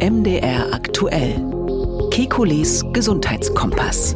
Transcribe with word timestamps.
MDR 0.00 0.72
aktuell. 0.72 1.44
Kekules 2.12 2.84
Gesundheitskompass. 2.92 4.14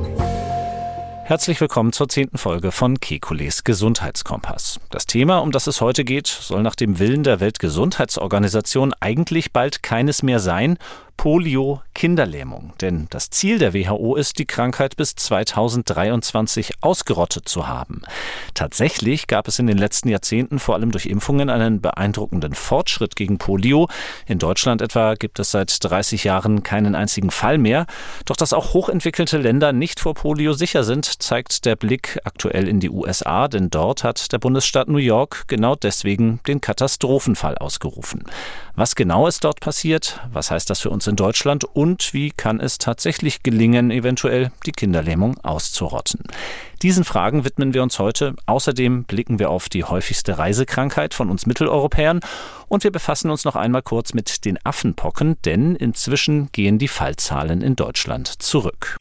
Herzlich 1.24 1.60
willkommen 1.60 1.92
zur 1.92 2.08
zehnten 2.08 2.38
Folge 2.38 2.70
von 2.70 3.00
Kekules 3.00 3.64
Gesundheitskompass. 3.64 4.78
Das 4.90 5.06
Thema, 5.06 5.38
um 5.38 5.50
das 5.50 5.66
es 5.66 5.80
heute 5.80 6.04
geht, 6.04 6.28
soll 6.28 6.62
nach 6.62 6.76
dem 6.76 7.00
Willen 7.00 7.24
der 7.24 7.40
Weltgesundheitsorganisation 7.40 8.94
eigentlich 9.00 9.52
bald 9.52 9.82
keines 9.82 10.22
mehr 10.22 10.38
sein, 10.38 10.78
Polio-Kinderlähmung. 11.16 12.72
Denn 12.80 13.06
das 13.10 13.30
Ziel 13.30 13.58
der 13.58 13.74
WHO 13.74 14.16
ist, 14.16 14.38
die 14.38 14.44
Krankheit 14.44 14.96
bis 14.96 15.14
2023 15.14 16.72
ausgerottet 16.80 17.48
zu 17.48 17.68
haben. 17.68 18.02
Tatsächlich 18.54 19.26
gab 19.26 19.48
es 19.48 19.58
in 19.58 19.66
den 19.66 19.78
letzten 19.78 20.08
Jahrzehnten 20.08 20.58
vor 20.58 20.74
allem 20.74 20.90
durch 20.90 21.06
Impfungen 21.06 21.50
einen 21.50 21.80
beeindruckenden 21.80 22.54
Fortschritt 22.54 23.16
gegen 23.16 23.38
Polio. 23.38 23.88
In 24.26 24.38
Deutschland 24.38 24.82
etwa 24.82 25.14
gibt 25.14 25.38
es 25.38 25.50
seit 25.50 25.82
30 25.82 26.24
Jahren 26.24 26.62
keinen 26.62 26.94
einzigen 26.94 27.30
Fall 27.30 27.58
mehr. 27.58 27.86
Doch 28.24 28.36
dass 28.36 28.52
auch 28.52 28.74
hochentwickelte 28.74 29.38
Länder 29.38 29.72
nicht 29.72 30.00
vor 30.00 30.14
Polio 30.14 30.52
sicher 30.52 30.84
sind, 30.84 31.22
zeigt 31.22 31.64
der 31.64 31.76
Blick 31.76 32.18
aktuell 32.24 32.68
in 32.68 32.80
die 32.80 32.90
USA, 32.90 33.48
denn 33.48 33.70
dort 33.70 34.04
hat 34.04 34.32
der 34.32 34.38
Bundesstaat 34.38 34.88
New 34.88 34.98
York 34.98 35.44
genau 35.46 35.76
deswegen 35.76 36.40
den 36.46 36.60
Katastrophenfall 36.60 37.58
ausgerufen. 37.58 38.24
Was 38.74 38.94
genau 38.94 39.26
ist 39.26 39.44
dort 39.44 39.60
passiert? 39.60 40.18
Was 40.32 40.50
heißt 40.50 40.70
das 40.70 40.80
für 40.80 40.88
uns 40.88 41.06
in 41.06 41.14
Deutschland? 41.14 41.64
Und 41.64 42.14
wie 42.14 42.30
kann 42.30 42.58
es 42.58 42.78
tatsächlich 42.78 43.42
gelingen, 43.42 43.90
eventuell 43.90 44.50
die 44.64 44.72
Kinderlähmung 44.72 45.38
auszurotten? 45.42 46.22
Diesen 46.80 47.04
Fragen 47.04 47.44
widmen 47.44 47.74
wir 47.74 47.82
uns 47.82 47.98
heute. 47.98 48.34
Außerdem 48.46 49.04
blicken 49.04 49.38
wir 49.38 49.50
auf 49.50 49.68
die 49.68 49.84
häufigste 49.84 50.38
Reisekrankheit 50.38 51.12
von 51.12 51.28
uns 51.28 51.44
Mitteleuropäern 51.44 52.20
und 52.68 52.82
wir 52.82 52.90
befassen 52.90 53.30
uns 53.30 53.44
noch 53.44 53.56
einmal 53.56 53.82
kurz 53.82 54.14
mit 54.14 54.46
den 54.46 54.58
Affenpocken, 54.64 55.36
denn 55.44 55.76
inzwischen 55.76 56.50
gehen 56.52 56.78
die 56.78 56.88
Fallzahlen 56.88 57.60
in 57.60 57.76
Deutschland 57.76 58.26
zurück. 58.42 58.96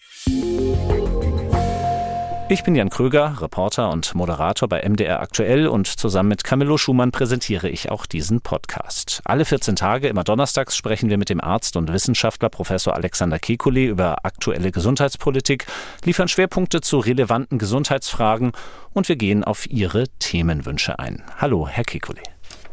Ich 2.52 2.66
bin 2.66 2.76
Jan 2.76 2.90
Kröger, 2.90 3.38
Reporter 3.40 3.92
und 3.92 4.14
Moderator 4.14 4.68
bei 4.68 4.82
MDR 4.82 5.22
Aktuell 5.22 5.68
und 5.68 5.88
zusammen 5.88 6.28
mit 6.28 6.44
Camillo 6.44 6.78
Schumann 6.78 7.12
präsentiere 7.12 7.70
ich 7.70 7.90
auch 7.90 8.06
diesen 8.06 8.42
Podcast. 8.42 9.22
Alle 9.24 9.46
14 9.46 9.78
Tage, 9.78 10.10
immer 10.10 10.26
donnerstags, 10.26 10.76
sprechen 10.76 11.10
wir 11.10 11.18
mit 11.18 11.30
dem 11.30 11.40
Arzt 11.40 11.78
und 11.78 11.94
Wissenschaftler 11.94 12.50
Professor 12.50 12.94
Alexander 12.94 13.38
Kekulé 13.38 13.88
über 13.88 14.26
aktuelle 14.26 14.74
Gesundheitspolitik, 14.74 15.66
liefern 16.04 16.28
Schwerpunkte 16.28 16.82
zu 16.82 17.00
relevanten 17.00 17.58
Gesundheitsfragen 17.58 18.52
und 18.92 19.08
wir 19.08 19.16
gehen 19.16 19.46
auf 19.46 19.66
Ihre 19.70 20.10
Themenwünsche 20.20 21.00
ein. 21.00 21.24
Hallo, 21.38 21.70
Herr 21.70 21.86
Kekulé. 21.86 22.20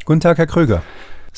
Guten 0.04 0.18
Tag, 0.18 0.38
Herr 0.38 0.48
Kröger. 0.48 0.82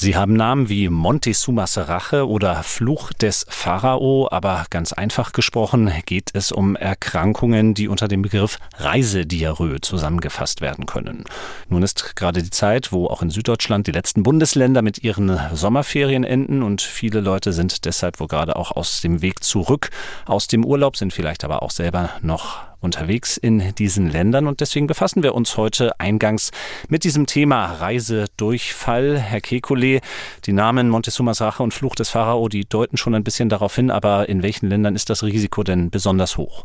Sie 0.02 0.16
haben 0.16 0.32
Namen 0.32 0.70
wie 0.70 0.88
Montezumas 0.88 1.76
Rache 1.76 2.26
oder 2.26 2.62
Fluch 2.62 3.12
des 3.12 3.44
Pharao, 3.50 4.28
aber 4.30 4.64
ganz 4.70 4.94
einfach 4.94 5.32
gesprochen 5.32 5.92
geht 6.06 6.30
es 6.32 6.52
um 6.52 6.74
Erkrankungen, 6.74 7.74
die 7.74 7.86
unter 7.86 8.08
dem 8.08 8.22
Begriff 8.22 8.58
Reisediarrhoe 8.78 9.82
zusammengefasst 9.82 10.62
werden 10.62 10.86
können. 10.86 11.24
Nun 11.68 11.82
ist 11.82 12.16
gerade 12.16 12.42
die 12.42 12.48
Zeit, 12.48 12.92
wo 12.92 13.08
auch 13.08 13.20
in 13.20 13.28
Süddeutschland 13.28 13.88
die 13.88 13.92
letzten 13.92 14.22
Bundesländer 14.22 14.80
mit 14.80 15.04
ihren 15.04 15.38
Sommerferien 15.52 16.24
enden 16.24 16.62
und 16.62 16.80
viele 16.80 17.20
Leute 17.20 17.52
sind 17.52 17.84
deshalb 17.84 18.20
wohl 18.20 18.28
gerade 18.28 18.56
auch 18.56 18.70
aus 18.70 19.02
dem 19.02 19.20
Weg 19.20 19.44
zurück 19.44 19.90
aus 20.24 20.46
dem 20.46 20.64
Urlaub, 20.64 20.96
sind 20.96 21.12
vielleicht 21.12 21.44
aber 21.44 21.62
auch 21.62 21.70
selber 21.70 22.08
noch 22.22 22.69
unterwegs 22.80 23.36
in 23.36 23.74
diesen 23.74 24.10
Ländern 24.10 24.46
und 24.46 24.60
deswegen 24.60 24.86
befassen 24.86 25.22
wir 25.22 25.34
uns 25.34 25.56
heute 25.56 25.98
eingangs 26.00 26.50
mit 26.88 27.04
diesem 27.04 27.26
Thema 27.26 27.66
Reisedurchfall. 27.66 29.18
Herr 29.18 29.40
Kekulé, 29.40 30.00
die 30.46 30.52
Namen 30.52 30.88
Montezumas 30.88 31.40
Rache 31.40 31.62
und 31.62 31.74
Fluch 31.74 31.94
des 31.94 32.10
Pharao, 32.10 32.48
die 32.48 32.64
deuten 32.64 32.96
schon 32.96 33.14
ein 33.14 33.24
bisschen 33.24 33.48
darauf 33.48 33.74
hin, 33.74 33.90
aber 33.90 34.28
in 34.28 34.42
welchen 34.42 34.68
Ländern 34.68 34.94
ist 34.94 35.10
das 35.10 35.22
Risiko 35.22 35.62
denn 35.62 35.90
besonders 35.90 36.36
hoch? 36.36 36.64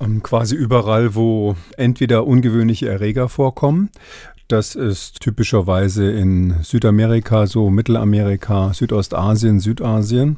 Ähm, 0.00 0.22
quasi 0.22 0.56
überall, 0.56 1.14
wo 1.14 1.54
entweder 1.76 2.26
ungewöhnliche 2.26 2.88
Erreger 2.88 3.28
vorkommen 3.28 3.90
das 4.52 4.74
ist 4.74 5.20
typischerweise 5.20 6.10
in 6.10 6.56
Südamerika, 6.62 7.46
so 7.46 7.70
Mittelamerika, 7.70 8.74
Südostasien, 8.74 9.60
Südasien, 9.60 10.36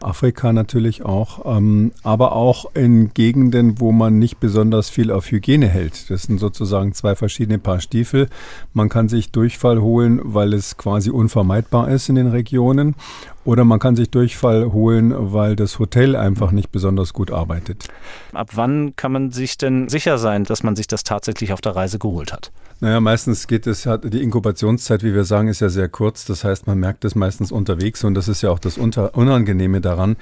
Afrika 0.00 0.52
natürlich 0.52 1.04
auch, 1.04 1.56
ähm, 1.56 1.92
aber 2.02 2.32
auch 2.32 2.74
in 2.74 3.14
Gegenden, 3.14 3.78
wo 3.78 3.92
man 3.92 4.18
nicht 4.18 4.40
besonders 4.40 4.90
viel 4.90 5.12
auf 5.12 5.30
Hygiene 5.30 5.68
hält. 5.68 6.10
Das 6.10 6.24
sind 6.24 6.40
sozusagen 6.40 6.92
zwei 6.92 7.14
verschiedene 7.14 7.60
Paar 7.60 7.80
Stiefel. 7.80 8.28
Man 8.74 8.88
kann 8.88 9.08
sich 9.08 9.30
Durchfall 9.30 9.80
holen, 9.80 10.20
weil 10.24 10.54
es 10.54 10.76
quasi 10.76 11.10
unvermeidbar 11.10 11.88
ist 11.88 12.08
in 12.08 12.16
den 12.16 12.26
Regionen. 12.26 12.96
Oder 13.44 13.64
man 13.64 13.80
kann 13.80 13.96
sich 13.96 14.10
Durchfall 14.10 14.72
holen, 14.72 15.12
weil 15.16 15.56
das 15.56 15.78
Hotel 15.78 16.14
einfach 16.14 16.52
nicht 16.52 16.70
besonders 16.70 17.12
gut 17.12 17.30
arbeitet. 17.30 17.88
Ab 18.32 18.50
wann 18.54 18.94
kann 18.94 19.12
man 19.12 19.30
sich 19.32 19.58
denn 19.58 19.88
sicher 19.88 20.18
sein, 20.18 20.44
dass 20.44 20.62
man 20.62 20.76
sich 20.76 20.86
das 20.86 21.02
tatsächlich 21.02 21.52
auf 21.52 21.60
der 21.60 21.74
Reise 21.74 21.98
geholt 21.98 22.32
hat? 22.32 22.52
Naja, 22.80 23.00
meistens 23.00 23.46
geht 23.46 23.68
es, 23.68 23.88
die 24.04 24.22
Inkubationszeit, 24.22 25.04
wie 25.04 25.14
wir 25.14 25.22
sagen, 25.22 25.46
ist 25.46 25.60
ja 25.60 25.68
sehr 25.68 25.88
kurz. 25.88 26.24
Das 26.24 26.42
heißt, 26.42 26.66
man 26.66 26.78
merkt 26.78 27.04
es 27.04 27.14
meistens 27.14 27.52
unterwegs 27.52 28.02
und 28.02 28.14
das 28.14 28.26
ist 28.26 28.42
ja 28.42 28.50
auch 28.50 28.58
das 28.58 28.76
Unangenehme 28.76 29.80
daran. 29.80 30.16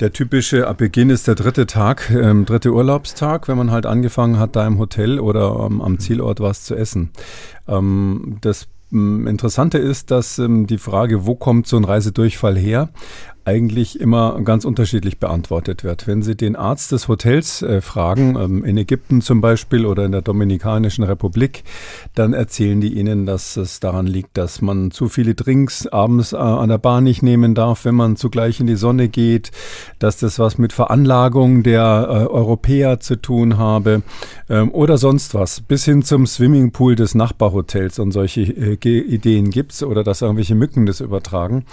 Der 0.00 0.12
typische 0.12 0.72
Beginn 0.76 1.08
ist 1.08 1.28
der 1.28 1.34
dritte 1.34 1.66
Tag, 1.66 2.10
ähm, 2.10 2.44
dritte 2.44 2.72
Urlaubstag, 2.72 3.48
wenn 3.48 3.56
man 3.56 3.70
halt 3.70 3.86
angefangen 3.86 4.38
hat, 4.38 4.54
da 4.54 4.66
im 4.66 4.78
Hotel 4.78 5.18
oder 5.18 5.66
ähm, 5.66 5.80
am 5.80 5.98
Zielort 5.98 6.40
was 6.40 6.64
zu 6.64 6.74
essen. 6.74 7.10
Ähm, 7.66 8.36
das 8.42 8.68
Interessante 8.94 9.78
ist, 9.78 10.10
dass 10.10 10.38
ähm, 10.38 10.66
die 10.66 10.78
Frage, 10.78 11.26
wo 11.26 11.34
kommt 11.34 11.66
so 11.66 11.76
ein 11.76 11.84
Reisedurchfall 11.84 12.56
her, 12.56 12.90
eigentlich 13.44 14.00
immer 14.00 14.40
ganz 14.42 14.64
unterschiedlich 14.64 15.18
beantwortet 15.18 15.84
wird. 15.84 16.06
Wenn 16.06 16.22
Sie 16.22 16.34
den 16.34 16.56
Arzt 16.56 16.92
des 16.92 17.08
Hotels 17.08 17.60
äh, 17.62 17.80
fragen, 17.82 18.36
ähm, 18.36 18.64
in 18.64 18.78
Ägypten 18.78 19.20
zum 19.20 19.40
Beispiel 19.40 19.84
oder 19.84 20.04
in 20.04 20.12
der 20.12 20.22
Dominikanischen 20.22 21.04
Republik, 21.04 21.62
dann 22.14 22.32
erzählen 22.32 22.80
die 22.80 22.94
Ihnen, 22.98 23.26
dass 23.26 23.56
es 23.56 23.80
daran 23.80 24.06
liegt, 24.06 24.38
dass 24.38 24.62
man 24.62 24.90
zu 24.90 25.08
viele 25.08 25.34
Drinks 25.34 25.86
abends 25.86 26.32
äh, 26.32 26.36
an 26.36 26.70
der 26.70 26.78
Bar 26.78 27.02
nicht 27.02 27.22
nehmen 27.22 27.54
darf, 27.54 27.84
wenn 27.84 27.94
man 27.94 28.16
zugleich 28.16 28.60
in 28.60 28.66
die 28.66 28.76
Sonne 28.76 29.08
geht, 29.08 29.50
dass 29.98 30.16
das 30.16 30.38
was 30.38 30.56
mit 30.56 30.72
Veranlagung 30.72 31.62
der 31.62 32.06
äh, 32.08 32.14
Europäer 32.26 33.00
zu 33.00 33.16
tun 33.16 33.58
habe 33.58 34.02
ähm, 34.48 34.70
oder 34.72 34.96
sonst 34.96 35.34
was, 35.34 35.60
bis 35.60 35.84
hin 35.84 36.02
zum 36.02 36.26
Swimmingpool 36.26 36.94
des 36.94 37.14
Nachbarhotels 37.14 37.98
und 37.98 38.12
solche 38.12 38.40
äh, 38.40 38.78
Ideen 38.84 39.50
gibt's 39.50 39.82
oder 39.82 40.02
dass 40.02 40.22
irgendwelche 40.22 40.54
Mücken 40.54 40.86
das 40.86 41.00
übertragen. 41.00 41.66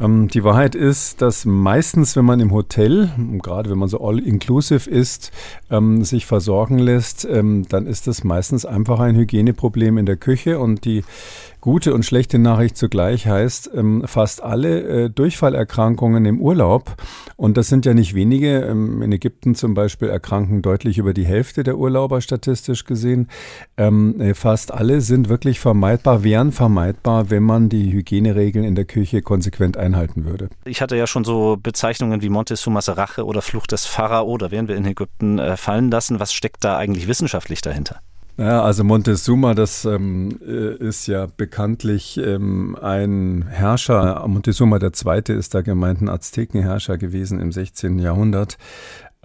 Ähm, 0.00 0.28
die 0.28 0.44
Wahrheit 0.44 0.74
ist, 0.74 1.05
dass 1.14 1.44
meistens, 1.44 2.16
wenn 2.16 2.24
man 2.24 2.40
im 2.40 2.50
Hotel, 2.50 3.10
gerade 3.40 3.70
wenn 3.70 3.78
man 3.78 3.88
so 3.88 4.00
all-inclusive 4.00 4.90
ist, 4.90 5.30
ähm, 5.70 6.02
sich 6.02 6.26
versorgen 6.26 6.78
lässt, 6.78 7.24
ähm, 7.24 7.66
dann 7.68 7.86
ist 7.86 8.08
das 8.08 8.24
meistens 8.24 8.66
einfach 8.66 8.98
ein 8.98 9.14
Hygieneproblem 9.14 9.98
in 9.98 10.06
der 10.06 10.16
Küche 10.16 10.58
und 10.58 10.84
die 10.84 11.04
Gute 11.66 11.94
und 11.94 12.04
schlechte 12.04 12.38
Nachricht 12.38 12.76
zugleich 12.76 13.26
heißt, 13.26 13.72
ähm, 13.74 14.04
fast 14.06 14.40
alle 14.40 14.82
äh, 14.82 15.10
Durchfallerkrankungen 15.10 16.24
im 16.24 16.40
Urlaub, 16.40 16.94
und 17.34 17.56
das 17.56 17.66
sind 17.66 17.84
ja 17.84 17.92
nicht 17.92 18.14
wenige, 18.14 18.60
ähm, 18.60 19.02
in 19.02 19.10
Ägypten 19.10 19.56
zum 19.56 19.74
Beispiel 19.74 20.08
erkranken 20.08 20.62
deutlich 20.62 20.98
über 20.98 21.12
die 21.12 21.26
Hälfte 21.26 21.64
der 21.64 21.76
Urlauber 21.76 22.20
statistisch 22.20 22.84
gesehen, 22.84 23.26
ähm, 23.76 24.20
äh, 24.20 24.34
fast 24.34 24.72
alle 24.72 25.00
sind 25.00 25.28
wirklich 25.28 25.58
vermeidbar, 25.58 26.22
wären 26.22 26.52
vermeidbar, 26.52 27.30
wenn 27.30 27.42
man 27.42 27.68
die 27.68 27.92
Hygieneregeln 27.92 28.64
in 28.64 28.76
der 28.76 28.84
Küche 28.84 29.20
konsequent 29.20 29.76
einhalten 29.76 30.24
würde. 30.24 30.50
Ich 30.66 30.80
hatte 30.80 30.94
ja 30.96 31.08
schon 31.08 31.24
so 31.24 31.56
Bezeichnungen 31.60 32.22
wie 32.22 32.28
Montezumas 32.28 32.96
Rache 32.96 33.24
oder 33.24 33.42
Flucht 33.42 33.72
des 33.72 33.86
Pharao, 33.86 34.38
da 34.38 34.52
wären 34.52 34.68
wir 34.68 34.76
in 34.76 34.84
Ägypten 34.84 35.40
äh, 35.40 35.56
fallen 35.56 35.90
lassen. 35.90 36.20
Was 36.20 36.32
steckt 36.32 36.62
da 36.62 36.76
eigentlich 36.76 37.08
wissenschaftlich 37.08 37.60
dahinter? 37.60 38.02
Ja, 38.38 38.62
also 38.62 38.84
Montezuma, 38.84 39.54
das 39.54 39.86
ähm, 39.86 40.38
äh, 40.46 40.74
ist 40.74 41.06
ja 41.06 41.26
bekanntlich 41.38 42.18
ähm, 42.18 42.76
ein 42.78 43.46
Herrscher. 43.48 44.22
Montezuma 44.28 44.78
Zweite 44.92 45.32
ist 45.32 45.54
da 45.54 45.62
gemeint 45.62 46.02
ein 46.02 46.10
Aztekenherrscher 46.10 46.98
gewesen 46.98 47.40
im 47.40 47.50
16. 47.50 47.98
Jahrhundert. 47.98 48.58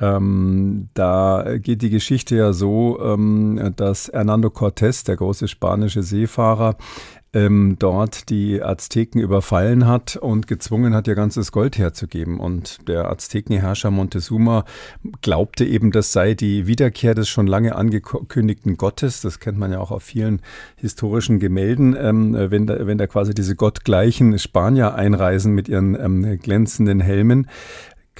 Ähm, 0.01 0.89
da 0.95 1.45
geht 1.57 1.83
die 1.83 1.91
Geschichte 1.91 2.35
ja 2.35 2.53
so, 2.53 2.99
ähm, 3.01 3.73
dass 3.75 4.09
Hernando 4.11 4.49
Cortés, 4.49 5.05
der 5.05 5.15
große 5.15 5.47
spanische 5.47 6.01
Seefahrer, 6.01 6.75
ähm, 7.33 7.77
dort 7.79 8.29
die 8.29 8.61
Azteken 8.61 9.21
überfallen 9.21 9.87
hat 9.87 10.17
und 10.17 10.47
gezwungen 10.47 10.93
hat, 10.93 11.07
ihr 11.07 11.15
ganzes 11.15 11.51
Gold 11.51 11.77
herzugeben. 11.77 12.39
Und 12.39 12.87
der 12.87 13.09
Aztekenherrscher 13.09 13.89
Montezuma 13.89 14.65
glaubte 15.21 15.63
eben, 15.63 15.91
das 15.91 16.11
sei 16.11 16.33
die 16.33 16.67
Wiederkehr 16.67 17.15
des 17.15 17.29
schon 17.29 17.47
lange 17.47 17.75
angekündigten 17.75 18.75
Gottes. 18.75 19.21
Das 19.21 19.39
kennt 19.39 19.57
man 19.57 19.71
ja 19.71 19.79
auch 19.79 19.91
auf 19.91 20.03
vielen 20.03 20.41
historischen 20.75 21.39
Gemälden, 21.39 21.95
ähm, 21.97 22.35
wenn, 22.37 22.67
da, 22.67 22.85
wenn 22.85 22.97
da 22.97 23.07
quasi 23.07 23.33
diese 23.33 23.55
gottgleichen 23.55 24.37
Spanier 24.37 24.95
einreisen 24.95 25.53
mit 25.53 25.69
ihren 25.69 25.95
ähm, 25.95 26.39
glänzenden 26.39 26.99
Helmen. 26.99 27.47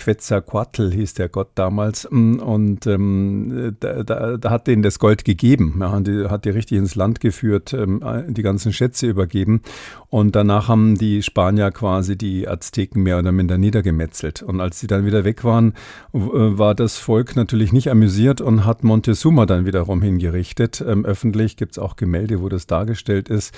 Quetzalcoatl 0.01 0.91
hieß 0.91 1.13
der 1.13 1.29
Gott 1.29 1.49
damals. 1.53 2.07
Mm, 2.09 2.39
und 2.39 2.87
ähm, 2.87 3.75
da, 3.79 4.01
da, 4.01 4.37
da, 4.37 4.49
hat 4.49 4.65
denen 4.65 4.81
das 4.81 4.97
Gold 4.97 5.25
gegeben. 5.25 5.77
Ja, 5.79 5.99
die, 5.99 6.27
hat 6.27 6.45
die 6.45 6.49
richtig 6.49 6.79
ins 6.79 6.95
Land 6.95 7.19
geführt, 7.19 7.73
ähm, 7.73 8.01
die 8.27 8.41
ganzen 8.41 8.73
Schätze 8.73 9.05
übergeben. 9.07 9.61
Und 10.09 10.35
danach 10.35 10.67
haben 10.67 10.95
die 10.95 11.21
Spanier 11.21 11.71
quasi 11.71 12.17
die 12.17 12.47
Azteken 12.47 13.03
mehr 13.03 13.19
oder 13.19 13.31
minder 13.31 13.59
niedergemetzelt. 13.59 14.41
Und 14.41 14.59
als 14.59 14.79
sie 14.79 14.87
dann 14.87 15.05
wieder 15.05 15.23
weg 15.23 15.43
waren, 15.43 15.73
war 16.11 16.73
das 16.73 16.97
Volk 16.97 17.35
natürlich 17.35 17.71
nicht 17.71 17.89
amüsiert 17.89 18.41
und 18.41 18.65
hat 18.65 18.83
Montezuma 18.83 19.45
dann 19.45 19.65
wiederum 19.65 20.01
hingerichtet. 20.01 20.83
Ähm, 20.85 21.05
öffentlich 21.05 21.57
gibt 21.57 21.73
es 21.73 21.79
auch 21.79 21.95
Gemälde, 21.95 22.41
wo 22.41 22.49
das 22.49 22.65
dargestellt 22.65 23.29
ist. 23.29 23.53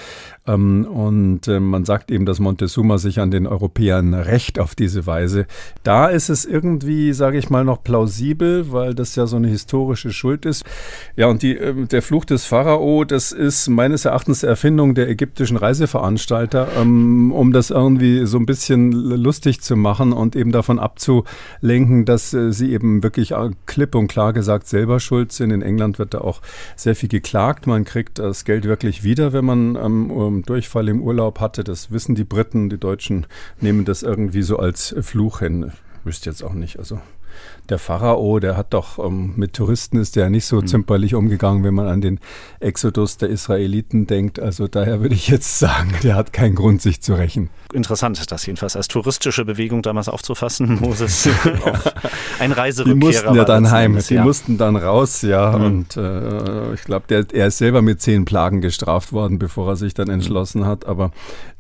Ähm, 0.46 0.86
und 0.86 1.48
äh, 1.48 1.62
man 1.62 1.86
sagt 1.86 2.12
eben, 2.12 2.26
dass 2.26 2.40
Montezuma 2.40 2.98
sich 2.98 3.20
an 3.22 3.32
den 3.32 3.48
Europäern 3.48 4.14
rächt 4.14 4.60
auf 4.60 4.76
diese 4.76 5.08
Weise. 5.08 5.48
Da 5.84 6.08
ist 6.08 6.30
es 6.30 6.33
irgendwie, 6.46 7.14
sage 7.14 7.38
ich 7.38 7.50
mal, 7.50 7.64
noch 7.64 7.84
plausibel, 7.84 8.72
weil 8.72 8.96
das 8.96 9.16
ja 9.16 9.28
so 9.28 9.36
eine 9.36 9.48
historische 9.48 10.12
Schuld 10.12 10.46
ist. 10.46 10.64
Ja, 11.16 11.28
und 11.28 11.42
die, 11.42 11.58
äh, 11.58 11.86
der 11.86 12.02
Fluch 12.02 12.26
des 12.26 12.46
Pharao, 12.46 13.04
das 13.06 13.32
ist 13.32 13.70
meines 13.70 14.06
Erachtens 14.06 14.44
Erfindung 14.44 14.96
der 14.96 15.10
ägyptischen 15.10 15.58
Reiseveranstalter. 15.58 16.24
Veranstalter, 16.24 16.68
ähm, 16.80 17.32
um 17.32 17.52
das 17.52 17.70
irgendwie 17.70 18.26
so 18.26 18.38
ein 18.38 18.46
bisschen 18.46 18.92
lustig 18.92 19.62
zu 19.62 19.76
machen 19.76 20.14
und 20.14 20.36
eben 20.36 20.52
davon 20.52 20.80
abzulenken, 20.80 22.06
dass 22.06 22.34
äh, 22.34 22.52
sie 22.52 22.72
eben 22.74 23.04
wirklich 23.04 23.34
klipp 23.66 23.96
und 23.96 24.08
klar 24.08 24.34
gesagt 24.34 24.68
selber 24.68 25.00
schuld 25.00 25.32
sind. 25.32 25.52
In 25.52 25.62
England 25.62 26.00
wird 26.00 26.14
da 26.14 26.20
auch 26.20 26.42
sehr 26.76 26.96
viel 26.96 27.10
geklagt. 27.10 27.68
Man 27.68 27.86
kriegt 27.86 28.20
das 28.20 28.46
Geld 28.46 28.66
wirklich 28.66 29.04
wieder, 29.04 29.34
wenn 29.34 29.46
man 29.46 29.76
ähm, 29.76 30.44
Durchfall 30.46 30.90
im 30.90 31.02
Urlaub 31.02 31.40
hatte. 31.40 31.64
Das 31.64 31.92
wissen 31.92 32.16
die 32.16 32.24
Briten. 32.24 32.70
Die 32.70 32.80
Deutschen 32.80 33.26
nehmen 33.60 33.86
das 33.86 34.04
irgendwie 34.04 34.42
so 34.42 34.58
als 34.58 34.96
Fluch 35.02 35.40
hin. 35.40 35.72
Wüsste 36.04 36.30
jetzt 36.30 36.44
auch 36.44 36.54
nicht. 36.54 36.80
Also 36.80 37.00
der 37.70 37.80
Pharao, 37.80 38.40
der 38.40 38.58
hat 38.58 38.74
doch 38.74 39.00
ähm, 39.00 39.34
mit 39.38 39.54
Touristen 39.54 39.98
ist 39.98 40.16
der 40.16 40.30
nicht 40.30 40.46
so 40.46 40.58
mhm. 40.58 40.68
zimperlich 40.68 41.16
umgegangen, 41.16 41.64
wenn 41.64 41.74
man 41.74 41.88
an 41.88 42.02
den 42.02 42.20
Exodus 42.60 43.18
der 43.18 43.30
Israeliten 43.30 44.06
denkt. 44.06 44.40
Also 44.40 44.68
daher 44.68 45.02
würde 45.02 45.16
ich 45.16 45.30
jetzt 45.30 45.60
sagen, 45.60 45.94
der 46.04 46.16
hat 46.16 46.34
keinen 46.34 46.56
Grund, 46.56 46.82
sich 46.82 47.02
zu 47.02 47.14
rächen. 47.14 47.50
Interessant, 47.72 48.32
das 48.32 48.46
jedenfalls 48.46 48.76
als 48.76 48.88
touristische 48.88 49.46
Bewegung 49.46 49.82
damals 49.82 50.10
aufzufassen. 50.10 50.80
Moses 50.82 51.30
ein 52.40 52.52
Reiserückkehrer. 52.52 53.00
Die 53.00 53.06
mussten 53.06 53.36
ja 53.36 53.46
dann 53.46 53.72
heim, 53.72 53.98
die 53.98 54.16
ja. 54.16 54.24
mussten 54.24 54.58
dann 54.58 54.76
raus, 54.76 55.22
ja. 55.22 55.58
Mhm. 55.58 55.66
Und 55.66 55.98
äh, 55.98 56.74
ich 56.74 56.84
glaube, 56.84 57.26
er 57.32 57.48
ist 57.48 57.58
selber 57.58 57.82
mit 57.82 58.02
zehn 58.02 58.26
Plagen 58.26 58.60
gestraft 58.60 59.14
worden, 59.14 59.40
bevor 59.40 59.70
er 59.70 59.76
sich 59.78 59.94
dann 59.94 60.08
mhm. 60.08 60.16
entschlossen 60.16 60.66
hat. 60.66 60.86
Aber 60.86 61.12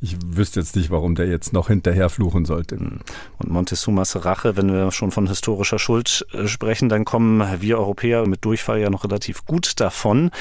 ich 0.01 0.17
wüsste 0.25 0.59
jetzt 0.59 0.75
nicht, 0.75 0.91
warum 0.91 1.15
der 1.15 1.27
jetzt 1.27 1.53
noch 1.53 1.69
hinterher 1.69 2.09
fluchen 2.09 2.43
sollte. 2.43 2.75
Mhm. 2.75 2.99
Und 3.37 3.49
Montezumas 3.49 4.25
Rache, 4.25 4.57
wenn 4.57 4.71
wir 4.71 4.91
schon 4.91 5.11
von 5.11 5.27
historischer 5.27 5.79
Schuld 5.79 5.92
Schuld 5.93 6.25
äh, 6.33 6.47
sprechen, 6.47 6.89
dann 6.89 7.05
kommen 7.05 7.61
wir 7.61 7.77
Europäer 7.77 8.27
mit 8.27 8.43
Durchfall 8.43 8.79
ja 8.79 8.89
noch 8.89 9.03
relativ 9.03 9.45
gut 9.45 9.79
davon. 9.79 10.31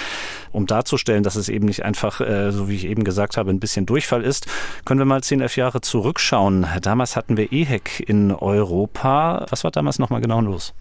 Um 0.50 0.66
darzustellen, 0.66 1.22
dass 1.22 1.36
es 1.36 1.50
eben 1.50 1.66
nicht 1.66 1.84
einfach, 1.84 2.20
äh, 2.20 2.50
so 2.52 2.68
wie 2.68 2.76
ich 2.76 2.86
eben 2.86 3.04
gesagt 3.04 3.36
habe, 3.36 3.50
ein 3.50 3.60
bisschen 3.60 3.84
Durchfall 3.84 4.22
ist, 4.22 4.46
können 4.86 5.00
wir 5.00 5.04
mal 5.04 5.22
10, 5.22 5.42
11 5.42 5.56
Jahre 5.56 5.80
zurückschauen. 5.82 6.66
Damals 6.80 7.16
hatten 7.16 7.36
wir 7.36 7.52
EHEC 7.52 8.00
in 8.06 8.32
Europa. 8.32 9.44
Was 9.50 9.62
war 9.64 9.70
damals 9.70 9.98
nochmal 9.98 10.22
genau 10.22 10.40
los? 10.40 10.72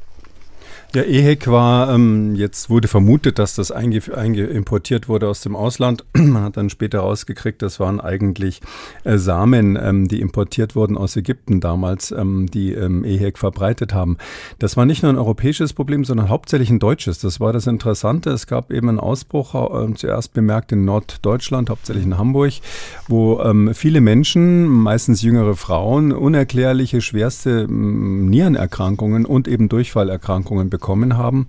Ja, 0.94 1.04
EHEC 1.04 1.48
war, 1.48 1.96
ähm, 1.96 2.36
jetzt 2.36 2.70
wurde 2.70 2.90
vermutet, 2.90 3.40
dass 3.40 3.56
das 3.56 3.72
einge, 3.72 4.02
einge 4.14 4.48
importiert 4.48 5.08
wurde 5.08 5.30
aus 5.30 5.40
dem 5.40 5.56
Ausland. 5.56 6.04
Man 6.14 6.44
hat 6.44 6.58
dann 6.58 6.70
später 6.70 7.00
rausgekriegt, 7.00 7.62
das 7.62 7.80
waren 7.80 8.02
eigentlich 8.02 8.60
äh, 9.06 9.18
Samen, 9.18 9.80
ähm, 9.82 10.10
die 10.10 10.20
importiert 10.20 10.76
wurden 10.76 10.98
aus 10.98 11.16
Ägypten 11.16 11.62
damals, 11.62 12.12
ähm, 12.12 12.52
die 12.52 12.74
ähm, 12.74 13.06
EHEC 13.06 13.38
verbreitet 13.38 13.94
haben. 13.94 14.18
Das 14.60 14.76
war 14.76 14.86
nicht 14.86 15.02
nur 15.02 15.14
ein 15.14 15.18
europäisches 15.18 15.72
Problem, 15.72 16.04
sondern 16.04 16.28
hauptsächlich 16.28 16.70
ein 16.70 16.80
deutsches. 16.80 17.20
Das 17.20 17.40
war 17.40 17.54
das 17.54 17.68
Interessante. 17.68 18.30
Es 18.32 18.46
gab 18.46 18.70
eben 18.70 18.90
einen 18.90 19.00
Ausbruch, 19.00 19.56
äh, 19.56 19.94
zuerst 19.94 20.34
bemerkt 20.34 20.74
in 20.74 20.84
Norddeutschland, 20.84 21.70
hauptsächlich 21.70 22.04
in 22.04 22.18
Hamburg, 22.18 22.52
wo 23.08 23.40
ähm, 23.40 23.74
viele 23.74 24.02
Menschen, 24.02 24.68
meistens 24.68 25.22
jüngere 25.22 25.56
Frauen, 25.56 26.12
unerklärliche, 26.12 27.00
schwerste 27.00 27.62
ähm, 27.62 28.30
Nierenerkrankungen 28.30 29.26
und 29.26 29.48
eben 29.48 29.70
Durchfallerkrankungen 29.70 30.70
bekommen 30.70 30.81
bekommen 30.81 31.16
haben. 31.16 31.45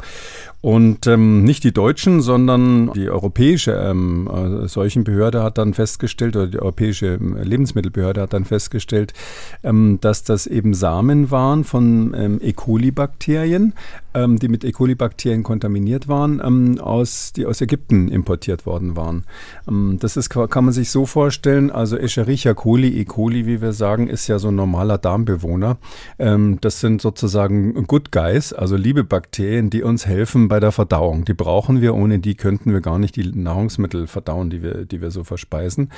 Und 0.61 1.09
ähm, 1.09 1.43
nicht 1.43 1.65
die 1.65 1.73
Deutschen, 1.73 2.21
sondern 2.21 2.93
die 2.93 3.11
europäische 3.11 3.73
ähm, 3.73 4.29
äh, 4.29 4.69
Seuchenbehörde 4.69 5.43
hat 5.43 5.59
dann 5.59 5.75
festgestellt, 5.75 6.37
oder 6.37 6.47
die 6.47 6.61
europäische 6.61 7.15
ähm, 7.15 7.37
Lebensmittelbehörde 7.43 8.21
hat 8.21 8.33
dann 8.33 8.45
festgestellt, 8.45 9.13
ähm, 9.65 9.99
dass 10.01 10.23
das 10.23 10.47
eben 10.47 10.73
Samen 10.73 11.33
waren 11.33 11.65
von 11.65 12.15
ähm, 12.17 12.41
E. 12.41 12.53
coli-Bakterien, 12.53 13.73
ähm, 14.15 14.39
die 14.39 14.49
mit 14.49 14.65
E. 14.65 14.73
coli-Bakterien 14.73 15.43
kontaminiert 15.43 16.09
waren, 16.09 16.41
ähm, 16.45 16.79
aus, 16.81 17.33
die 17.33 17.47
aus 17.47 17.61
Ägypten 17.61 18.09
importiert 18.09 18.67
worden 18.67 18.97
waren. 18.97 19.25
Ähm, 19.69 19.99
das 20.01 20.17
ist, 20.17 20.29
kann 20.31 20.65
man 20.65 20.73
sich 20.73 20.91
so 20.91 21.07
vorstellen, 21.07 21.71
also 21.71 21.97
Escherichia 21.97 22.55
coli, 22.55 22.89
E. 22.99 23.05
coli, 23.05 23.47
wie 23.47 23.61
wir 23.61 23.73
sagen, 23.73 24.09
ist 24.09 24.29
ja 24.29 24.39
so 24.39 24.49
ein 24.49 24.57
normaler 24.57 24.99
Darmbewohner. 24.99 25.79
Ähm, 26.19 26.59
das 26.61 26.81
sind 26.81 27.01
sozusagen 27.03 27.87
Good 27.87 28.13
Guys, 28.13 28.53
also 28.53 28.77
liebe 28.77 29.05
Bakterien, 29.05 29.71
die 29.71 29.83
uns 29.83 30.07
helfen 30.07 30.49
bei 30.49 30.61
der 30.61 30.73
Verdauung. 30.73 31.25
Die 31.25 31.35
brauchen 31.35 31.81
wir, 31.81 31.95
ohne 31.95 32.19
die 32.19 32.35
könnten 32.35 32.73
wir 32.73 32.81
gar 32.81 32.99
nicht 32.99 33.17
die 33.17 33.31
Nahrungsmittel 33.33 34.07
verdauen, 34.07 34.51
die 34.51 34.63
wir, 34.63 34.85
die 34.85 35.01
wir 35.01 35.11
so 35.11 35.25
verspeisen. 35.25 35.91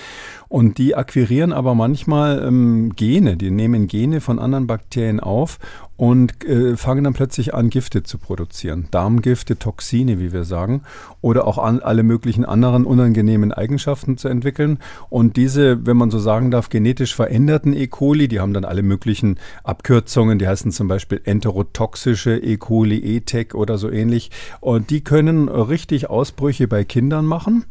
Und 0.48 0.78
die 0.78 0.94
akquirieren 0.94 1.52
aber 1.52 1.74
manchmal 1.74 2.44
ähm, 2.46 2.92
Gene, 2.96 3.36
die 3.36 3.50
nehmen 3.50 3.86
Gene 3.86 4.20
von 4.20 4.38
anderen 4.38 4.66
Bakterien 4.66 5.20
auf 5.20 5.58
und 5.96 6.44
äh, 6.44 6.76
fangen 6.76 7.04
dann 7.04 7.12
plötzlich 7.12 7.54
an, 7.54 7.70
Gifte 7.70 8.02
zu 8.02 8.18
produzieren. 8.18 8.88
Darmgifte, 8.90 9.58
Toxine, 9.58 10.18
wie 10.18 10.32
wir 10.32 10.44
sagen, 10.44 10.82
oder 11.20 11.46
auch 11.46 11.58
an, 11.58 11.80
alle 11.80 12.02
möglichen 12.02 12.44
anderen 12.44 12.84
unangenehmen 12.84 13.52
Eigenschaften 13.52 14.16
zu 14.16 14.28
entwickeln. 14.28 14.78
Und 15.08 15.36
diese, 15.36 15.86
wenn 15.86 15.96
man 15.96 16.10
so 16.10 16.18
sagen 16.18 16.50
darf, 16.50 16.68
genetisch 16.68 17.14
veränderten 17.14 17.72
E. 17.74 17.86
coli, 17.86 18.26
die 18.26 18.40
haben 18.40 18.54
dann 18.54 18.64
alle 18.64 18.82
möglichen 18.82 19.38
Abkürzungen, 19.62 20.38
die 20.38 20.48
heißen 20.48 20.72
zum 20.72 20.88
Beispiel 20.88 21.20
enterotoxische 21.24 22.36
E. 22.38 22.56
coli, 22.56 23.16
ETEC 23.16 23.54
oder 23.54 23.78
so 23.78 23.90
ähnlich. 23.90 24.30
Und 24.60 24.90
die 24.90 25.02
können 25.02 25.48
richtig 25.48 26.10
Ausbrüche 26.10 26.66
bei 26.66 26.84
Kindern 26.84 27.24
machen. 27.24 27.64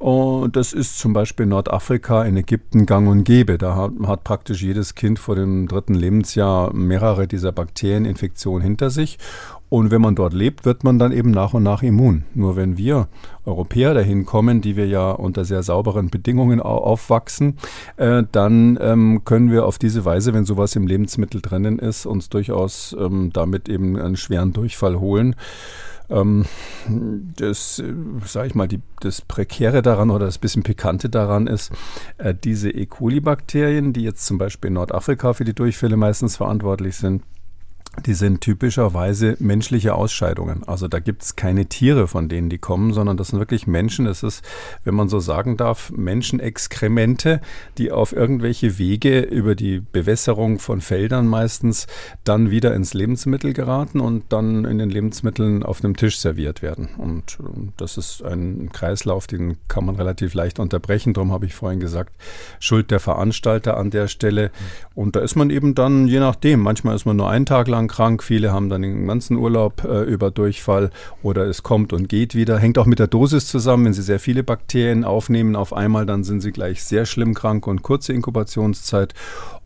Und 0.00 0.56
das 0.56 0.72
ist 0.72 0.98
zum 0.98 1.12
Beispiel 1.12 1.44
in 1.44 1.50
Nordafrika, 1.50 2.24
in 2.24 2.36
Ägypten 2.36 2.86
gang 2.86 3.06
und 3.06 3.24
gäbe. 3.24 3.58
Da 3.58 3.76
hat, 3.76 3.92
hat 4.06 4.24
praktisch 4.24 4.62
jedes 4.62 4.94
Kind 4.94 5.18
vor 5.18 5.36
dem 5.36 5.68
dritten 5.68 5.94
Lebensjahr 5.94 6.72
mehrere 6.72 7.28
dieser 7.28 7.52
Bakterien 7.52 7.70
Bakterieninfektion 7.70 8.62
hinter 8.62 8.90
sich. 8.90 9.18
Und 9.68 9.92
wenn 9.92 10.00
man 10.00 10.16
dort 10.16 10.32
lebt, 10.34 10.64
wird 10.64 10.82
man 10.82 10.98
dann 10.98 11.12
eben 11.12 11.30
nach 11.30 11.54
und 11.54 11.62
nach 11.62 11.82
immun. 11.82 12.24
Nur 12.34 12.56
wenn 12.56 12.76
wir 12.76 13.06
Europäer 13.44 13.94
dahin 13.94 14.26
kommen, 14.26 14.60
die 14.60 14.74
wir 14.74 14.88
ja 14.88 15.12
unter 15.12 15.44
sehr 15.44 15.62
sauberen 15.62 16.10
Bedingungen 16.10 16.60
aufwachsen, 16.60 17.56
äh, 17.96 18.24
dann 18.32 18.78
ähm, 18.80 19.22
können 19.24 19.52
wir 19.52 19.66
auf 19.66 19.78
diese 19.78 20.04
Weise, 20.04 20.34
wenn 20.34 20.44
sowas 20.44 20.74
im 20.74 20.88
Lebensmittel 20.88 21.40
drinnen 21.40 21.78
ist, 21.78 22.04
uns 22.04 22.28
durchaus 22.30 22.96
ähm, 22.98 23.30
damit 23.32 23.68
eben 23.68 23.96
einen 23.96 24.16
schweren 24.16 24.52
Durchfall 24.52 24.98
holen. 24.98 25.36
Ähm, 26.10 26.44
das, 27.36 27.82
sage 28.26 28.48
ich 28.48 28.54
mal, 28.54 28.68
die, 28.68 28.80
das 29.00 29.22
Prekäre 29.22 29.80
daran 29.80 30.10
oder 30.10 30.26
das 30.26 30.38
bisschen 30.38 30.62
Pikante 30.62 31.08
daran 31.08 31.46
ist, 31.46 31.70
äh, 32.18 32.34
diese 32.34 32.70
E. 32.70 32.86
coli-Bakterien, 32.86 33.92
die 33.92 34.02
jetzt 34.02 34.26
zum 34.26 34.38
Beispiel 34.38 34.68
in 34.68 34.74
Nordafrika 34.74 35.32
für 35.32 35.44
die 35.44 35.54
Durchfälle 35.54 35.96
meistens 35.96 36.36
verantwortlich 36.36 36.96
sind, 36.96 37.22
die 38.06 38.14
sind 38.14 38.40
typischerweise 38.40 39.36
menschliche 39.40 39.94
Ausscheidungen. 39.94 40.62
Also 40.66 40.86
da 40.86 41.00
gibt 41.00 41.22
es 41.22 41.36
keine 41.36 41.66
Tiere, 41.66 42.06
von 42.06 42.28
denen 42.28 42.48
die 42.48 42.58
kommen, 42.58 42.92
sondern 42.92 43.16
das 43.16 43.28
sind 43.28 43.40
wirklich 43.40 43.66
Menschen. 43.66 44.06
Es 44.06 44.22
ist, 44.22 44.44
wenn 44.84 44.94
man 44.94 45.08
so 45.08 45.18
sagen 45.18 45.56
darf, 45.56 45.90
Menschenexkremente, 45.90 47.40
die 47.78 47.90
auf 47.90 48.12
irgendwelche 48.12 48.78
Wege 48.78 49.20
über 49.20 49.54
die 49.54 49.80
Bewässerung 49.80 50.60
von 50.60 50.80
Feldern 50.80 51.26
meistens 51.26 51.88
dann 52.22 52.50
wieder 52.50 52.74
ins 52.74 52.94
Lebensmittel 52.94 53.52
geraten 53.52 54.00
und 54.00 54.24
dann 54.28 54.64
in 54.64 54.78
den 54.78 54.90
Lebensmitteln 54.90 55.64
auf 55.64 55.82
einem 55.84 55.96
Tisch 55.96 56.20
serviert 56.20 56.62
werden. 56.62 56.90
Und 56.96 57.38
ähm, 57.40 57.72
das 57.76 57.98
ist 57.98 58.22
ein 58.22 58.70
Kreislauf, 58.72 59.26
den 59.26 59.56
kann 59.66 59.84
man 59.84 59.96
relativ 59.96 60.34
leicht 60.34 60.60
unterbrechen. 60.60 61.12
Darum 61.12 61.32
habe 61.32 61.46
ich 61.46 61.54
vorhin 61.54 61.80
gesagt, 61.80 62.14
Schuld 62.60 62.90
der 62.92 63.00
Veranstalter 63.00 63.76
an 63.76 63.90
der 63.90 64.06
Stelle. 64.06 64.52
Und 64.94 65.16
da 65.16 65.20
ist 65.20 65.34
man 65.34 65.50
eben 65.50 65.74
dann, 65.74 66.06
je 66.06 66.20
nachdem, 66.20 66.60
manchmal 66.60 66.94
ist 66.94 67.04
man 67.04 67.16
nur 67.16 67.28
einen 67.28 67.46
Tag 67.46 67.66
lang 67.68 67.79
lang 67.80 67.88
krank, 67.88 68.22
viele 68.22 68.52
haben 68.52 68.68
dann 68.68 68.82
den 68.82 69.06
ganzen 69.06 69.36
Urlaub 69.36 69.84
äh, 69.84 70.02
über 70.02 70.30
Durchfall 70.30 70.90
oder 71.22 71.46
es 71.46 71.62
kommt 71.62 71.92
und 71.92 72.08
geht 72.08 72.34
wieder. 72.34 72.58
Hängt 72.58 72.78
auch 72.78 72.86
mit 72.86 72.98
der 72.98 73.06
Dosis 73.06 73.46
zusammen. 73.46 73.86
Wenn 73.86 73.92
Sie 73.92 74.02
sehr 74.02 74.20
viele 74.20 74.42
Bakterien 74.42 75.04
aufnehmen 75.04 75.56
auf 75.56 75.72
einmal, 75.72 76.06
dann 76.06 76.24
sind 76.24 76.40
Sie 76.40 76.52
gleich 76.52 76.84
sehr 76.84 77.06
schlimm 77.06 77.34
krank 77.34 77.66
und 77.66 77.82
kurze 77.82 78.12
Inkubationszeit. 78.12 79.14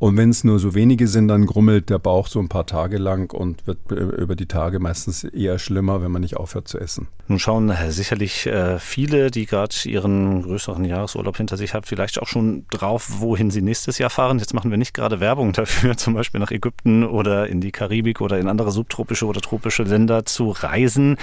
Und 0.04 0.18
wenn 0.18 0.28
es 0.28 0.44
nur 0.44 0.58
so 0.58 0.74
wenige 0.74 1.08
sind, 1.08 1.28
dann 1.28 1.46
grummelt 1.46 1.88
der 1.88 1.98
Bauch 1.98 2.26
so 2.26 2.38
ein 2.38 2.50
paar 2.50 2.66
Tage 2.66 2.98
lang 2.98 3.32
und 3.32 3.66
wird 3.66 3.90
über 3.90 4.36
die 4.36 4.44
Tage 4.44 4.78
meistens 4.78 5.24
eher 5.24 5.58
schlimmer, 5.58 6.02
wenn 6.02 6.10
man 6.10 6.20
nicht 6.20 6.36
aufhört 6.36 6.68
zu 6.68 6.78
essen. 6.78 7.08
Nun 7.26 7.38
schauen 7.38 7.70
äh, 7.70 7.90
sicherlich 7.90 8.44
äh, 8.44 8.78
viele, 8.78 9.30
die 9.30 9.46
gerade 9.46 9.74
ihren 9.86 10.42
größeren 10.42 10.84
Jahresurlaub 10.84 11.38
hinter 11.38 11.56
sich 11.56 11.72
haben, 11.72 11.86
vielleicht 11.86 12.20
auch 12.20 12.26
schon 12.26 12.66
drauf, 12.68 13.12
wohin 13.20 13.50
sie 13.50 13.62
nächstes 13.62 13.96
Jahr 13.96 14.10
fahren. 14.10 14.38
Jetzt 14.40 14.52
machen 14.52 14.70
wir 14.70 14.76
nicht 14.76 14.92
gerade 14.92 15.20
Werbung 15.20 15.54
dafür, 15.54 15.96
zum 15.96 16.12
Beispiel 16.12 16.38
nach 16.38 16.50
Ägypten 16.50 17.04
oder 17.04 17.46
in 17.46 17.62
die 17.62 17.72
Karibik 17.72 18.20
oder 18.20 18.38
in 18.38 18.46
andere 18.46 18.72
subtropische 18.72 19.24
oder 19.24 19.40
tropische 19.40 19.84
Länder 19.84 20.26
zu 20.26 20.50
reisen. 20.50 21.16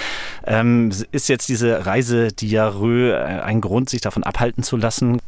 Ähm, 0.44 0.92
ist 1.12 1.30
jetzt 1.30 1.50
diese 1.50 1.86
Reise 1.86 2.30
Diarrhoe 2.30 3.12
äh, 3.12 3.42
ein 3.42 3.62
Grund, 3.62 3.92
sich 3.92 4.02
davon 4.02 4.24
abhalten 4.24 4.64
zu 4.64 4.76
lassen? 4.76 5.20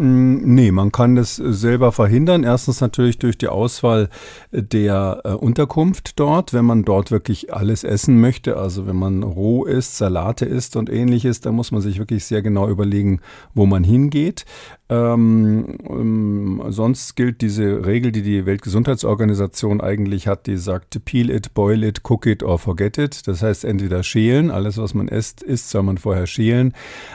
Mm, 0.00 0.54
nee, 0.54 0.72
man 0.72 0.92
kann 0.92 1.14
das 1.14 1.36
selber 1.36 1.92
verhindern. 1.92 2.42
Erstens 2.42 2.80
natürlich 2.80 3.18
durch 3.18 3.36
die 3.36 3.48
Auswahl 3.48 4.08
der 4.50 5.20
äh, 5.24 5.32
Unterkunft 5.32 6.18
dort, 6.18 6.54
wenn 6.54 6.64
man 6.64 6.84
dort 6.84 7.10
wirklich 7.10 7.52
alles 7.52 7.84
essen 7.84 8.18
möchte. 8.18 8.56
Also 8.56 8.86
wenn 8.86 8.96
man 8.96 9.22
roh 9.22 9.66
isst, 9.66 9.98
Salate 9.98 10.46
isst 10.46 10.76
und 10.76 10.88
ähnliches, 10.88 11.42
da 11.42 11.52
muss 11.52 11.70
man 11.70 11.82
sich 11.82 11.98
wirklich 11.98 12.24
sehr 12.24 12.40
genau 12.40 12.70
überlegen, 12.70 13.20
wo 13.52 13.66
man 13.66 13.84
hingeht. 13.84 14.46
Ähm, 14.90 15.78
ähm, 15.88 16.62
sonst 16.70 17.14
gilt 17.14 17.42
diese 17.42 17.86
Regel, 17.86 18.10
die 18.10 18.22
die 18.22 18.44
Weltgesundheitsorganisation 18.44 19.80
eigentlich 19.80 20.26
hat, 20.26 20.48
die 20.48 20.56
sagt, 20.56 21.04
peel 21.04 21.30
it, 21.30 21.54
boil 21.54 21.84
it, 21.84 22.00
cook 22.08 22.26
it 22.26 22.42
or 22.42 22.58
forget 22.58 22.98
it. 22.98 23.28
Das 23.28 23.40
heißt, 23.40 23.64
entweder 23.64 24.02
schälen, 24.02 24.50
alles 24.50 24.78
was 24.78 24.92
man 24.94 25.06
isst, 25.06 25.44
isst 25.44 25.70
soll 25.70 25.84
man 25.84 25.98
vorher 25.98 26.26
schälen, 26.26 26.74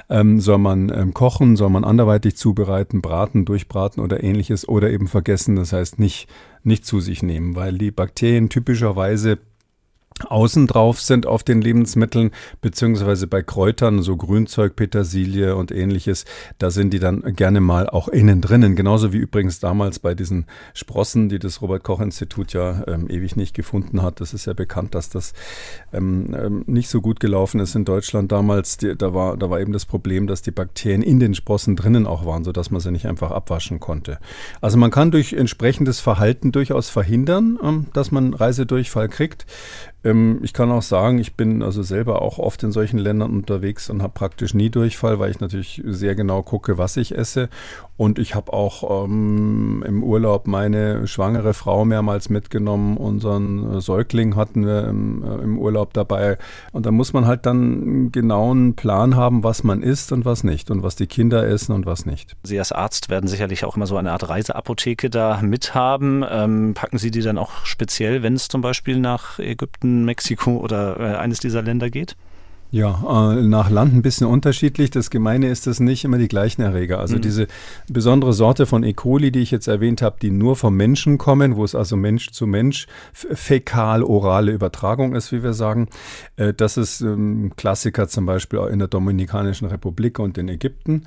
ähm, 0.09 0.39
soll 0.39 0.59
man 0.59 0.89
ähm, 0.89 1.13
kochen, 1.13 1.57
soll 1.57 1.69
man 1.69 1.83
anderweitig 1.83 2.37
zubereiten, 2.37 2.74
braten, 2.83 3.45
durchbraten 3.45 4.03
oder 4.03 4.23
ähnliches 4.23 4.67
oder 4.67 4.89
eben 4.89 5.07
vergessen, 5.07 5.55
das 5.55 5.71
heißt 5.71 5.99
nicht, 5.99 6.27
nicht 6.63 6.85
zu 6.85 6.99
sich 6.99 7.23
nehmen, 7.23 7.55
weil 7.55 7.77
die 7.77 7.91
Bakterien 7.91 8.49
typischerweise 8.49 9.39
außen 10.23 10.67
drauf 10.67 11.01
sind 11.01 11.25
auf 11.25 11.43
den 11.43 11.61
Lebensmitteln, 11.61 12.31
beziehungsweise 12.61 13.27
bei 13.27 13.43
Kräutern, 13.43 14.01
so 14.01 14.15
Grünzeug, 14.15 14.77
Petersilie 14.77 15.55
und 15.55 15.73
ähnliches, 15.73 16.23
da 16.57 16.71
sind 16.71 16.93
die 16.93 16.99
dann 16.99 17.21
gerne 17.35 17.59
mal 17.59 17.89
auch 17.89 18.07
innen 18.07 18.39
drinnen. 18.39 18.77
Genauso 18.77 19.11
wie 19.11 19.17
übrigens 19.17 19.59
damals 19.59 19.99
bei 19.99 20.15
diesen 20.15 20.45
Sprossen, 20.73 21.27
die 21.27 21.37
das 21.37 21.61
Robert-Koch-Institut 21.61 22.53
ja 22.53 22.83
ähm, 22.87 23.09
ewig 23.09 23.35
nicht 23.35 23.53
gefunden 23.53 24.01
hat. 24.01 24.21
Das 24.21 24.33
ist 24.33 24.45
ja 24.45 24.53
bekannt, 24.53 24.95
dass 24.95 25.09
das 25.09 25.33
ähm, 25.91 26.33
ähm, 26.33 26.63
nicht 26.65 26.89
so 26.89 27.01
gut 27.01 27.19
gelaufen 27.19 27.59
ist 27.59 27.75
in 27.75 27.83
Deutschland 27.83 28.31
damals. 28.31 28.77
Die, 28.77 28.95
da, 28.95 29.13
war, 29.13 29.35
da 29.35 29.49
war 29.49 29.59
eben 29.59 29.73
das 29.73 29.85
Problem, 29.85 30.27
dass 30.27 30.41
die 30.41 30.51
Bakterien 30.51 31.01
in 31.01 31.19
den 31.19 31.35
Sprossen 31.35 31.75
drinnen 31.75 32.07
auch 32.07 32.25
waren, 32.25 32.45
sodass 32.45 32.71
man 32.71 32.79
sie 32.79 32.91
nicht 32.91 33.07
einfach 33.07 33.31
abwaschen 33.31 33.81
konnte. 33.81 34.19
Also 34.61 34.77
man 34.77 34.91
kann 34.91 35.11
durch 35.11 35.33
entsprechendes 35.33 35.99
Verhalten 35.99 36.53
durchaus 36.53 36.89
verhindern, 36.89 37.59
ähm, 37.61 37.87
dass 37.91 38.11
man 38.11 38.33
Reisedurchfall 38.33 39.09
kriegt. 39.09 39.45
Ähm, 40.05 40.39
ich 40.43 40.53
kann 40.53 40.71
auch 40.71 40.83
sagen, 40.83 41.17
ich 41.17 41.33
bin 41.33 41.63
also 41.63 41.81
selber 41.81 42.21
auch 42.21 42.37
oft 42.37 42.61
in 42.63 42.71
solchen 42.71 42.99
Ländern 42.99 43.33
unterwegs 43.33 43.89
und 43.89 44.01
habe 44.01 44.13
praktisch 44.13 44.53
nie 44.53 44.69
Durchfall, 44.69 45.19
weil 45.19 45.31
ich 45.31 45.39
natürlich 45.39 45.81
sehr 45.85 46.15
genau 46.15 46.43
gucke, 46.43 46.77
was 46.77 46.95
ich 46.95 47.17
esse. 47.17 47.49
Und 47.97 48.19
ich 48.19 48.35
habe 48.35 48.53
auch 48.53 49.05
ähm, 49.05 49.83
im 49.85 50.03
Urlaub 50.03 50.47
meine 50.47 51.07
schwangere 51.07 51.53
Frau 51.53 51.85
mehrmals 51.85 52.29
mitgenommen. 52.29 52.97
Unseren 52.97 53.81
Säugling 53.81 54.35
hatten 54.35 54.65
wir 54.65 54.87
im, 54.87 55.23
äh, 55.23 55.43
im 55.43 55.57
Urlaub 55.57 55.93
dabei. 55.93 56.37
Und 56.71 56.85
da 56.85 56.91
muss 56.91 57.13
man 57.13 57.25
halt 57.25 57.45
dann 57.45 57.55
einen 57.55 58.11
genauen 58.11 58.75
Plan 58.75 59.15
haben, 59.15 59.43
was 59.43 59.63
man 59.63 59.81
isst 59.81 60.11
und 60.11 60.23
was 60.23 60.43
nicht 60.43 60.69
und 60.69 60.83
was 60.83 60.95
die 60.95 61.07
Kinder 61.07 61.47
essen 61.47 61.71
und 61.71 61.85
was 61.85 62.05
nicht. 62.05 62.35
Sie 62.43 62.59
als 62.59 62.71
Arzt 62.71 63.09
werden 63.09 63.27
sicherlich 63.27 63.65
auch 63.65 63.75
immer 63.75 63.87
so 63.87 63.97
eine 63.97 64.11
Art 64.11 64.29
Reiseapotheke 64.29 65.09
da 65.09 65.41
mithaben. 65.41 66.23
Ähm, 66.29 66.73
packen 66.75 66.99
Sie 66.99 67.09
die 67.11 67.21
dann 67.21 67.39
auch 67.39 67.65
speziell, 67.65 68.21
wenn 68.21 68.33
es 68.33 68.49
zum 68.49 68.61
Beispiel 68.61 68.99
nach 68.99 69.39
Ägypten 69.39 69.94
Mexiko 70.03 70.57
oder 70.57 70.99
äh, 70.99 71.15
eines 71.17 71.39
dieser 71.39 71.61
Länder 71.61 71.89
geht? 71.89 72.15
Ja, 72.75 73.31
äh, 73.31 73.41
nach 73.41 73.69
Land 73.69 73.93
ein 73.93 74.01
bisschen 74.01 74.27
unterschiedlich. 74.27 74.89
Das 74.91 75.09
Gemeine 75.09 75.47
ist, 75.47 75.65
dass 75.65 75.79
nicht 75.79 76.03
immer 76.03 76.17
die 76.17 76.27
gleichen 76.27 76.61
Erreger. 76.61 76.99
Also 76.99 77.15
mhm. 77.15 77.21
diese 77.21 77.47
besondere 77.87 78.33
Sorte 78.33 78.65
von 78.65 78.83
E. 78.83 78.91
coli, 78.91 79.31
die 79.31 79.39
ich 79.39 79.51
jetzt 79.51 79.67
erwähnt 79.67 80.01
habe, 80.01 80.17
die 80.21 80.29
nur 80.29 80.57
vom 80.57 80.75
Menschen 80.75 81.17
kommen, 81.17 81.55
wo 81.55 81.63
es 81.63 81.73
also 81.73 81.95
Mensch 81.95 82.31
zu 82.31 82.45
Mensch 82.45 82.87
fäkal-orale 83.13 84.51
Übertragung 84.51 85.15
ist, 85.15 85.31
wie 85.31 85.41
wir 85.41 85.53
sagen. 85.53 85.87
Äh, 86.35 86.53
das 86.53 86.75
ist 86.75 86.99
ähm, 86.99 87.53
Klassiker 87.55 88.09
zum 88.09 88.25
Beispiel 88.25 88.59
in 88.69 88.79
der 88.79 88.89
Dominikanischen 88.89 89.69
Republik 89.69 90.19
und 90.19 90.37
in 90.37 90.49
Ägypten. 90.49 91.03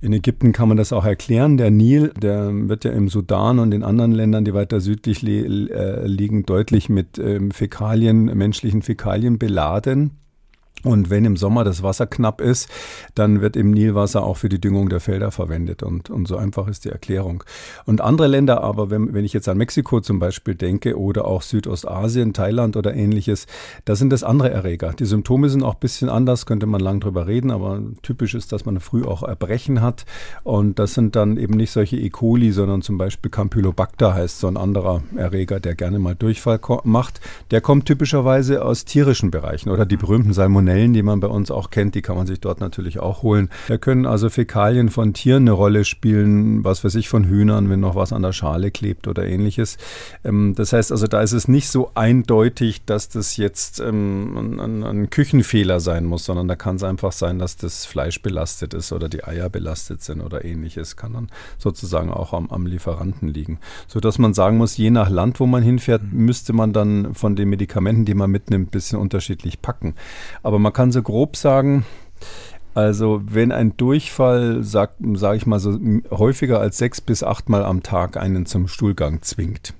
In 0.00 0.12
Ägypten 0.12 0.50
kann 0.50 0.66
man 0.66 0.76
das 0.76 0.92
auch 0.92 1.04
erklären. 1.04 1.58
Der 1.58 1.70
Nil, 1.70 2.12
der 2.20 2.50
wird 2.68 2.84
ja 2.84 2.90
im 2.90 3.08
Sudan 3.08 3.60
und 3.60 3.70
in 3.70 3.84
anderen 3.84 4.10
Ländern, 4.10 4.44
die 4.44 4.52
weiter 4.52 4.80
südlich 4.80 5.22
äh, 5.22 6.06
liegen, 6.08 6.44
deutlich 6.44 6.88
mit 6.88 7.20
ähm, 7.20 7.52
Fäkalien, 7.52 8.24
menschlichen 8.24 8.82
Fäkalien 8.82 9.38
beladen. 9.38 10.23
Und 10.84 11.08
wenn 11.08 11.24
im 11.24 11.36
Sommer 11.36 11.64
das 11.64 11.82
Wasser 11.82 12.06
knapp 12.06 12.40
ist, 12.40 12.68
dann 13.14 13.40
wird 13.40 13.56
im 13.56 13.70
Nilwasser 13.70 14.22
auch 14.22 14.36
für 14.36 14.50
die 14.50 14.60
Düngung 14.60 14.90
der 14.90 15.00
Felder 15.00 15.30
verwendet. 15.30 15.82
Und, 15.82 16.10
und 16.10 16.28
so 16.28 16.36
einfach 16.36 16.68
ist 16.68 16.84
die 16.84 16.90
Erklärung. 16.90 17.42
Und 17.86 18.02
andere 18.02 18.26
Länder 18.26 18.62
aber, 18.62 18.90
wenn, 18.90 19.14
wenn 19.14 19.24
ich 19.24 19.32
jetzt 19.32 19.48
an 19.48 19.56
Mexiko 19.56 20.00
zum 20.00 20.18
Beispiel 20.18 20.54
denke 20.54 20.98
oder 20.98 21.24
auch 21.24 21.40
Südostasien, 21.40 22.34
Thailand 22.34 22.76
oder 22.76 22.94
ähnliches, 22.94 23.46
da 23.86 23.96
sind 23.96 24.10
das 24.10 24.22
andere 24.22 24.50
Erreger. 24.50 24.92
Die 24.92 25.06
Symptome 25.06 25.48
sind 25.48 25.62
auch 25.62 25.74
ein 25.74 25.80
bisschen 25.80 26.10
anders, 26.10 26.44
könnte 26.44 26.66
man 26.66 26.82
lang 26.82 27.00
drüber 27.00 27.26
reden, 27.26 27.50
aber 27.50 27.80
typisch 28.02 28.34
ist, 28.34 28.52
dass 28.52 28.66
man 28.66 28.78
früh 28.78 29.04
auch 29.04 29.22
Erbrechen 29.22 29.80
hat. 29.80 30.04
Und 30.42 30.78
das 30.78 30.92
sind 30.92 31.16
dann 31.16 31.38
eben 31.38 31.54
nicht 31.54 31.70
solche 31.70 31.96
E. 31.96 32.10
coli, 32.10 32.52
sondern 32.52 32.82
zum 32.82 32.98
Beispiel 32.98 33.30
Campylobacter 33.30 34.14
heißt 34.14 34.38
so 34.38 34.48
ein 34.48 34.58
anderer 34.58 35.02
Erreger, 35.16 35.60
der 35.60 35.74
gerne 35.74 35.98
mal 35.98 36.14
Durchfall 36.14 36.60
macht. 36.84 37.20
Der 37.50 37.62
kommt 37.62 37.86
typischerweise 37.86 38.62
aus 38.62 38.84
tierischen 38.84 39.30
Bereichen 39.30 39.70
oder 39.70 39.86
die 39.86 39.96
berühmten 39.96 40.34
Salmonellen 40.34 40.73
Salmonellen, 40.74 40.92
die 40.92 41.02
man 41.02 41.20
bei 41.20 41.28
uns 41.28 41.50
auch 41.50 41.70
kennt, 41.70 41.94
die 41.94 42.02
kann 42.02 42.16
man 42.16 42.26
sich 42.26 42.40
dort 42.40 42.60
natürlich 42.60 42.98
auch 42.98 43.22
holen. 43.22 43.48
Da 43.68 43.78
können 43.78 44.06
also 44.06 44.28
Fäkalien 44.28 44.88
von 44.88 45.14
Tieren 45.14 45.44
eine 45.44 45.52
Rolle 45.52 45.84
spielen, 45.84 46.64
was 46.64 46.84
weiß 46.84 46.94
ich, 46.96 47.08
von 47.08 47.24
Hühnern, 47.24 47.70
wenn 47.70 47.80
noch 47.80 47.94
was 47.94 48.12
an 48.12 48.22
der 48.22 48.32
Schale 48.32 48.70
klebt 48.70 49.06
oder 49.06 49.24
ähnliches. 49.24 49.78
Ähm, 50.24 50.54
das 50.56 50.72
heißt 50.72 50.92
also, 50.92 51.06
da 51.06 51.22
ist 51.22 51.32
es 51.32 51.48
nicht 51.48 51.68
so 51.68 51.90
eindeutig, 51.94 52.84
dass 52.84 53.08
das 53.08 53.36
jetzt 53.36 53.80
ähm, 53.80 54.58
ein, 54.60 54.82
ein 54.82 55.10
Küchenfehler 55.10 55.80
sein 55.80 56.04
muss, 56.04 56.24
sondern 56.24 56.48
da 56.48 56.56
kann 56.56 56.76
es 56.76 56.82
einfach 56.82 57.12
sein, 57.12 57.38
dass 57.38 57.56
das 57.56 57.86
Fleisch 57.86 58.20
belastet 58.22 58.74
ist 58.74 58.92
oder 58.92 59.08
die 59.08 59.24
Eier 59.24 59.48
belastet 59.48 60.02
sind 60.02 60.20
oder 60.20 60.44
ähnliches. 60.44 60.96
Kann 60.96 61.12
dann 61.12 61.30
sozusagen 61.58 62.10
auch 62.10 62.32
am, 62.32 62.50
am 62.50 62.66
Lieferanten 62.66 63.28
liegen. 63.28 63.58
Sodass 63.86 64.18
man 64.18 64.34
sagen 64.34 64.56
muss, 64.56 64.76
je 64.76 64.90
nach 64.90 65.08
Land, 65.08 65.40
wo 65.40 65.46
man 65.46 65.62
hinfährt, 65.62 66.02
müsste 66.12 66.52
man 66.52 66.72
dann 66.72 67.14
von 67.14 67.36
den 67.36 67.48
Medikamenten, 67.48 68.04
die 68.04 68.14
man 68.14 68.30
mitnimmt, 68.30 68.68
ein 68.68 68.70
bisschen 68.70 68.98
unterschiedlich 68.98 69.62
packen. 69.62 69.94
Aber 70.42 70.58
man 70.64 70.72
kann 70.72 70.90
so 70.92 71.02
grob 71.02 71.36
sagen, 71.36 71.84
also 72.74 73.20
wenn 73.24 73.52
ein 73.52 73.76
Durchfall, 73.76 74.64
sag, 74.64 74.94
sag 75.12 75.36
ich 75.36 75.46
mal 75.46 75.60
so, 75.60 75.78
häufiger 76.10 76.58
als 76.58 76.78
sechs 76.78 77.00
bis 77.00 77.22
achtmal 77.22 77.64
am 77.64 77.82
Tag 77.82 78.16
einen 78.16 78.46
zum 78.46 78.66
Stuhlgang 78.66 79.22
zwingt 79.22 79.74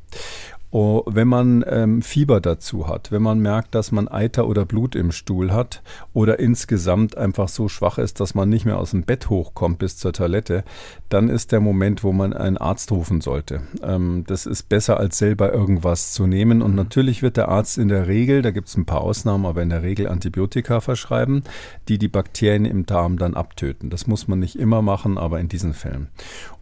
Oh, 0.77 1.05
wenn 1.07 1.29
man 1.29 1.65
ähm, 1.69 2.03
Fieber 2.03 2.41
dazu 2.41 2.89
hat, 2.89 3.13
wenn 3.13 3.23
man 3.23 3.39
merkt, 3.39 3.77
dass 3.77 3.93
man 3.93 4.09
Eiter 4.09 4.49
oder 4.49 4.65
Blut 4.65 4.97
im 4.97 5.13
Stuhl 5.13 5.53
hat 5.53 5.85
oder 6.13 6.41
insgesamt 6.41 7.17
einfach 7.17 7.47
so 7.47 7.69
schwach 7.69 7.99
ist, 7.99 8.19
dass 8.19 8.35
man 8.35 8.49
nicht 8.49 8.65
mehr 8.65 8.79
aus 8.79 8.91
dem 8.91 9.05
Bett 9.05 9.31
hochkommt 9.31 9.79
bis 9.79 9.99
zur 9.99 10.13
Toilette, 10.13 10.65
dann 11.11 11.29
ist 11.29 11.53
der 11.53 11.61
Moment, 11.61 12.03
wo 12.03 12.11
man 12.11 12.33
einen 12.33 12.57
Arzt 12.57 12.91
rufen 12.91 13.21
sollte. 13.21 13.61
Ähm, 13.85 14.25
das 14.27 14.47
ist 14.47 14.69
besser 14.69 14.99
als 14.99 15.17
selber 15.17 15.53
irgendwas 15.53 16.13
zu 16.13 16.27
nehmen. 16.27 16.61
Und 16.61 16.75
natürlich 16.75 17.23
wird 17.23 17.37
der 17.37 17.51
Arzt 17.51 17.79
in 17.79 17.87
der 17.87 18.09
Regel, 18.09 18.43
da 18.43 18.51
gibt 18.51 18.67
es 18.67 18.77
ein 18.77 18.85
paar 18.85 19.03
Ausnahmen, 19.03 19.47
aber 19.47 19.63
in 19.63 19.71
der 19.71 19.85
Regel 19.85 20.09
Antibiotika 20.09 20.81
verschreiben, 20.81 21.45
die 21.87 21.99
die 21.99 22.09
Bakterien 22.09 22.65
im 22.65 22.85
Darm 22.85 23.17
dann 23.17 23.35
abtöten. 23.35 23.91
Das 23.91 24.09
muss 24.09 24.27
man 24.27 24.41
nicht 24.41 24.59
immer 24.59 24.83
machen, 24.83 25.19
aber 25.19 25.39
in 25.39 25.47
diesen 25.47 25.73
Fällen. 25.73 26.09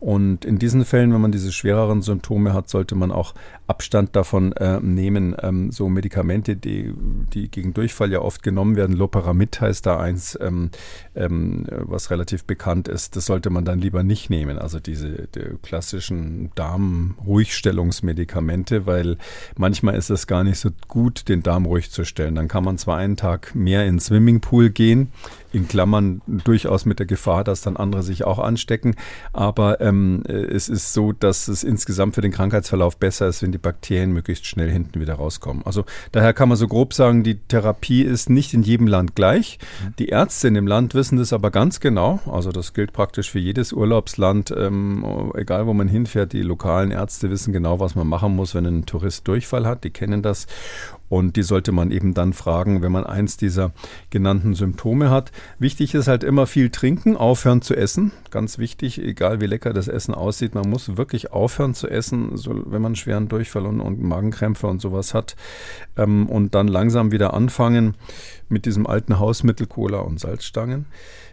Und 0.00 0.44
in 0.44 0.58
diesen 0.58 0.84
Fällen, 0.84 1.14
wenn 1.14 1.20
man 1.22 1.32
diese 1.32 1.50
schwereren 1.50 2.02
Symptome 2.02 2.52
hat, 2.52 2.68
sollte 2.68 2.94
man 2.94 3.10
auch 3.10 3.32
Abstand 3.72 4.14
davon 4.16 4.52
äh, 4.52 4.80
nehmen. 4.80 5.34
Ähm, 5.40 5.72
so 5.72 5.88
Medikamente, 5.88 6.56
die, 6.56 6.92
die 7.32 7.50
gegen 7.50 7.72
Durchfall 7.72 8.12
ja 8.12 8.20
oft 8.20 8.42
genommen 8.42 8.76
werden, 8.76 8.94
Loperamid 8.94 9.62
heißt 9.62 9.86
da 9.86 9.98
eins, 9.98 10.38
ähm, 10.42 10.68
ähm, 11.14 11.64
was 11.70 12.10
relativ 12.10 12.44
bekannt 12.44 12.86
ist, 12.86 13.16
das 13.16 13.24
sollte 13.24 13.48
man 13.48 13.64
dann 13.64 13.78
lieber 13.78 14.02
nicht 14.02 14.28
nehmen. 14.28 14.58
Also 14.58 14.78
diese 14.78 15.26
die 15.34 15.56
klassischen 15.62 16.50
Darmruhigstellungsmedikamente, 16.54 18.84
weil 18.84 19.16
manchmal 19.56 19.94
ist 19.94 20.10
es 20.10 20.26
gar 20.26 20.44
nicht 20.44 20.58
so 20.58 20.68
gut, 20.86 21.30
den 21.30 21.42
Darm 21.42 21.64
ruhig 21.64 21.90
zu 21.90 22.04
stellen. 22.04 22.34
Dann 22.34 22.48
kann 22.48 22.64
man 22.64 22.76
zwar 22.76 22.98
einen 22.98 23.16
Tag 23.16 23.54
mehr 23.54 23.86
ins 23.86 24.04
Swimmingpool 24.06 24.68
gehen, 24.68 25.12
in 25.52 25.68
Klammern 25.68 26.22
durchaus 26.26 26.84
mit 26.84 26.98
der 26.98 27.06
Gefahr, 27.06 27.44
dass 27.44 27.62
dann 27.62 27.76
andere 27.76 28.02
sich 28.02 28.24
auch 28.24 28.38
anstecken. 28.38 28.94
Aber 29.32 29.80
ähm, 29.80 30.22
äh, 30.26 30.32
es 30.32 30.68
ist 30.68 30.92
so, 30.92 31.12
dass 31.12 31.48
es 31.48 31.62
insgesamt 31.62 32.14
für 32.14 32.20
den 32.20 32.32
Krankheitsverlauf 32.32 32.96
besser 32.96 33.28
ist, 33.28 33.42
wenn 33.42 33.52
die 33.52 33.58
Bakterien 33.58 34.12
möglichst 34.12 34.46
schnell 34.46 34.70
hinten 34.70 35.00
wieder 35.00 35.14
rauskommen. 35.14 35.64
Also 35.64 35.84
daher 36.12 36.32
kann 36.32 36.48
man 36.48 36.58
so 36.58 36.68
grob 36.68 36.94
sagen, 36.94 37.22
die 37.22 37.36
Therapie 37.36 38.02
ist 38.02 38.30
nicht 38.30 38.54
in 38.54 38.62
jedem 38.62 38.86
Land 38.86 39.14
gleich. 39.14 39.58
Mhm. 39.84 39.94
Die 39.98 40.08
Ärzte 40.08 40.48
in 40.48 40.54
dem 40.54 40.66
Land 40.66 40.94
wissen 40.94 41.18
das 41.18 41.32
aber 41.32 41.50
ganz 41.50 41.80
genau. 41.80 42.20
Also 42.30 42.52
das 42.52 42.72
gilt 42.72 42.92
praktisch 42.92 43.30
für 43.30 43.38
jedes 43.38 43.72
Urlaubsland, 43.72 44.52
ähm, 44.56 45.32
egal 45.34 45.66
wo 45.66 45.74
man 45.74 45.88
hinfährt. 45.88 46.32
Die 46.32 46.42
lokalen 46.42 46.90
Ärzte 46.90 47.30
wissen 47.30 47.52
genau, 47.52 47.80
was 47.80 47.94
man 47.94 48.06
machen 48.06 48.34
muss, 48.34 48.54
wenn 48.54 48.66
ein 48.66 48.86
Tourist 48.86 49.28
Durchfall 49.28 49.66
hat. 49.66 49.84
Die 49.84 49.90
kennen 49.90 50.22
das. 50.22 50.46
Und 51.12 51.36
die 51.36 51.42
sollte 51.42 51.72
man 51.72 51.90
eben 51.90 52.14
dann 52.14 52.32
fragen, 52.32 52.80
wenn 52.80 52.90
man 52.90 53.04
eins 53.04 53.36
dieser 53.36 53.72
genannten 54.08 54.54
Symptome 54.54 55.10
hat. 55.10 55.30
Wichtig 55.58 55.92
ist 55.92 56.08
halt 56.08 56.24
immer 56.24 56.46
viel 56.46 56.70
trinken, 56.70 57.18
aufhören 57.18 57.60
zu 57.60 57.76
essen. 57.76 58.12
Ganz 58.30 58.56
wichtig, 58.56 58.98
egal 58.98 59.42
wie 59.42 59.46
lecker 59.46 59.74
das 59.74 59.88
Essen 59.88 60.14
aussieht, 60.14 60.54
man 60.54 60.70
muss 60.70 60.96
wirklich 60.96 61.30
aufhören 61.30 61.74
zu 61.74 61.86
essen, 61.86 62.38
so, 62.38 62.62
wenn 62.64 62.80
man 62.80 62.96
schweren 62.96 63.28
Durchfall 63.28 63.66
und, 63.66 63.82
und 63.82 64.00
Magenkrämpfe 64.02 64.66
und 64.66 64.80
sowas 64.80 65.12
hat. 65.12 65.36
Ähm, 65.98 66.30
und 66.30 66.54
dann 66.54 66.66
langsam 66.66 67.12
wieder 67.12 67.34
anfangen 67.34 67.94
mit 68.48 68.64
diesem 68.64 68.86
alten 68.86 69.18
Hausmittel 69.18 69.66
Cola 69.66 69.98
und 69.98 70.18
Salzstangen. 70.18 70.86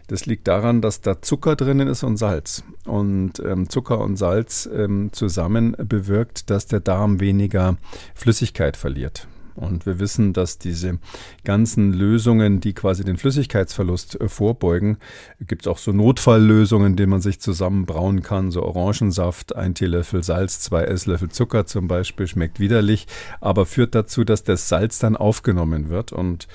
Das 0.08 0.26
liegt 0.26 0.46
daran, 0.46 0.82
dass 0.82 1.00
da 1.00 1.22
Zucker 1.22 1.56
drinnen 1.56 1.88
ist 1.88 2.02
und 2.02 2.18
Salz. 2.18 2.64
Und 2.84 3.40
ähm, 3.40 3.70
Zucker 3.70 4.00
und 4.00 4.16
Salz 4.16 4.68
ähm, 4.70 5.08
zusammen 5.14 5.74
bewirkt, 5.78 6.50
dass 6.50 6.66
der 6.66 6.80
Darm 6.80 7.18
weniger 7.18 7.78
Flüssigkeit 8.14 8.76
verliert. 8.76 9.26
Und 9.54 9.86
wir 9.86 9.98
wissen, 9.98 10.32
dass 10.32 10.58
diese 10.58 10.98
ganzen 11.44 11.92
Lösungen, 11.92 12.60
die 12.60 12.72
quasi 12.72 13.04
den 13.04 13.16
Flüssigkeitsverlust 13.16 14.20
äh, 14.20 14.28
vorbeugen, 14.28 14.98
gibt 15.40 15.62
es 15.62 15.68
auch 15.68 15.78
so 15.78 15.92
Notfalllösungen, 15.92 16.96
die 16.96 17.06
man 17.06 17.20
sich 17.20 17.40
zusammenbrauen 17.40 18.22
kann, 18.22 18.50
so 18.50 18.62
Orangensaft, 18.62 19.56
ein 19.56 19.74
Teelöffel 19.74 20.22
Salz, 20.22 20.60
zwei 20.60 20.84
Esslöffel 20.84 21.30
Zucker 21.30 21.66
zum 21.66 21.88
Beispiel, 21.88 22.26
schmeckt 22.26 22.60
widerlich, 22.60 23.06
aber 23.40 23.66
führt 23.66 23.94
dazu, 23.94 24.24
dass 24.24 24.44
das 24.44 24.68
Salz 24.68 24.98
dann 24.98 25.16
aufgenommen 25.16 25.88
wird. 25.88 26.12
Und 26.12 26.48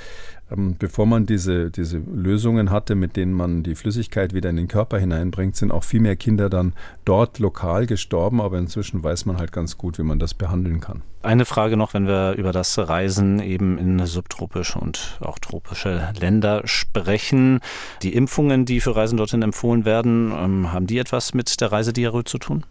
ähm, 0.51 0.75
bevor 0.77 1.05
man 1.05 1.25
diese, 1.25 1.71
diese 1.71 1.97
Lösungen 1.97 2.69
hatte, 2.69 2.95
mit 2.95 3.15
denen 3.15 3.33
man 3.33 3.63
die 3.63 3.75
Flüssigkeit 3.75 4.33
wieder 4.33 4.49
in 4.49 4.57
den 4.57 4.67
Körper 4.67 4.99
hineinbringt, 4.99 5.55
sind 5.55 5.71
auch 5.71 5.83
viel 5.83 5.99
mehr 5.99 6.15
Kinder 6.15 6.49
dann 6.49 6.73
dort 7.03 7.39
lokal 7.39 7.87
gestorben. 7.87 8.41
Aber 8.41 8.57
inzwischen 8.57 9.03
weiß 9.03 9.25
man 9.25 9.37
halt 9.37 9.51
ganz 9.51 9.77
gut, 9.77 9.97
wie 9.97 10.03
man 10.03 10.19
das 10.19 10.33
behandeln 10.33 10.79
kann. 10.79 11.01
Eine 11.23 11.45
Frage 11.45 11.75
noch, 11.75 11.95
wenn 11.95 12.05
wir 12.05 12.33
über 12.33 12.51
das 12.51 12.77
Reisen 12.77 13.39
eben 13.39 13.79
in 13.79 14.05
subtropische 14.05 14.77
und 14.77 15.17
auch 15.21 15.39
tropische 15.39 16.09
Länder 16.19 16.61
sprechen. 16.65 17.61
Die 18.03 18.13
Impfungen, 18.13 18.65
die 18.65 18.79
für 18.79 18.95
Reisen 18.95 19.17
dorthin 19.17 19.41
empfohlen 19.41 19.85
werden, 19.85 20.31
ähm, 20.31 20.71
haben 20.71 20.85
die 20.85 20.99
etwas 20.99 21.33
mit 21.33 21.59
der 21.61 21.71
Reisediarrhoe 21.71 22.23
zu 22.23 22.37
tun? 22.37 22.65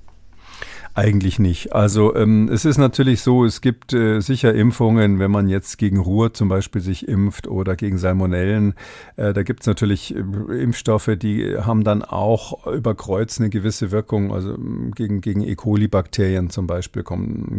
Eigentlich 0.96 1.40
nicht. 1.40 1.72
Also 1.72 2.14
ähm, 2.14 2.48
es 2.52 2.64
ist 2.64 2.78
natürlich 2.78 3.20
so, 3.20 3.44
es 3.44 3.60
gibt 3.60 3.92
äh, 3.92 4.20
sicher 4.20 4.54
Impfungen, 4.54 5.18
wenn 5.18 5.32
man 5.32 5.48
jetzt 5.48 5.76
gegen 5.76 5.98
Ruhr 5.98 6.32
zum 6.34 6.48
Beispiel 6.48 6.80
sich 6.80 7.08
impft 7.08 7.48
oder 7.48 7.74
gegen 7.74 7.98
Salmonellen. 7.98 8.74
Äh, 9.16 9.32
da 9.32 9.42
gibt 9.42 9.62
es 9.62 9.66
natürlich 9.66 10.14
äh, 10.14 10.20
Impfstoffe, 10.62 11.10
die 11.16 11.58
haben 11.58 11.82
dann 11.82 12.04
auch 12.04 12.68
über 12.68 12.94
Kreuz 12.94 13.40
eine 13.40 13.50
gewisse 13.50 13.90
Wirkung. 13.90 14.32
Also 14.32 14.54
ähm, 14.54 14.92
gegen, 14.94 15.20
gegen 15.20 15.42
E. 15.42 15.56
coli-Bakterien 15.56 16.48
zum 16.50 16.68
Beispiel 16.68 17.02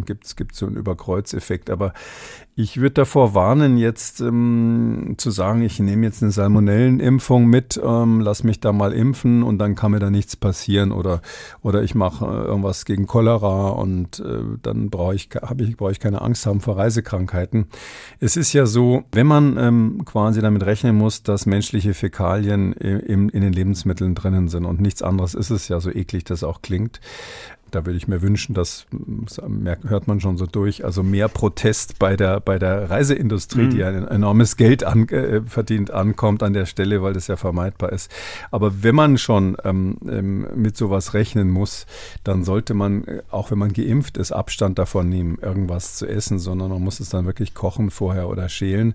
gibt 0.06 0.24
es 0.24 0.34
so 0.58 0.66
einen 0.66 0.76
Überkreuzeffekt. 0.76 1.68
Aber 1.68 1.92
ich 2.54 2.78
würde 2.80 2.94
davor 2.94 3.34
warnen, 3.34 3.76
jetzt 3.76 4.22
ähm, 4.22 5.16
zu 5.18 5.30
sagen, 5.30 5.60
ich 5.60 5.78
nehme 5.78 6.06
jetzt 6.06 6.22
eine 6.22 6.32
Salmonellenimpfung 6.32 7.44
mit, 7.44 7.78
ähm, 7.84 8.20
lass 8.20 8.44
mich 8.44 8.60
da 8.60 8.72
mal 8.72 8.94
impfen 8.94 9.42
und 9.42 9.58
dann 9.58 9.74
kann 9.74 9.90
mir 9.90 9.98
da 9.98 10.08
nichts 10.08 10.36
passieren 10.36 10.90
oder, 10.90 11.20
oder 11.60 11.82
ich 11.82 11.94
mache 11.94 12.24
äh, 12.24 12.46
irgendwas 12.46 12.86
gegen 12.86 13.06
Cholera 13.06 13.25
und 13.34 14.20
äh, 14.20 14.42
dann 14.62 14.90
brauche 14.90 15.14
ich, 15.14 15.28
ich, 15.58 15.76
brauche 15.76 15.92
ich 15.92 16.00
keine 16.00 16.22
Angst 16.22 16.46
haben 16.46 16.60
vor 16.60 16.76
Reisekrankheiten. 16.76 17.66
Es 18.20 18.36
ist 18.36 18.52
ja 18.52 18.66
so, 18.66 19.04
wenn 19.12 19.26
man 19.26 19.56
ähm, 19.58 20.02
quasi 20.04 20.40
damit 20.40 20.64
rechnen 20.64 20.96
muss, 20.96 21.22
dass 21.22 21.46
menschliche 21.46 21.94
Fäkalien 21.94 22.72
in, 22.72 23.28
in 23.28 23.40
den 23.40 23.52
Lebensmitteln 23.52 24.14
drinnen 24.14 24.48
sind 24.48 24.64
und 24.64 24.80
nichts 24.80 25.02
anderes 25.02 25.34
ist 25.34 25.50
es 25.50 25.68
ja, 25.68 25.80
so 25.80 25.90
eklig 25.90 26.24
das 26.24 26.44
auch 26.44 26.62
klingt, 26.62 27.00
da 27.70 27.84
würde 27.84 27.96
ich 27.96 28.08
mir 28.08 28.22
wünschen, 28.22 28.54
das 28.54 28.86
hört 29.86 30.06
man 30.06 30.20
schon 30.20 30.36
so 30.36 30.46
durch, 30.46 30.84
also 30.84 31.02
mehr 31.02 31.28
Protest 31.28 31.98
bei 31.98 32.16
der, 32.16 32.40
bei 32.40 32.58
der 32.58 32.90
Reiseindustrie, 32.90 33.64
mhm. 33.64 33.70
die 33.70 33.84
ein 33.84 34.06
enormes 34.08 34.56
Geld 34.56 34.84
an, 34.84 35.08
äh, 35.08 35.42
verdient, 35.42 35.90
ankommt 35.90 36.42
an 36.42 36.52
der 36.52 36.66
Stelle, 36.66 37.02
weil 37.02 37.12
das 37.12 37.26
ja 37.26 37.36
vermeidbar 37.36 37.92
ist. 37.92 38.10
Aber 38.50 38.82
wenn 38.82 38.94
man 38.94 39.18
schon 39.18 39.56
ähm, 39.64 39.96
ähm, 40.08 40.46
mit 40.54 40.76
sowas 40.76 41.14
rechnen 41.14 41.50
muss, 41.50 41.86
dann 42.24 42.44
sollte 42.44 42.74
man, 42.74 43.04
äh, 43.04 43.22
auch 43.30 43.50
wenn 43.50 43.58
man 43.58 43.72
geimpft 43.72 44.16
ist, 44.16 44.32
Abstand 44.32 44.78
davon 44.78 45.08
nehmen, 45.08 45.38
irgendwas 45.40 45.96
zu 45.96 46.06
essen, 46.06 46.38
sondern 46.38 46.70
man 46.70 46.82
muss 46.82 47.00
es 47.00 47.08
dann 47.08 47.26
wirklich 47.26 47.54
kochen 47.54 47.90
vorher 47.90 48.28
oder 48.28 48.48
schälen. 48.48 48.94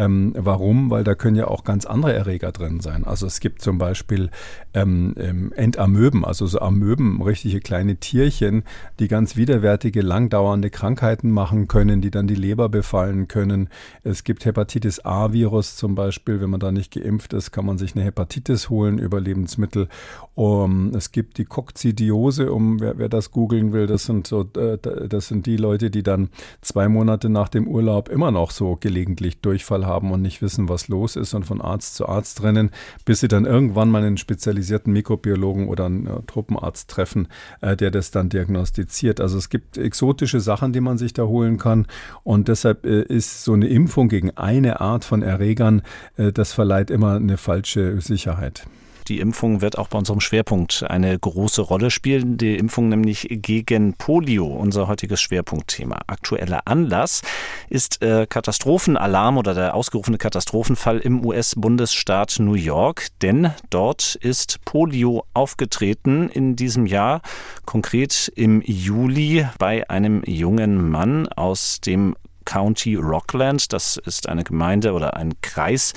Ähm, 0.00 0.32
warum? 0.34 0.90
Weil 0.90 1.04
da 1.04 1.14
können 1.14 1.36
ja 1.36 1.46
auch 1.48 1.62
ganz 1.62 1.84
andere 1.84 2.14
Erreger 2.14 2.52
drin 2.52 2.80
sein. 2.80 3.04
Also 3.04 3.26
es 3.26 3.38
gibt 3.38 3.60
zum 3.60 3.76
Beispiel 3.76 4.30
ähm, 4.72 5.14
ähm 5.18 5.52
Entamöben, 5.54 6.24
also 6.24 6.46
so 6.46 6.58
Amöben, 6.58 7.20
richtige 7.20 7.60
kleine 7.60 7.96
Tierchen, 7.96 8.62
die 8.98 9.08
ganz 9.08 9.36
widerwärtige, 9.36 10.00
langdauernde 10.00 10.70
Krankheiten 10.70 11.30
machen 11.30 11.68
können, 11.68 12.00
die 12.00 12.10
dann 12.10 12.26
die 12.26 12.34
Leber 12.34 12.70
befallen 12.70 13.28
können. 13.28 13.68
Es 14.02 14.24
gibt 14.24 14.46
Hepatitis 14.46 15.00
A-Virus 15.04 15.76
zum 15.76 15.94
Beispiel. 15.96 16.40
Wenn 16.40 16.48
man 16.48 16.60
da 16.60 16.72
nicht 16.72 16.94
geimpft 16.94 17.34
ist, 17.34 17.50
kann 17.50 17.66
man 17.66 17.76
sich 17.76 17.94
eine 17.94 18.02
Hepatitis 18.02 18.70
holen 18.70 18.98
über 18.98 19.20
Lebensmittel. 19.20 19.88
Um, 20.34 20.94
es 20.94 21.12
gibt 21.12 21.36
die 21.36 21.44
Kokzidiose, 21.44 22.50
um 22.50 22.80
wer, 22.80 22.96
wer 22.96 23.10
das 23.10 23.32
googeln 23.32 23.74
will. 23.74 23.86
Das 23.86 24.04
sind 24.04 24.26
so, 24.26 24.48
äh, 24.56 24.78
das 24.78 25.28
sind 25.28 25.44
die 25.44 25.58
Leute, 25.58 25.90
die 25.90 26.02
dann 26.02 26.30
zwei 26.62 26.88
Monate 26.88 27.28
nach 27.28 27.50
dem 27.50 27.68
Urlaub 27.68 28.08
immer 28.08 28.30
noch 28.30 28.50
so 28.50 28.78
gelegentlich 28.80 29.42
Durchfall 29.42 29.84
haben 29.84 29.89
und 30.10 30.22
nicht 30.22 30.42
wissen, 30.42 30.68
was 30.68 30.88
los 30.88 31.14
ist 31.14 31.32
und 31.34 31.44
von 31.44 31.60
Arzt 31.60 31.94
zu 31.94 32.08
Arzt 32.08 32.42
rennen, 32.42 32.70
bis 33.04 33.20
sie 33.20 33.28
dann 33.28 33.44
irgendwann 33.44 33.88
mal 33.88 34.02
einen 34.02 34.16
spezialisierten 34.18 34.92
Mikrobiologen 34.92 35.68
oder 35.68 35.86
einen 35.86 36.06
äh, 36.06 36.22
Truppenarzt 36.26 36.90
treffen, 36.90 37.28
äh, 37.60 37.76
der 37.76 37.90
das 37.90 38.00
das 38.00 38.10
dann 38.10 38.30
diagnostiziert. 38.30 39.20
Also 39.20 39.36
es 39.36 39.50
gibt 39.50 39.76
exotische 39.76 40.40
Sachen, 40.40 40.72
die 40.72 40.80
man 40.80 40.96
sich 40.96 41.12
da 41.12 41.24
holen 41.24 41.58
kann. 41.58 41.86
Und 42.24 42.48
deshalb 42.48 42.86
äh, 42.86 43.02
ist 43.02 43.44
so 43.44 43.52
eine 43.52 43.68
Impfung 43.68 44.08
gegen 44.08 44.30
eine 44.36 44.80
Art 44.80 45.04
von 45.04 45.22
Erregern, 45.22 45.82
äh, 46.16 46.32
das 46.32 46.54
verleiht 46.54 46.90
immer 46.90 47.16
eine 47.16 47.36
falsche 47.36 48.00
Sicherheit. 48.00 48.66
Die 49.08 49.20
Impfung 49.20 49.60
wird 49.60 49.78
auch 49.78 49.88
bei 49.88 49.98
unserem 49.98 50.20
Schwerpunkt 50.20 50.84
eine 50.88 51.18
große 51.18 51.62
Rolle 51.62 51.90
spielen. 51.90 52.36
Die 52.36 52.56
Impfung 52.56 52.88
nämlich 52.88 53.26
gegen 53.30 53.94
Polio, 53.94 54.46
unser 54.46 54.88
heutiges 54.88 55.20
Schwerpunktthema. 55.20 56.00
Aktueller 56.06 56.62
Anlass 56.66 57.22
ist 57.68 58.02
äh, 58.02 58.26
Katastrophenalarm 58.28 59.38
oder 59.38 59.54
der 59.54 59.74
ausgerufene 59.74 60.18
Katastrophenfall 60.18 60.98
im 60.98 61.24
US-Bundesstaat 61.24 62.36
New 62.38 62.54
York, 62.54 63.08
denn 63.22 63.52
dort 63.70 64.14
ist 64.16 64.64
Polio 64.64 65.24
aufgetreten 65.34 66.28
in 66.28 66.56
diesem 66.56 66.86
Jahr, 66.86 67.22
konkret 67.64 68.30
im 68.36 68.62
Juli 68.62 69.46
bei 69.58 69.88
einem 69.90 70.22
jungen 70.24 70.90
Mann 70.90 71.28
aus 71.28 71.80
dem 71.80 72.14
County 72.44 72.96
Rockland. 72.96 73.72
Das 73.72 73.96
ist 73.96 74.28
eine 74.28 74.44
Gemeinde 74.44 74.92
oder 74.92 75.16
ein 75.16 75.40
Kreis, 75.42 75.92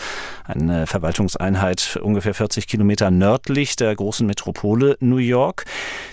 eine 0.45 0.87
Verwaltungseinheit 0.87 1.99
ungefähr 2.01 2.33
40 2.33 2.67
Kilometer 2.67 3.11
nördlich 3.11 3.75
der 3.75 3.95
großen 3.95 4.27
Metropole 4.27 4.97
New 4.99 5.17
York. 5.17 5.65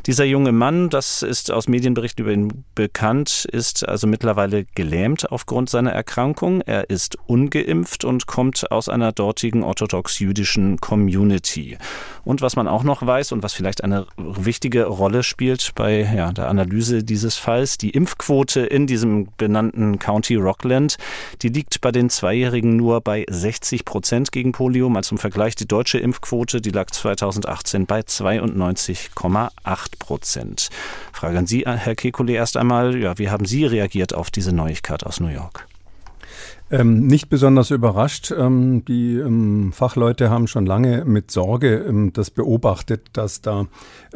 Dieser 0.06 0.24
junge 0.24 0.52
Mann, 0.52 0.88
das 0.88 1.22
ist 1.22 1.50
aus 1.50 1.68
Medienberichten 1.68 2.24
über 2.24 2.32
ihn 2.32 2.64
bekannt, 2.74 3.46
ist 3.50 3.86
also 3.86 4.06
mittlerweile 4.06 4.64
gelähmt 4.74 5.30
aufgrund 5.30 5.68
seiner 5.68 5.92
Erkrankung. 5.92 6.62
Er 6.62 6.88
ist 6.88 7.18
ungeimpft 7.26 8.04
und 8.04 8.26
kommt 8.26 8.70
aus 8.70 8.88
einer 8.88 9.12
dortigen 9.12 9.62
orthodox-jüdischen 9.62 10.78
Community. 10.78 11.76
Und 12.24 12.40
was 12.40 12.56
man 12.56 12.68
auch 12.68 12.82
noch 12.82 13.04
weiß 13.04 13.32
und 13.32 13.42
was 13.42 13.52
vielleicht 13.52 13.84
eine 13.84 14.06
wichtige 14.16 14.86
Rolle 14.86 15.22
spielt 15.22 15.74
bei 15.74 16.00
ja, 16.14 16.32
der 16.32 16.48
Analyse 16.48 17.02
dieses 17.04 17.36
Falls, 17.36 17.78
die 17.78 17.90
Impfquote 17.90 18.60
in 18.60 18.86
diesem 18.86 19.28
benannten 19.36 19.98
County 19.98 20.19
County 20.20 20.36
Rockland. 20.36 20.98
Die 21.40 21.48
liegt 21.48 21.80
bei 21.80 21.92
den 21.92 22.10
Zweijährigen 22.10 22.76
nur 22.76 23.00
bei 23.00 23.24
60 23.30 23.86
Prozent 23.86 24.32
gegen 24.32 24.52
Polio. 24.52 24.90
Mal 24.90 25.02
zum 25.02 25.16
Vergleich, 25.16 25.54
die 25.54 25.66
deutsche 25.66 25.98
Impfquote, 25.98 26.60
die 26.60 26.70
lag 26.70 26.90
2018 26.90 27.86
bei 27.86 28.00
92,8 28.00 29.50
Prozent. 29.98 30.68
Frage 31.14 31.38
an 31.38 31.46
Sie, 31.46 31.64
Herr 31.66 31.94
Kekulé, 31.94 32.32
erst 32.32 32.58
einmal, 32.58 32.98
ja, 32.98 33.16
wie 33.16 33.30
haben 33.30 33.46
Sie 33.46 33.64
reagiert 33.64 34.12
auf 34.12 34.30
diese 34.30 34.52
Neuigkeit 34.52 35.06
aus 35.06 35.20
New 35.20 35.28
York? 35.28 35.69
Ähm, 36.72 37.08
nicht 37.08 37.28
besonders 37.28 37.72
überrascht. 37.72 38.30
Ähm, 38.30 38.84
die 38.84 39.16
ähm, 39.16 39.72
Fachleute 39.72 40.30
haben 40.30 40.46
schon 40.46 40.66
lange 40.66 41.04
mit 41.04 41.32
Sorge 41.32 41.84
ähm, 41.88 42.12
das 42.12 42.30
beobachtet, 42.30 43.08
dass 43.12 43.42
da 43.42 43.66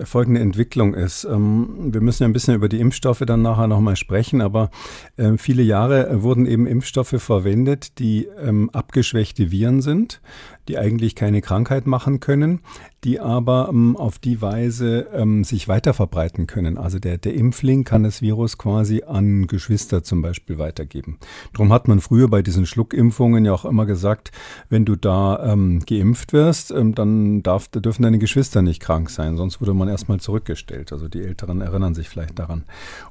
folgende 0.05 0.41
Entwicklung 0.41 0.95
ist. 0.95 1.25
Ähm, 1.25 1.93
wir 1.93 2.01
müssen 2.01 2.23
ja 2.23 2.29
ein 2.29 2.33
bisschen 2.33 2.55
über 2.55 2.69
die 2.69 2.79
Impfstoffe 2.79 3.25
dann 3.27 3.43
nachher 3.43 3.67
nochmal 3.67 3.97
sprechen, 3.97 4.41
aber 4.41 4.71
äh, 5.17 5.37
viele 5.37 5.65
Jahre 5.65 6.23
wurden 6.23 6.47
eben 6.47 6.69
Impfstoffe 6.69 7.17
verwendet, 7.19 7.99
die 7.99 8.29
ähm, 8.41 8.71
abgeschwächte 8.71 9.51
Viren 9.51 9.83
sind, 9.83 10.21
die 10.69 10.79
eigentlich 10.79 11.15
keine 11.15 11.41
Krankheit 11.41 11.87
machen 11.87 12.21
können, 12.21 12.61
die 13.05 13.21
aber 13.21 13.69
ähm, 13.71 13.97
auf 13.97 14.19
die 14.19 14.41
Weise 14.41 15.09
ähm, 15.13 15.45
sich 15.45 15.69
weiter 15.69 15.93
verbreiten 15.93 16.47
können. 16.47 16.79
Also 16.79 16.99
der, 16.99 17.19
der 17.19 17.35
Impfling 17.35 17.85
kann 17.85 18.03
das 18.03 18.23
Virus 18.23 18.57
quasi 18.57 19.03
an 19.07 19.47
Geschwister 19.47 20.03
zum 20.03 20.23
Beispiel 20.23 20.59
weitergeben. 20.59 21.19
Darum 21.53 21.73
hat 21.73 21.87
man 21.87 22.01
früher 22.01 22.29
bei 22.29 22.41
diesen 22.41 22.65
Schluckimpfungen 22.65 23.45
ja 23.45 23.53
auch 23.53 23.67
immer 23.67 23.85
gesagt, 23.85 24.33
wenn 24.71 24.87
du 24.87 24.97
da 24.97 25.53
ähm, 25.53 25.81
geimpft 25.87 26.33
wirst, 26.33 26.71
ähm, 26.71 26.95
dann 26.95 27.43
darf, 27.43 27.69
dürfen 27.69 28.03
deine 28.03 28.19
Geschwister 28.19 28.63
nicht 28.63 28.81
krank 28.81 29.11
sein, 29.11 29.37
sonst 29.37 29.61
wurde 29.61 29.75
man 29.75 29.89
erstmal 29.89 30.21
zurückgestellt. 30.21 30.93
Also 30.93 31.09
die 31.09 31.23
Älteren 31.23 31.61
erinnern 31.61 31.95
sich 31.95 32.09
vielleicht 32.09 32.39
daran. 32.39 32.65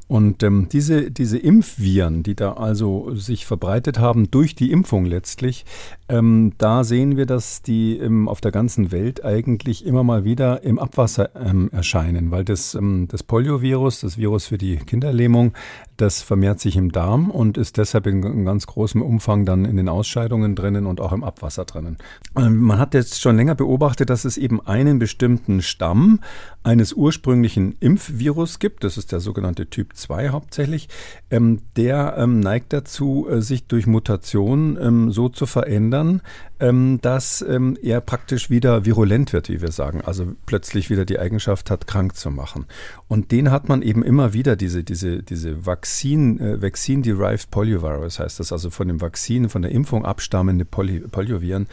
Und 0.08 0.42
ähm, 0.42 0.68
diese, 0.72 1.12
diese 1.12 1.38
Impfviren, 1.38 2.24
die 2.24 2.36
da 2.36 2.54
also 2.54 3.14
sich 3.14 3.46
verbreitet 3.46 4.00
haben 4.00 4.32
durch 4.32 4.56
die 4.56 4.72
Impfung 4.72 5.06
letztlich, 5.06 5.66
ähm, 6.10 6.54
da 6.58 6.84
sehen 6.84 7.16
wir, 7.16 7.26
dass 7.26 7.43
die 7.62 7.98
ähm, 7.98 8.28
auf 8.28 8.42
der 8.42 8.52
ganzen 8.52 8.92
Welt 8.92 9.24
eigentlich 9.24 9.86
immer 9.86 10.04
mal 10.04 10.24
wieder 10.24 10.64
im 10.64 10.80
Abwasser 10.80 11.30
ähm, 11.36 11.70
erscheinen, 11.72 12.32
weil 12.32 12.44
das, 12.44 12.76
ähm, 12.76 13.08
das 13.10 13.24
Poliovirus, 13.24 14.02
das 14.02 14.18
Virus 14.18 14.48
für 14.48 14.58
die 14.58 14.78
Kinderlähmung, 14.78 15.54
das 15.98 16.22
vermehrt 16.22 16.60
sich 16.60 16.76
im 16.76 16.92
Darm 16.92 17.30
und 17.30 17.58
ist 17.58 17.78
deshalb 17.78 18.08
in, 18.08 18.24
in 18.24 18.46
ganz 18.46 18.66
großem 18.68 19.02
Umfang 19.02 19.46
dann 19.46 19.66
in 19.66 19.78
den 19.78 19.90
Ausscheidungen 19.90 20.56
drinnen 20.56 20.86
und 20.86 21.02
auch 21.02 21.12
im 21.12 21.24
Abwasser 21.24 21.66
drinnen. 21.66 21.98
Ähm, 22.38 22.58
man 22.62 22.80
hat 22.80 22.94
jetzt 22.94 23.22
schon 23.22 23.36
länger 23.36 23.56
beobachtet, 23.56 24.10
dass 24.10 24.26
es 24.26 24.38
eben 24.38 24.66
einen 24.66 25.00
bestimmten 25.00 25.62
Stamm 25.62 26.20
eines 26.64 26.94
ursprünglichen 26.94 27.76
Impfvirus 27.80 28.60
gibt, 28.60 28.84
das 28.84 28.98
ist 28.98 29.12
der 29.12 29.20
sogenannte 29.20 29.70
Typ 29.70 29.96
2 29.96 30.30
hauptsächlich, 30.30 30.88
ähm, 31.30 31.62
der 31.76 32.16
ähm, 32.18 32.40
neigt 32.40 32.74
dazu, 32.74 33.28
äh, 33.30 33.42
sich 33.42 33.68
durch 33.68 33.86
Mutation 33.86 35.12
so 35.12 35.30
zu 35.30 35.46
verändern, 35.46 36.22
ähm, 36.64 37.00
dass 37.02 37.42
ähm, 37.42 37.78
er 37.82 38.00
praktisch 38.00 38.50
wieder 38.50 38.86
virulent 38.86 39.34
wird, 39.34 39.50
wie 39.50 39.62
wir 39.62 39.72
sagen, 39.74 40.00
also 40.00 40.32
plötzlich 40.46 40.90
wieder 40.90 41.04
die 41.04 41.20
Eigenschaft 41.20 41.70
hat, 41.70 41.88
krank 41.88 42.16
zu 42.16 42.32
machen. 42.32 42.68
Und 43.10 43.34
den 43.34 43.52
hat 43.52 43.68
man 43.68 43.82
eben 43.82 44.02
immer 44.02 44.32
wieder, 44.32 44.56
diese, 44.56 44.82
diese, 44.82 45.24
diese 45.24 45.66
Vaccine, 45.66 46.40
äh, 46.40 46.62
Vaccine-Derived 46.62 47.52
Poliovirus 47.52 48.20
heißt 48.20 48.40
das, 48.40 48.54
also 48.54 48.70
von 48.70 48.88
dem 48.88 49.02
Vakzin, 49.02 49.50
von 49.50 49.62
der 49.62 49.72
Impfung 49.72 50.06
abstammende 50.06 50.64
Poly 50.64 51.02
Polioviren, 51.02 51.68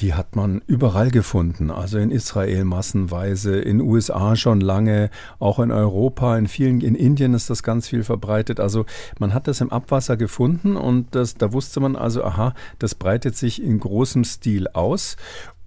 die 0.00 0.14
hat 0.14 0.36
man 0.36 0.62
überall 0.66 1.10
gefunden, 1.10 1.70
also 1.70 1.98
in 1.98 2.10
Israel 2.10 2.64
massenweise, 2.64 3.60
in 3.60 3.82
USA 3.82 4.36
schon 4.36 4.62
lange, 4.62 5.10
auch 5.38 5.58
in 5.58 5.70
Europa, 5.70 6.38
in 6.38 6.48
vielen, 6.48 6.80
in 6.80 6.94
Indien 6.94 7.34
ist 7.34 7.50
das 7.50 7.62
ganz 7.62 7.88
viel 7.88 8.04
verbreitet. 8.04 8.58
Also 8.58 8.86
man 9.18 9.34
hat 9.34 9.48
das 9.48 9.60
im 9.60 9.70
Abwasser 9.70 10.16
gefunden 10.16 10.76
und 10.76 11.14
das, 11.14 11.34
da 11.34 11.52
wusste 11.52 11.80
man 11.80 11.94
also, 11.94 12.24
aha, 12.24 12.54
das 12.78 12.94
breitet 12.94 13.36
sich 13.36 13.62
in 13.62 13.78
großem 13.78 14.24
Stil 14.34 14.68
aus. 14.68 15.16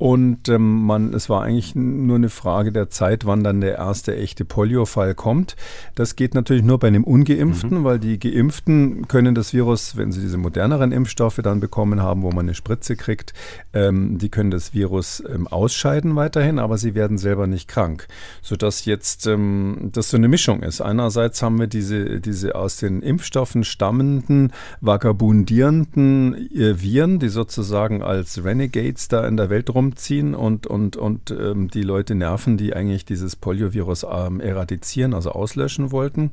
Und 0.04 0.50
ähm, 0.50 0.84
man, 0.84 1.14
es 1.14 1.30
war 1.30 1.44
eigentlich 1.44 1.76
nur 1.76 2.18
eine 2.18 2.28
Frage 2.28 2.74
der 2.74 2.90
Zeit, 2.90 3.26
wann 3.26 3.42
dann 3.42 3.62
der 3.62 3.78
erste 3.78 4.14
echte 4.14 4.44
Polio-Fall 4.44 5.16
kommt. 5.16 5.56
Das 5.96 6.18
geht 6.18 6.34
natürlich 6.36 6.62
nur 6.62 6.78
bei 6.78 6.90
einem 6.90 7.06
Ungeimpften, 7.06 7.80
mhm. 7.80 7.84
weil 7.86 8.00
die 8.00 8.20
Geimpften 8.20 9.08
können 9.08 9.34
das 9.34 9.54
Virus, 9.54 9.96
wenn 9.96 10.12
sie 10.12 10.20
diese 10.20 10.38
moderneren 10.38 10.92
Impfstoffe 10.92 11.40
dann 11.42 11.62
bekommen 11.62 12.02
haben, 12.02 12.22
wo 12.22 12.32
man 12.32 12.48
eine 12.48 12.54
Spritze 12.54 12.98
kriegt, 12.98 13.34
ähm, 13.72 14.18
die 14.18 14.28
können 14.28 14.52
das 14.52 14.74
Virus 14.74 15.24
ähm, 15.26 15.48
ausscheiden 15.48 16.18
weiterhin, 16.18 16.60
aber 16.60 16.78
sie 16.78 16.96
werden 16.96 17.18
selber 17.18 17.48
nicht 17.48 17.70
krank. 17.70 18.08
Sodass 18.42 18.84
jetzt 18.84 19.26
ähm, 19.26 19.90
das 19.94 20.10
so 20.10 20.18
eine 20.18 20.28
Mischung 20.28 20.64
ist. 20.64 20.82
Einerseits 20.82 21.42
haben 21.42 21.58
wir 21.62 21.68
diese, 21.68 22.20
diese 22.20 22.56
aus 22.56 22.76
den 22.76 23.04
Impfstoffen 23.04 23.64
stammenden, 23.64 24.52
vagabundierenden 24.82 26.52
äh, 26.54 26.82
Viren, 26.82 27.20
die 27.20 27.30
sozusagen 27.30 28.04
als 28.04 28.44
Renegades 28.44 29.08
da 29.08 29.26
in 29.26 29.38
der 29.38 29.50
Welt 29.50 29.74
rum 29.74 29.93
ziehen 29.96 30.36
und, 30.36 30.68
und, 30.68 30.96
und 30.96 31.32
ähm, 31.32 31.70
die 31.70 31.82
Leute 31.82 32.16
nerven, 32.16 32.58
die 32.58 32.74
eigentlich 32.74 33.06
dieses 33.06 33.36
Poliovirus 33.36 34.06
ähm, 34.10 34.40
eradizierten, 34.40 35.14
also 35.14 35.32
auslöschen 35.32 35.92
wollten. 35.92 36.32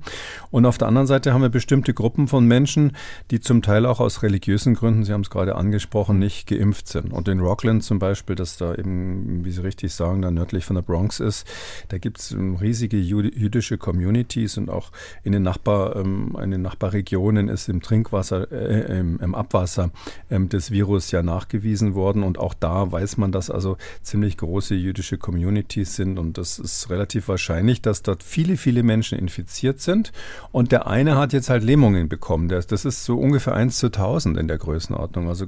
Und 0.51 0.67
auf 0.67 0.79
der 0.79 0.89
anderen 0.89 1.07
Seite 1.07 1.33
haben 1.33 1.43
wir 1.43 1.49
bestimmte 1.49 1.95
Gruppen 1.95 2.29
von 2.29 2.47
Menschen, 2.47 2.93
die 3.31 3.41
zum 3.41 3.63
Teil 3.63 3.87
auch 3.87 4.01
aus 4.01 4.23
religiösen 4.23 4.75
Gründen, 4.75 5.05
Sie 5.05 5.13
haben 5.13 5.23
es 5.23 5.31
gerade 5.31 5.57
angesprochen, 5.57 6.19
nicht 6.19 6.47
geimpft 6.47 6.89
sind. 6.89 7.13
Und 7.13 7.29
in 7.29 7.41
Rockland 7.41 7.83
zum 7.83 7.99
Beispiel, 7.99 8.37
das 8.37 8.57
da 8.57 8.75
eben, 8.75 9.45
wie 9.45 9.51
Sie 9.51 9.63
richtig 9.63 9.93
sagen, 9.95 10.23
da 10.23 10.31
nördlich 10.31 10.65
von 10.65 10.77
der 10.77 10.83
Bronx 10.83 11.21
ist, 11.21 11.47
da 11.89 11.99
gibt 11.99 12.19
es 12.19 12.33
ähm, 12.33 12.57
riesige 12.57 12.97
jüdische 12.99 13.79
Communities 13.79 14.59
und 14.59 14.71
auch 14.71 14.91
in 15.25 15.33
den, 15.33 15.43
Nachbar, 15.43 15.97
ähm, 15.97 16.37
in 16.43 16.51
den 16.51 16.63
Nachbarregionen 16.63 17.49
ist 17.49 17.69
im 17.69 17.81
Trinkwasser, 17.81 18.51
äh, 18.53 18.99
im, 18.99 19.19
im, 19.21 19.35
Abwasser 19.35 19.91
ähm, 20.31 20.49
das 20.49 20.71
Virus 20.71 21.11
ja 21.11 21.23
nachgewiesen 21.23 21.95
worden. 21.95 22.23
Und 22.23 22.39
auch 22.39 22.55
da 22.55 22.91
weiß 22.93 23.17
man, 23.17 23.33
dass 23.33 23.40
also 23.49 23.77
ziemlich 24.03 24.37
große 24.37 24.75
jüdische 24.75 25.17
Communities 25.17 25.95
sind 25.95 26.19
und 26.19 26.37
das 26.37 26.59
ist 26.59 26.91
relativ 26.91 27.29
wahrscheinlich, 27.29 27.81
dass 27.81 28.03
dort 28.03 28.25
viele, 28.25 28.57
viele 28.57 28.83
Menschen 28.83 29.19
infiziert 29.19 29.81
sind 29.81 30.13
und 30.51 30.73
der 30.73 30.89
eine 30.89 31.17
hat 31.17 31.33
jetzt 31.33 31.49
halt 31.49 31.63
Lähmungen 31.63 32.09
bekommen. 32.09 32.49
Das 32.49 32.85
ist 32.85 33.05
so 33.05 33.19
ungefähr 33.19 33.55
1 33.55 33.79
zu 33.79 33.87
1000 33.87 34.37
in 34.37 34.49
der 34.49 34.59
Größenordnung. 34.59 35.29
Also 35.29 35.47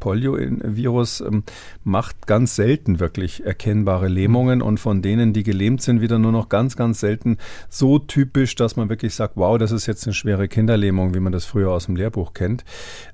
Polio-Virus 0.00 1.20
ähm, 1.20 1.44
macht 1.84 2.26
ganz 2.26 2.56
selten 2.56 3.00
wirklich 3.00 3.44
erkennbare 3.44 4.08
Lähmungen 4.08 4.62
und 4.62 4.80
von 4.80 5.02
denen, 5.02 5.32
die 5.32 5.42
gelähmt 5.42 5.82
sind, 5.82 6.00
wieder 6.00 6.18
nur 6.18 6.32
noch 6.32 6.48
ganz, 6.48 6.76
ganz 6.76 7.00
selten 7.00 7.38
so 7.68 7.98
typisch, 7.98 8.56
dass 8.56 8.76
man 8.76 8.88
wirklich 8.88 9.14
sagt, 9.14 9.36
wow, 9.36 9.58
das 9.58 9.72
ist 9.72 9.86
jetzt 9.86 10.06
eine 10.06 10.14
schwere 10.14 10.48
Kinderlähmung, 10.48 11.14
wie 11.14 11.20
man 11.20 11.32
das 11.32 11.44
früher 11.44 11.70
aus 11.70 11.86
dem 11.86 11.96
Lehrbuch 11.96 12.32
kennt, 12.32 12.64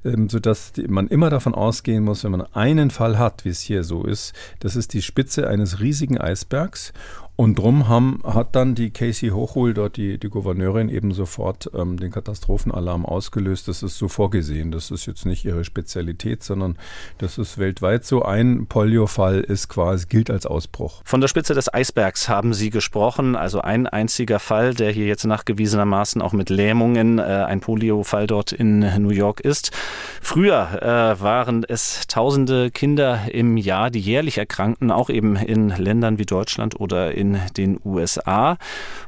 ähm, 0.05 0.29
sodass 0.29 0.73
man 0.89 1.09
immer 1.09 1.31
davon 1.31 1.55
ausgehen 1.55 2.05
muss, 2.05 2.25
wenn 2.25 2.33
man 2.33 2.43
einen 2.55 2.91
Fall 2.91 3.19
hat, 3.19 3.45
wie 3.45 3.51
es 3.51 3.61
hier 3.61 3.85
so 3.85 4.00
ist, 4.05 4.33
das 4.61 4.77
ist 4.77 4.93
die 4.95 5.03
Spitze 5.03 5.49
eines 5.49 5.81
riesigen 5.81 6.19
Eisbergs 6.19 6.93
und 7.41 7.55
drum 7.59 7.89
haben, 7.89 8.21
hat 8.23 8.55
dann 8.55 8.75
die 8.75 8.91
Casey 8.91 9.31
Hochul, 9.31 9.73
dort 9.73 9.97
die, 9.97 10.19
die 10.19 10.29
Gouverneurin, 10.29 10.91
eben 10.91 11.13
sofort 11.13 11.71
ähm, 11.75 11.99
den 11.99 12.11
Katastrophenalarm 12.11 13.07
ausgelöst. 13.07 13.67
Das 13.67 13.83
ist 13.83 13.97
so 13.97 14.09
vorgesehen. 14.09 14.71
Das 14.71 14.91
ist 14.91 15.07
jetzt 15.07 15.25
nicht 15.25 15.47
ihre 15.47 15.65
Spezialität, 15.65 16.43
sondern 16.43 16.77
das 17.17 17.39
ist 17.39 17.57
weltweit 17.57 18.05
so. 18.05 18.23
Ein 18.23 18.67
Polio-Fall 18.67 19.41
ist 19.41 19.69
quasi, 19.69 20.05
gilt 20.07 20.31
als 20.31 20.45
Ausbruch. 20.45 21.01
Von 21.07 21.23
der 21.23 21.29
Spitze 21.29 21.55
des 21.55 21.73
Eisbergs 21.73 22.29
haben 22.29 22.53
Sie 22.53 22.69
gesprochen. 22.69 23.37
Also 23.37 23.63
ein 23.63 23.87
einziger 23.87 24.39
Fall, 24.39 24.75
der 24.75 24.93
hier 24.93 25.07
jetzt 25.07 25.25
nachgewiesenermaßen 25.25 26.21
auch 26.21 26.35
mit 26.35 26.51
Lähmungen 26.51 27.19
äh, 27.19 27.23
ein 27.23 27.61
Polio-Fall 27.61 28.27
dort 28.27 28.53
in 28.53 28.81
New 29.03 29.15
York 29.15 29.41
ist. 29.41 29.71
Früher 30.21 30.83
äh, 30.83 31.23
waren 31.23 31.65
es 31.67 32.07
tausende 32.07 32.71
Kinder 32.71 33.33
im 33.33 33.57
Jahr, 33.57 33.91
die 33.91 34.01
jährlich 34.01 34.37
erkrankten, 34.37 34.91
auch 34.91 35.09
eben 35.09 35.37
in 35.37 35.71
Ländern 35.71 36.19
wie 36.19 36.27
Deutschland 36.27 36.79
oder 36.79 37.15
in 37.15 37.30
den 37.57 37.81
USA. 37.85 38.57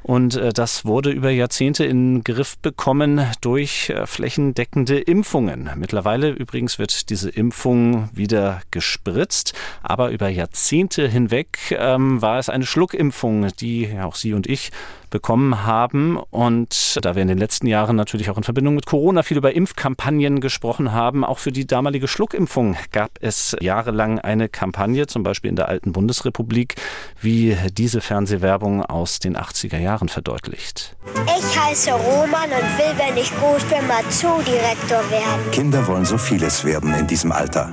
Und 0.02 0.36
äh, 0.36 0.52
das 0.52 0.84
wurde 0.84 1.10
über 1.10 1.30
Jahrzehnte 1.30 1.84
in 1.84 2.14
den 2.16 2.24
Griff 2.24 2.58
bekommen 2.58 3.26
durch 3.40 3.90
äh, 3.90 4.06
flächendeckende 4.06 4.98
Impfungen. 4.98 5.70
Mittlerweile 5.76 6.30
übrigens 6.30 6.78
wird 6.78 7.10
diese 7.10 7.30
Impfung 7.30 8.08
wieder 8.12 8.60
gespritzt, 8.70 9.54
aber 9.82 10.10
über 10.10 10.28
Jahrzehnte 10.28 11.08
hinweg 11.08 11.76
ähm, 11.78 12.20
war 12.22 12.38
es 12.38 12.48
eine 12.48 12.66
Schluckimpfung, 12.66 13.48
die 13.60 13.88
auch 14.00 14.14
Sie 14.14 14.34
und 14.34 14.46
ich 14.46 14.70
bekommen 15.12 15.64
haben. 15.64 16.16
Und 16.30 16.98
da 17.04 17.14
wir 17.14 17.22
in 17.22 17.28
den 17.28 17.38
letzten 17.38 17.68
Jahren 17.68 17.94
natürlich 17.94 18.30
auch 18.30 18.36
in 18.36 18.42
Verbindung 18.42 18.74
mit 18.74 18.86
Corona 18.86 19.22
viel 19.22 19.36
über 19.36 19.54
Impfkampagnen 19.54 20.40
gesprochen 20.40 20.90
haben, 20.92 21.24
auch 21.24 21.38
für 21.38 21.52
die 21.52 21.66
damalige 21.66 22.08
Schluckimpfung 22.08 22.76
gab 22.90 23.10
es 23.20 23.54
jahrelang 23.60 24.18
eine 24.18 24.48
Kampagne, 24.48 25.06
zum 25.06 25.22
Beispiel 25.22 25.50
in 25.50 25.56
der 25.56 25.68
alten 25.68 25.92
Bundesrepublik, 25.92 26.74
wie 27.20 27.56
diese 27.72 28.00
Fernsehwerbung 28.00 28.84
aus 28.84 29.20
den 29.20 29.36
80er 29.36 29.78
Jahren 29.78 30.08
verdeutlicht. 30.08 30.96
Ich 31.38 31.60
heiße 31.60 31.92
Roman 31.92 32.50
und 32.50 32.78
will, 32.78 32.94
wenn 32.96 33.16
ich 33.16 33.30
groß 33.36 33.62
bin, 33.64 33.86
mal 33.86 34.02
Zoodirektor 34.08 34.98
werden. 35.10 35.50
Kinder 35.52 35.86
wollen 35.86 36.04
so 36.04 36.18
vieles 36.18 36.64
werden 36.64 36.94
in 36.94 37.06
diesem 37.06 37.30
Alter. 37.30 37.72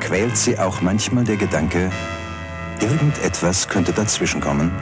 Quält 0.00 0.36
sie 0.36 0.58
auch 0.58 0.80
manchmal 0.80 1.24
der 1.24 1.36
Gedanke, 1.36 1.90
irgendetwas 2.80 3.68
könnte 3.68 3.92
dazwischenkommen? 3.92 4.72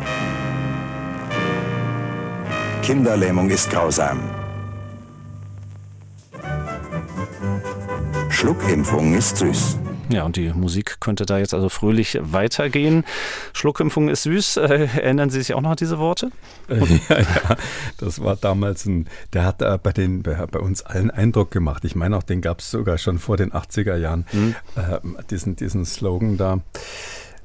Kinderlähmung 2.84 3.48
ist 3.48 3.70
grausam. 3.70 4.20
Schluckimpfung 8.28 9.14
ist 9.14 9.38
süß. 9.38 9.78
Ja, 10.10 10.24
und 10.24 10.36
die 10.36 10.52
Musik 10.52 11.00
könnte 11.00 11.24
da 11.24 11.38
jetzt 11.38 11.54
also 11.54 11.70
fröhlich 11.70 12.18
weitergehen. 12.20 13.04
Schluckimpfung 13.54 14.10
ist 14.10 14.24
süß. 14.24 14.58
Äh, 14.58 14.88
erinnern 14.96 15.30
Sie 15.30 15.38
sich 15.38 15.54
auch 15.54 15.62
noch 15.62 15.70
an 15.70 15.76
diese 15.76 15.98
Worte? 15.98 16.30
ja, 16.68 17.20
ja, 17.20 17.56
das 17.96 18.22
war 18.22 18.36
damals 18.36 18.84
ein, 18.84 19.08
der 19.32 19.46
hat 19.46 19.62
äh, 19.62 19.78
bei, 19.82 19.92
den, 19.92 20.22
bei, 20.22 20.34
bei, 20.44 20.58
uns 20.58 20.82
allen 20.82 21.10
Eindruck 21.10 21.50
gemacht. 21.50 21.86
Ich 21.86 21.94
meine 21.94 22.18
auch, 22.18 22.22
den 22.22 22.42
gab 22.42 22.60
es 22.60 22.70
sogar 22.70 22.98
schon 22.98 23.18
vor 23.18 23.38
den 23.38 23.52
80er 23.52 23.96
Jahren, 23.96 24.26
mhm. 24.32 24.54
äh, 24.76 24.98
diesen, 25.30 25.56
diesen 25.56 25.86
Slogan 25.86 26.36
da. 26.36 26.60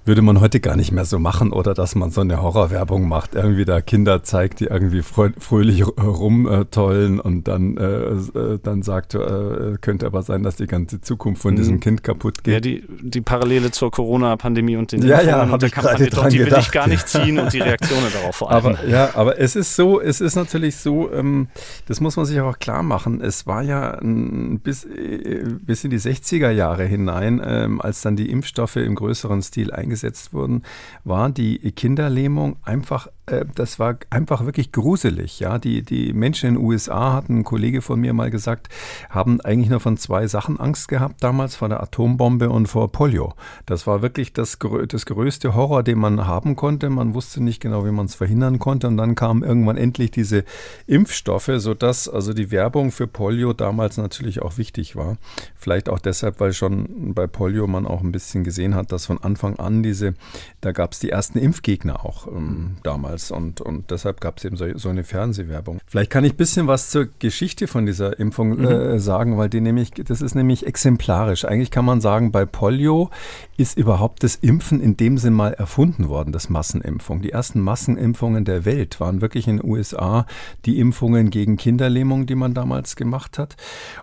Würde 0.10 0.24
man 0.24 0.42
heute 0.42 0.60
gar 0.60 0.76
nicht 0.76 0.92
mehr 0.92 1.06
so 1.06 1.20
machen 1.20 1.54
oder 1.54 1.76
dass 1.76 1.94
man 1.94 2.10
so 2.10 2.22
eine 2.22 2.42
Horrorwerbung 2.42 3.08
macht, 3.08 3.36
irgendwie 3.36 3.64
da 3.64 3.80
Kinder 3.80 4.24
zeigt, 4.24 4.60
die 4.60 4.66
irgendwie 4.66 5.04
fröhlich 5.04 5.86
rumtollen 5.86 7.20
und 7.20 7.48
dann, 7.48 7.78
äh, 7.78 7.84
äh, 7.84 8.60
dann 8.62 8.82
sagt, 8.82 9.14
äh, 9.14 9.78
könnte 9.80 10.08
aber 10.08 10.24
sein, 10.24 10.42
dass 10.42 10.56
die 10.56 10.66
ganze 10.66 11.00
Zukunft 11.00 11.44
von 11.44 11.56
diesem 11.56 11.76
mhm. 11.76 11.80
Kind 11.80 12.04
kaputt 12.04 12.44
geht. 12.44 12.54
Ja, 12.56 12.60
die, 12.60 12.84
die 13.02 13.22
Parallele 13.22 13.70
zur 13.70 13.92
Corona-Pandemie 13.92 14.78
und 14.78 14.92
den 14.92 15.04
ja, 15.04 15.22
ja, 15.22 15.44
und 15.44 15.62
der 15.62 15.70
Kampagne 15.70 16.10
dort, 16.10 16.34
die 16.34 16.40
will 16.40 16.58
ich 16.60 16.72
gar 16.72 16.88
nicht 16.88 17.08
ziehen 17.08 17.38
und 17.38 17.54
die 17.54 17.60
Reaktionen 17.60 18.08
darauf 18.14 18.36
vor 18.36 18.52
allem. 18.52 18.66
Aber, 18.66 18.88
ja, 18.88 19.12
aber 19.14 19.40
es 19.40 19.56
ist 19.56 19.76
so, 19.76 20.02
es 20.02 20.22
ist 20.22 20.36
natürlich 20.36 20.78
so, 20.78 21.14
ähm, 21.14 21.50
das 21.86 22.02
muss 22.02 22.18
man 22.18 22.26
sich 22.26 22.42
auch 22.42 22.58
klar 22.58 22.82
machen. 22.82 23.22
Es 23.22 23.46
war 23.46 23.62
ja 23.62 23.92
ein, 23.92 24.60
bis, 24.60 24.86
äh, 24.86 25.46
bis 25.62 25.84
in 25.84 25.92
die 25.92 26.00
60er 26.00 26.50
Jahre 26.50 26.86
hinein, 26.86 27.40
ähm, 27.46 27.80
als 27.80 28.02
dann 28.02 28.16
die 28.16 28.32
Impfstoffe 28.32 28.78
im 28.78 28.96
größeren 28.96 29.44
Stil 29.44 29.72
eingesetzt 29.72 29.99
wurden, 30.34 30.64
war 31.04 31.30
die 31.30 31.72
Kinderlähmung 31.72 32.58
einfach 32.64 33.08
äh, 33.30 33.46
das 33.56 33.80
war 33.80 33.98
einfach 34.10 34.46
wirklich 34.46 34.72
gruselig. 34.72 35.40
Ja, 35.40 35.58
die, 35.58 35.82
die 35.82 36.14
Menschen 36.14 36.50
in 36.50 36.56
den 36.56 36.64
USA 36.64 37.14
hatten 37.14 37.40
ein 37.40 37.44
Kollege 37.44 37.82
von 37.82 38.00
mir 38.00 38.14
mal 38.14 38.32
gesagt, 38.32 38.70
haben 39.10 39.42
eigentlich 39.42 39.70
nur 39.70 39.80
von 39.80 39.98
zwei 39.98 40.28
Sachen 40.28 40.60
Angst 40.60 40.88
gehabt 40.88 41.24
damals, 41.24 41.56
vor 41.56 41.70
der 41.70 41.82
Atombombe 41.82 42.50
und 42.50 42.68
vor 42.68 42.92
Polio. 42.92 43.34
Das 43.66 43.88
war 43.88 44.02
wirklich 44.02 44.34
das, 44.34 44.58
das 44.88 45.06
größte 45.06 45.56
Horror, 45.56 45.84
den 45.84 46.00
man 46.00 46.26
haben 46.26 46.56
konnte. 46.56 46.90
Man 46.90 47.14
wusste 47.14 47.44
nicht 47.44 47.62
genau, 47.62 47.86
wie 47.86 47.92
man 47.92 48.08
es 48.08 48.16
verhindern 48.16 48.60
konnte. 48.60 48.88
Und 48.88 48.98
dann 48.98 49.16
kamen 49.16 49.44
irgendwann 49.44 49.78
endlich 49.78 50.12
diese 50.12 50.44
Impfstoffe, 50.88 51.52
sodass 51.58 52.10
also 52.10 52.34
die 52.34 52.52
Werbung 52.52 52.92
für 52.92 53.08
Polio 53.08 53.54
damals 53.54 53.98
natürlich 53.98 54.42
auch 54.42 54.58
wichtig 54.58 54.96
war. 54.96 55.18
Vielleicht 55.56 55.90
auch 55.90 56.00
deshalb, 56.00 56.40
weil 56.40 56.54
schon 56.54 57.14
bei 57.14 57.28
Polio 57.28 57.68
man 57.68 57.86
auch 57.86 58.02
ein 58.02 58.12
bisschen 58.12 58.44
gesehen 58.44 58.76
hat, 58.76 58.92
dass 58.92 59.06
von 59.06 59.22
Anfang 59.22 59.58
an 59.58 59.84
diese, 59.84 60.14
da 60.62 60.72
gab 60.72 60.94
es 60.94 61.00
die 61.00 61.10
ersten 61.10 61.38
Impfgegner 61.38 62.06
auch 62.06 62.28
ähm, 62.28 62.78
damals 62.84 63.19
damals 63.20 63.32
und, 63.32 63.62
und 63.62 63.92
deshalb 63.92 64.22
gab 64.22 64.38
es 64.38 64.46
eben 64.46 64.56
so, 64.56 64.66
so, 64.78 64.90
eine 64.90 65.04
Fernsehwerbung. 65.04 65.80
Vielleicht 65.86 66.10
kann 66.12 66.24
ich 66.24 66.34
ein 66.34 66.38
bisschen 66.38 66.68
was 66.68 66.90
zur 66.90 67.08
Geschichte 67.20 67.68
von 67.68 67.86
dieser 67.86 68.20
Impfung 68.20 68.60
mhm. 68.60 68.66
äh, 68.66 69.00
sagen, 69.00 69.38
weil 69.38 69.50
die 69.50 69.62
nämlich, 69.62 69.92
das 69.92 70.22
ist 70.22 70.36
nämlich 70.36 70.66
exemplarisch. 70.66 71.46
Eigentlich 71.46 71.72
kann 71.72 71.86
man 71.86 72.02
sagen, 72.02 72.32
bei 72.32 72.46
Polio 72.46 73.10
ist 73.58 73.78
überhaupt 73.78 74.24
das 74.24 74.36
Impfen 74.36 74.82
in 74.82 74.98
dem 74.98 75.18
Sinn 75.18 75.34
mal 75.34 75.54
erfunden 75.54 76.08
worden, 76.10 76.32
das 76.32 76.50
Massenimpfung. 76.50 77.22
Die 77.22 77.32
ersten 77.32 77.60
Massenimpfungen 77.60 78.46
der 78.46 78.66
Welt 78.66 79.00
waren 79.00 79.22
wirklich 79.22 79.48
in 79.48 79.58
den 79.58 79.70
USA 79.70 80.26
die 80.66 80.80
Impfungen 80.80 81.30
gegen 81.30 81.58
Kinderlähmung, 81.58 82.26
die 82.26 82.36
man 82.36 82.54
damals 82.54 82.96
gemacht 82.96 83.38
hat. 83.38 83.58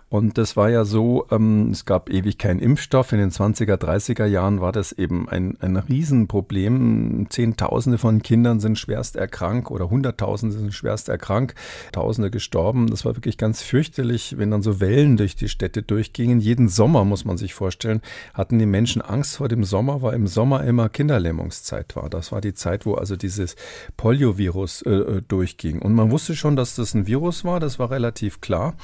Und 0.09 0.37
das 0.37 0.55
war 0.55 0.69
ja 0.69 0.85
so, 0.85 1.25
ähm, 1.31 1.71
es 1.71 1.85
gab 1.85 2.09
ewig 2.09 2.37
keinen 2.37 2.59
Impfstoff. 2.59 3.11
In 3.11 3.19
den 3.19 3.31
20er, 3.31 3.75
30er 3.75 4.25
Jahren 4.25 4.61
war 4.61 4.71
das 4.71 4.91
eben 4.93 5.27
ein, 5.27 5.57
ein 5.59 5.75
Riesenproblem. 5.75 7.27
Zehntausende 7.29 7.97
von 7.97 8.21
Kindern 8.21 8.59
sind 8.59 8.77
schwerst 9.07 9.15
erkrankt 9.15 9.71
oder 9.71 9.89
Hunderttausende 9.89 10.57
sind 10.57 10.73
schwerst 10.73 11.09
erkrankt, 11.09 11.55
Tausende 11.91 12.29
gestorben. 12.29 12.87
Das 12.87 13.05
war 13.05 13.15
wirklich 13.15 13.37
ganz 13.37 13.61
fürchterlich, 13.61 14.35
wenn 14.37 14.51
dann 14.51 14.61
so 14.61 14.79
Wellen 14.79 15.17
durch 15.17 15.35
die 15.35 15.47
Städte 15.47 15.81
durchgingen. 15.81 16.39
Jeden 16.39 16.67
Sommer, 16.67 17.05
muss 17.05 17.25
man 17.25 17.37
sich 17.37 17.53
vorstellen, 17.53 18.01
hatten 18.33 18.59
die 18.59 18.65
Menschen 18.65 19.01
Angst 19.01 19.37
vor 19.37 19.47
dem 19.47 19.63
Sommer, 19.63 20.01
weil 20.01 20.15
im 20.15 20.27
Sommer 20.27 20.63
immer 20.63 20.89
Kinderlähmungszeit 20.89 21.95
war. 21.95 22.09
Das 22.09 22.31
war 22.31 22.41
die 22.41 22.53
Zeit, 22.53 22.85
wo 22.85 22.95
also 22.95 23.15
dieses 23.15 23.55
Poliovirus 23.95 24.81
äh, 24.81 24.89
äh 24.89 25.21
durchging. 25.27 25.81
Und 25.81 25.93
man 25.93 26.11
wusste 26.11 26.35
schon, 26.35 26.55
dass 26.55 26.75
das 26.75 26.93
ein 26.93 27.07
Virus 27.07 27.45
war, 27.45 27.59
das 27.59 27.79
war 27.79 27.91
relativ 27.91 28.41
klar. 28.41 28.75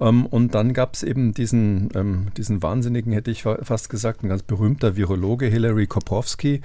Ähm, 0.00 0.26
und 0.26 0.54
dann 0.54 0.72
gab 0.74 0.94
es 0.94 1.02
eben 1.02 1.32
diesen, 1.34 1.88
ähm, 1.94 2.28
diesen 2.36 2.62
wahnsinnigen, 2.62 3.12
hätte 3.12 3.30
ich 3.30 3.42
fast 3.42 3.88
gesagt, 3.88 4.22
ein 4.22 4.28
ganz 4.28 4.42
berühmter 4.42 4.96
Virologe, 4.96 5.46
Hilary 5.46 5.86
Koprowski, 5.86 6.60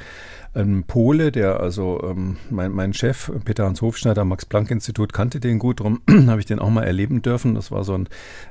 ein 0.54 0.84
Pole, 0.84 1.32
der 1.32 1.60
also 1.60 2.02
ähm, 2.04 2.38
mein, 2.50 2.72
mein 2.72 2.94
Chef, 2.94 3.32
Peter 3.46 3.66
Hans 3.66 3.82
Hofschneider, 3.82 4.26
Max-Planck-Institut, 4.26 5.14
kannte 5.14 5.40
den 5.40 5.60
gut, 5.60 5.80
darum 5.80 6.02
habe 6.28 6.40
ich 6.40 6.46
den 6.46 6.60
auch 6.60 6.70
mal 6.70 6.84
erleben 6.84 7.22
dürfen. 7.22 7.56
Das 7.56 7.72
war 7.72 7.84
so 7.84 7.94
eine 7.94 8.06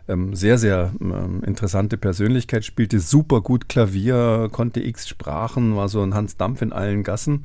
ähm, 0.09 0.35
sehr, 0.35 0.59
sehr 0.59 0.93
ähm, 1.01 1.43
interessante 1.45 1.97
Persönlichkeit, 1.97 2.65
spielte 2.65 3.01
super 3.01 3.41
gut 3.41 3.69
Klavier, 3.69 4.49
konnte 4.53 4.81
x 4.81 5.09
Sprachen, 5.09 5.77
war 5.77 5.89
so 5.89 6.03
ein 6.03 6.15
Hans 6.15 6.37
Dampf 6.37 6.63
in 6.63 6.73
allen 6.73 7.03
Gassen. 7.03 7.45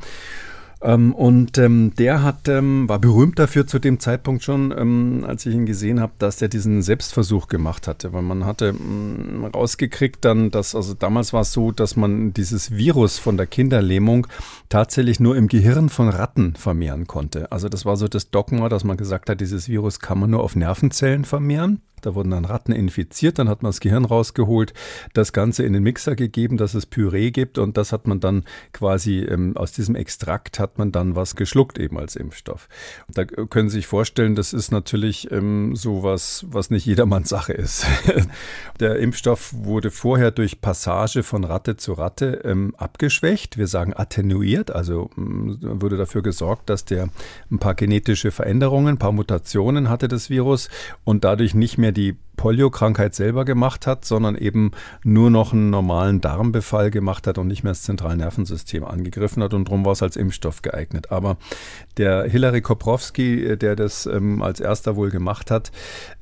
Ähm, 0.83 1.13
und 1.13 1.57
ähm, 1.59 1.93
der 1.95 2.23
hat, 2.23 2.47
ähm, 2.47 2.89
war 2.89 2.97
berühmt 2.97 3.37
dafür 3.37 3.67
zu 3.67 3.77
dem 3.77 3.99
Zeitpunkt 3.99 4.43
schon, 4.43 4.73
ähm, 4.75 5.23
als 5.27 5.45
ich 5.45 5.53
ihn 5.53 5.67
gesehen 5.67 5.99
habe, 5.99 6.13
dass 6.17 6.41
er 6.41 6.47
diesen 6.47 6.81
Selbstversuch 6.81 7.47
gemacht 7.47 7.87
hatte. 7.87 8.13
Weil 8.13 8.23
man 8.23 8.45
hatte 8.45 8.73
mh, 8.73 8.79
mm, 8.79 9.45
rausgekriegt 9.53 10.25
dann, 10.25 10.49
dass, 10.49 10.73
also 10.73 10.95
damals 10.95 11.33
war 11.33 11.41
es 11.41 11.51
so, 11.51 11.71
dass 11.71 11.95
man 11.95 12.33
dieses 12.33 12.71
Virus 12.71 13.19
von 13.19 13.37
der 13.37 13.45
Kinderlähmung 13.45 14.25
tatsächlich 14.69 15.19
nur 15.19 15.35
im 15.35 15.47
Gehirn 15.47 15.89
von 15.89 16.09
Ratten 16.09 16.55
vermehren 16.55 17.05
konnte. 17.05 17.51
Also 17.51 17.69
das 17.69 17.85
war 17.85 17.95
so 17.95 18.07
das 18.07 18.31
Dogma, 18.31 18.67
dass 18.67 18.83
man 18.83 18.97
gesagt 18.97 19.29
hat, 19.29 19.39
dieses 19.39 19.69
Virus 19.69 19.99
kann 19.99 20.19
man 20.19 20.31
nur 20.31 20.43
auf 20.43 20.55
Nervenzellen 20.55 21.25
vermehren. 21.25 21.81
Da 22.05 22.15
wurden 22.15 22.31
dann 22.31 22.45
Ratten 22.45 22.71
infiziert, 22.71 23.39
dann 23.39 23.49
hat 23.49 23.63
man 23.63 23.71
das 23.71 23.79
Gehirn 23.79 24.05
rausgeholt, 24.05 24.73
das 25.13 25.33
Ganze 25.33 25.63
in 25.63 25.73
den 25.73 25.83
Mixer 25.83 26.15
gegeben, 26.15 26.57
dass 26.57 26.73
es 26.73 26.85
Püree 26.85 27.31
gibt 27.31 27.57
und 27.57 27.77
das 27.77 27.91
hat 27.91 28.07
man 28.07 28.19
dann 28.19 28.43
quasi 28.73 29.19
ähm, 29.19 29.55
aus 29.57 29.71
diesem 29.71 29.95
Extrakt 29.95 30.59
hat 30.59 30.77
man 30.77 30.91
dann 30.91 31.15
was 31.15 31.35
geschluckt 31.35 31.79
eben 31.79 31.97
als 31.97 32.15
Impfstoff. 32.15 32.67
Und 33.07 33.17
da 33.17 33.25
können 33.25 33.69
Sie 33.69 33.77
sich 33.77 33.87
vorstellen, 33.87 34.35
das 34.35 34.53
ist 34.53 34.71
natürlich 34.71 35.31
ähm, 35.31 35.75
sowas, 35.75 36.45
was 36.49 36.69
nicht 36.69 36.85
jedermanns 36.85 37.29
Sache 37.29 37.53
ist. 37.53 37.85
Der 38.79 38.97
Impfstoff 38.97 39.53
wurde 39.53 39.91
vorher 39.91 40.31
durch 40.31 40.61
Passage 40.61 41.23
von 41.23 41.43
Ratte 41.43 41.77
zu 41.77 41.93
Ratte 41.93 42.41
ähm, 42.43 42.73
abgeschwächt. 42.77 43.57
Wir 43.57 43.67
sagen 43.67 43.93
attenuiert, 43.95 44.71
also 44.71 45.09
ähm, 45.17 45.57
wurde 45.61 45.97
dafür 45.97 46.21
gesorgt, 46.21 46.69
dass 46.69 46.85
der 46.85 47.09
ein 47.49 47.59
paar 47.59 47.75
genetische 47.75 48.31
Veränderungen, 48.31 48.95
ein 48.95 48.97
paar 48.97 49.11
Mutationen 49.11 49.89
hatte 49.89 50.07
das 50.07 50.29
Virus 50.29 50.69
und 51.03 51.23
dadurch 51.23 51.53
nicht 51.53 51.77
mehr 51.77 51.90
die 51.91 52.17
Polio-Krankheit 52.35 53.13
selber 53.15 53.45
gemacht 53.45 53.85
hat, 53.87 54.05
sondern 54.05 54.35
eben 54.35 54.71
nur 55.03 55.29
noch 55.29 55.53
einen 55.53 55.69
normalen 55.69 56.21
Darmbefall 56.21 56.91
gemacht 56.91 57.27
hat 57.27 57.37
und 57.37 57.47
nicht 57.47 57.63
mehr 57.63 57.71
das 57.71 57.83
Zentralnervensystem 57.83 58.83
angegriffen 58.83 59.43
hat 59.43 59.53
und 59.53 59.67
darum 59.67 59.85
war 59.85 59.91
es 59.91 60.01
als 60.01 60.15
Impfstoff 60.15 60.61
geeignet. 60.61 61.11
Aber 61.11 61.37
der 61.97 62.23
Hilary 62.23 62.61
Koprowski, 62.61 63.45
äh, 63.45 63.57
der 63.57 63.75
das 63.75 64.05
ähm, 64.05 64.41
als 64.41 64.59
erster 64.59 64.95
wohl 64.95 65.11
gemacht 65.11 65.51
hat, 65.51 65.71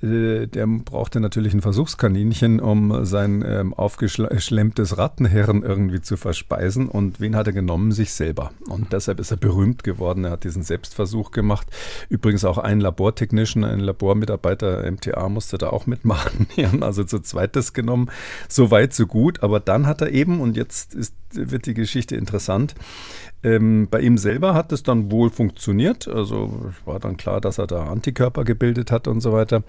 äh, 0.01 0.47
der 0.47 0.67
brauchte 0.67 1.19
natürlich 1.19 1.53
ein 1.53 1.61
Versuchskaninchen, 1.61 2.59
um 2.59 3.05
sein 3.05 3.43
ähm, 3.45 3.73
aufgeschlemmtes 3.73 4.97
Rattenherren 4.97 5.63
irgendwie 5.63 6.01
zu 6.01 6.17
verspeisen. 6.17 6.89
Und 6.89 7.19
wen 7.19 7.35
hat 7.35 7.47
er 7.47 7.53
genommen? 7.53 7.91
Sich 7.91 8.13
selber. 8.13 8.51
Und 8.67 8.93
deshalb 8.93 9.19
ist 9.19 9.31
er 9.31 9.37
berühmt 9.37 9.83
geworden. 9.83 10.25
Er 10.25 10.31
hat 10.31 10.43
diesen 10.43 10.63
Selbstversuch 10.63 11.31
gemacht. 11.31 11.67
Übrigens 12.09 12.45
auch 12.45 12.57
ein 12.57 12.79
Labortechnician, 12.79 13.63
ein 13.63 13.79
Labormitarbeiter 13.79 14.89
MTA 14.89 15.29
musste 15.29 15.57
da 15.57 15.69
auch 15.69 15.87
machen. 16.05 16.47
Die 16.55 16.65
haben 16.65 16.83
also 16.83 17.03
zu 17.03 17.19
zweites 17.19 17.73
genommen. 17.73 18.09
So 18.47 18.71
weit, 18.71 18.93
so 18.93 19.07
gut. 19.07 19.43
Aber 19.43 19.59
dann 19.59 19.87
hat 19.87 20.01
er 20.01 20.11
eben, 20.11 20.41
und 20.41 20.57
jetzt 20.57 20.95
ist, 20.95 21.13
wird 21.33 21.65
die 21.65 21.73
Geschichte 21.73 22.15
interessant, 22.15 22.75
ähm, 23.41 23.87
bei 23.89 24.01
ihm 24.01 24.17
selber 24.17 24.53
hat 24.53 24.73
es 24.73 24.83
dann 24.83 25.11
wohl 25.11 25.29
funktioniert. 25.29 26.07
Also 26.07 26.71
war 26.85 26.99
dann 26.99 27.15
klar, 27.15 27.39
dass 27.39 27.57
er 27.57 27.67
da 27.67 27.85
Antikörper 27.85 28.43
gebildet 28.43 28.91
hat 28.91 29.07
und 29.07 29.21
so 29.21 29.31
weiter. 29.31 29.63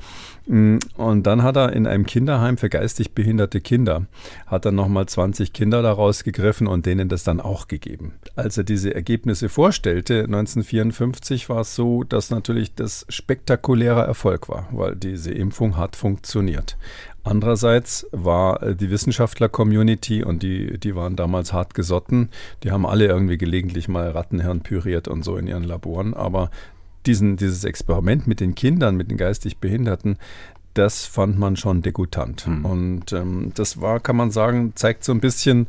Mm, 0.46 0.78
und 0.96 1.26
dann 1.26 1.42
hat 1.42 1.56
er 1.56 1.72
in 1.72 1.86
einem 1.86 2.04
Kinderheim 2.04 2.56
für 2.56 2.68
geistig 2.68 3.12
behinderte 3.12 3.60
Kinder, 3.60 4.06
hat 4.46 4.64
er 4.64 4.72
nochmal 4.72 5.06
20 5.06 5.52
Kinder 5.52 5.82
daraus 5.82 6.24
gegriffen 6.24 6.66
und 6.66 6.84
denen 6.84 7.08
das 7.08 7.22
dann 7.22 7.40
auch 7.40 7.68
gegeben. 7.68 8.14
Als 8.34 8.58
er 8.58 8.64
diese 8.64 8.92
Ergebnisse 8.92 9.48
vorstellte, 9.48 10.24
1954, 10.24 11.48
war 11.48 11.60
es 11.60 11.76
so, 11.76 12.02
dass 12.02 12.30
natürlich 12.30 12.74
das 12.74 13.06
spektakulärer 13.08 14.04
Erfolg 14.04 14.48
war, 14.48 14.68
weil 14.72 14.96
diese 14.96 15.32
Impfung 15.32 15.76
hat 15.76 15.94
funktioniert. 15.94 16.76
Andererseits 17.22 18.06
war 18.12 18.62
äh, 18.62 18.74
die 18.74 18.90
Wissenschaftler-Community 18.90 20.24
und 20.24 20.42
die, 20.42 20.78
die 20.78 20.94
waren 20.94 21.16
damals 21.16 21.52
hart 21.52 21.74
gesotten. 21.74 22.30
Die 22.62 22.70
haben 22.70 22.86
alle 22.86 23.06
irgendwie 23.06 23.38
gelegentlich 23.38 23.88
mal 23.88 24.10
Rattenhirn 24.10 24.60
püriert 24.60 25.08
und 25.08 25.24
so 25.24 25.36
in 25.36 25.46
ihren 25.46 25.64
Laboren. 25.64 26.14
Aber 26.14 26.50
diesen, 27.06 27.36
dieses 27.36 27.64
Experiment 27.64 28.26
mit 28.26 28.40
den 28.40 28.54
Kindern, 28.54 28.96
mit 28.96 29.10
den 29.10 29.16
geistig 29.16 29.58
Behinderten, 29.58 30.18
das 30.74 31.04
fand 31.04 31.38
man 31.38 31.56
schon 31.56 31.82
degutant. 31.82 32.46
Mhm. 32.46 32.64
Und 32.64 33.12
ähm, 33.12 33.52
das 33.54 33.80
war, 33.80 34.00
kann 34.00 34.16
man 34.16 34.30
sagen, 34.30 34.72
zeigt 34.76 35.04
so 35.04 35.12
ein 35.12 35.20
bisschen, 35.20 35.66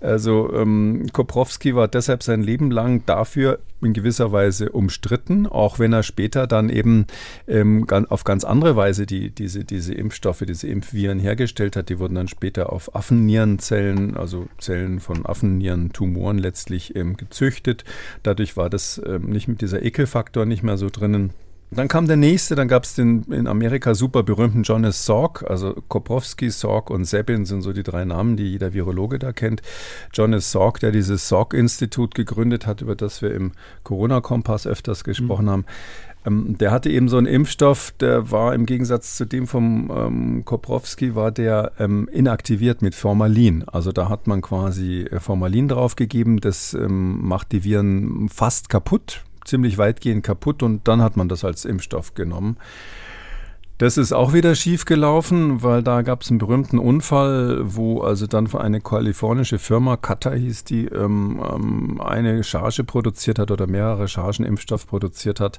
also 0.00 0.52
ähm, 0.54 1.06
Koprowski 1.12 1.74
war 1.74 1.88
deshalb 1.88 2.22
sein 2.22 2.42
Leben 2.42 2.70
lang 2.70 3.04
dafür 3.06 3.58
in 3.82 3.92
gewisser 3.92 4.32
Weise 4.32 4.70
umstritten, 4.70 5.46
auch 5.46 5.78
wenn 5.78 5.92
er 5.92 6.02
später 6.02 6.46
dann 6.46 6.68
eben 6.70 7.06
ähm, 7.46 7.86
auf 8.08 8.24
ganz 8.24 8.44
andere 8.44 8.76
Weise 8.76 9.06
die, 9.06 9.30
diese, 9.30 9.64
diese 9.64 9.94
Impfstoffe, 9.94 10.44
diese 10.46 10.68
Impfviren 10.68 11.18
hergestellt 11.18 11.76
hat. 11.76 11.88
Die 11.88 11.98
wurden 11.98 12.14
dann 12.14 12.28
später 12.28 12.72
auf 12.72 12.94
Affennierenzellen, 12.94 14.16
also 14.16 14.46
Zellen 14.58 15.00
von 15.00 15.26
Affennierentumoren 15.26 16.38
letztlich 16.38 16.96
ähm, 16.96 17.16
gezüchtet. 17.16 17.84
Dadurch 18.22 18.56
war 18.56 18.70
das 18.70 19.00
ähm, 19.04 19.30
nicht 19.30 19.48
mit 19.48 19.60
dieser 19.60 19.82
Ekelfaktor 19.82 20.46
nicht 20.46 20.62
mehr 20.62 20.76
so 20.76 20.88
drinnen. 20.90 21.30
Dann 21.74 21.88
kam 21.88 22.06
der 22.06 22.16
nächste, 22.16 22.54
dann 22.54 22.68
gab 22.68 22.84
es 22.84 22.94
den 22.94 23.24
in 23.24 23.46
Amerika 23.46 23.94
super 23.94 24.22
berühmten 24.22 24.62
Jonas 24.62 25.04
Salk, 25.04 25.44
also 25.48 25.74
Koprowski, 25.88 26.50
Salk 26.50 26.90
und 26.90 27.04
Sabin 27.04 27.44
sind 27.46 27.62
so 27.62 27.72
die 27.72 27.82
drei 27.82 28.04
Namen, 28.04 28.36
die 28.36 28.44
jeder 28.44 28.72
Virologe 28.72 29.18
da 29.18 29.32
kennt. 29.32 29.60
Jonas 30.12 30.52
Salk, 30.52 30.78
der 30.80 30.92
dieses 30.92 31.28
Salk-Institut 31.28 32.14
gegründet 32.14 32.66
hat, 32.66 32.80
über 32.80 32.94
das 32.94 33.22
wir 33.22 33.34
im 33.34 33.52
Corona-Kompass 33.82 34.66
öfters 34.66 35.02
gesprochen 35.02 35.46
mhm. 35.46 35.50
haben. 35.50 35.64
Ähm, 36.26 36.56
der 36.58 36.70
hatte 36.70 36.90
eben 36.90 37.08
so 37.08 37.16
einen 37.16 37.26
Impfstoff, 37.26 37.92
der 38.00 38.30
war 38.30 38.54
im 38.54 38.66
Gegensatz 38.66 39.16
zu 39.16 39.24
dem 39.24 39.46
vom 39.46 39.90
ähm, 39.94 40.44
Koprowski, 40.44 41.14
war 41.14 41.32
der 41.32 41.72
ähm, 41.78 42.08
inaktiviert 42.12 42.82
mit 42.82 42.94
Formalin. 42.94 43.64
Also 43.66 43.92
da 43.92 44.08
hat 44.08 44.26
man 44.26 44.40
quasi 44.40 45.02
äh, 45.02 45.20
Formalin 45.20 45.68
draufgegeben, 45.68 46.40
das 46.40 46.74
ähm, 46.74 47.26
macht 47.26 47.52
die 47.52 47.64
Viren 47.64 48.28
fast 48.28 48.68
kaputt 48.68 49.24
ziemlich 49.44 49.78
weitgehend 49.78 50.24
kaputt 50.24 50.62
und 50.62 50.86
dann 50.88 51.02
hat 51.02 51.16
man 51.16 51.28
das 51.28 51.44
als 51.44 51.64
Impfstoff 51.64 52.14
genommen. 52.14 52.56
Das 53.78 53.96
ist 53.96 54.12
auch 54.12 54.32
wieder 54.32 54.54
schief 54.54 54.84
gelaufen, 54.84 55.64
weil 55.64 55.82
da 55.82 56.02
gab 56.02 56.22
es 56.22 56.30
einen 56.30 56.38
berühmten 56.38 56.78
Unfall, 56.78 57.60
wo 57.64 58.02
also 58.02 58.28
dann 58.28 58.46
eine 58.54 58.80
kalifornische 58.80 59.58
Firma, 59.58 59.96
Kata 59.96 60.30
hieß 60.30 60.62
die, 60.62 60.84
ähm, 60.86 61.42
ähm, 61.44 62.00
eine 62.00 62.44
Charge 62.44 62.84
produziert 62.84 63.40
hat 63.40 63.50
oder 63.50 63.66
mehrere 63.66 64.06
Chargen 64.06 64.46
Impfstoff 64.46 64.86
produziert 64.86 65.40
hat, 65.40 65.58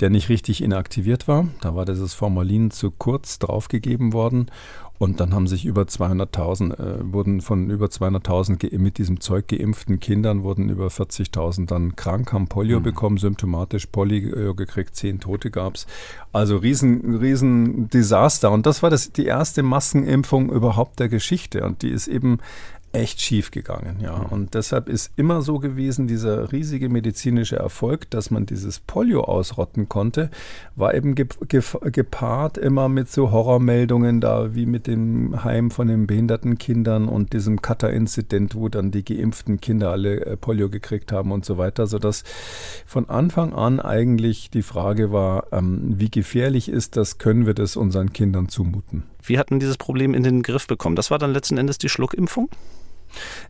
der 0.00 0.10
nicht 0.10 0.28
richtig 0.28 0.60
inaktiviert 0.60 1.28
war. 1.28 1.46
Da 1.60 1.76
war 1.76 1.84
dieses 1.84 2.14
Formalin 2.14 2.72
zu 2.72 2.90
kurz 2.90 3.38
draufgegeben 3.38 4.12
worden 4.12 4.50
und 5.02 5.18
dann 5.18 5.34
haben 5.34 5.48
sich 5.48 5.64
über 5.64 5.82
200.000, 5.82 6.78
äh, 6.78 7.12
wurden 7.12 7.40
von 7.40 7.70
über 7.70 7.86
200.000 7.86 8.78
mit 8.78 8.98
diesem 8.98 9.18
Zeug 9.18 9.48
geimpften 9.48 9.98
Kindern, 9.98 10.44
wurden 10.44 10.68
über 10.68 10.86
40.000 10.86 11.66
dann 11.66 11.96
krank, 11.96 12.32
haben 12.32 12.46
Polio 12.46 12.78
mhm. 12.78 12.84
bekommen, 12.84 13.18
symptomatisch 13.18 13.86
Polio 13.86 14.54
gekriegt, 14.54 14.94
zehn 14.94 15.18
Tote 15.18 15.50
gab 15.50 15.74
es. 15.74 15.88
Also 16.32 16.56
riesen, 16.56 17.16
riesen 17.16 17.90
Desaster. 17.90 18.52
Und 18.52 18.64
das 18.64 18.84
war 18.84 18.90
das, 18.90 19.10
die 19.10 19.26
erste 19.26 19.64
Massenimpfung 19.64 20.52
überhaupt 20.52 21.00
der 21.00 21.08
Geschichte. 21.08 21.64
Und 21.64 21.82
die 21.82 21.90
ist 21.90 22.06
eben 22.06 22.38
echt 22.92 23.20
schief 23.20 23.50
gegangen, 23.50 23.98
ja. 24.00 24.18
Mhm. 24.18 24.26
Und 24.26 24.54
deshalb 24.54 24.88
ist 24.88 25.12
immer 25.16 25.42
so 25.42 25.58
gewesen, 25.58 26.06
dieser 26.06 26.52
riesige 26.52 26.88
medizinische 26.88 27.56
Erfolg, 27.56 28.10
dass 28.10 28.30
man 28.30 28.46
dieses 28.46 28.80
Polio 28.80 29.24
ausrotten 29.24 29.88
konnte, 29.88 30.30
war 30.76 30.94
eben 30.94 31.14
ge 31.14 31.26
ge 31.48 31.62
gepaart 31.90 32.58
immer 32.58 32.88
mit 32.88 33.10
so 33.10 33.30
Horrormeldungen 33.30 34.20
da, 34.20 34.54
wie 34.54 34.66
mit 34.66 34.86
dem 34.86 35.42
Heim 35.42 35.70
von 35.70 35.88
den 35.88 36.06
behinderten 36.06 36.58
Kindern 36.58 37.08
und 37.08 37.32
diesem 37.32 37.62
Cutter-Inzident, 37.62 38.54
wo 38.54 38.68
dann 38.68 38.90
die 38.90 39.04
geimpften 39.04 39.60
Kinder 39.60 39.90
alle 39.90 40.24
äh, 40.26 40.36
Polio 40.36 40.68
gekriegt 40.68 41.12
haben 41.12 41.32
und 41.32 41.44
so 41.44 41.58
weiter, 41.58 41.86
sodass 41.86 42.24
von 42.84 43.08
Anfang 43.08 43.54
an 43.54 43.80
eigentlich 43.80 44.50
die 44.50 44.62
Frage 44.62 45.12
war, 45.12 45.46
ähm, 45.52 45.94
wie 45.96 46.10
gefährlich 46.10 46.68
ist 46.68 46.96
das, 46.96 47.18
können 47.18 47.46
wir 47.46 47.54
das 47.54 47.76
unseren 47.76 48.12
Kindern 48.12 48.48
zumuten? 48.48 49.04
Wie 49.22 49.38
hatten 49.38 49.60
dieses 49.60 49.78
Problem 49.78 50.14
in 50.14 50.24
den 50.24 50.42
Griff 50.42 50.66
bekommen? 50.66 50.96
Das 50.96 51.10
war 51.10 51.18
dann 51.18 51.32
letzten 51.32 51.56
Endes 51.56 51.78
die 51.78 51.88
Schluckimpfung? 51.88 52.50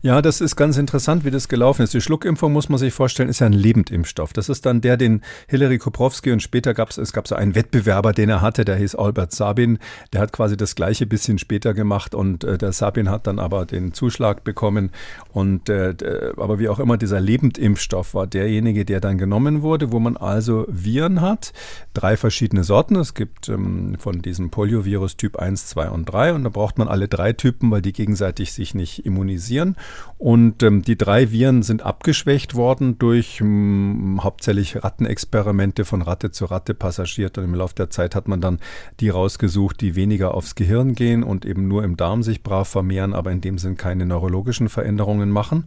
Ja, 0.01 0.21
das 0.21 0.41
ist 0.41 0.55
ganz 0.55 0.77
interessant, 0.77 1.23
wie 1.25 1.31
das 1.31 1.47
gelaufen 1.47 1.83
ist. 1.83 1.93
Die 1.93 2.01
Schluckimpfung, 2.01 2.51
muss 2.51 2.69
man 2.69 2.77
sich 2.77 2.93
vorstellen, 2.93 3.29
ist 3.29 3.39
ja 3.39 3.47
ein 3.47 3.53
Lebendimpfstoff. 3.53 4.33
Das 4.33 4.49
ist 4.49 4.65
dann 4.65 4.81
der, 4.81 4.97
den 4.97 5.21
Hillary 5.47 5.77
Koprowski 5.77 6.31
und 6.31 6.41
später 6.41 6.73
gab 6.73 6.89
es, 6.89 6.97
es 6.97 7.13
so 7.25 7.35
einen 7.35 7.55
Wettbewerber, 7.55 8.11
den 8.11 8.29
er 8.29 8.41
hatte, 8.41 8.65
der 8.65 8.75
hieß 8.75 8.95
Albert 8.95 9.31
Sabin. 9.31 9.79
Der 10.11 10.21
hat 10.21 10.33
quasi 10.33 10.57
das 10.57 10.75
gleiche 10.75 11.05
bisschen 11.05 11.39
später 11.39 11.73
gemacht 11.73 12.15
und 12.15 12.43
äh, 12.43 12.57
der 12.57 12.73
Sabin 12.73 13.09
hat 13.09 13.27
dann 13.27 13.39
aber 13.39 13.65
den 13.65 13.93
Zuschlag 13.93 14.43
bekommen. 14.43 14.91
Und 15.31 15.69
äh, 15.69 15.95
aber 16.37 16.59
wie 16.59 16.69
auch 16.69 16.79
immer, 16.79 16.97
dieser 16.97 17.21
Lebendimpfstoff 17.21 18.13
war 18.13 18.27
derjenige, 18.27 18.83
der 18.83 18.99
dann 18.99 19.17
genommen 19.17 19.61
wurde, 19.61 19.91
wo 19.91 19.99
man 19.99 20.17
also 20.17 20.65
Viren 20.67 21.21
hat, 21.21 21.53
drei 21.93 22.17
verschiedene 22.17 22.63
Sorten. 22.63 22.97
Es 22.97 23.13
gibt 23.13 23.47
ähm, 23.47 23.95
von 23.99 24.21
diesem 24.21 24.49
Poliovirus 24.49 25.15
Typ 25.15 25.37
1, 25.37 25.67
2 25.67 25.89
und 25.89 26.05
3 26.05 26.33
und 26.33 26.43
da 26.43 26.49
braucht 26.49 26.77
man 26.77 26.87
alle 26.87 27.07
drei 27.07 27.31
Typen, 27.31 27.71
weil 27.71 27.81
die 27.81 27.93
gegenseitig 27.93 28.51
sich 28.51 28.75
nicht 28.75 29.05
immunisieren 29.05 29.52
passieren. 29.53 29.75
Und 30.17 30.63
ähm, 30.63 30.83
die 30.83 30.97
drei 30.97 31.31
Viren 31.31 31.63
sind 31.63 31.81
abgeschwächt 31.83 32.55
worden 32.55 32.97
durch 32.97 33.41
ähm, 33.41 34.21
hauptsächlich 34.23 34.81
Rattenexperimente 34.81 35.83
von 35.83 36.01
Ratte 36.01 36.31
zu 36.31 36.45
Ratte 36.45 36.73
passagiert. 36.73 37.37
Und 37.37 37.43
im 37.43 37.55
Laufe 37.55 37.75
der 37.75 37.89
Zeit 37.89 38.15
hat 38.15 38.29
man 38.29 38.39
dann 38.39 38.59
die 39.01 39.09
rausgesucht, 39.09 39.81
die 39.81 39.95
weniger 39.95 40.33
aufs 40.33 40.55
Gehirn 40.55 40.95
gehen 40.95 41.23
und 41.23 41.45
eben 41.45 41.67
nur 41.67 41.83
im 41.83 41.97
Darm 41.97 42.23
sich 42.23 42.41
brav 42.41 42.69
vermehren, 42.69 43.13
aber 43.13 43.31
in 43.31 43.41
dem 43.41 43.57
Sinn 43.57 43.75
keine 43.75 44.05
neurologischen 44.05 44.69
Veränderungen 44.69 45.29
machen. 45.29 45.65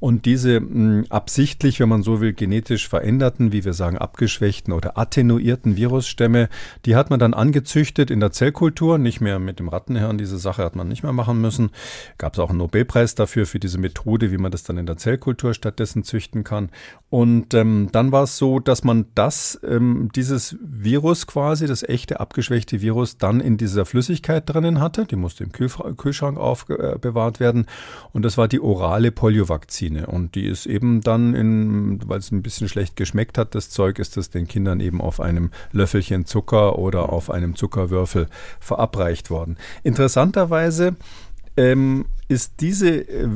Und 0.00 0.26
diese 0.26 0.60
mh, 0.60 0.68
hm, 0.68 1.06
absichtlich, 1.08 1.80
wenn 1.80 1.88
man 1.88 2.02
so 2.02 2.20
will, 2.20 2.34
genetisch 2.34 2.86
veränderten, 2.86 3.52
wie 3.52 3.64
wir 3.64 3.72
sagen, 3.72 3.96
abgeschwächten 3.96 4.74
oder 4.74 4.98
attenuierten 4.98 5.76
Virusstämme, 5.78 6.50
die 6.84 6.94
hat 6.94 7.08
man 7.08 7.18
dann 7.18 7.32
angezüchtet 7.32 8.10
in 8.10 8.20
der 8.20 8.32
Zellkultur, 8.32 8.98
nicht 8.98 9.22
mehr 9.22 9.38
mit 9.38 9.60
dem 9.60 9.70
Rattenhirn. 9.70 10.18
Diese 10.18 10.36
Sache 10.36 10.62
hat 10.62 10.76
man 10.76 10.88
nicht 10.88 11.04
mehr 11.04 11.14
machen 11.14 11.40
müssen. 11.40 11.70
Gab 12.18 12.34
es 12.34 12.38
auch 12.38 12.50
einen 12.50 12.58
Nobelpreis 12.58 13.14
dafür, 13.14 13.23
für 13.26 13.58
diese 13.58 13.78
Methode, 13.78 14.30
wie 14.30 14.38
man 14.38 14.50
das 14.50 14.62
dann 14.62 14.78
in 14.78 14.86
der 14.86 14.96
Zellkultur 14.96 15.54
stattdessen 15.54 16.04
züchten 16.04 16.44
kann. 16.44 16.70
Und 17.10 17.54
ähm, 17.54 17.88
dann 17.92 18.12
war 18.12 18.24
es 18.24 18.38
so, 18.38 18.58
dass 18.58 18.84
man 18.84 19.06
das, 19.14 19.60
ähm, 19.66 20.10
dieses 20.14 20.56
Virus 20.60 21.26
quasi, 21.26 21.66
das 21.66 21.82
echte 21.82 22.20
abgeschwächte 22.20 22.80
Virus, 22.80 23.18
dann 23.18 23.40
in 23.40 23.56
dieser 23.56 23.84
Flüssigkeit 23.84 24.48
drinnen 24.48 24.80
hatte. 24.80 25.04
Die 25.04 25.16
musste 25.16 25.44
im 25.44 25.52
Kühlschrank 25.52 26.38
aufbewahrt 26.38 27.40
werden. 27.40 27.66
Und 28.12 28.24
das 28.24 28.36
war 28.36 28.48
die 28.48 28.60
orale 28.60 29.12
Poliovakzine. 29.12 30.06
Und 30.06 30.34
die 30.34 30.46
ist 30.46 30.66
eben 30.66 31.00
dann, 31.02 32.00
weil 32.06 32.18
es 32.18 32.32
ein 32.32 32.42
bisschen 32.42 32.68
schlecht 32.68 32.96
geschmeckt 32.96 33.38
hat, 33.38 33.54
das 33.54 33.70
Zeug, 33.70 33.98
ist 33.98 34.16
das 34.16 34.30
den 34.30 34.48
Kindern 34.48 34.80
eben 34.80 35.00
auf 35.00 35.20
einem 35.20 35.50
Löffelchen 35.72 36.26
Zucker 36.26 36.78
oder 36.78 37.10
auf 37.10 37.30
einem 37.30 37.54
Zuckerwürfel 37.54 38.26
verabreicht 38.60 39.30
worden. 39.30 39.56
Interessanterweise 39.82 40.96
ähm, 41.56 42.06
ist 42.28 42.54
diese, 42.60 43.08
äh, 43.08 43.28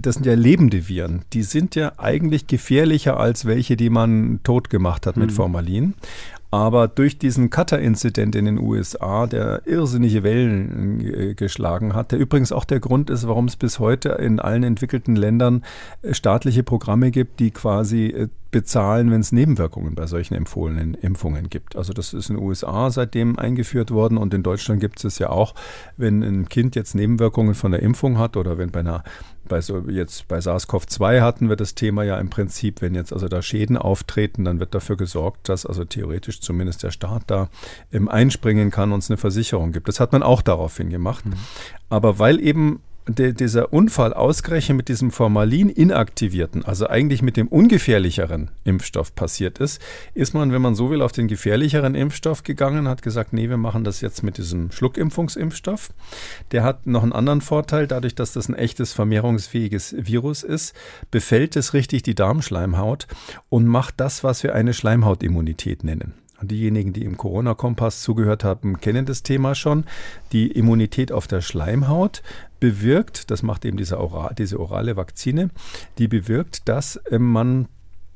das 0.00 0.16
sind 0.16 0.26
ja 0.26 0.34
lebende 0.34 0.88
Viren, 0.88 1.22
die 1.32 1.42
sind 1.42 1.74
ja 1.74 1.92
eigentlich 1.98 2.46
gefährlicher 2.46 3.18
als 3.18 3.46
welche, 3.46 3.76
die 3.76 3.90
man 3.90 4.40
tot 4.44 4.70
gemacht 4.70 5.06
hat 5.06 5.16
mit 5.16 5.30
mhm. 5.30 5.34
Formalin. 5.34 5.94
Aber 6.50 6.86
durch 6.86 7.18
diesen 7.18 7.50
Cutter-Inzident 7.50 8.36
in 8.36 8.44
den 8.44 8.60
USA, 8.60 9.26
der 9.26 9.62
irrsinnige 9.66 10.22
Wellen 10.22 11.00
äh, 11.00 11.34
geschlagen 11.34 11.94
hat, 11.94 12.12
der 12.12 12.20
übrigens 12.20 12.52
auch 12.52 12.64
der 12.64 12.78
Grund 12.78 13.10
ist, 13.10 13.26
warum 13.26 13.46
es 13.46 13.56
bis 13.56 13.80
heute 13.80 14.10
in 14.10 14.38
allen 14.38 14.62
entwickelten 14.62 15.16
Ländern 15.16 15.64
äh, 16.02 16.14
staatliche 16.14 16.62
Programme 16.62 17.10
gibt, 17.10 17.40
die 17.40 17.50
quasi 17.50 18.28
bezahlen, 18.54 19.10
wenn 19.10 19.20
es 19.20 19.32
Nebenwirkungen 19.32 19.96
bei 19.96 20.06
solchen 20.06 20.34
empfohlenen 20.34 20.94
Impfungen 20.94 21.50
gibt. 21.50 21.74
Also 21.74 21.92
das 21.92 22.14
ist 22.14 22.30
in 22.30 22.36
den 22.36 22.44
USA 22.44 22.88
seitdem 22.88 23.36
eingeführt 23.36 23.90
worden 23.90 24.16
und 24.16 24.32
in 24.32 24.44
Deutschland 24.44 24.80
gibt 24.80 24.98
es 24.98 25.04
es 25.04 25.18
ja 25.18 25.30
auch, 25.30 25.56
wenn 25.96 26.22
ein 26.22 26.48
Kind 26.48 26.76
jetzt 26.76 26.94
Nebenwirkungen 26.94 27.54
von 27.54 27.72
der 27.72 27.82
Impfung 27.82 28.16
hat 28.16 28.36
oder 28.36 28.56
wenn 28.56 28.70
bei 28.70 28.78
einer 28.78 29.02
bei 29.48 29.60
so 29.60 29.80
jetzt 29.88 30.28
bei 30.28 30.38
SARS-CoV-2 30.38 31.20
hatten 31.20 31.48
wir 31.48 31.56
das 31.56 31.74
Thema 31.74 32.04
ja 32.04 32.16
im 32.18 32.30
Prinzip, 32.30 32.80
wenn 32.80 32.94
jetzt 32.94 33.12
also 33.12 33.26
da 33.26 33.42
Schäden 33.42 33.76
auftreten, 33.76 34.44
dann 34.44 34.60
wird 34.60 34.72
dafür 34.72 34.96
gesorgt, 34.96 35.48
dass 35.48 35.66
also 35.66 35.84
theoretisch 35.84 36.40
zumindest 36.40 36.84
der 36.84 36.92
Staat 36.92 37.24
da 37.26 37.48
ähm, 37.92 38.08
einspringen 38.08 38.70
kann 38.70 38.92
und 38.92 39.00
es 39.00 39.10
eine 39.10 39.16
Versicherung 39.16 39.72
gibt. 39.72 39.88
Das 39.88 39.98
hat 39.98 40.12
man 40.12 40.22
auch 40.22 40.42
daraufhin 40.42 40.90
gemacht. 40.90 41.26
Mhm. 41.26 41.34
Aber 41.88 42.20
weil 42.20 42.40
eben 42.40 42.80
de, 43.08 43.32
dieser 43.32 43.72
Unfall 43.72 44.12
ausgerechnet 44.12 44.76
mit 44.76 44.88
diesem 44.88 45.10
Formalin 45.10 45.68
inaktivierten, 45.68 46.64
also 46.64 46.88
eigentlich 46.88 47.22
mit 47.22 47.36
dem 47.36 47.48
ungefährlicheren 47.48 48.50
Impfstoff 48.64 49.14
passiert 49.14 49.58
ist, 49.58 49.80
ist 50.14 50.34
man, 50.34 50.52
wenn 50.52 50.62
man 50.62 50.74
so 50.74 50.90
will, 50.90 51.02
auf 51.02 51.12
den 51.12 51.28
gefährlicheren 51.28 51.94
Impfstoff 51.94 52.42
gegangen, 52.42 52.88
hat 52.88 53.02
gesagt, 53.02 53.32
nee, 53.32 53.48
wir 53.48 53.56
machen 53.56 53.84
das 53.84 54.00
jetzt 54.00 54.22
mit 54.22 54.38
diesem 54.38 54.70
Schluckimpfungsimpfstoff. 54.70 55.90
Der 56.52 56.62
hat 56.62 56.86
noch 56.86 57.02
einen 57.02 57.12
anderen 57.12 57.40
Vorteil, 57.40 57.86
dadurch, 57.86 58.14
dass 58.14 58.32
das 58.32 58.48
ein 58.48 58.54
echtes 58.54 58.92
vermehrungsfähiges 58.92 59.94
Virus 59.98 60.42
ist, 60.42 60.74
befällt 61.10 61.56
es 61.56 61.74
richtig 61.74 62.02
die 62.02 62.14
Darmschleimhaut 62.14 63.06
und 63.48 63.66
macht 63.66 63.94
das, 63.98 64.24
was 64.24 64.42
wir 64.42 64.54
eine 64.54 64.74
Schleimhautimmunität 64.74 65.84
nennen. 65.84 66.14
Diejenigen, 66.42 66.92
die 66.92 67.04
im 67.04 67.16
Corona-Kompass 67.16 68.02
zugehört 68.02 68.44
haben, 68.44 68.80
kennen 68.80 69.06
das 69.06 69.22
Thema 69.22 69.54
schon. 69.54 69.84
Die 70.32 70.50
Immunität 70.50 71.12
auf 71.12 71.26
der 71.26 71.40
Schleimhaut 71.40 72.22
bewirkt, 72.64 73.30
das 73.30 73.42
macht 73.42 73.66
eben 73.66 73.76
diese, 73.76 74.00
Oral, 74.00 74.34
diese 74.38 74.58
orale 74.58 74.96
Vakzine, 74.96 75.50
die 75.98 76.08
bewirkt, 76.08 76.66
dass 76.66 76.96
äh, 76.96 77.18
man 77.18 77.68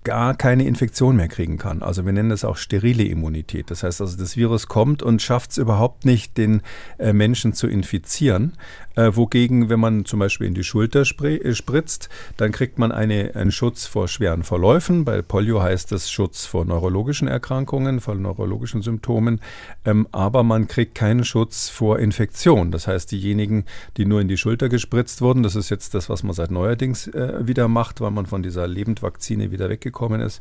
gar 0.08 0.34
keine 0.34 0.64
Infektion 0.64 1.16
mehr 1.16 1.28
kriegen 1.28 1.58
kann. 1.58 1.82
Also 1.82 2.06
wir 2.06 2.14
nennen 2.14 2.30
das 2.30 2.42
auch 2.42 2.56
sterile 2.56 3.04
Immunität. 3.04 3.70
Das 3.70 3.82
heißt 3.82 4.00
also, 4.00 4.16
das 4.16 4.38
Virus 4.38 4.66
kommt 4.66 5.02
und 5.02 5.20
schafft 5.20 5.50
es 5.50 5.58
überhaupt 5.58 6.06
nicht, 6.06 6.38
den 6.38 6.62
äh, 6.96 7.12
Menschen 7.12 7.52
zu 7.52 7.66
infizieren. 7.66 8.54
Äh, 8.96 9.14
wogegen, 9.14 9.68
wenn 9.68 9.78
man 9.78 10.06
zum 10.06 10.18
Beispiel 10.18 10.46
in 10.46 10.54
die 10.54 10.64
Schulter 10.64 11.02
äh, 11.02 11.54
spritzt, 11.54 12.08
dann 12.38 12.52
kriegt 12.52 12.78
man 12.78 12.90
eine, 12.90 13.34
einen 13.34 13.52
Schutz 13.52 13.84
vor 13.84 14.08
schweren 14.08 14.44
Verläufen. 14.44 15.04
Bei 15.04 15.20
Polio 15.20 15.62
heißt 15.62 15.92
das 15.92 16.10
Schutz 16.10 16.46
vor 16.46 16.64
neurologischen 16.64 17.28
Erkrankungen, 17.28 18.00
vor 18.00 18.14
neurologischen 18.14 18.80
Symptomen. 18.80 19.42
Ähm, 19.84 20.08
aber 20.10 20.42
man 20.42 20.68
kriegt 20.68 20.94
keinen 20.94 21.24
Schutz 21.24 21.68
vor 21.68 21.98
Infektion. 21.98 22.70
Das 22.70 22.88
heißt, 22.88 23.12
diejenigen, 23.12 23.66
die 23.98 24.06
nur 24.06 24.22
in 24.22 24.28
die 24.28 24.38
Schulter 24.38 24.70
gespritzt 24.70 25.20
wurden, 25.20 25.42
das 25.42 25.54
ist 25.54 25.68
jetzt 25.68 25.92
das, 25.92 26.08
was 26.08 26.22
man 26.22 26.32
seit 26.32 26.50
neuerdings 26.50 27.08
äh, 27.08 27.46
wieder 27.46 27.68
macht, 27.68 28.00
weil 28.00 28.10
man 28.10 28.24
von 28.24 28.42
dieser 28.42 28.66
Lebendvakzine 28.66 29.50
wieder 29.50 29.68
weggekommen 29.68 29.97
gekommen 29.98 30.20
ist, 30.20 30.40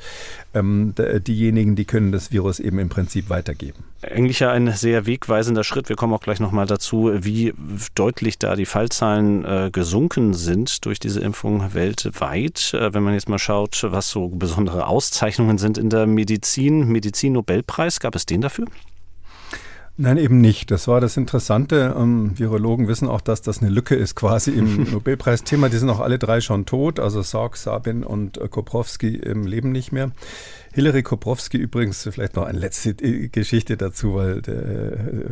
ähm, 0.54 0.94
diejenigen, 0.98 1.76
die 1.76 1.86
können 1.86 2.12
das 2.12 2.32
Virus 2.32 2.60
eben 2.60 2.78
im 2.78 2.90
Prinzip 2.90 3.30
weitergeben. 3.30 3.84
Eigentlich 4.04 4.40
ja 4.40 4.52
ein 4.52 4.72
sehr 4.72 5.08
wegweisender 5.08 5.64
Schritt. 5.64 5.90
Wir 5.90 5.96
kommen 5.96 6.14
auch 6.14 6.22
gleich 6.22 6.40
nochmal 6.40 6.68
dazu, 6.68 7.12
wie 7.16 7.54
deutlich 7.96 8.38
da 8.38 8.56
die 8.56 8.68
Fallzahlen 8.68 9.44
äh, 9.44 9.70
gesunken 9.72 10.36
sind 10.36 10.86
durch 10.86 11.00
diese 11.00 11.20
Impfung 11.22 11.74
weltweit. 11.74 12.74
Äh, 12.76 12.94
wenn 12.94 13.02
man 13.02 13.16
jetzt 13.16 13.30
mal 13.30 13.40
schaut, 13.40 13.84
was 13.84 14.12
so 14.12 14.28
besondere 14.28 14.86
Auszeichnungen 14.86 15.58
sind 15.58 15.80
in 15.80 15.90
der 15.90 16.06
Medizin. 16.06 16.88
Medizin-Nobelpreis, 16.88 18.00
gab 18.00 18.16
es 18.16 18.28
den 18.28 18.42
dafür? 18.42 18.68
Nein, 20.00 20.18
eben 20.18 20.40
nicht. 20.40 20.70
Das 20.70 20.88
war 20.88 21.02
das 21.02 21.18
Interessante. 21.18 21.96
Ähm, 21.98 22.38
Virologen 22.38 22.88
wissen 22.88 23.08
auch, 23.08 23.20
dass 23.20 23.42
das 23.42 23.62
eine 23.62 23.72
Lücke 23.72 23.96
ist 23.96 24.14
quasi 24.14 24.52
im 24.52 24.84
Nobelpreisthema. 24.92 25.70
Die 25.70 25.78
sind 25.78 25.90
auch 25.90 26.00
alle 26.00 26.20
drei 26.20 26.40
schon 26.40 26.68
tot, 26.68 27.00
also 27.00 27.24
Salk, 27.24 27.58
Sabin 27.58 28.04
und 28.04 28.40
Koprowski 28.52 29.16
im 29.16 29.48
Leben 29.48 29.72
nicht 29.72 29.92
mehr. 29.92 30.12
Hilary 30.78 31.02
Koprowski 31.02 31.58
übrigens, 31.58 32.08
vielleicht 32.12 32.36
noch 32.36 32.46
eine 32.46 32.60
letzte 32.60 32.94
Geschichte 32.94 33.78
dazu, 33.78 34.14
weil 34.14 34.44
der, 34.44 34.54
äh, 34.54 35.30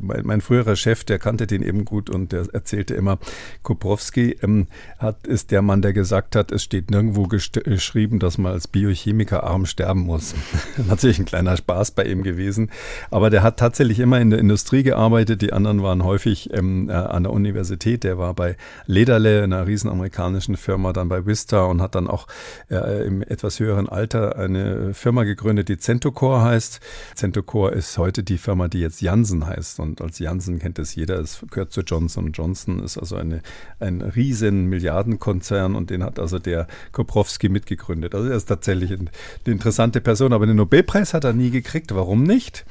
mein, 0.00 0.24
mein, 0.24 0.40
früherer 0.40 0.76
Chef, 0.76 1.04
der 1.04 1.18
kannte 1.18 1.46
den 1.46 1.62
eben 1.62 1.84
gut 1.84 2.08
und 2.08 2.32
der 2.32 2.46
erzählte 2.54 2.94
immer, 2.94 3.18
Koprowski 3.62 4.38
ähm, 4.42 4.66
hat, 4.98 5.26
ist 5.26 5.50
der 5.50 5.60
Mann, 5.60 5.82
der 5.82 5.92
gesagt 5.92 6.34
hat, 6.36 6.52
es 6.52 6.62
steht 6.62 6.90
nirgendwo 6.90 7.24
geschrieben, 7.24 8.18
dass 8.18 8.38
man 8.38 8.52
als 8.52 8.66
Biochemiker 8.66 9.44
arm 9.44 9.66
sterben 9.66 10.00
muss. 10.00 10.34
Natürlich 10.88 11.18
ein 11.18 11.26
kleiner 11.26 11.58
Spaß 11.58 11.90
bei 11.90 12.04
ihm 12.04 12.22
gewesen, 12.22 12.70
aber 13.10 13.28
der 13.28 13.42
hat 13.42 13.58
tatsächlich 13.58 13.98
immer 13.98 14.18
in 14.18 14.30
der 14.30 14.38
Industrie 14.38 14.84
gearbeitet, 14.84 15.42
die 15.42 15.52
anderen 15.52 15.82
waren 15.82 16.02
häufig 16.02 16.54
ähm, 16.54 16.88
äh, 16.88 16.94
an 16.94 17.24
der 17.24 17.32
Universität, 17.34 18.04
der 18.04 18.16
war 18.16 18.32
bei 18.32 18.56
Lederle, 18.86 19.42
einer 19.42 19.66
riesen 19.66 19.90
amerikanischen 19.90 20.56
Firma, 20.56 20.94
dann 20.94 21.10
bei 21.10 21.26
Vista 21.26 21.64
und 21.64 21.82
hat 21.82 21.94
dann 21.94 22.08
auch 22.08 22.26
äh, 22.70 23.06
im 23.06 23.20
etwas 23.20 23.60
höheren 23.60 23.86
Alter 23.86 24.38
eine 24.38 24.77
Firma 24.92 25.24
gegründet, 25.24 25.68
die 25.68 25.78
Centocor 25.78 26.42
heißt. 26.42 26.80
Centocor 27.14 27.72
ist 27.72 27.98
heute 27.98 28.22
die 28.22 28.38
Firma, 28.38 28.68
die 28.68 28.80
jetzt 28.80 29.00
Janssen 29.00 29.46
heißt. 29.46 29.80
Und 29.80 30.00
als 30.00 30.18
Janssen 30.18 30.58
kennt 30.58 30.78
es 30.78 30.94
jeder. 30.94 31.18
Es 31.18 31.44
gehört 31.50 31.72
zu 31.72 31.82
Johnson 31.82 32.32
Johnson, 32.32 32.82
ist 32.82 32.98
also 32.98 33.16
eine, 33.16 33.42
ein 33.80 34.02
riesen 34.02 34.66
Milliardenkonzern 34.66 35.74
und 35.74 35.90
den 35.90 36.02
hat 36.02 36.18
also 36.18 36.38
der 36.38 36.66
Koprowski 36.92 37.48
mitgegründet. 37.48 38.14
Also 38.14 38.28
er 38.28 38.36
ist 38.36 38.46
tatsächlich 38.46 38.92
eine 38.92 39.10
interessante 39.44 40.00
Person, 40.00 40.32
aber 40.32 40.46
den 40.46 40.56
Nobelpreis 40.56 41.14
hat 41.14 41.24
er 41.24 41.32
nie 41.32 41.50
gekriegt. 41.50 41.94
Warum 41.94 42.22
nicht? 42.22 42.64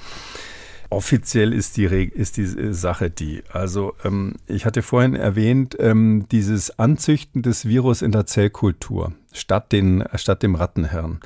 Offiziell 0.89 1.51
ist 1.51 1.75
die, 1.75 1.85
ist 1.85 2.37
die 2.37 2.73
Sache 2.73 3.09
die. 3.09 3.43
Also 3.51 3.93
ähm, 4.05 4.35
ich 4.45 4.65
hatte 4.65 4.81
vorhin 4.81 5.15
erwähnt, 5.15 5.75
ähm, 5.79 6.25
dieses 6.31 6.79
Anzüchten 6.79 7.41
des 7.41 7.67
Virus 7.67 8.01
in 8.01 8.13
der 8.13 8.25
Zellkultur 8.25 9.13
statt, 9.33 9.71
den, 9.71 10.03
statt 10.15 10.43
dem 10.43 10.55
Rattenhirn. 10.55 11.19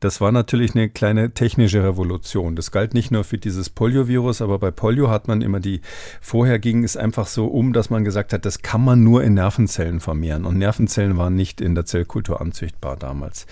Das 0.00 0.20
war 0.20 0.32
natürlich 0.32 0.74
eine 0.74 0.88
kleine 0.88 1.32
technische 1.32 1.84
Revolution. 1.84 2.56
Das 2.56 2.70
galt 2.70 2.94
nicht 2.94 3.10
nur 3.10 3.24
für 3.24 3.38
dieses 3.38 3.70
Poliovirus, 3.70 4.42
aber 4.42 4.58
bei 4.58 4.70
Polio 4.70 5.10
hat 5.10 5.28
man 5.28 5.42
immer 5.42 5.60
die, 5.60 5.80
vorher 6.20 6.58
ging 6.58 6.84
es 6.84 6.96
einfach 6.96 7.26
so 7.26 7.46
um, 7.46 7.72
dass 7.72 7.90
man 7.90 8.04
gesagt 8.04 8.32
hat, 8.32 8.44
das 8.44 8.62
kann 8.62 8.84
man 8.84 9.02
nur 9.02 9.22
in 9.22 9.34
Nervenzellen 9.34 10.00
vermehren. 10.00 10.44
Und 10.44 10.58
Nervenzellen 10.58 11.16
waren 11.16 11.34
nicht 11.34 11.60
in 11.60 11.74
der 11.74 11.84
Zellkultur 11.84 12.40
anzüchtbar 12.40 12.96
damals. 12.96 13.46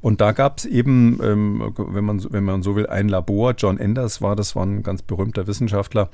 Und 0.00 0.20
da 0.20 0.32
gab 0.32 0.58
es 0.58 0.64
eben, 0.64 1.18
ähm, 1.22 1.74
wenn, 1.76 2.04
man, 2.04 2.24
wenn 2.30 2.44
man 2.44 2.62
so 2.62 2.76
will, 2.76 2.86
ein 2.86 3.08
Labor. 3.08 3.54
John 3.56 3.78
Enders 3.78 4.22
war, 4.22 4.36
das 4.36 4.56
war 4.56 4.64
ein 4.64 4.82
ganz 4.82 5.02
berühmter 5.02 5.46
Wissenschaftler. 5.46 6.08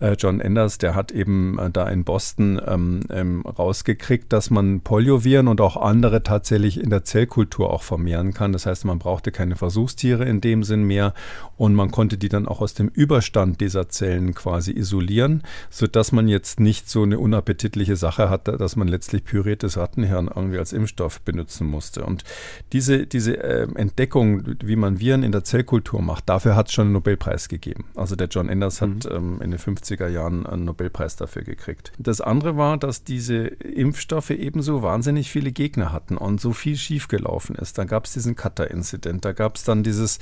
Äh, 0.00 0.12
John 0.18 0.40
Enders, 0.40 0.78
der 0.78 0.94
hat 0.94 1.10
eben 1.10 1.58
äh, 1.58 1.70
da 1.70 1.88
in 1.88 2.04
Boston 2.04 2.60
ähm, 2.64 3.00
ähm, 3.10 3.42
rausgekriegt, 3.42 4.32
dass 4.32 4.50
man 4.50 4.80
Polioviren 4.80 5.48
und 5.48 5.60
auch 5.60 5.76
andere 5.76 6.22
tatsächlich 6.22 6.81
in 6.82 6.90
der 6.90 7.04
Zellkultur 7.04 7.72
auch 7.72 7.82
vermehren 7.82 8.34
kann. 8.34 8.52
Das 8.52 8.66
heißt, 8.66 8.84
man 8.84 8.98
brauchte 8.98 9.32
keine 9.32 9.56
Versuchstiere 9.56 10.24
in 10.24 10.40
dem 10.40 10.64
Sinn 10.64 10.82
mehr 10.82 11.14
und 11.56 11.74
man 11.74 11.90
konnte 11.90 12.18
die 12.18 12.28
dann 12.28 12.48
auch 12.48 12.60
aus 12.60 12.74
dem 12.74 12.88
Überstand 12.88 13.60
dieser 13.60 13.88
Zellen 13.88 14.34
quasi 14.34 14.72
isolieren, 14.72 15.42
sodass 15.70 16.12
man 16.12 16.28
jetzt 16.28 16.58
nicht 16.60 16.90
so 16.90 17.04
eine 17.04 17.18
unappetitliche 17.18 17.96
Sache 17.96 18.28
hatte, 18.28 18.56
dass 18.58 18.76
man 18.76 18.88
letztlich 18.88 19.24
püriertes 19.24 19.76
Rattenhirn 19.76 20.28
irgendwie 20.34 20.58
als 20.58 20.72
Impfstoff 20.72 21.20
benutzen 21.20 21.68
musste. 21.68 22.04
Und 22.04 22.24
diese, 22.72 23.06
diese 23.06 23.36
äh, 23.38 23.68
Entdeckung, 23.74 24.42
wie 24.64 24.76
man 24.76 24.98
Viren 24.98 25.22
in 25.22 25.32
der 25.32 25.44
Zellkultur 25.44 26.02
macht, 26.02 26.28
dafür 26.28 26.56
hat 26.56 26.68
es 26.68 26.74
schon 26.74 26.86
einen 26.86 26.94
Nobelpreis 26.94 27.48
gegeben. 27.48 27.84
Also 27.94 28.16
der 28.16 28.26
John 28.26 28.48
Enders 28.48 28.80
mhm. 28.80 28.96
hat 28.96 29.12
ähm, 29.12 29.40
in 29.40 29.52
den 29.52 29.60
50er 29.60 30.08
Jahren 30.08 30.46
einen 30.46 30.64
Nobelpreis 30.64 31.14
dafür 31.16 31.42
gekriegt. 31.42 31.92
Das 31.98 32.20
andere 32.20 32.56
war, 32.56 32.76
dass 32.76 33.04
diese 33.04 33.46
Impfstoffe 33.46 34.30
ebenso 34.30 34.82
wahnsinnig 34.82 35.30
viele 35.30 35.52
Gegner 35.52 35.92
hatten 35.92 36.16
und 36.16 36.40
so 36.40 36.52
viel 36.52 36.71
schiefgelaufen 36.76 37.56
ist. 37.56 37.78
Da 37.78 37.84
gab 37.84 38.04
es 38.04 38.12
diesen 38.12 38.36
Cutter-Incident, 38.36 39.24
da 39.24 39.32
gab 39.32 39.56
es 39.56 39.64
dann 39.64 39.82
dieses 39.82 40.18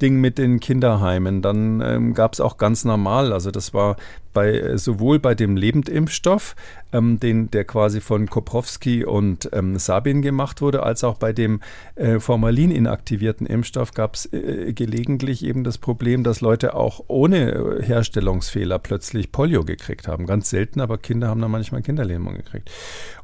Ding 0.00 0.20
mit 0.20 0.38
den 0.38 0.60
Kinderheimen, 0.60 1.42
dann 1.42 1.80
ähm, 1.80 2.14
gab 2.14 2.34
es 2.34 2.40
auch 2.40 2.58
ganz 2.58 2.84
normal, 2.84 3.32
also 3.32 3.50
das 3.50 3.72
war 3.72 3.96
bei, 4.36 4.52
äh, 4.52 4.76
sowohl 4.76 5.18
bei 5.18 5.34
dem 5.34 5.56
Lebendimpfstoff, 5.56 6.54
ähm, 6.92 7.18
den, 7.18 7.50
der 7.50 7.64
quasi 7.64 8.02
von 8.02 8.28
Koprowski 8.28 9.02
und 9.02 9.48
ähm, 9.54 9.78
Sabin 9.78 10.20
gemacht 10.20 10.60
wurde, 10.60 10.82
als 10.82 11.04
auch 11.04 11.16
bei 11.16 11.32
dem 11.32 11.60
äh, 11.94 12.20
Formalin 12.20 12.70
inaktivierten 12.70 13.46
Impfstoff 13.46 13.94
gab 13.94 14.14
es 14.14 14.30
äh, 14.34 14.74
gelegentlich 14.74 15.42
eben 15.42 15.64
das 15.64 15.78
Problem, 15.78 16.22
dass 16.22 16.42
Leute 16.42 16.74
auch 16.74 17.00
ohne 17.08 17.52
äh, 17.52 17.82
Herstellungsfehler 17.82 18.78
plötzlich 18.78 19.32
Polio 19.32 19.64
gekriegt 19.64 20.06
haben. 20.06 20.26
Ganz 20.26 20.50
selten, 20.50 20.82
aber 20.82 20.98
Kinder 20.98 21.28
haben 21.28 21.40
dann 21.40 21.50
manchmal 21.50 21.80
Kinderlähmung 21.80 22.34
gekriegt. 22.34 22.70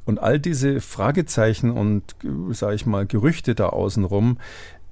Und 0.04 0.18
all 0.18 0.38
diese 0.38 0.80
Fragezeichen 0.80 1.70
und, 1.70 2.02
sage 2.50 2.74
ich 2.74 2.86
mal, 2.86 3.06
Gerüchte 3.06 3.54
da 3.54 3.68
außenrum, 3.68 4.38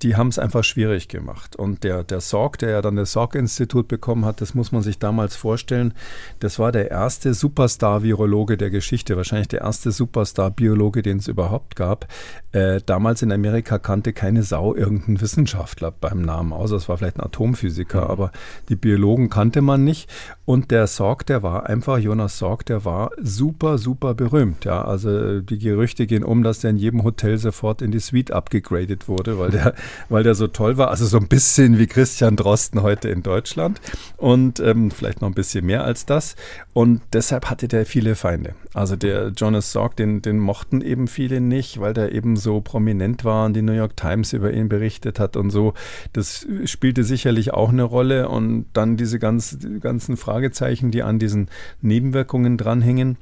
die 0.03 0.17
haben 0.17 0.29
es 0.29 0.39
einfach 0.39 0.65
schwierig 0.65 1.09
gemacht. 1.09 1.57
Und 1.57 1.85
der, 1.85 2.05
der 2.05 2.21
Sorg, 2.21 2.59
der 2.59 2.71
ja 2.71 2.83
dann 2.83 2.97
das 2.97 3.13
Sorg-Institut 3.13 3.89
bekommen 3.89 4.25
hat, 4.25 4.41
das 4.41 4.55
muss 4.55 4.73
man 4.73 4.83
sich 4.83 4.99
damals 4.99 5.37
vorstellen, 5.37 5.95
das 6.39 6.59
war 6.59 6.73
der 6.73 6.91
erste 6.91 7.35
Superstar-Virologe 7.35 8.57
der 8.57 8.71
Geschichte, 8.71 9.17
wahrscheinlich 9.17 9.49
der 9.49 9.61
erste 9.61 9.93
Superstar-Biologe, 9.93 11.03
den 11.03 11.19
es 11.19 11.29
überhaupt 11.29 11.77
gab. 11.77 12.07
Äh, 12.53 12.81
damals 12.85 13.23
in 13.23 13.33
Amerika 13.33 13.79
kannte 13.79 14.13
keine 14.13 14.43
Sau 14.43 14.75
irgendeinen 14.75 15.21
Wissenschaftler 15.21 15.93
beim 15.93 16.23
Namen, 16.23 16.53
außer 16.53 16.77
es 16.77 16.89
war 16.89 16.99
vielleicht 16.99 17.19
ein 17.19 17.25
Atomphysiker, 17.25 18.05
mhm. 18.05 18.11
aber 18.11 18.33
die 18.69 18.77
Biologen 18.77 19.31
kannte 19.31 19.63
man 19.63 19.85
nicht. 19.85 20.11
Und 20.45 20.73
der 20.73 20.89
Sorg, 20.89 21.27
der 21.27 21.45
war 21.45 21.67
einfach, 21.67 21.99
Jonas 21.99 22.39
Sorg, 22.39 22.67
der 22.67 22.85
war 22.85 23.11
super, 23.21 23.79
super 23.79 24.15
berühmt. 24.15 24.65
Ja, 24.65 24.85
also 24.85 25.41
die 25.41 25.59
Gerüchte 25.59 26.07
gehen 26.09 26.25
um, 26.25 26.43
dass 26.43 26.59
der 26.59 26.71
in 26.71 26.77
jedem 26.77 27.05
Hotel 27.05 27.39
sofort 27.39 27.83
in 27.83 27.93
die 27.93 28.01
Suite 28.01 28.33
abgegradet 28.33 29.07
wurde, 29.07 29.39
weil 29.39 29.51
der 29.51 29.75
weil 30.09 30.25
der 30.25 30.35
so 30.35 30.49
toll 30.49 30.77
war. 30.77 30.91
Also 30.91 31.07
so 31.07 31.19
ein 31.19 31.29
bisschen 31.29 31.79
wie 31.79 31.87
Christian 31.87 32.35
Drosten 32.35 32.83
heute 32.83 33.09
in 33.09 33.23
Deutschland 33.23 33.81
und 34.17 34.61
ähm, 34.61 34.91
vielleicht 34.91 35.21
noch 35.21 35.29
ein 35.29 35.35
bisschen 35.35 35.67
mehr 35.67 35.85
als 35.85 36.07
das. 36.07 36.37
Und 36.73 37.01
deshalb 37.13 37.49
hatte 37.49 37.69
der 37.69 37.87
viele 37.87 38.15
Feinde. 38.15 38.55
Also 38.75 38.97
der 38.97 39.29
Jonas 39.29 39.73
Salk, 39.73 39.97
den, 39.97 40.23
den 40.23 40.39
mochten 40.39 40.81
eben 40.81 41.07
viele 41.07 41.41
nicht, 41.41 41.81
weil 41.81 41.95
der 41.95 42.13
eben 42.13 42.37
so 42.41 42.61
prominent 42.61 43.25
war 43.25 43.47
und 43.47 43.55
die 43.55 43.63
New 43.63 43.73
York 43.73 43.97
Times 43.97 44.33
über 44.33 44.53
ihn 44.53 44.69
berichtet 44.69 45.21
hat 45.21 45.37
und 45.37 45.51
so. 45.51 45.75
Das 46.13 46.47
spielte 46.65 47.05
sicherlich 47.05 47.53
auch 47.53 47.71
eine 47.71 47.85
Rolle. 47.85 48.29
Und 48.29 48.67
dann 48.73 48.97
diese 48.97 49.19
ganz, 49.19 49.59
ganzen 49.81 50.17
Fragezeichen, 50.17 50.91
die 50.91 51.03
an 51.03 51.19
diesen 51.19 51.49
Nebenwirkungen 51.81 52.57
dranhängen 52.57 53.17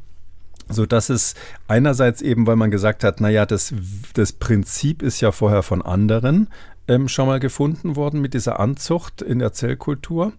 so 0.71 0.85
dass 0.85 1.09
es 1.09 1.35
einerseits 1.67 2.21
eben, 2.21 2.47
weil 2.47 2.57
man 2.57 2.71
gesagt 2.71 3.03
hat, 3.03 3.23
naja, 3.23 3.47
das, 3.47 3.73
das 4.13 4.33
Prinzip 4.33 5.03
ist 5.03 5.23
ja 5.23 5.33
vorher 5.33 5.63
von 5.63 5.81
anderen 5.81 6.49
ähm, 6.89 7.07
schon 7.07 7.27
mal 7.27 7.39
gefunden 7.39 7.97
worden 7.97 8.21
mit 8.21 8.35
dieser 8.35 8.59
Anzucht 8.59 9.23
in 9.23 9.39
der 9.39 9.53
Zellkultur. 9.53 10.33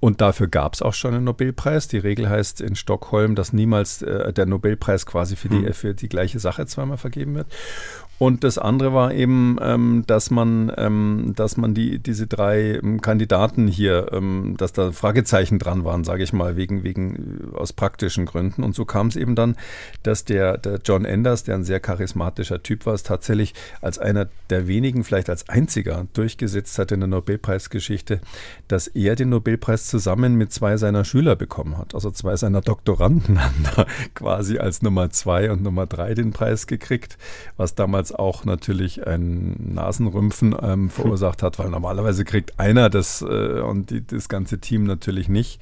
Und 0.00 0.20
dafür 0.20 0.48
gab 0.48 0.74
es 0.74 0.82
auch 0.82 0.92
schon 0.92 1.14
einen 1.14 1.24
Nobelpreis. 1.24 1.88
Die 1.88 1.98
Regel 1.98 2.28
heißt 2.28 2.60
in 2.60 2.76
Stockholm, 2.76 3.34
dass 3.34 3.52
niemals 3.52 4.02
äh, 4.02 4.32
der 4.32 4.46
Nobelpreis 4.46 5.06
quasi 5.06 5.34
für 5.34 5.48
die, 5.48 5.66
hm. 5.66 5.72
für 5.72 5.94
die 5.94 6.08
gleiche 6.08 6.38
Sache 6.38 6.66
zweimal 6.66 6.98
vergeben 6.98 7.34
wird. 7.34 7.46
Und 8.18 8.44
das 8.44 8.58
andere 8.58 8.94
war 8.94 9.12
eben, 9.12 9.58
ähm, 9.60 10.04
dass 10.06 10.30
man, 10.30 10.72
ähm, 10.76 11.32
dass 11.34 11.56
man 11.56 11.74
die, 11.74 11.98
diese 11.98 12.26
drei 12.26 12.76
ähm, 12.76 13.00
Kandidaten 13.00 13.66
hier, 13.66 14.12
ähm, 14.12 14.54
dass 14.56 14.72
da 14.72 14.92
Fragezeichen 14.92 15.58
dran 15.58 15.84
waren, 15.84 16.04
sage 16.04 16.22
ich 16.22 16.32
mal, 16.32 16.56
wegen, 16.56 16.84
wegen 16.84 17.50
äh, 17.52 17.56
aus 17.56 17.72
praktischen 17.72 18.24
Gründen. 18.24 18.62
Und 18.62 18.74
so 18.74 18.84
kam 18.84 19.08
es 19.08 19.16
eben 19.16 19.34
dann, 19.34 19.56
dass 20.04 20.24
der, 20.24 20.58
der 20.58 20.78
John 20.84 21.04
Enders, 21.04 21.42
der 21.42 21.56
ein 21.56 21.64
sehr 21.64 21.80
charismatischer 21.80 22.62
Typ 22.62 22.86
war, 22.86 22.94
es 22.94 23.02
tatsächlich 23.02 23.52
als 23.80 23.98
einer 23.98 24.28
der 24.48 24.68
wenigen, 24.68 25.02
vielleicht 25.02 25.28
als 25.28 25.48
einziger 25.48 26.06
durchgesetzt 26.12 26.78
hat 26.78 26.92
in 26.92 27.00
der 27.00 27.08
Nobelpreisgeschichte, 27.08 28.20
dass 28.68 28.86
er 28.86 29.16
den 29.16 29.30
Nobelpreis 29.30 29.88
zusammen 29.88 30.36
mit 30.36 30.52
zwei 30.52 30.76
seiner 30.76 31.04
Schüler 31.04 31.34
bekommen 31.34 31.76
hat. 31.76 31.94
Also 31.94 32.10
zwei 32.12 32.36
seiner 32.36 32.60
Doktoranden 32.60 33.42
haben 33.44 33.66
da 33.74 33.86
quasi 34.14 34.58
als 34.58 34.82
Nummer 34.82 35.10
zwei 35.10 35.50
und 35.50 35.62
Nummer 35.62 35.86
drei 35.86 36.14
den 36.14 36.32
Preis 36.32 36.66
gekriegt, 36.68 37.18
was 37.56 37.74
damals 37.74 38.03
auch 38.12 38.44
natürlich 38.44 39.06
ein 39.06 39.72
Nasenrümpfen 39.74 40.54
ähm, 40.60 40.90
verursacht 40.90 41.42
hat, 41.42 41.58
weil 41.58 41.70
normalerweise 41.70 42.24
kriegt 42.24 42.58
einer 42.58 42.90
das 42.90 43.22
äh, 43.22 43.60
und 43.60 43.90
die, 43.90 44.06
das 44.06 44.28
ganze 44.28 44.58
Team 44.58 44.84
natürlich 44.84 45.28
nicht. 45.28 45.60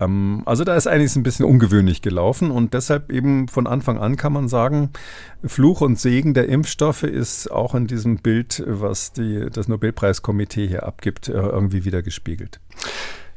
Ähm, 0.00 0.42
also 0.46 0.64
da 0.64 0.76
ist 0.76 0.86
einiges 0.86 1.16
ein 1.16 1.22
bisschen 1.22 1.44
ungewöhnlich 1.46 2.02
gelaufen 2.02 2.50
und 2.50 2.74
deshalb 2.74 3.12
eben 3.12 3.48
von 3.48 3.66
Anfang 3.66 3.98
an 3.98 4.16
kann 4.16 4.32
man 4.32 4.48
sagen, 4.48 4.90
Fluch 5.44 5.80
und 5.80 5.98
Segen 5.98 6.34
der 6.34 6.48
Impfstoffe 6.48 7.04
ist 7.04 7.50
auch 7.50 7.74
in 7.74 7.86
diesem 7.86 8.16
Bild, 8.18 8.62
was 8.66 9.12
die, 9.12 9.48
das 9.52 9.68
Nobelpreiskomitee 9.68 10.66
hier 10.66 10.84
abgibt, 10.84 11.28
äh, 11.28 11.32
irgendwie 11.32 11.84
wieder 11.84 12.02
gespiegelt. 12.02 12.60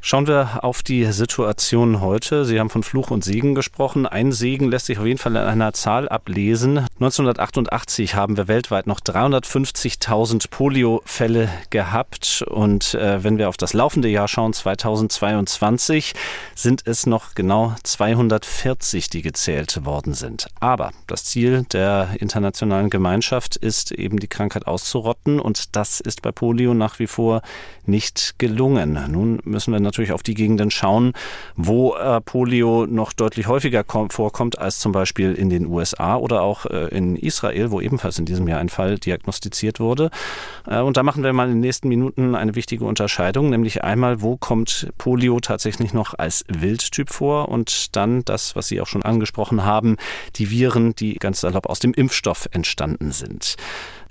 Schauen 0.04 0.26
wir 0.26 0.64
auf 0.64 0.82
die 0.82 1.04
Situation 1.12 2.00
heute. 2.00 2.44
Sie 2.44 2.58
haben 2.58 2.70
von 2.70 2.82
Fluch 2.82 3.12
und 3.12 3.22
Segen 3.22 3.54
gesprochen. 3.54 4.04
Ein 4.04 4.32
Segen 4.32 4.68
lässt 4.68 4.86
sich 4.86 4.98
auf 4.98 5.06
jeden 5.06 5.20
Fall 5.20 5.36
in 5.36 5.42
einer 5.42 5.72
Zahl 5.74 6.08
ablesen. 6.08 6.78
1988 6.98 8.16
haben 8.16 8.36
wir 8.36 8.48
weltweit 8.48 8.88
noch 8.88 8.98
350.000 8.98 10.50
Polio-Fälle 10.50 11.48
gehabt. 11.70 12.44
Und 12.48 12.94
äh, 12.94 13.22
wenn 13.22 13.38
wir 13.38 13.48
auf 13.48 13.56
das 13.56 13.74
laufende 13.74 14.08
Jahr 14.08 14.26
schauen, 14.26 14.52
2022, 14.52 16.14
sind 16.56 16.82
es 16.84 17.06
noch 17.06 17.36
genau 17.36 17.76
240, 17.84 19.08
die 19.08 19.22
gezählt 19.22 19.84
worden 19.84 20.14
sind. 20.14 20.48
Aber 20.58 20.90
das 21.06 21.26
Ziel 21.26 21.64
der 21.72 22.16
internationalen 22.18 22.90
Gemeinschaft 22.90 23.54
ist 23.54 23.92
eben 23.92 24.18
die 24.18 24.26
Krankheit 24.26 24.66
auszurotten. 24.66 25.38
Und 25.38 25.76
das 25.76 26.00
ist 26.00 26.22
bei 26.22 26.32
Polio 26.32 26.74
nach 26.74 26.98
wie 26.98 27.06
vor 27.06 27.40
nicht 27.86 28.34
gelungen. 28.38 28.98
Nun 29.08 29.38
müssen 29.44 29.72
wir 29.72 29.78
natürlich 29.78 29.91
auf 30.12 30.22
die 30.22 30.34
Gegenden 30.34 30.70
schauen, 30.70 31.12
wo 31.56 31.94
äh, 31.94 32.20
Polio 32.20 32.86
noch 32.86 33.12
deutlich 33.12 33.46
häufiger 33.46 33.84
vorkommt 34.08 34.58
als 34.58 34.80
zum 34.80 34.92
Beispiel 34.92 35.34
in 35.34 35.50
den 35.50 35.66
USA 35.66 36.16
oder 36.16 36.42
auch 36.42 36.66
äh, 36.66 36.88
in 36.88 37.16
Israel, 37.16 37.70
wo 37.70 37.80
ebenfalls 37.80 38.18
in 38.18 38.24
diesem 38.24 38.48
Jahr 38.48 38.60
ein 38.60 38.68
Fall 38.68 38.98
diagnostiziert 38.98 39.80
wurde. 39.80 40.10
Äh, 40.66 40.80
und 40.80 40.96
da 40.96 41.02
machen 41.02 41.22
wir 41.22 41.32
mal 41.32 41.48
in 41.48 41.56
den 41.56 41.60
nächsten 41.60 41.88
Minuten 41.88 42.34
eine 42.34 42.54
wichtige 42.54 42.84
Unterscheidung, 42.84 43.50
nämlich 43.50 43.84
einmal, 43.84 44.22
wo 44.22 44.36
kommt 44.36 44.90
Polio 44.98 45.40
tatsächlich 45.40 45.92
noch 45.92 46.18
als 46.18 46.44
Wildtyp 46.48 47.10
vor 47.10 47.48
und 47.48 47.94
dann 47.96 48.24
das, 48.24 48.56
was 48.56 48.68
Sie 48.68 48.80
auch 48.80 48.86
schon 48.86 49.02
angesprochen 49.02 49.64
haben, 49.64 49.96
die 50.36 50.50
Viren, 50.50 50.94
die 50.94 51.14
ganz 51.14 51.40
salopp 51.40 51.66
aus 51.66 51.78
dem 51.78 51.92
Impfstoff 51.92 52.48
entstanden 52.52 53.12
sind. 53.12 53.56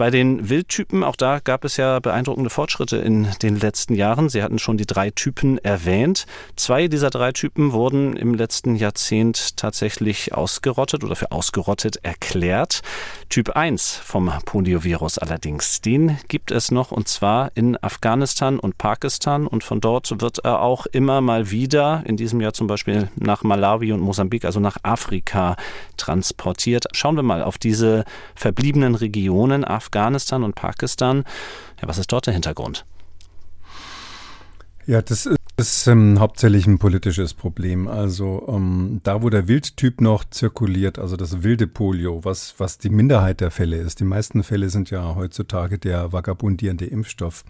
Bei 0.02 0.10
den 0.10 0.50
Wildtypen, 0.50 1.04
auch 1.04 1.16
da 1.16 1.38
gab 1.38 1.64
es 1.64 1.78
ja 1.78 2.00
beeindruckende 2.00 2.50
Fortschritte 2.50 2.98
in 2.98 3.28
den 3.44 3.60
letzten 3.60 3.94
Jahren. 3.94 4.30
Sie 4.30 4.42
hatten 4.42 4.58
schon 4.58 4.76
die 4.76 4.88
drei 4.88 5.12
Typen 5.12 5.60
erwähnt. 5.60 6.26
Zwei 6.56 6.88
dieser 6.88 7.12
drei 7.12 7.34
Typen 7.34 7.72
wurden 7.72 8.18
im 8.18 8.34
letzten 8.34 8.76
Jahrzehnt 8.76 9.58
tatsächlich 9.58 10.34
ausgerottet 10.34 11.04
oder 11.04 11.16
für 11.16 11.32
ausgerottet 11.32 11.98
erklärt. 11.98 12.82
Typ 13.30 13.52
1 13.52 13.96
vom 13.98 14.34
Poliovirus 14.44 15.20
allerdings, 15.20 15.82
den 15.82 16.18
gibt 16.28 16.50
es 16.50 16.72
noch 16.72 16.92
und 16.92 17.08
zwar 17.08 17.52
in 17.54 17.78
Afghanistan 17.84 18.58
und 18.58 18.80
Pakistan 18.80 19.46
und 19.46 19.64
von 19.64 19.82
dort 19.82 20.20
wird 20.20 20.40
er 20.40 20.64
auch 20.64 20.88
immer 20.88 21.22
mal 21.22 21.52
wieder, 21.52 22.02
in 22.08 22.18
diesem 22.18 22.42
Jahr 22.42 22.54
zum 22.54 22.66
Beispiel 22.66 23.12
nach 23.18 23.44
Malawi 23.44 23.94
und 23.94 24.00
Mosambik, 24.00 24.46
also 24.46 24.60
nach 24.60 24.78
Afrika 24.82 25.58
transportiert. 25.98 26.88
Schauen 26.92 27.16
wir 27.16 27.24
mal 27.24 27.44
auf 27.44 27.60
diese 27.60 28.04
verbliebenen 28.34 28.96
Regionen. 28.96 29.64
Afrika 29.64 29.91
Afghanistan 29.92 30.44
und 30.44 30.56
Pakistan. 30.56 31.26
Ja, 31.82 31.88
was 31.88 31.98
ist 31.98 32.12
dort 32.12 32.26
der 32.26 32.34
Hintergrund? 32.34 32.86
Ja, 34.88 35.02
das 35.02 35.30
ist 35.58 35.88
ähm, 35.88 36.20
hauptsächlich 36.20 36.66
ein 36.66 36.80
politisches 36.80 37.34
Problem. 37.34 37.88
Also 37.88 38.48
ähm, 38.48 39.02
da, 39.04 39.22
wo 39.22 39.30
der 39.30 39.48
Wildtyp 39.48 40.00
noch 40.00 40.24
zirkuliert, 40.24 40.98
also 40.98 41.18
das 41.18 41.44
wilde 41.44 41.68
Polio, 41.68 42.24
was, 42.24 42.56
was 42.58 42.78
die 42.78 42.90
Minderheit 42.90 43.42
der 43.42 43.52
Fälle 43.52 43.78
ist. 43.78 44.00
Die 44.00 44.06
meisten 44.06 44.44
Fälle 44.44 44.70
sind 44.70 44.90
ja 44.90 45.14
heutzutage 45.16 45.78
der 45.78 46.14
vagabundierende 46.14 46.86
Impfstoff. 46.86 47.44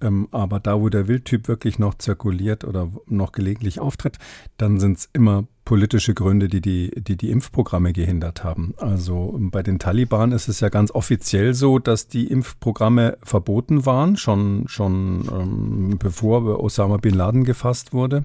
Ähm, 0.00 0.28
aber 0.30 0.60
da, 0.60 0.80
wo 0.80 0.88
der 0.88 1.08
Wildtyp 1.08 1.48
wirklich 1.48 1.78
noch 1.78 1.94
zirkuliert 1.94 2.64
oder 2.64 2.90
noch 3.06 3.32
gelegentlich 3.32 3.80
auftritt, 3.80 4.18
dann 4.58 4.78
sind 4.78 4.98
es 4.98 5.08
immer 5.12 5.46
politische 5.64 6.14
Gründe, 6.14 6.48
die 6.48 6.60
die, 6.60 6.92
die 6.96 7.16
die 7.16 7.30
Impfprogramme 7.30 7.92
gehindert 7.92 8.44
haben. 8.44 8.74
Also 8.76 9.36
bei 9.38 9.62
den 9.62 9.78
Taliban 9.78 10.32
ist 10.32 10.48
es 10.48 10.60
ja 10.60 10.68
ganz 10.68 10.92
offiziell 10.92 11.54
so, 11.54 11.78
dass 11.78 12.08
die 12.08 12.28
Impfprogramme 12.28 13.18
verboten 13.22 13.84
waren, 13.84 14.16
schon, 14.16 14.64
schon 14.68 15.28
ähm, 15.32 15.96
bevor 15.98 16.62
Osama 16.62 16.98
bin 16.98 17.14
Laden 17.14 17.44
gefasst 17.44 17.92
wurde 17.92 18.24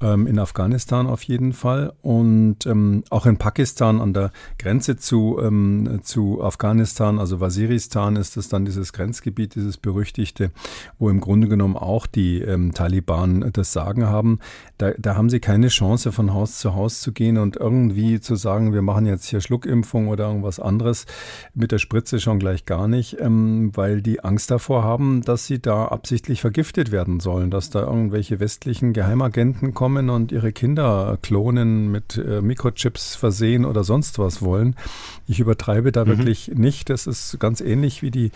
ähm, 0.00 0.26
in 0.26 0.38
Afghanistan 0.38 1.06
auf 1.06 1.22
jeden 1.22 1.52
Fall 1.52 1.92
und 2.02 2.66
ähm, 2.66 3.04
auch 3.10 3.26
in 3.26 3.38
Pakistan 3.38 4.00
an 4.00 4.12
der 4.12 4.30
Grenze 4.58 4.96
zu, 4.96 5.38
ähm, 5.42 6.00
zu 6.02 6.42
Afghanistan, 6.42 7.18
also 7.18 7.40
Waziristan 7.40 8.16
ist 8.16 8.36
es 8.36 8.48
dann 8.48 8.64
dieses 8.64 8.92
Grenzgebiet, 8.92 9.54
dieses 9.54 9.78
berüchtigte, 9.78 10.50
wo 10.98 11.08
im 11.08 11.20
Grunde 11.20 11.48
genommen 11.48 11.76
auch 11.76 12.06
die 12.06 12.40
ähm, 12.40 12.72
Taliban 12.72 13.50
das 13.52 13.72
Sagen 13.72 14.06
haben. 14.06 14.38
Da, 14.78 14.92
da 14.98 15.16
haben 15.16 15.30
sie 15.30 15.40
keine 15.40 15.68
Chance, 15.68 16.12
von 16.12 16.34
Haus 16.34 16.58
zu 16.58 16.74
Haus 16.74 17.00
zu 17.00 17.12
gehen 17.12 17.38
und 17.38 17.56
irgendwie 17.56 18.20
zu 18.20 18.36
sagen, 18.36 18.74
wir 18.74 18.82
machen 18.82 19.06
jetzt 19.06 19.26
hier 19.26 19.40
Schluckimpfung 19.40 20.08
oder 20.08 20.28
irgendwas 20.28 20.60
anderes 20.60 21.06
mit 21.54 21.72
der 21.72 21.78
Spritze 21.78 22.20
schon 22.20 22.38
gleich 22.38 22.66
gar 22.66 22.86
nicht, 22.88 23.16
ähm, 23.20 23.70
weil 23.74 24.02
die 24.02 24.22
Angst 24.22 24.50
davor 24.50 24.82
haben, 24.82 25.22
dass 25.22 25.46
sie 25.46 25.60
da 25.60 25.86
absichtlich 25.86 26.40
vergiftet 26.42 26.92
werden 26.92 27.20
sollen, 27.20 27.50
dass 27.50 27.70
da 27.70 27.80
irgendwelche 27.80 28.40
westlichen 28.40 28.92
Geheimagenten 28.92 29.72
kommen 29.72 29.85
kommen 29.86 30.10
und 30.10 30.32
ihre 30.32 30.50
Kinder 30.50 31.16
klonen, 31.22 31.92
mit 31.92 32.16
äh, 32.18 32.40
Mikrochips 32.42 33.14
versehen 33.14 33.64
oder 33.64 33.84
sonst 33.84 34.18
was 34.18 34.42
wollen. 34.42 34.74
Ich 35.28 35.38
übertreibe 35.38 35.92
da 35.92 36.04
mhm. 36.04 36.08
wirklich 36.08 36.50
nicht. 36.56 36.90
Das 36.90 37.06
ist 37.06 37.38
ganz 37.38 37.60
ähnlich 37.60 38.02
wie 38.02 38.10
die, 38.10 38.32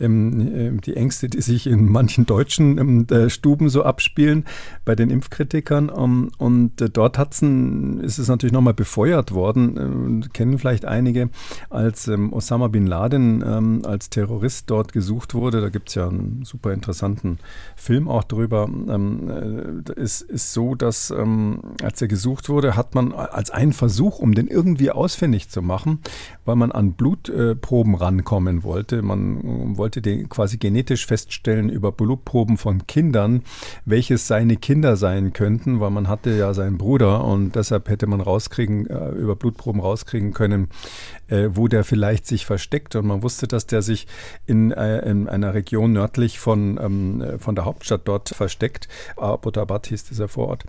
ähm, 0.00 0.50
ähm 0.54 0.80
die 0.80 0.96
Ängste, 0.96 1.28
die 1.28 1.42
sich 1.42 1.66
in 1.66 1.92
manchen 1.92 2.24
deutschen 2.24 2.78
ähm, 2.78 3.06
äh, 3.10 3.28
Stuben 3.28 3.68
so 3.68 3.82
abspielen 3.82 4.46
bei 4.86 4.94
den 4.94 5.10
Impfkritikern. 5.10 5.90
Um, 5.90 6.30
und 6.38 6.80
äh, 6.80 6.88
dort 6.88 7.18
ein, 7.42 8.00
ist 8.00 8.18
es 8.18 8.28
natürlich 8.28 8.54
nochmal 8.54 8.72
befeuert 8.72 9.32
worden, 9.32 10.22
äh, 10.24 10.28
kennen 10.32 10.58
vielleicht 10.58 10.86
einige, 10.86 11.28
als 11.68 12.08
ähm, 12.08 12.32
Osama 12.32 12.68
bin 12.68 12.86
Laden 12.86 13.44
ähm, 13.46 13.82
als 13.84 14.08
Terrorist 14.08 14.70
dort 14.70 14.94
gesucht 14.94 15.34
wurde. 15.34 15.60
Da 15.60 15.68
gibt 15.68 15.90
es 15.90 15.96
ja 15.96 16.08
einen 16.08 16.44
super 16.46 16.72
interessanten 16.72 17.40
Film 17.76 18.08
auch 18.08 18.24
drüber. 18.24 18.70
Ähm, 18.88 19.84
äh, 19.86 20.00
ist, 20.00 20.22
ist 20.22 20.54
so, 20.54 20.74
dass 20.74 20.93
dass 20.94 21.10
ähm, 21.10 21.58
als 21.82 22.00
er 22.00 22.08
gesucht 22.08 22.48
wurde, 22.48 22.76
hat 22.76 22.94
man 22.94 23.12
als 23.12 23.50
einen 23.50 23.72
Versuch, 23.72 24.20
um 24.20 24.32
den 24.34 24.46
irgendwie 24.46 24.92
ausfindig 24.92 25.48
zu 25.48 25.60
machen, 25.60 25.98
weil 26.44 26.54
man 26.54 26.70
an 26.70 26.92
Blutproben 26.92 27.94
äh, 27.94 27.96
rankommen 27.96 28.62
wollte. 28.62 29.02
Man 29.02 29.38
äh, 29.38 29.76
wollte 29.76 30.00
den 30.00 30.28
quasi 30.28 30.56
genetisch 30.56 31.06
feststellen 31.06 31.68
über 31.68 31.90
Blutproben 31.90 32.58
von 32.58 32.86
Kindern, 32.86 33.42
welches 33.84 34.28
seine 34.28 34.56
Kinder 34.56 34.96
sein 34.96 35.32
könnten, 35.32 35.80
weil 35.80 35.90
man 35.90 36.06
hatte 36.06 36.30
ja 36.30 36.54
seinen 36.54 36.78
Bruder 36.78 37.24
und 37.24 37.56
deshalb 37.56 37.88
hätte 37.88 38.06
man 38.06 38.20
rauskriegen, 38.20 38.86
äh, 38.86 39.08
über 39.10 39.34
Blutproben 39.34 39.80
rauskriegen 39.80 40.32
können, 40.32 40.68
äh, 41.26 41.48
wo 41.50 41.66
der 41.66 41.82
vielleicht 41.82 42.26
sich 42.26 42.46
versteckt. 42.46 42.94
Und 42.94 43.06
man 43.06 43.22
wusste, 43.22 43.48
dass 43.48 43.66
der 43.66 43.82
sich 43.82 44.06
in, 44.46 44.70
äh, 44.70 44.98
in 45.10 45.28
einer 45.28 45.54
Region 45.54 45.92
nördlich 45.92 46.38
von, 46.38 46.78
ähm, 46.80 47.20
äh, 47.20 47.38
von 47.38 47.56
der 47.56 47.64
Hauptstadt 47.64 48.02
dort 48.04 48.28
versteckt. 48.28 48.88
Abbottabad 49.16 49.88
hieß 49.88 50.04
dieser 50.04 50.28
Vorort. 50.28 50.64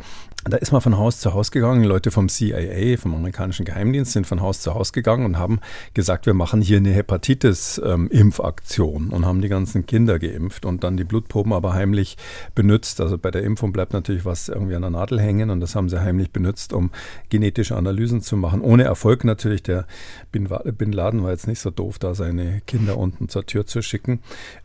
Da 0.48 0.58
ist 0.58 0.72
man 0.72 0.80
von 0.80 1.00
Haus 1.00 1.20
zu 1.20 1.34
Haus 1.34 1.50
gegangen. 1.50 1.84
Leute 1.84 2.12
vom 2.12 2.30
CIA, 2.30 2.98
vom 2.98 3.16
amerikanischen 3.16 3.66
Geheimdienst, 3.66 4.12
sind 4.12 4.28
von 4.28 4.42
Haus 4.42 4.62
zu 4.62 4.76
Haus 4.76 4.94
gegangen 4.94 5.26
und 5.26 5.40
haben 5.40 5.60
gesagt, 5.96 6.28
wir 6.28 6.36
machen 6.36 6.62
hier 6.62 6.78
eine 6.78 6.92
Hepatitis-Impfaktion 6.92 9.08
ähm, 9.08 9.12
und 9.12 9.26
haben 9.26 9.42
die 9.42 9.48
ganzen 9.48 9.88
Kinder 9.88 10.20
geimpft 10.20 10.68
und 10.68 10.84
dann 10.84 10.98
die 10.98 11.04
Blutproben 11.04 11.52
aber 11.52 11.74
heimlich 11.74 12.16
benutzt. 12.54 13.02
Also 13.02 13.18
bei 13.18 13.32
der 13.32 13.42
Impfung 13.42 13.74
bleibt 13.74 13.94
natürlich 13.94 14.24
was 14.24 14.48
irgendwie 14.48 14.76
an 14.76 14.84
der 14.84 14.92
Nadel 14.92 15.20
hängen 15.20 15.50
und 15.50 15.62
das 15.62 15.76
haben 15.76 15.90
sie 15.90 16.00
heimlich 16.00 16.30
benutzt, 16.30 16.74
um 16.74 16.92
genetische 17.30 17.76
Analysen 17.76 18.22
zu 18.22 18.38
machen. 18.38 18.62
Ohne 18.62 18.84
Erfolg 18.84 19.24
natürlich. 19.24 19.64
Der 19.64 19.88
Bin, 20.32 20.48
Laden 20.92 21.24
war 21.24 21.32
jetzt 21.32 21.48
nicht 21.48 21.60
so 21.60 21.72
doof, 21.72 21.98
da 21.98 22.14
seine 22.14 22.62
Kinder 22.68 23.00
unten 23.00 23.30
zur 23.30 23.48
Tür 23.48 23.66
zu 23.66 23.82
schicken, 23.82 24.20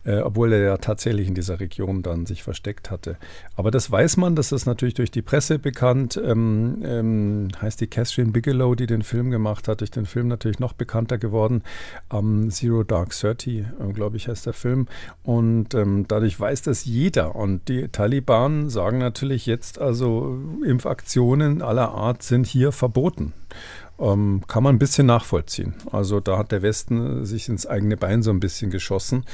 äh, 0.05 0.19
obwohl 0.19 0.53
er 0.53 0.61
ja 0.61 0.77
tatsächlich 0.77 1.27
in 1.27 1.35
dieser 1.35 1.59
Region 1.59 2.03
dann 2.03 2.27
sich 2.27 2.43
versteckt 2.43 2.91
hatte. 2.91 3.17
Aber 3.57 3.71
das 3.71 3.91
weiß 3.91 4.19
man, 4.19 4.37
das 4.37 4.53
ist 4.53 4.67
natürlich 4.67 4.93
durch 4.93 5.11
die 5.11 5.23
Presse 5.23 5.40
bekannt. 5.59 6.21
Ähm, 6.23 6.83
ähm, 6.85 7.49
heißt 7.61 7.81
die 7.81 7.87
Catherine 7.87 8.33
Bigelow, 8.33 8.75
die 8.75 8.87
den 8.87 9.03
Film 9.03 9.31
gemacht 9.31 9.69
hat, 9.69 9.81
durch 9.81 9.91
den 9.91 10.07
Film 10.07 10.29
natürlich 10.29 10.59
noch 10.59 10.73
bekannter 10.73 11.19
geworden. 11.19 11.63
Ähm, 12.13 12.51
Zero 12.51 12.85
Dark 12.85 13.11
Thirty, 13.11 13.61
äh, 13.61 13.93
glaube 13.93 14.17
ich, 14.17 14.29
heißt 14.29 14.47
der 14.47 14.53
Film. 14.53 14.87
Und 15.23 15.75
ähm, 15.75 16.07
dadurch 16.09 16.39
weiß 16.39 16.63
das 16.63 16.85
jeder. 16.85 17.35
Und 17.35 17.69
die 17.69 17.89
Taliban 17.89 18.69
sagen 18.69 18.99
natürlich 18.99 19.47
jetzt, 19.47 19.79
also 19.79 20.39
Impfaktionen 20.65 21.63
aller 21.63 21.91
Art 21.91 22.23
sind 22.23 22.47
hier 22.47 22.73
verboten. 22.73 23.33
Ähm, 24.01 24.43
kann 24.49 24.63
man 24.63 24.75
ein 24.75 24.79
bisschen 24.79 25.07
nachvollziehen. 25.07 25.75
Also 25.93 26.21
da 26.21 26.39
hat 26.39 26.53
der 26.53 26.63
Westen 26.63 27.25
sich 27.27 27.49
ins 27.49 27.67
eigene 27.67 27.97
Bein 27.97 28.23
so 28.23 28.31
ein 28.31 28.41
bisschen 28.41 28.71
geschossen. 28.71 29.25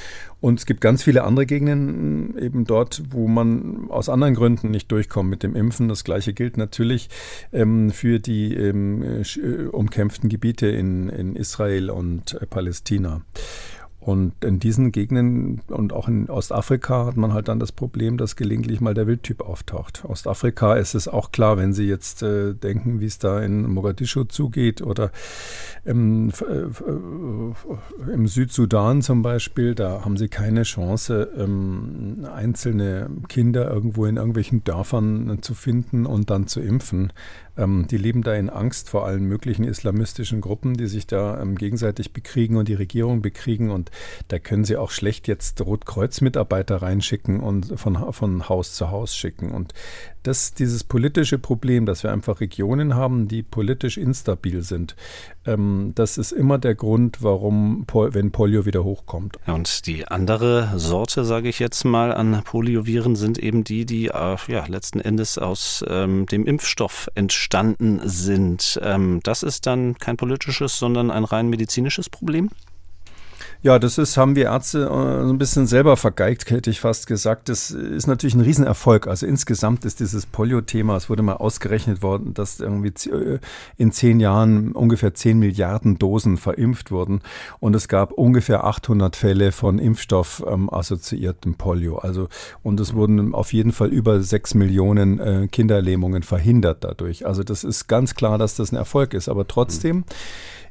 Und 0.40 0.58
es 0.58 0.66
gibt 0.66 0.80
ganz 0.80 1.02
viele 1.02 1.24
andere 1.24 1.46
Gegenden 1.46 2.36
eben 2.38 2.64
dort, 2.64 3.02
wo 3.10 3.28
man 3.28 3.88
aus 3.90 4.08
anderen 4.08 4.34
Gründen 4.34 4.70
nicht 4.70 4.90
durchkommt 4.92 5.30
mit 5.30 5.42
dem 5.42 5.56
Impfen. 5.56 5.88
Das 5.88 6.04
gleiche 6.04 6.32
gilt 6.32 6.56
natürlich 6.56 7.08
ähm, 7.52 7.90
für 7.90 8.18
die 8.18 8.54
ähm, 8.54 9.02
äh, 9.02 9.66
umkämpften 9.66 10.28
Gebiete 10.28 10.66
in, 10.66 11.08
in 11.08 11.36
Israel 11.36 11.90
und 11.90 12.34
äh, 12.34 12.46
Palästina. 12.46 13.22
Und 14.06 14.34
in 14.44 14.60
diesen 14.60 14.92
Gegenden 14.92 15.62
und 15.66 15.92
auch 15.92 16.06
in 16.06 16.30
Ostafrika 16.30 17.06
hat 17.06 17.16
man 17.16 17.32
halt 17.32 17.48
dann 17.48 17.58
das 17.58 17.72
Problem, 17.72 18.18
dass 18.18 18.36
gelegentlich 18.36 18.80
mal 18.80 18.94
der 18.94 19.08
Wildtyp 19.08 19.40
auftaucht. 19.40 20.04
Ostafrika 20.04 20.74
ist 20.74 20.94
es 20.94 21.08
auch 21.08 21.32
klar, 21.32 21.58
wenn 21.58 21.72
Sie 21.72 21.88
jetzt 21.88 22.22
äh, 22.22 22.54
denken, 22.54 23.00
wie 23.00 23.06
es 23.06 23.18
da 23.18 23.42
in 23.42 23.68
Mogadischu 23.68 24.22
zugeht 24.22 24.80
oder 24.80 25.10
im, 25.84 26.28
äh, 26.28 28.12
im 28.12 28.28
Südsudan 28.28 29.02
zum 29.02 29.22
Beispiel, 29.22 29.74
da 29.74 30.04
haben 30.04 30.16
Sie 30.16 30.28
keine 30.28 30.62
Chance, 30.62 31.28
ähm, 31.36 32.28
einzelne 32.32 33.10
Kinder 33.28 33.68
irgendwo 33.68 34.06
in 34.06 34.18
irgendwelchen 34.18 34.62
Dörfern 34.62 35.38
zu 35.42 35.54
finden 35.54 36.06
und 36.06 36.30
dann 36.30 36.46
zu 36.46 36.60
impfen. 36.60 37.12
Ähm, 37.56 37.86
die 37.90 37.96
leben 37.96 38.22
da 38.22 38.34
in 38.34 38.50
Angst 38.50 38.90
vor 38.90 39.06
allen 39.06 39.24
möglichen 39.24 39.64
islamistischen 39.64 40.40
Gruppen, 40.40 40.74
die 40.74 40.86
sich 40.86 41.06
da 41.06 41.40
ähm, 41.40 41.56
gegenseitig 41.56 42.12
bekriegen 42.12 42.56
und 42.56 42.68
die 42.68 42.74
Regierung 42.74 43.22
bekriegen. 43.22 43.70
Und 43.70 43.90
da 44.28 44.38
können 44.38 44.64
sie 44.64 44.76
auch 44.76 44.90
schlecht 44.90 45.28
jetzt 45.28 45.60
Rotkreuz-Mitarbeiter 45.60 46.82
reinschicken 46.82 47.40
und 47.40 47.78
von, 47.78 48.12
von 48.12 48.48
Haus 48.48 48.74
zu 48.74 48.90
Haus 48.90 49.16
schicken. 49.16 49.52
Und 49.52 49.72
das, 50.26 50.54
dieses 50.54 50.84
politische 50.84 51.38
Problem, 51.38 51.86
dass 51.86 52.02
wir 52.02 52.12
einfach 52.12 52.40
Regionen 52.40 52.94
haben, 52.94 53.28
die 53.28 53.42
politisch 53.42 53.96
instabil 53.96 54.62
sind, 54.62 54.96
ähm, 55.46 55.92
das 55.94 56.18
ist 56.18 56.32
immer 56.32 56.58
der 56.58 56.74
Grund, 56.74 57.22
warum, 57.22 57.86
wenn 57.92 58.32
Polio 58.32 58.66
wieder 58.66 58.84
hochkommt. 58.84 59.38
Und 59.46 59.86
die 59.86 60.08
andere 60.08 60.72
Sorte, 60.76 61.24
sage 61.24 61.48
ich 61.48 61.58
jetzt 61.58 61.84
mal, 61.84 62.12
an 62.12 62.42
Polioviren 62.44 63.16
sind 63.16 63.38
eben 63.38 63.64
die, 63.64 63.86
die 63.86 64.06
äh, 64.06 64.36
ja, 64.48 64.66
letzten 64.66 65.00
Endes 65.00 65.38
aus 65.38 65.84
ähm, 65.88 66.26
dem 66.26 66.46
Impfstoff 66.46 67.08
entstanden 67.14 68.00
sind. 68.04 68.80
Ähm, 68.82 69.20
das 69.22 69.42
ist 69.42 69.66
dann 69.66 69.96
kein 69.98 70.16
politisches, 70.16 70.78
sondern 70.78 71.10
ein 71.10 71.24
rein 71.24 71.48
medizinisches 71.48 72.10
Problem? 72.10 72.50
Ja, 73.66 73.80
das 73.80 73.98
ist, 73.98 74.16
haben 74.16 74.36
wir 74.36 74.44
Ärzte 74.44 74.84
äh, 74.84 75.26
so 75.26 75.32
ein 75.32 75.38
bisschen 75.38 75.66
selber 75.66 75.96
vergeigt, 75.96 76.48
hätte 76.50 76.70
ich 76.70 76.78
fast 76.78 77.08
gesagt. 77.08 77.48
Das 77.48 77.72
ist 77.72 78.06
natürlich 78.06 78.36
ein 78.36 78.40
Riesenerfolg. 78.40 79.08
Also 79.08 79.26
insgesamt 79.26 79.84
ist 79.84 79.98
dieses 79.98 80.24
Polio-Thema, 80.24 80.94
es 80.94 81.10
wurde 81.10 81.24
mal 81.24 81.32
ausgerechnet 81.32 82.00
worden, 82.00 82.32
dass 82.32 82.60
irgendwie 82.60 82.92
äh, 83.10 83.40
in 83.76 83.90
zehn 83.90 84.20
Jahren 84.20 84.70
ungefähr 84.70 85.14
zehn 85.14 85.40
Milliarden 85.40 85.98
Dosen 85.98 86.36
verimpft 86.36 86.92
wurden. 86.92 87.22
Und 87.58 87.74
es 87.74 87.88
gab 87.88 88.12
ungefähr 88.12 88.62
800 88.62 89.16
Fälle 89.16 89.50
von 89.50 89.80
Impfstoff 89.80 90.44
ähm, 90.46 90.72
assoziiertem 90.72 91.56
Polio. 91.56 91.98
Also, 91.98 92.28
und 92.62 92.78
es 92.78 92.94
wurden 92.94 93.34
auf 93.34 93.52
jeden 93.52 93.72
Fall 93.72 93.88
über 93.88 94.22
sechs 94.22 94.54
Millionen 94.54 95.18
äh, 95.18 95.48
Kinderlähmungen 95.50 96.22
verhindert 96.22 96.84
dadurch. 96.84 97.26
Also 97.26 97.42
das 97.42 97.64
ist 97.64 97.88
ganz 97.88 98.14
klar, 98.14 98.38
dass 98.38 98.54
das 98.54 98.70
ein 98.70 98.76
Erfolg 98.76 99.12
ist. 99.12 99.28
Aber 99.28 99.48
trotzdem, 99.48 99.96
mhm 99.96 100.04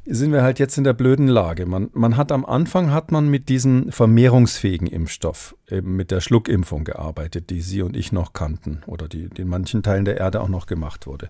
sind 0.07 0.31
wir 0.31 0.43
halt 0.43 0.59
jetzt 0.59 0.77
in 0.77 0.83
der 0.83 0.93
blöden 0.93 1.27
Lage. 1.27 1.65
Man, 1.65 1.89
man 1.93 2.15
hat 2.15 2.31
am 2.31 2.45
Anfang 2.45 2.91
hat 2.91 3.11
man 3.11 3.27
mit 3.27 3.49
diesem 3.49 3.91
vermehrungsfähigen 3.91 4.87
Impfstoff, 4.87 5.55
eben 5.67 5.95
mit 5.95 6.11
der 6.11 6.21
Schluckimpfung 6.21 6.83
gearbeitet, 6.83 7.49
die 7.49 7.61
Sie 7.61 7.81
und 7.81 7.97
ich 7.97 8.11
noch 8.11 8.33
kannten 8.33 8.83
oder 8.85 9.07
die, 9.07 9.29
die 9.29 9.41
in 9.41 9.47
manchen 9.47 9.81
Teilen 9.81 10.05
der 10.05 10.17
Erde 10.17 10.41
auch 10.41 10.47
noch 10.47 10.67
gemacht 10.67 11.07
wurde. 11.07 11.29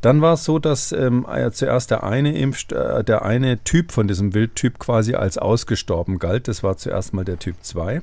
Dann 0.00 0.20
war 0.22 0.34
es 0.34 0.44
so, 0.44 0.58
dass 0.58 0.92
ähm, 0.92 1.26
zuerst 1.52 1.90
der 1.90 2.02
eine 2.02 2.36
Impfst 2.36 2.72
äh, 2.72 3.04
der 3.04 3.24
eine 3.24 3.62
Typ 3.62 3.92
von 3.92 4.08
diesem 4.08 4.34
Wildtyp 4.34 4.78
quasi 4.78 5.14
als 5.14 5.38
ausgestorben 5.38 6.18
galt. 6.18 6.48
Das 6.48 6.62
war 6.62 6.76
zuerst 6.76 7.14
mal 7.14 7.24
der 7.24 7.38
Typ 7.38 7.56
2. 7.60 8.02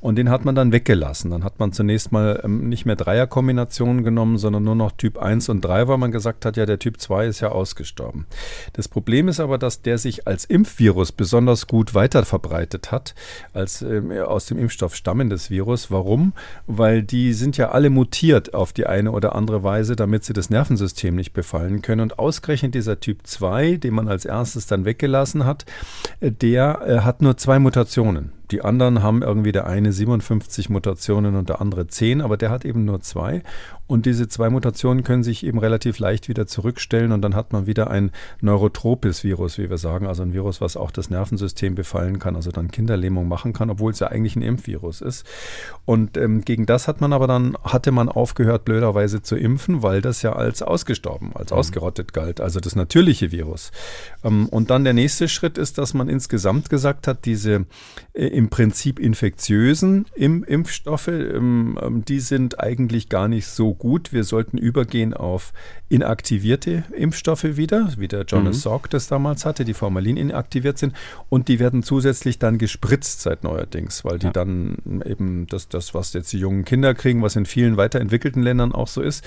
Und 0.00 0.16
den 0.16 0.30
hat 0.30 0.44
man 0.44 0.54
dann 0.54 0.72
weggelassen. 0.72 1.30
Dann 1.30 1.44
hat 1.44 1.58
man 1.58 1.72
zunächst 1.72 2.12
mal 2.12 2.40
ähm, 2.44 2.68
nicht 2.68 2.86
mehr 2.86 2.96
Dreierkombinationen 2.96 4.04
genommen, 4.04 4.38
sondern 4.38 4.64
nur 4.64 4.74
noch 4.74 4.92
Typ 4.92 5.18
1 5.18 5.48
und 5.48 5.64
3, 5.64 5.88
weil 5.88 5.98
man 5.98 6.12
gesagt 6.12 6.44
hat, 6.44 6.56
ja, 6.56 6.66
der 6.66 6.78
Typ 6.78 7.00
2 7.00 7.26
ist 7.26 7.40
ja 7.40 7.48
ausgestorben. 7.50 8.26
Das 8.74 8.88
Problem 8.88 9.28
ist 9.28 9.40
aber, 9.40 9.58
dass 9.58 9.82
der 9.82 9.98
sich 9.98 10.26
als 10.26 10.44
Impfvirus 10.44 11.12
besonders 11.12 11.66
gut 11.66 11.94
weiter 11.94 12.24
verbreitet 12.24 12.92
hat, 12.92 13.14
als 13.52 13.82
ähm, 13.82 14.12
aus 14.12 14.46
dem 14.46 14.58
Impfstoff 14.58 14.94
stammendes 14.94 15.50
Virus. 15.50 15.90
Warum? 15.90 16.34
Weil 16.66 17.02
die 17.02 17.32
sind 17.32 17.56
ja 17.56 17.70
alle 17.70 17.90
mutiert 17.90 18.54
auf 18.54 18.72
die 18.72 18.86
eine 18.86 19.12
oder 19.12 19.34
andere 19.34 19.62
Weise, 19.62 19.96
damit 19.96 20.24
sie 20.24 20.32
das 20.32 20.50
Nervensystem 20.50 21.14
nicht 21.14 21.32
befallen 21.32 21.82
können. 21.82 22.02
Und 22.02 22.18
ausgerechnet 22.18 22.74
dieser 22.74 23.00
Typ 23.00 23.26
2, 23.26 23.76
den 23.76 23.94
man 23.94 24.08
als 24.08 24.24
erstes 24.24 24.66
dann 24.66 24.84
weggelassen 24.84 25.44
hat, 25.44 25.64
äh, 26.20 26.30
der 26.30 26.82
äh, 26.86 26.98
hat 27.00 27.22
nur 27.22 27.36
zwei 27.36 27.58
Mutationen. 27.58 28.35
Die 28.50 28.62
anderen 28.62 29.02
haben 29.02 29.22
irgendwie 29.22 29.52
der 29.52 29.66
eine 29.66 29.92
57 29.92 30.68
Mutationen 30.68 31.34
und 31.34 31.48
der 31.48 31.60
andere 31.60 31.86
10, 31.86 32.20
aber 32.20 32.36
der 32.36 32.50
hat 32.50 32.64
eben 32.64 32.84
nur 32.84 33.00
zwei. 33.00 33.42
Und 33.86 34.06
diese 34.06 34.28
zwei 34.28 34.50
Mutationen 34.50 35.04
können 35.04 35.22
sich 35.22 35.46
eben 35.46 35.58
relativ 35.58 35.98
leicht 35.98 36.28
wieder 36.28 36.46
zurückstellen 36.46 37.12
und 37.12 37.22
dann 37.22 37.34
hat 37.34 37.52
man 37.52 37.66
wieder 37.66 37.88
ein 37.90 38.10
neurotropes 38.40 39.22
Virus, 39.22 39.58
wie 39.58 39.70
wir 39.70 39.78
sagen, 39.78 40.06
also 40.06 40.22
ein 40.22 40.32
Virus, 40.32 40.60
was 40.60 40.76
auch 40.76 40.90
das 40.90 41.08
Nervensystem 41.08 41.74
befallen 41.74 42.18
kann, 42.18 42.34
also 42.34 42.50
dann 42.50 42.70
Kinderlähmung 42.70 43.28
machen 43.28 43.52
kann, 43.52 43.70
obwohl 43.70 43.92
es 43.92 44.00
ja 44.00 44.08
eigentlich 44.08 44.34
ein 44.34 44.42
Impfvirus 44.42 45.00
ist. 45.00 45.24
Und 45.84 46.16
ähm, 46.16 46.44
gegen 46.44 46.66
das 46.66 46.88
hat 46.88 47.00
man 47.00 47.12
aber 47.12 47.28
dann, 47.28 47.56
hatte 47.62 47.92
man 47.92 48.08
aufgehört, 48.08 48.64
blöderweise 48.64 49.22
zu 49.22 49.36
impfen, 49.36 49.82
weil 49.82 50.02
das 50.02 50.22
ja 50.22 50.32
als 50.32 50.62
ausgestorben, 50.62 51.30
als 51.34 51.52
mhm. 51.52 51.58
ausgerottet 51.58 52.12
galt, 52.12 52.40
also 52.40 52.58
das 52.58 52.74
natürliche 52.74 53.30
Virus. 53.30 53.70
Ähm, 54.24 54.48
und 54.48 54.70
dann 54.70 54.82
der 54.82 54.94
nächste 54.94 55.28
Schritt 55.28 55.58
ist, 55.58 55.78
dass 55.78 55.94
man 55.94 56.08
insgesamt 56.08 56.70
gesagt 56.70 57.06
hat, 57.06 57.24
diese 57.24 57.66
äh, 58.14 58.26
im 58.26 58.48
Prinzip 58.48 58.98
infektiösen 58.98 60.06
Im 60.14 60.42
Impfstoffe, 60.42 61.08
ähm, 61.08 61.78
ähm 61.80 62.04
die 62.04 62.20
sind 62.20 62.58
eigentlich 62.60 63.08
gar 63.08 63.28
nicht 63.28 63.46
so 63.46 63.75
gut. 63.78 64.12
Wir 64.12 64.24
sollten 64.24 64.58
übergehen 64.58 65.14
auf 65.14 65.52
inaktivierte 65.88 66.84
Impfstoffe 66.96 67.44
wieder, 67.44 67.92
wie 67.96 68.08
der 68.08 68.24
Jonas 68.24 68.56
mhm. 68.56 68.60
Salk 68.60 68.90
das 68.90 69.08
damals 69.08 69.44
hatte, 69.44 69.64
die 69.64 69.74
Formalin 69.74 70.16
inaktiviert 70.16 70.78
sind. 70.78 70.94
Und 71.28 71.48
die 71.48 71.58
werden 71.58 71.82
zusätzlich 71.82 72.38
dann 72.38 72.58
gespritzt 72.58 73.22
seit 73.22 73.44
neuerdings, 73.44 74.04
weil 74.04 74.18
die 74.18 74.26
ja. 74.26 74.32
dann 74.32 75.02
eben 75.04 75.46
das, 75.46 75.68
das, 75.68 75.94
was 75.94 76.12
jetzt 76.12 76.32
die 76.32 76.38
jungen 76.38 76.64
Kinder 76.64 76.94
kriegen, 76.94 77.22
was 77.22 77.36
in 77.36 77.46
vielen 77.46 77.76
weiterentwickelten 77.76 78.42
Ländern 78.42 78.72
auch 78.72 78.88
so 78.88 79.02
ist. 79.02 79.24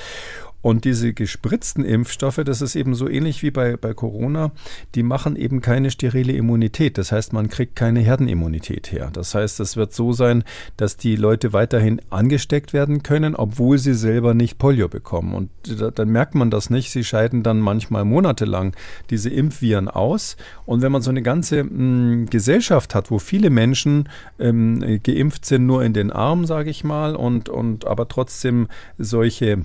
Und 0.61 0.83
diese 0.83 1.13
gespritzten 1.13 1.85
Impfstoffe, 1.85 2.41
das 2.43 2.61
ist 2.61 2.75
eben 2.75 2.93
so 2.93 3.07
ähnlich 3.07 3.43
wie 3.43 3.51
bei, 3.51 3.77
bei 3.77 3.93
Corona, 3.93 4.51
die 4.93 5.03
machen 5.03 5.37
eben 5.37 5.61
keine 5.61 5.89
sterile 5.89 6.33
Immunität. 6.33 6.97
Das 6.97 7.13
heißt, 7.13 7.31
man 7.31 7.47
kriegt 7.47 7.77
keine 7.77 8.01
Herdenimmunität 8.01 8.91
her. 8.91 9.09
Das 9.13 9.33
heißt, 9.33 9.61
es 9.61 9.77
wird 9.77 9.93
so 9.93 10.11
sein, 10.11 10.43
dass 10.75 10.97
die 10.97 11.15
Leute 11.15 11.53
weiterhin 11.53 12.01
angesteckt 12.09 12.73
werden 12.73 13.03
können, 13.03 13.35
obwohl 13.35 13.77
sie 13.77 13.93
selber 13.93 14.33
nicht 14.33 14.57
Polio 14.57 14.89
bekommen. 14.89 15.33
Und 15.33 15.49
dann 15.97 16.09
merkt 16.09 16.35
man 16.35 16.51
das 16.51 16.69
nicht. 16.69 16.91
Sie 16.91 17.05
scheiden 17.05 17.41
dann 17.41 17.59
manchmal 17.59 18.03
monatelang 18.03 18.75
diese 19.09 19.29
Impfviren 19.29 19.87
aus. 19.87 20.35
Und 20.65 20.81
wenn 20.81 20.91
man 20.91 21.01
so 21.01 21.09
eine 21.09 21.21
ganze 21.21 21.63
mh, 21.63 21.69
hm, 21.69 22.25
Gesellschaft 22.29 22.95
hat, 22.95 23.11
wo 23.11 23.19
viele 23.19 23.49
Menschen 23.49 24.09
ähm, 24.39 24.99
geimpft 25.03 25.45
sind, 25.45 25.65
nur 25.65 25.83
in 25.83 25.93
den 25.93 26.11
Arm, 26.11 26.45
sage 26.45 26.69
ich 26.69 26.83
mal, 26.83 27.15
und, 27.15 27.47
und 27.47 27.85
aber 27.85 28.09
trotzdem 28.09 28.67
solche 28.97 29.63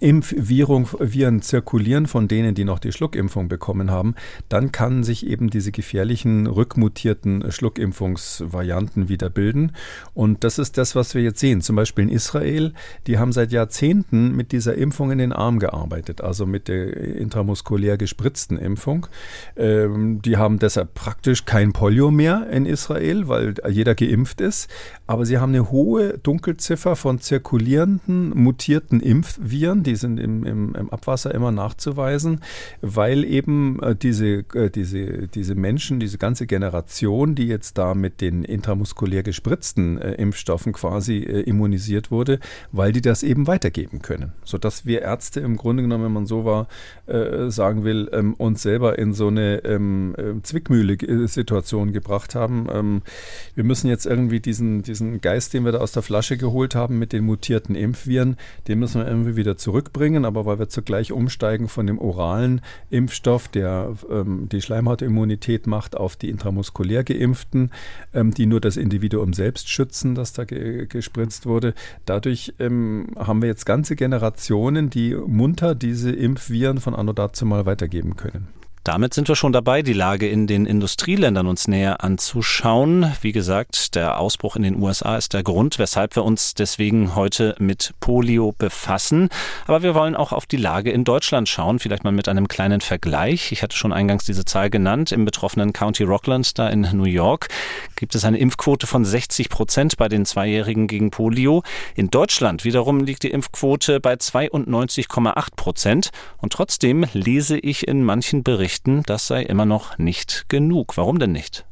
Impfviren 0.00 1.42
zirkulieren 1.42 2.06
von 2.06 2.28
denen, 2.28 2.54
die 2.54 2.64
noch 2.64 2.78
die 2.78 2.92
Schluckimpfung 2.92 3.48
bekommen 3.48 3.90
haben, 3.90 4.14
dann 4.48 4.70
kann 4.70 5.02
sich 5.02 5.26
eben 5.26 5.48
diese 5.48 5.72
gefährlichen 5.72 6.46
rückmutierten 6.46 7.50
Schluckimpfungsvarianten 7.50 9.08
wieder 9.08 9.30
bilden. 9.30 9.72
Und 10.12 10.44
das 10.44 10.58
ist 10.58 10.76
das, 10.76 10.94
was 10.94 11.14
wir 11.14 11.22
jetzt 11.22 11.40
sehen. 11.40 11.62
Zum 11.62 11.76
Beispiel 11.76 12.04
in 12.04 12.10
Israel, 12.10 12.74
die 13.06 13.18
haben 13.18 13.32
seit 13.32 13.50
Jahrzehnten 13.50 14.36
mit 14.36 14.52
dieser 14.52 14.74
Impfung 14.74 15.10
in 15.10 15.18
den 15.18 15.32
Arm 15.32 15.58
gearbeitet, 15.58 16.20
also 16.20 16.44
mit 16.44 16.68
der 16.68 16.94
intramuskulär 16.94 17.96
gespritzten 17.96 18.58
Impfung. 18.58 19.06
Ähm, 19.56 20.20
die 20.22 20.36
haben 20.36 20.58
deshalb 20.58 20.94
praktisch 20.94 21.46
kein 21.46 21.72
Polio 21.72 22.10
mehr 22.10 22.48
in 22.50 22.66
Israel, 22.66 23.28
weil 23.28 23.54
jeder 23.70 23.94
geimpft 23.94 24.42
ist. 24.42 24.68
Aber 25.06 25.24
sie 25.24 25.38
haben 25.38 25.54
eine 25.54 25.70
hohe 25.70 26.18
Dunkelziffer 26.18 26.94
von 26.94 27.20
zirkulierenden, 27.20 28.30
mutierten 28.30 29.00
Impfviren 29.00 29.77
Tieren, 29.78 29.82
die 29.82 29.96
sind 29.96 30.18
im, 30.20 30.44
im, 30.44 30.74
im 30.74 30.90
Abwasser 30.90 31.34
immer 31.34 31.52
nachzuweisen, 31.52 32.40
weil 32.80 33.24
eben 33.24 33.80
äh, 33.82 33.94
diese, 33.94 34.44
äh, 34.54 34.70
diese, 34.70 35.28
diese 35.28 35.54
Menschen, 35.54 36.00
diese 36.00 36.18
ganze 36.18 36.46
Generation, 36.46 37.34
die 37.34 37.46
jetzt 37.46 37.78
da 37.78 37.94
mit 37.94 38.20
den 38.20 38.44
intramuskulär 38.44 39.22
gespritzten 39.22 39.98
äh, 39.98 40.12
Impfstoffen 40.14 40.72
quasi 40.72 41.18
immunisiert 41.18 42.10
wurde, 42.10 42.38
weil 42.72 42.92
die 42.92 43.00
das 43.00 43.22
eben 43.22 43.46
weitergeben 43.46 44.02
können. 44.02 44.32
Sodass 44.44 44.86
wir 44.86 45.02
Ärzte 45.02 45.40
im 45.40 45.56
Grunde 45.56 45.82
genommen, 45.82 46.04
wenn 46.04 46.12
man 46.12 46.26
so 46.26 46.44
war, 46.44 46.68
sagen 47.48 47.84
will, 47.84 48.08
ähm, 48.12 48.34
uns 48.34 48.62
selber 48.62 48.98
in 48.98 49.12
so 49.14 49.28
eine 49.28 49.64
ähm, 49.64 50.14
äh, 50.18 50.42
Zwickmühle-Situation 50.42 51.92
gebracht 51.92 52.34
haben. 52.34 52.66
Ähm, 52.70 53.02
wir 53.54 53.64
müssen 53.64 53.88
jetzt 53.88 54.06
irgendwie 54.06 54.40
diesen, 54.40 54.82
diesen 54.82 55.20
Geist, 55.20 55.54
den 55.54 55.64
wir 55.64 55.72
da 55.72 55.78
aus 55.78 55.92
der 55.92 56.02
Flasche 56.02 56.36
geholt 56.36 56.74
haben 56.74 56.98
mit 56.98 57.12
den 57.12 57.24
mutierten 57.24 57.74
Impfviren, 57.74 58.36
den 58.66 58.78
müssen 58.78 59.00
wir 59.00 59.08
irgendwie 59.08 59.36
wieder 59.36 59.56
zurück 59.56 59.67
zurückbringen, 59.68 60.24
aber 60.24 60.46
weil 60.46 60.58
wir 60.58 60.70
zugleich 60.70 61.12
umsteigen 61.12 61.68
von 61.68 61.86
dem 61.86 61.98
oralen 61.98 62.62
Impfstoff, 62.88 63.48
der 63.48 63.92
ähm, 64.10 64.48
die 64.50 64.62
Schleimhautimmunität 64.62 65.66
macht, 65.66 65.94
auf 65.94 66.16
die 66.16 66.30
intramuskulär 66.30 67.04
geimpften, 67.04 67.70
ähm, 68.14 68.32
die 68.32 68.46
nur 68.46 68.62
das 68.62 68.78
Individuum 68.78 69.34
selbst 69.34 69.68
schützen, 69.68 70.14
das 70.14 70.32
da 70.32 70.44
ge 70.44 70.86
gespritzt 70.86 71.44
wurde. 71.44 71.74
Dadurch 72.06 72.54
ähm, 72.58 73.08
haben 73.18 73.42
wir 73.42 73.48
jetzt 73.48 73.66
ganze 73.66 73.94
Generationen, 73.94 74.88
die 74.88 75.14
munter 75.14 75.74
diese 75.74 76.12
Impfviren 76.12 76.80
von 76.80 76.94
anno 76.94 77.12
dazu 77.12 77.44
mal 77.44 77.66
weitergeben 77.66 78.16
können. 78.16 78.57
Damit 78.84 79.14
sind 79.14 79.28
wir 79.28 79.36
schon 79.36 79.52
dabei, 79.52 79.82
die 79.82 79.92
Lage 79.92 80.28
in 80.28 80.46
den 80.46 80.66
Industrieländern 80.66 81.46
uns 81.46 81.68
näher 81.68 82.02
anzuschauen. 82.02 83.12
Wie 83.20 83.32
gesagt, 83.32 83.94
der 83.94 84.18
Ausbruch 84.18 84.56
in 84.56 84.62
den 84.62 84.80
USA 84.80 85.16
ist 85.16 85.34
der 85.34 85.42
Grund, 85.42 85.78
weshalb 85.78 86.16
wir 86.16 86.24
uns 86.24 86.54
deswegen 86.54 87.14
heute 87.14 87.54
mit 87.58 87.94
Polio 88.00 88.54
befassen. 88.56 89.28
Aber 89.66 89.82
wir 89.82 89.94
wollen 89.94 90.16
auch 90.16 90.32
auf 90.32 90.46
die 90.46 90.56
Lage 90.56 90.90
in 90.90 91.04
Deutschland 91.04 91.48
schauen, 91.48 91.78
vielleicht 91.78 92.04
mal 92.04 92.12
mit 92.12 92.28
einem 92.28 92.48
kleinen 92.48 92.80
Vergleich. 92.80 93.52
Ich 93.52 93.62
hatte 93.62 93.76
schon 93.76 93.92
eingangs 93.92 94.24
diese 94.24 94.44
Zahl 94.44 94.70
genannt. 94.70 95.12
Im 95.12 95.24
betroffenen 95.24 95.72
County 95.72 96.04
Rockland, 96.04 96.58
da 96.58 96.68
in 96.68 96.88
New 96.92 97.04
York, 97.04 97.48
gibt 97.98 98.14
es 98.14 98.24
eine 98.24 98.38
Impfquote 98.38 98.86
von 98.86 99.04
60 99.04 99.50
Prozent 99.50 99.96
bei 99.96 100.08
den 100.08 100.24
Zweijährigen 100.24 100.86
gegen 100.86 101.10
Polio. 101.10 101.62
In 101.94 102.08
Deutschland 102.08 102.64
wiederum 102.64 103.00
liegt 103.00 103.24
die 103.24 103.30
Impfquote 103.30 104.00
bei 104.00 104.14
92,8 104.14 105.56
Prozent. 105.56 106.10
Und 106.38 106.52
trotzdem 106.52 107.04
lese 107.12 107.58
ich 107.58 107.86
in 107.86 108.04
manchen 108.04 108.42
Berichten, 108.42 109.02
das 109.04 109.26
sei 109.26 109.42
immer 109.42 109.66
noch 109.66 109.98
nicht 109.98 110.46
genug. 110.48 110.96
Warum 110.96 111.18
denn 111.18 111.32
nicht? 111.32 111.66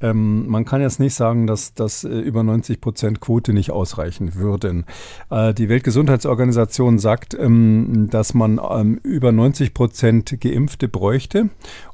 Ähm, 0.00 0.46
man 0.48 0.64
kann 0.64 0.80
jetzt 0.80 1.00
nicht 1.00 1.14
sagen, 1.14 1.46
dass 1.46 1.74
das 1.74 2.04
äh, 2.04 2.08
über 2.08 2.42
90 2.42 2.80
Prozent 2.80 3.20
Quote 3.20 3.52
nicht 3.52 3.70
ausreichen 3.70 4.36
würden. 4.36 4.84
Äh, 5.30 5.54
die 5.54 5.68
Weltgesundheitsorganisation 5.68 6.98
sagt, 6.98 7.34
ähm, 7.34 8.08
dass 8.10 8.34
man 8.34 8.60
ähm, 8.70 9.00
über 9.02 9.32
90 9.32 9.74
Prozent 9.74 10.40
Geimpfte 10.40 10.88
bräuchte 10.88 11.50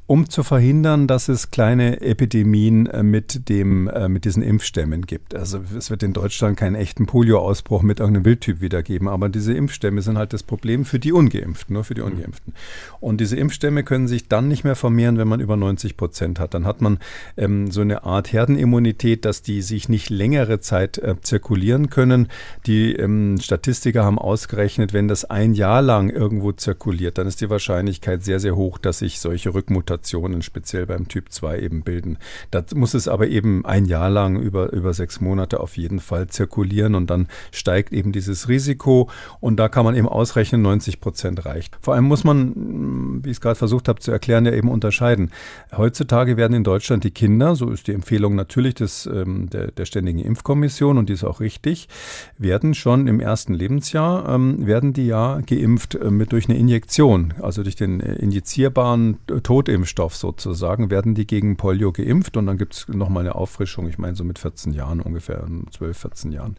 um 0.07 0.29
zu 0.29 0.43
verhindern, 0.43 1.07
dass 1.07 1.29
es 1.29 1.51
kleine 1.51 2.03
Epidemien 2.03 2.87
äh, 2.87 3.03
mit, 3.03 3.49
dem, 3.49 3.89
äh, 3.89 4.09
mit 4.09 4.27
diesen 4.27 4.43
Impfstämmen 4.43 5.07
gibt. 5.07 5.35
Also 5.35 5.61
es 5.77 5.89
wird 5.89 6.03
in 6.03 6.13
Deutschland 6.13 6.59
keinen 6.59 6.75
echten 6.75 7.07
Polioausbruch 7.07 7.83
mit 7.83 8.01
irgendeinem 8.01 8.27
Wildtyp 8.27 8.61
wieder 8.61 8.83
geben, 8.83 9.09
aber 9.09 9.31
diese 9.31 9.55
Impfstämme 9.55 10.03
sind 10.03 10.19
halt 10.19 10.35
das 10.35 10.43
Problem 10.43 10.85
für 10.85 10.99
die 10.99 11.13
Ungeimpften, 11.13 11.73
nur 11.73 11.85
für 11.85 11.95
die. 11.95 12.03
Ungeimpften. 12.03 12.53
Und 13.01 13.21
diese 13.21 13.37
Impfstämme 13.37 13.83
können 13.83 14.07
sich 14.07 14.29
dann 14.29 14.47
nicht 14.47 14.63
mehr 14.63 14.77
vermehren, 14.77 15.17
wenn 15.17 15.29
man 15.29 15.41
über 15.41 15.57
90 15.57 15.97
Prozent 15.97 16.39
hat. 16.39 16.53
Dann 16.53 16.67
hat 16.67 16.83
man 16.83 16.99
ähm, 17.39 17.71
so 17.71 17.81
eine 17.81 18.05
Art 18.05 18.31
Herdenimmunität, 18.31 19.25
dass 19.25 19.41
die 19.41 19.63
sich 19.63 19.89
nicht 19.89 20.11
längere 20.11 20.61
Zeit 20.61 20.99
äh, 20.99 21.15
zirkulieren 21.23 21.89
können. 21.89 22.29
Die 22.67 22.93
ähm, 22.93 23.39
Statistiker 23.41 24.05
haben 24.05 24.19
ausgerechnet, 24.19 24.93
wenn 24.93 25.09
das 25.09 25.25
ein 25.25 25.55
Jahr 25.55 25.81
lang 25.81 26.11
irgendwo 26.11 26.53
zirkuliert, 26.53 27.17
dann 27.17 27.27
ist 27.27 27.41
die 27.41 27.49
Wahrscheinlichkeit 27.49 28.23
sehr, 28.23 28.39
sehr 28.39 28.55
hoch, 28.55 28.77
dass 28.77 28.99
sich 28.99 29.19
solche 29.19 29.55
Rückmutationen 29.55 29.94
Mutationen 29.95 30.43
speziell 30.43 30.87
beim 30.87 31.07
Typ 31.07 31.31
2 31.31 31.61
eben 31.61 31.83
bilden. 31.83 32.19
Da 32.51 32.65
muss 32.75 32.95
es 32.95 33.07
aber 33.07 33.29
eben 33.29 33.65
ein 33.65 33.85
Jahr 33.85 34.11
lang 34.11 34.41
über, 34.41 34.73
über 34.73 34.93
sechs 34.93 35.21
Monate 35.21 35.61
auf 35.61 35.77
jeden 35.77 36.01
Fall 36.01 36.27
zirkulieren 36.27 36.97
und 36.97 37.11
dann 37.11 37.29
steigt 37.53 37.93
eben 37.93 38.11
dieses 38.11 38.49
Risiko 38.49 39.09
und 39.41 39.57
da 39.57 39.69
kann 39.69 39.85
man 39.85 39.95
eben 39.95 40.09
ausrechnen, 40.09 40.63
90 40.63 41.01
Prozent 41.01 41.47
reicht. 41.47 41.77
Vor 41.81 41.95
allem 41.95 42.05
muss 42.05 42.25
man, 42.25 43.23
wie 43.25 43.31
ich 43.31 43.37
es 43.37 43.41
gerade 43.41 43.55
versucht 43.55 43.89
habe 43.89 44.01
zu 44.01 44.11
erklären, 44.11 44.47
ja 44.47 44.53
eben 44.53 44.69
unterscheiden. 44.69 45.31
Heutzutage 45.77 46.37
werden 46.37 46.55
in 46.55 46.65
Deutschland 46.65 47.05
die 47.05 47.13
Kinder, 47.13 47.55
so 47.55 47.71
ist 47.71 47.87
die 47.87 47.93
Empfehlung 47.93 48.35
natürlich 48.35 48.75
des, 48.75 49.07
ähm, 49.07 49.49
der, 49.49 49.71
der 49.71 49.85
Ständigen 49.85 50.19
Impfkommission 50.19 50.99
und 50.99 51.09
die 51.09 51.13
ist 51.13 51.25
auch 51.25 51.39
richtig, 51.39 51.89
werden 52.37 52.75
schon 52.75 53.07
im 53.07 53.21
ersten 53.21 53.55
Lebensjahr, 53.55 54.29
ähm, 54.29 54.67
werden 54.67 54.93
die 54.93 55.07
ja 55.07 55.41
geimpft 55.47 55.95
äh, 55.95 56.11
mit 56.11 56.33
durch 56.33 56.49
eine 56.49 56.59
Injektion, 56.59 57.35
also 57.41 57.63
durch 57.63 57.77
den 57.77 58.01
äh, 58.01 58.17
injizierbaren 58.17 59.19
Totimpf 59.45 59.84
Impfstoff 59.85 60.17
sozusagen, 60.17 60.91
werden 60.91 61.15
die 61.15 61.27
gegen 61.27 61.59
Polio 61.59 61.93
geimpft 61.93 62.39
und 62.39 62.47
dann 62.47 62.57
gibt 62.57 62.73
es 62.73 62.89
nochmal 62.89 63.25
eine 63.25 63.35
Auffrischung, 63.35 63.87
ich 63.87 63.99
meine 63.99 64.17
so 64.17 64.25
mit 64.25 64.39
14 64.39 64.73
Jahren 64.73 65.01
ungefähr, 65.01 65.47
12, 65.71 65.99
14 65.99 66.33
Jahren. 66.33 66.57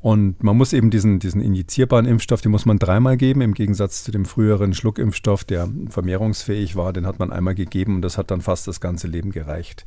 Und 0.00 0.42
man 0.42 0.56
muss 0.56 0.74
eben 0.74 0.90
diesen, 0.90 1.18
diesen 1.18 1.40
injizierbaren 1.40 2.04
Impfstoff, 2.04 2.42
den 2.42 2.52
muss 2.52 2.66
man 2.66 2.78
dreimal 2.78 3.16
geben, 3.16 3.40
im 3.40 3.54
Gegensatz 3.54 4.04
zu 4.04 4.10
dem 4.10 4.26
früheren 4.26 4.74
Schluckimpfstoff, 4.74 5.44
der 5.44 5.68
vermehrungsfähig 5.88 6.76
war, 6.76 6.92
den 6.92 7.06
hat 7.06 7.18
man 7.18 7.32
einmal 7.32 7.54
gegeben 7.54 7.96
und 7.96 8.02
das 8.02 8.18
hat 8.18 8.30
dann 8.30 8.42
fast 8.42 8.68
das 8.68 8.82
ganze 8.82 9.08
Leben 9.08 9.30
gereicht. 9.30 9.86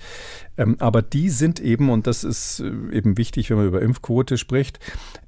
Ähm, 0.57 0.77
aber 0.79 1.03
die 1.03 1.29
sind 1.29 1.59
eben, 1.59 1.91
und 1.91 2.07
das 2.07 2.23
ist 2.23 2.61
äh, 2.61 2.97
eben 2.97 3.17
wichtig, 3.17 3.51
wenn 3.51 3.57
man 3.57 3.67
über 3.67 3.81
Impfquote 3.81 4.39
spricht, 4.39 4.79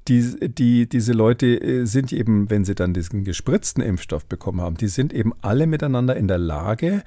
die, 0.08 0.48
die, 0.48 0.88
diese 0.88 1.12
Leute 1.12 1.46
äh, 1.46 1.84
sind 1.86 2.12
eben, 2.12 2.50
wenn 2.50 2.64
sie 2.64 2.74
dann 2.74 2.92
diesen 2.92 3.22
gespritzten 3.22 3.82
Impfstoff 3.82 4.26
bekommen 4.26 4.60
haben, 4.60 4.76
die 4.76 4.88
sind 4.88 5.14
eben 5.14 5.32
alle 5.40 5.66
miteinander 5.66 6.16
in 6.16 6.28
der 6.28 6.38
Lage, 6.38 7.02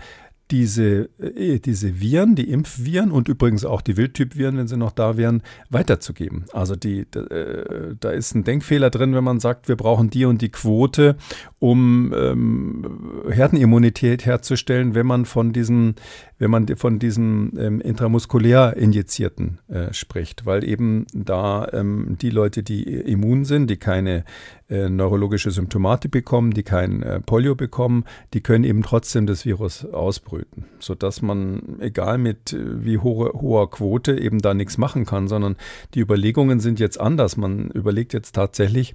diese, 0.51 1.09
äh, 1.19 1.59
diese 1.59 1.99
Viren, 1.99 2.35
die 2.35 2.49
Impfviren 2.49 3.11
und 3.11 3.27
übrigens 3.27 3.65
auch 3.65 3.81
die 3.81 3.97
Wildtypviren, 3.97 4.57
wenn 4.57 4.67
sie 4.67 4.77
noch 4.77 4.91
da 4.91 5.17
wären, 5.17 5.41
weiterzugeben. 5.69 6.45
Also 6.53 6.75
die, 6.75 7.01
äh, 7.01 7.95
da 7.99 8.11
ist 8.11 8.35
ein 8.35 8.43
Denkfehler 8.43 8.89
drin, 8.89 9.13
wenn 9.13 9.23
man 9.23 9.39
sagt, 9.39 9.67
wir 9.67 9.75
brauchen 9.75 10.09
die 10.09 10.25
und 10.25 10.41
die 10.41 10.49
Quote, 10.49 11.17
um 11.59 12.13
ähm, 12.15 13.23
Herdenimmunität 13.29 14.25
herzustellen, 14.25 14.95
wenn 14.95 15.05
man 15.05 15.25
von 15.25 15.53
diesen 15.53 15.95
wenn 16.39 16.51
man 16.51 16.67
von 16.75 16.99
diesen 16.99 17.57
ähm, 17.57 17.81
intramuskulär 17.81 18.77
Injizierten 18.77 19.59
äh, 19.67 19.91
spricht, 19.93 20.45
weil 20.45 20.63
eben 20.63 21.07
da 21.13 21.67
ähm, 21.73 22.17
die 22.21 22.29
Leute, 22.29 22.61
die 22.63 22.83
immun 22.83 23.45
sind, 23.45 23.69
die 23.69 23.77
keine 23.77 24.23
äh, 24.69 24.89
neurologische 24.89 25.51
Symptomatik 25.51 26.11
bekommen, 26.11 26.51
die 26.51 26.63
kein 26.63 27.01
äh, 27.01 27.19
Polio 27.21 27.55
bekommen, 27.55 28.03
die 28.33 28.41
können 28.41 28.63
eben 28.63 28.83
trotzdem 28.83 29.25
das 29.25 29.45
Virus 29.45 29.85
ausbrüten, 29.85 30.65
sodass 30.79 31.21
man, 31.21 31.77
egal 31.79 32.17
mit 32.17 32.53
äh, 32.53 32.83
wie 32.83 32.97
hohe, 32.97 33.31
hoher 33.33 33.69
Quote, 33.69 34.19
eben 34.19 34.39
da 34.39 34.53
nichts 34.53 34.77
machen 34.77 35.05
kann, 35.05 35.27
sondern 35.27 35.55
die 35.93 35.99
Überlegungen 35.99 36.59
sind 36.59 36.79
jetzt 36.79 36.99
anders. 36.99 37.37
Man 37.37 37.69
überlegt 37.71 38.13
jetzt 38.13 38.33
tatsächlich, 38.33 38.93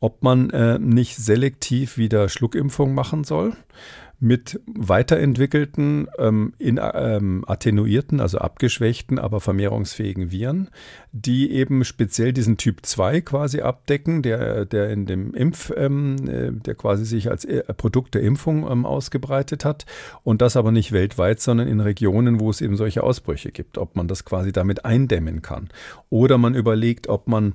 ob 0.00 0.22
man 0.22 0.50
äh, 0.50 0.78
nicht 0.78 1.16
selektiv 1.16 1.96
wieder 1.96 2.28
Schluckimpfung 2.28 2.94
machen 2.94 3.24
soll 3.24 3.54
mit 4.18 4.60
weiterentwickelten, 4.66 6.08
ähm, 6.18 6.54
in, 6.58 6.80
ähm, 6.82 7.44
attenuierten, 7.46 8.20
also 8.20 8.38
abgeschwächten, 8.38 9.18
aber 9.18 9.40
vermehrungsfähigen 9.40 10.30
Viren, 10.30 10.68
die 11.12 11.50
eben 11.50 11.84
speziell 11.84 12.32
diesen 12.32 12.56
Typ 12.56 12.86
2 12.86 13.20
quasi 13.20 13.60
abdecken, 13.60 14.22
der, 14.22 14.64
der 14.64 14.90
in 14.90 15.04
dem 15.04 15.34
Impf, 15.34 15.70
ähm, 15.76 16.16
äh, 16.28 16.50
der 16.52 16.74
quasi 16.74 17.04
sich 17.04 17.30
als 17.30 17.44
äh, 17.44 17.62
Produkt 17.74 18.14
der 18.14 18.22
Impfung 18.22 18.70
ähm, 18.70 18.86
ausgebreitet 18.86 19.66
hat 19.66 19.84
und 20.22 20.40
das 20.40 20.56
aber 20.56 20.72
nicht 20.72 20.92
weltweit, 20.92 21.40
sondern 21.40 21.68
in 21.68 21.80
Regionen, 21.80 22.40
wo 22.40 22.48
es 22.48 22.62
eben 22.62 22.76
solche 22.76 23.02
Ausbrüche 23.02 23.52
gibt, 23.52 23.76
ob 23.76 23.96
man 23.96 24.08
das 24.08 24.24
quasi 24.24 24.50
damit 24.50 24.86
eindämmen 24.86 25.42
kann. 25.42 25.68
Oder 26.08 26.38
man 26.38 26.54
überlegt, 26.54 27.08
ob 27.08 27.28
man 27.28 27.54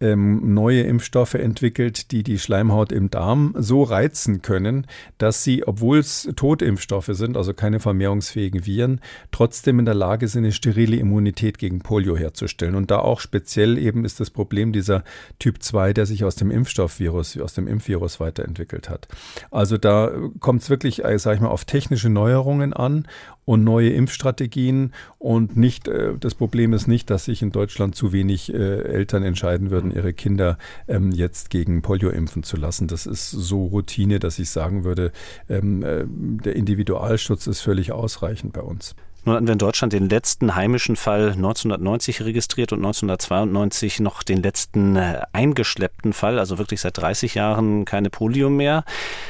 ähm, 0.00 0.52
neue 0.52 0.82
Impfstoffe 0.82 1.34
entwickelt, 1.34 2.10
die 2.10 2.22
die 2.22 2.38
Schleimhaut 2.38 2.92
im 2.92 3.08
Darm 3.08 3.54
so 3.56 3.82
reizen 3.82 4.42
können, 4.42 4.86
dass 5.16 5.42
sie, 5.42 5.66
obwohl 5.66 6.01
es 6.02 6.28
Totimpfstoffe 6.36 7.10
sind, 7.12 7.36
also 7.36 7.54
keine 7.54 7.80
vermehrungsfähigen 7.80 8.66
Viren, 8.66 9.00
trotzdem 9.30 9.78
in 9.78 9.84
der 9.84 9.94
Lage 9.94 10.28
sind, 10.28 10.44
eine 10.44 10.52
sterile 10.52 10.96
Immunität 10.96 11.58
gegen 11.58 11.80
Polio 11.80 12.16
herzustellen. 12.16 12.74
Und 12.74 12.90
da 12.90 12.98
auch 12.98 13.20
speziell 13.20 13.78
eben 13.78 14.04
ist 14.04 14.20
das 14.20 14.30
Problem 14.30 14.72
dieser 14.72 15.04
Typ 15.38 15.62
2, 15.62 15.92
der 15.92 16.06
sich 16.06 16.24
aus 16.24 16.36
dem 16.36 16.50
Impfstoffvirus, 16.50 17.38
aus 17.38 17.54
dem 17.54 17.66
Impfvirus 17.66 18.20
weiterentwickelt 18.20 18.90
hat. 18.90 19.08
Also 19.50 19.78
da 19.78 20.10
kommt 20.40 20.62
es 20.62 20.70
wirklich, 20.70 21.04
äh, 21.04 21.18
sag 21.18 21.36
ich 21.36 21.40
mal, 21.40 21.48
auf 21.48 21.64
technische 21.64 22.08
Neuerungen 22.08 22.72
an 22.72 23.06
und 23.44 23.64
neue 23.64 23.90
Impfstrategien 23.90 24.92
und 25.18 25.56
nicht, 25.56 25.88
äh, 25.88 26.14
das 26.18 26.34
Problem 26.34 26.72
ist 26.72 26.86
nicht, 26.86 27.10
dass 27.10 27.24
sich 27.24 27.42
in 27.42 27.50
Deutschland 27.50 27.94
zu 27.94 28.12
wenig 28.12 28.52
äh, 28.52 28.56
Eltern 28.56 29.22
entscheiden 29.22 29.70
würden, 29.70 29.90
ihre 29.90 30.12
Kinder 30.12 30.58
ähm, 30.88 31.10
jetzt 31.10 31.50
gegen 31.50 31.82
Polio 31.82 32.10
impfen 32.10 32.42
zu 32.42 32.56
lassen. 32.56 32.86
Das 32.86 33.06
ist 33.06 33.30
so 33.30 33.66
Routine, 33.66 34.18
dass 34.18 34.38
ich 34.38 34.50
sagen 34.50 34.84
würde, 34.84 35.12
ähm, 35.48 35.82
äh, 35.82 36.04
der 36.06 36.56
Individualschutz 36.56 37.46
ist 37.46 37.60
völlig 37.60 37.92
ausreichend 37.92 38.52
bei 38.52 38.62
uns. 38.62 38.94
Nun 39.24 39.36
hatten 39.36 39.46
wir 39.46 39.52
in 39.52 39.58
Deutschland 39.58 39.92
den 39.92 40.08
letzten 40.08 40.56
heimischen 40.56 40.96
Fall 40.96 41.32
1990 41.32 42.22
registriert 42.22 42.72
und 42.72 42.80
1992 42.80 44.00
noch 44.00 44.22
den 44.24 44.42
letzten 44.42 44.96
äh, 44.96 45.22
eingeschleppten 45.32 46.12
Fall, 46.12 46.38
also 46.40 46.58
wirklich 46.58 46.80
seit 46.80 46.98
30 46.98 47.34
Jahren 47.34 47.84
keine 47.84 48.10
Polio 48.10 48.50
mehr. 48.50 48.84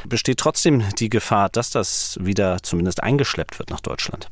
Besteht 0.07 0.39
trotzdem 0.39 0.83
die 0.99 1.11
Gefahr, 1.11 1.51
dass 1.51 1.71
das 1.71 2.19
wieder 2.21 2.63
zumindest 2.63 3.03
eingeschleppt 3.03 3.59
wird 3.59 3.71
nach 3.71 3.81
Deutschland? 3.81 4.29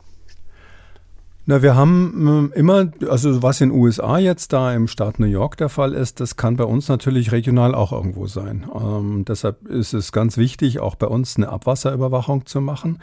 Na, 1.46 1.62
wir 1.62 1.74
haben 1.74 2.50
äh, 2.54 2.58
immer, 2.58 2.92
also 3.08 3.42
was 3.42 3.60
in 3.60 3.70
den 3.70 3.78
USA 3.78 4.18
jetzt 4.18 4.52
da 4.52 4.74
im 4.74 4.86
Staat 4.86 5.18
New 5.18 5.26
York 5.26 5.56
der 5.56 5.70
Fall 5.70 5.94
ist, 5.94 6.20
das 6.20 6.36
kann 6.36 6.56
bei 6.56 6.64
uns 6.64 6.88
natürlich 6.88 7.32
regional 7.32 7.74
auch 7.74 7.92
irgendwo 7.92 8.26
sein. 8.26 8.66
Ähm, 8.74 9.24
deshalb 9.26 9.66
ist 9.66 9.94
es 9.94 10.12
ganz 10.12 10.36
wichtig, 10.36 10.80
auch 10.80 10.96
bei 10.96 11.06
uns 11.06 11.36
eine 11.36 11.48
Abwasserüberwachung 11.48 12.44
zu 12.44 12.60
machen. 12.60 12.98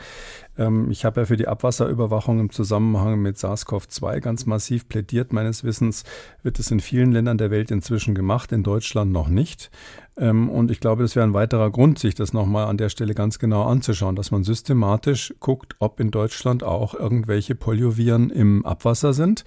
Ähm, 0.58 0.92
ich 0.92 1.04
habe 1.04 1.22
ja 1.22 1.26
für 1.26 1.36
die 1.36 1.48
Abwasserüberwachung 1.48 2.40
im 2.40 2.52
Zusammenhang 2.52 3.20
mit 3.20 3.38
SARS-CoV-2 3.38 4.20
ganz 4.20 4.46
massiv 4.46 4.88
plädiert. 4.88 5.34
Meines 5.34 5.64
Wissens 5.64 6.04
wird 6.44 6.60
es 6.60 6.70
in 6.70 6.80
vielen 6.80 7.12
Ländern 7.12 7.40
der 7.40 7.52
Welt 7.52 7.72
inzwischen 7.72 8.14
gemacht, 8.14 8.52
in 8.52 8.62
Deutschland 8.64 9.12
noch 9.12 9.30
nicht. 9.30 9.72
Ähm, 10.18 10.50
und 10.50 10.72
ich 10.72 10.80
glaube, 10.80 11.04
das 11.04 11.16
wäre 11.16 11.26
ein 11.26 11.34
weiterer 11.34 11.70
Grund, 11.70 12.00
sich 12.00 12.16
das 12.16 12.34
nochmal 12.34 12.68
an 12.68 12.78
der 12.78 12.90
Stelle 12.90 13.14
ganz 13.14 13.40
genau 13.40 13.64
anzuschauen, 13.64 14.16
dass 14.16 14.32
man 14.32 14.44
systematisch 14.44 15.34
guckt, 15.40 15.76
ob 15.80 16.00
in 16.00 16.12
Deutschland 16.12 16.64
auch 16.64 16.94
irgendwelche 16.94 17.56
Polioviren 17.56 18.30
im 18.30 18.66
Abwasser 18.66 19.14
sind. 19.14 19.44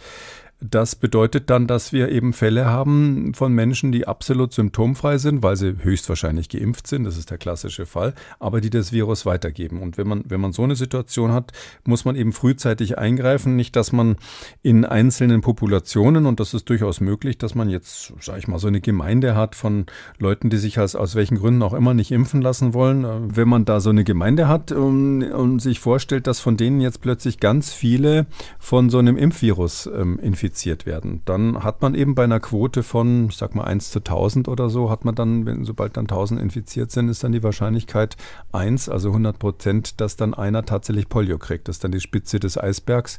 Das 0.63 0.95
bedeutet 0.95 1.49
dann, 1.49 1.67
dass 1.67 1.91
wir 1.95 2.11
eben 2.11 2.35
Fälle 2.35 2.67
haben 2.67 3.33
von 3.33 3.55
Menschen, 3.55 3.93
die 3.93 4.07
absolut 4.07 4.53
symptomfrei 4.53 5.17
sind, 5.17 5.43
weil 5.43 5.57
sie 5.57 5.77
höchstwahrscheinlich 5.79 6.51
geimpft 6.51 6.87
sind, 6.87 7.05
das 7.05 7.17
ist 7.17 7.31
der 7.31 7.39
klassische 7.39 7.87
Fall, 7.87 8.13
aber 8.39 8.61
die 8.61 8.69
das 8.69 8.93
Virus 8.93 9.25
weitergeben. 9.25 9.81
Und 9.81 9.97
wenn 9.97 10.07
man, 10.07 10.23
wenn 10.29 10.41
man 10.41 10.53
so 10.53 10.63
eine 10.63 10.77
Situation 10.77 11.33
hat, 11.33 11.53
muss 11.85 12.05
man 12.05 12.15
eben 12.15 12.33
frühzeitig 12.33 12.99
eingreifen. 12.99 13.57
Nicht, 13.57 13.75
dass 13.75 13.93
man 13.93 14.17
in 14.63 14.85
einzelnen 14.85 15.41
Populationen, 15.41 16.27
und 16.27 16.41
das 16.41 16.53
ist 16.53 16.69
durchaus 16.69 17.01
möglich, 17.01 17.39
dass 17.39 17.55
man 17.55 17.71
jetzt, 17.71 18.13
sage 18.21 18.41
ich 18.41 18.47
mal, 18.47 18.59
so 18.59 18.69
eine 18.69 18.83
Gemeinde 18.83 19.35
hat 19.35 19.55
von 19.55 19.87
Leuten, 20.19 20.51
die 20.51 20.59
sich 20.59 20.79
als, 20.79 20.95
aus 20.95 21.15
welchen 21.15 21.39
Gründen 21.39 21.63
auch 21.63 21.73
immer 21.73 21.95
nicht 21.95 22.11
impfen 22.11 22.43
lassen 22.43 22.75
wollen. 22.75 23.35
Wenn 23.35 23.49
man 23.49 23.65
da 23.65 23.81
so 23.81 23.89
eine 23.89 24.05
Gemeinde 24.05 24.47
hat 24.47 24.73
und, 24.73 25.23
und 25.23 25.61
sich 25.61 25.81
vorstellt, 25.81 26.27
dass 26.27 26.39
von 26.39 26.59
denen 26.59 26.83
jetzt 26.83 27.01
plötzlich 27.01 27.41
ganz 27.41 27.73
viele 27.73 28.27
von 28.59 28.91
so 28.91 28.99
einem 28.99 29.17
Impfvirus 29.17 29.87
ähm, 29.87 30.19
infiziert 30.19 30.50
infiziert 30.51 30.85
werden. 30.85 31.23
Dann 31.27 31.63
hat 31.63 31.81
man 31.81 31.95
eben 31.95 32.15
bei 32.15 32.25
einer 32.25 32.41
Quote 32.41 32.83
von, 32.83 33.29
ich 33.29 33.37
sag 33.37 33.55
mal, 33.55 33.65
1 33.65 33.91
zu 33.91 34.01
1000 34.01 34.49
oder 34.49 34.69
so, 34.69 34.91
hat 34.91 35.05
man 35.05 35.15
dann, 35.15 35.47
wenn, 35.47 35.65
sobald 35.65 35.97
dann 35.97 36.05
1000 36.05 36.41
infiziert 36.41 36.91
sind, 36.91 37.09
ist 37.09 37.23
dann 37.23 37.31
die 37.31 37.43
Wahrscheinlichkeit 37.43 38.17
1, 38.51 38.89
also 38.89 39.09
100 39.11 39.39
Prozent, 39.39 40.01
dass 40.01 40.17
dann 40.17 40.35
einer 40.35 40.65
tatsächlich 40.65 41.09
Polio 41.09 41.39
kriegt. 41.39 41.69
Das 41.69 41.77
ist 41.77 41.85
dann 41.85 41.93
die 41.93 42.01
Spitze 42.01 42.41
des 42.41 42.59
Eisbergs. 42.59 43.19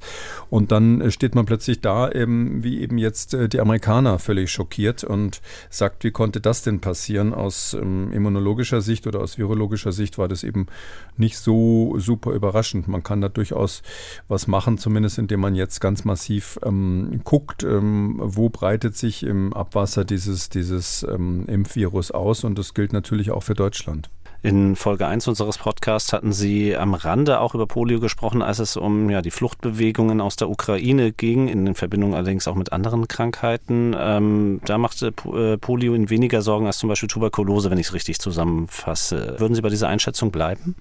Und 0.50 0.72
dann 0.74 1.10
steht 1.10 1.36
man 1.36 1.46
plötzlich 1.46 1.80
da, 1.80 2.12
eben, 2.12 2.64
wie 2.64 2.82
eben 2.82 2.98
jetzt 2.98 3.34
äh, 3.34 3.48
die 3.48 3.62
Amerikaner 3.62 4.20
völlig 4.20 4.52
schockiert 4.52 5.04
und 5.06 5.42
sagt, 5.70 6.04
wie 6.04 6.12
konnte 6.12 6.42
das 6.42 6.64
denn 6.64 6.82
passieren? 6.82 7.34
Aus 7.34 7.74
ähm, 7.74 8.12
immunologischer 8.12 8.82
Sicht 8.82 9.08
oder 9.08 9.22
aus 9.22 9.38
virologischer 9.38 9.94
Sicht 9.94 10.18
war 10.18 10.28
das 10.28 10.44
eben 10.44 10.68
nicht 11.16 11.38
so 11.38 11.96
super 11.98 12.32
überraschend. 12.32 12.90
Man 12.90 13.04
kann 13.04 13.22
da 13.22 13.30
durchaus 13.30 13.84
was 14.28 14.48
machen, 14.48 14.78
zumindest 14.78 15.18
indem 15.18 15.40
man 15.40 15.56
jetzt 15.56 15.80
ganz 15.80 16.04
massiv 16.04 16.60
ähm, 16.64 17.21
guckt, 17.24 17.64
ähm, 17.64 18.20
wo 18.24 18.50
breitet 18.50 18.96
sich 18.96 19.24
im 19.24 19.54
Abwasser 19.54 20.06
dieses, 20.06 20.50
dieses 20.50 21.04
ähm, 21.04 21.46
Impfvirus 21.48 22.12
aus. 22.12 22.44
Und 22.44 22.58
das 22.58 22.74
gilt 22.74 22.94
natürlich 22.94 23.32
auch 23.32 23.44
für 23.44 23.54
Deutschland. 23.54 24.10
In 24.44 24.76
Folge 24.76 25.06
1 25.06 25.28
unseres 25.28 25.60
Podcasts 25.60 26.14
hatten 26.14 26.34
Sie 26.34 26.76
am 26.76 26.96
Rande 26.96 27.40
auch 27.42 27.54
über 27.54 27.68
Polio 27.68 28.00
gesprochen, 28.00 28.42
als 28.42 28.58
es 28.58 28.76
um 28.76 29.12
ja, 29.12 29.22
die 29.22 29.30
Fluchtbewegungen 29.30 30.20
aus 30.20 30.36
der 30.36 30.50
Ukraine 30.50 31.12
ging, 31.12 31.48
in 31.48 31.76
Verbindung 31.76 32.16
allerdings 32.16 32.48
auch 32.48 32.56
mit 32.56 32.74
anderen 32.74 33.08
Krankheiten. 33.08 33.96
Ähm, 33.96 34.60
da 34.66 34.80
machte 34.80 35.14
äh, 35.32 35.58
Polio 35.58 35.94
Ihnen 35.94 36.10
weniger 36.10 36.42
Sorgen 36.42 36.66
als 36.66 36.80
zum 36.80 36.90
Beispiel 36.90 37.08
Tuberkulose, 37.08 37.70
wenn 37.70 37.78
ich 37.78 37.88
es 37.88 37.94
richtig 37.94 38.18
zusammenfasse. 38.18 39.36
Würden 39.38 39.54
Sie 39.54 39.62
bei 39.62 39.70
dieser 39.70 39.90
Einschätzung 39.90 40.32
bleiben? 40.32 40.76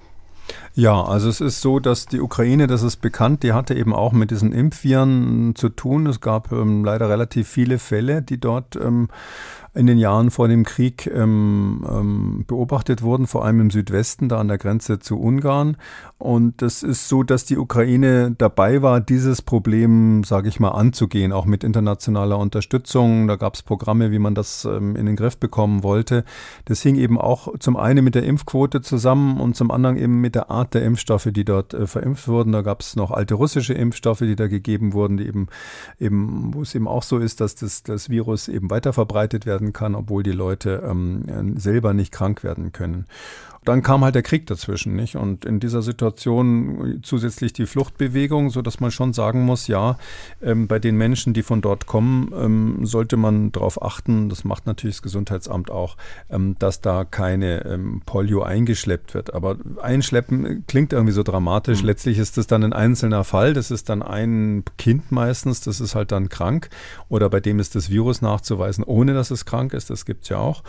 Ja, 0.74 1.02
also 1.02 1.28
es 1.28 1.40
ist 1.40 1.60
so, 1.60 1.80
dass 1.80 2.06
die 2.06 2.20
Ukraine, 2.20 2.66
das 2.66 2.82
ist 2.82 2.98
bekannt, 2.98 3.42
die 3.42 3.52
hatte 3.52 3.74
eben 3.74 3.92
auch 3.92 4.12
mit 4.12 4.30
diesen 4.30 4.52
Impfviren 4.52 5.54
zu 5.54 5.68
tun. 5.68 6.06
Es 6.06 6.20
gab 6.20 6.52
ähm, 6.52 6.84
leider 6.84 7.08
relativ 7.08 7.48
viele 7.48 7.78
Fälle, 7.78 8.22
die 8.22 8.38
dort 8.38 8.76
ähm, 8.76 9.08
in 9.72 9.86
den 9.86 9.98
Jahren 9.98 10.30
vor 10.30 10.48
dem 10.48 10.64
Krieg 10.64 11.06
ähm, 11.06 11.86
ähm, 11.88 12.44
beobachtet 12.46 13.02
wurden, 13.02 13.28
vor 13.28 13.44
allem 13.44 13.60
im 13.60 13.70
Südwesten, 13.70 14.28
da 14.28 14.40
an 14.40 14.48
der 14.48 14.58
Grenze 14.58 14.98
zu 14.98 15.18
Ungarn. 15.18 15.76
Und 16.18 16.60
es 16.60 16.82
ist 16.82 17.08
so, 17.08 17.22
dass 17.22 17.44
die 17.44 17.56
Ukraine 17.56 18.34
dabei 18.36 18.82
war, 18.82 19.00
dieses 19.00 19.42
Problem, 19.42 20.24
sage 20.24 20.48
ich 20.48 20.58
mal, 20.58 20.70
anzugehen, 20.70 21.32
auch 21.32 21.46
mit 21.46 21.62
internationaler 21.62 22.38
Unterstützung. 22.38 23.28
Da 23.28 23.36
gab 23.36 23.54
es 23.54 23.62
Programme, 23.62 24.10
wie 24.10 24.18
man 24.18 24.34
das 24.34 24.64
ähm, 24.64 24.96
in 24.96 25.06
den 25.06 25.14
Griff 25.16 25.38
bekommen 25.38 25.84
wollte. 25.84 26.24
Das 26.64 26.82
hing 26.82 26.96
eben 26.96 27.18
auch 27.18 27.56
zum 27.60 27.76
einen 27.76 28.04
mit 28.04 28.16
der 28.16 28.24
Impfquote 28.24 28.82
zusammen 28.82 29.40
und 29.40 29.54
zum 29.54 29.70
anderen 29.70 29.96
eben 29.96 30.20
mit 30.20 30.34
der 30.34 30.50
Art 30.50 30.74
der 30.74 30.82
Impfstoffe, 30.82 31.28
die 31.30 31.44
dort 31.44 31.74
äh, 31.74 31.86
verimpft 31.86 32.26
wurden. 32.26 32.52
Da 32.52 32.62
gab 32.62 32.80
es 32.80 32.96
noch 32.96 33.12
alte 33.12 33.34
russische 33.34 33.74
Impfstoffe, 33.74 34.18
die 34.18 34.36
da 34.36 34.48
gegeben 34.48 34.94
wurden, 34.94 35.16
die 35.16 35.26
eben, 35.26 35.46
eben 36.00 36.52
wo 36.52 36.62
es 36.62 36.74
eben 36.74 36.88
auch 36.88 37.04
so 37.04 37.18
ist, 37.18 37.40
dass 37.40 37.54
das, 37.54 37.84
das 37.84 38.10
Virus 38.10 38.48
eben 38.48 38.68
weiter 38.68 38.92
verbreitet 38.92 39.46
werden 39.46 39.59
werden 39.60 39.72
kann, 39.72 39.94
obwohl 39.94 40.22
die 40.22 40.32
Leute 40.32 40.82
ähm, 40.88 41.58
selber 41.58 41.92
nicht 41.94 42.12
krank 42.12 42.42
werden 42.42 42.72
können. 42.72 43.06
Dann 43.64 43.82
kam 43.82 44.02
halt 44.04 44.14
der 44.14 44.22
Krieg 44.22 44.46
dazwischen, 44.46 44.96
nicht? 44.96 45.16
Und 45.16 45.44
in 45.44 45.60
dieser 45.60 45.82
Situation 45.82 47.00
zusätzlich 47.02 47.52
die 47.52 47.66
Fluchtbewegung, 47.66 48.48
so 48.48 48.62
dass 48.62 48.80
man 48.80 48.90
schon 48.90 49.12
sagen 49.12 49.44
muss, 49.44 49.66
ja, 49.66 49.98
ähm, 50.42 50.66
bei 50.66 50.78
den 50.78 50.96
Menschen, 50.96 51.34
die 51.34 51.42
von 51.42 51.60
dort 51.60 51.86
kommen, 51.86 52.32
ähm, 52.34 52.86
sollte 52.86 53.18
man 53.18 53.52
darauf 53.52 53.82
achten, 53.82 54.30
das 54.30 54.44
macht 54.44 54.66
natürlich 54.66 54.96
das 54.96 55.02
Gesundheitsamt 55.02 55.70
auch, 55.70 55.98
ähm, 56.30 56.56
dass 56.58 56.80
da 56.80 57.04
keine 57.04 57.66
ähm, 57.66 58.00
Polio 58.06 58.42
eingeschleppt 58.42 59.12
wird. 59.12 59.34
Aber 59.34 59.56
einschleppen 59.82 60.64
klingt 60.66 60.94
irgendwie 60.94 61.12
so 61.12 61.22
dramatisch. 61.22 61.82
Mhm. 61.82 61.86
Letztlich 61.86 62.18
ist 62.18 62.38
das 62.38 62.46
dann 62.46 62.64
ein 62.64 62.72
einzelner 62.72 63.24
Fall. 63.24 63.52
Das 63.52 63.70
ist 63.70 63.90
dann 63.90 64.02
ein 64.02 64.64
Kind 64.78 65.12
meistens, 65.12 65.60
das 65.60 65.80
ist 65.80 65.94
halt 65.94 66.12
dann 66.12 66.30
krank. 66.30 66.70
Oder 67.10 67.28
bei 67.28 67.40
dem 67.40 67.58
ist 67.58 67.74
das 67.74 67.90
Virus 67.90 68.22
nachzuweisen, 68.22 68.84
ohne 68.84 69.12
dass 69.12 69.30
es 69.30 69.44
krank 69.44 69.74
ist. 69.74 69.90
Das 69.90 70.06
gibt's 70.06 70.30
ja 70.30 70.38
auch. 70.38 70.62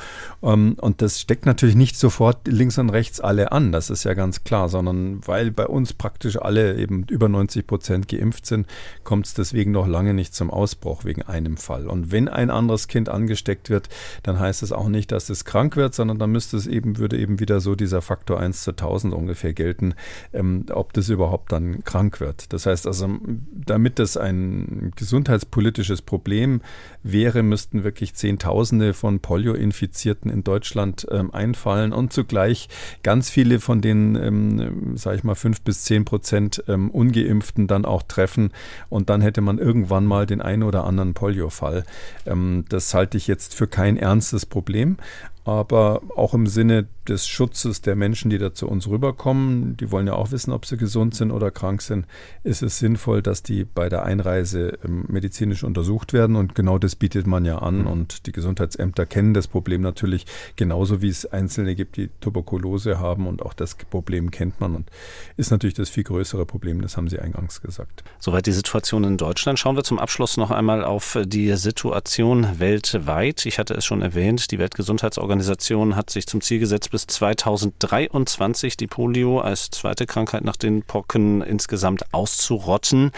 Ähm, 0.44 0.76
und 0.82 1.02
das 1.02 1.22
steckt 1.22 1.46
natürlich 1.46 1.76
nicht 1.76 1.96
sofort 1.96 2.50
links 2.50 2.78
und 2.78 2.81
rechts 2.90 3.20
alle 3.20 3.52
an, 3.52 3.72
das 3.72 3.90
ist 3.90 4.04
ja 4.04 4.14
ganz 4.14 4.44
klar, 4.44 4.70
sondern 4.70 5.26
weil 5.28 5.52
bei 5.52 5.68
uns 5.68 5.94
praktisch 5.94 6.38
alle 6.38 6.78
eben 6.78 7.04
über 7.10 7.30
90 7.30 7.68
Prozent 7.68 8.08
geimpft 8.08 8.46
sind, 8.46 8.68
kommt 9.04 9.28
es 9.28 9.34
deswegen 9.34 9.72
noch 9.72 9.88
lange 9.88 10.14
nicht 10.14 10.34
zum 10.34 10.50
Ausbruch 10.50 11.06
wegen 11.06 11.24
einem 11.24 11.58
Fall. 11.58 11.88
Und 11.88 12.12
wenn 12.12 12.28
ein 12.28 12.50
anderes 12.50 12.88
Kind 12.88 13.10
angesteckt 13.10 13.70
wird, 13.70 13.90
dann 14.24 14.40
heißt 14.40 14.64
es 14.64 14.72
auch 14.72 14.90
nicht, 14.90 15.12
dass 15.12 15.30
es 15.30 15.46
krank 15.46 15.76
wird, 15.76 15.94
sondern 15.94 16.20
dann 16.20 16.32
müsste 16.32 16.58
es 16.58 16.68
eben, 16.68 16.98
würde 16.98 17.18
eben 17.18 17.40
wieder 17.40 17.60
so 17.60 17.76
dieser 17.76 18.02
Faktor 18.02 18.40
1 18.40 18.64
zu 18.64 18.72
1000 18.72 19.14
ungefähr 19.14 19.54
gelten, 19.54 19.94
ähm, 20.34 20.66
ob 20.72 20.94
das 20.94 21.10
überhaupt 21.10 21.52
dann 21.52 21.84
krank 21.84 22.20
wird. 22.20 22.54
Das 22.54 22.66
heißt 22.66 22.88
also, 22.88 23.10
damit 23.54 24.00
das 24.00 24.18
ein 24.18 24.92
gesundheitspolitisches 24.96 26.02
Problem 26.02 26.62
wäre, 27.04 27.44
müssten 27.44 27.84
wirklich 27.84 28.16
Zehntausende 28.16 28.94
von 28.94 29.20
Polio-Infizierten 29.20 30.32
in 30.32 30.44
Deutschland 30.44 31.08
ähm, 31.12 31.34
einfallen 31.34 31.94
und 31.94 32.14
zugleich 32.14 32.70
ganz 33.04 33.30
viele 33.30 33.60
von 33.60 33.82
den, 33.82 34.16
ähm, 34.16 34.98
sage 34.98 35.18
ich 35.18 35.24
mal, 35.24 35.36
fünf 35.36 35.62
bis 35.62 35.84
zehn 35.84 36.06
Prozent 36.06 36.64
ähm, 36.68 36.90
Ungeimpften 36.90 37.68
dann 37.68 37.86
auch 37.86 38.04
treffen 38.04 38.52
und 38.90 39.10
dann 39.10 39.22
hätte 39.22 39.42
man 39.42 39.58
irgendwann 39.58 40.06
mal 40.06 40.26
den 40.26 40.42
einen 40.42 40.64
oder 40.64 40.86
anderen 40.86 41.14
Polio-Fall. 41.14 41.84
Ähm, 42.26 42.66
das 42.70 42.94
halte 42.94 43.18
ich 43.18 43.28
jetzt 43.28 43.56
für 43.56 43.68
kein 43.68 43.98
ernstes 43.98 44.46
Problem, 44.46 44.98
aber 45.44 46.02
auch 46.16 46.34
im 46.34 46.48
Sinne 46.48 46.88
des 47.08 47.28
Schutzes 47.28 47.82
der 47.82 47.96
Menschen, 47.96 48.30
die 48.30 48.38
da 48.38 48.54
zu 48.54 48.68
uns 48.68 48.88
rüberkommen, 48.88 49.76
die 49.78 49.92
wollen 49.92 50.08
ja 50.08 50.14
auch 50.14 50.32
wissen, 50.32 50.52
ob 50.52 50.66
sie 50.66 50.78
gesund 50.78 51.16
sind 51.16 51.32
oder 51.32 51.50
krank 51.50 51.82
sind, 51.82 52.06
ist 52.44 52.62
es 52.62 52.78
sinnvoll, 52.80 53.22
dass 53.22 53.42
die 53.42 53.64
bei 53.64 53.90
der 53.90 54.04
Einreise 54.04 54.78
ähm, 54.86 55.06
medizinisch 55.08 55.64
untersucht 55.64 56.14
werden. 56.14 56.36
Und 56.36 56.54
genau 56.54 56.78
das 56.78 56.96
bietet 56.96 57.26
man 57.26 57.44
ja 57.46 57.58
an. 57.58 57.80
Mhm. 57.80 57.88
Und 57.88 58.26
die 58.28 58.32
Gesundheitsämter 58.32 59.06
kennen 59.06 59.34
das 59.34 59.48
Problem 59.48 59.82
natürlich 59.82 60.26
genauso, 60.56 61.02
wie 61.02 61.10
es 61.10 61.26
Einzelne 61.26 61.76
gibt, 61.76 61.98
die 61.98 62.10
Tuberkulose 62.20 63.00
haben. 63.00 63.28
Und 63.28 63.42
auch 63.42 63.54
das 63.54 63.76
Problem 63.76 64.30
kennt 64.30 64.60
man 64.62 64.76
und 64.76 64.90
ist 65.38 65.52
natürlich 65.52 65.74
das 65.74 65.90
viel 65.90 66.04
größere 66.04 66.46
Problem. 66.46 66.82
Das 66.82 66.98
haben 66.98 67.08
Sie 67.08 67.20
eingangs 67.20 67.62
gesagt. 67.62 68.04
Soweit 68.20 68.46
die 68.46 68.52
Situation 68.52 69.04
in 69.04 69.18
Deutschland. 69.18 69.58
Schauen 69.58 69.76
wir 69.76 69.84
zum 69.84 69.98
Abschluss 69.98 70.38
noch 70.38 70.52
einmal 70.52 70.84
auf 70.84 71.18
die 71.26 71.56
Situation 71.56 72.60
weltweit. 72.60 73.46
Ich 73.46 73.58
hatte 73.58 73.74
es 73.74 73.86
schon 73.86 74.02
erwähnt, 74.02 74.52
die 74.52 74.60
Weltgesundheitsorganisation 74.60 75.96
hat 75.96 76.10
sich 76.10 76.28
zum 76.28 76.42
Ziel 76.42 76.60
gesetzt, 76.60 76.91
bis 76.92 77.08
2023 77.08 78.78
die 78.78 78.88
Polio 78.88 79.40
als 79.40 79.70
zweite 79.72 80.06
Krankheit 80.06 80.44
nach 80.44 80.58
den 80.58 80.84
Pocken 80.84 81.42
insgesamt 81.42 82.14
auszurotten 82.14 83.12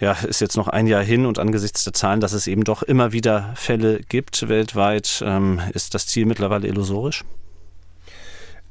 ja, 0.00 0.12
ist 0.12 0.40
jetzt 0.40 0.56
noch 0.56 0.68
ein 0.68 0.86
Jahr 0.86 1.02
hin 1.02 1.26
und 1.26 1.38
angesichts 1.38 1.84
der 1.84 1.92
Zahlen, 1.92 2.20
dass 2.20 2.32
es 2.32 2.46
eben 2.46 2.64
doch 2.64 2.82
immer 2.82 3.12
wieder 3.12 3.52
Fälle 3.56 4.00
gibt 4.08 4.48
weltweit, 4.48 5.22
ähm, 5.26 5.60
ist 5.74 5.94
das 5.94 6.06
Ziel 6.06 6.26
mittlerweile 6.26 6.68
illusorisch? 6.68 7.24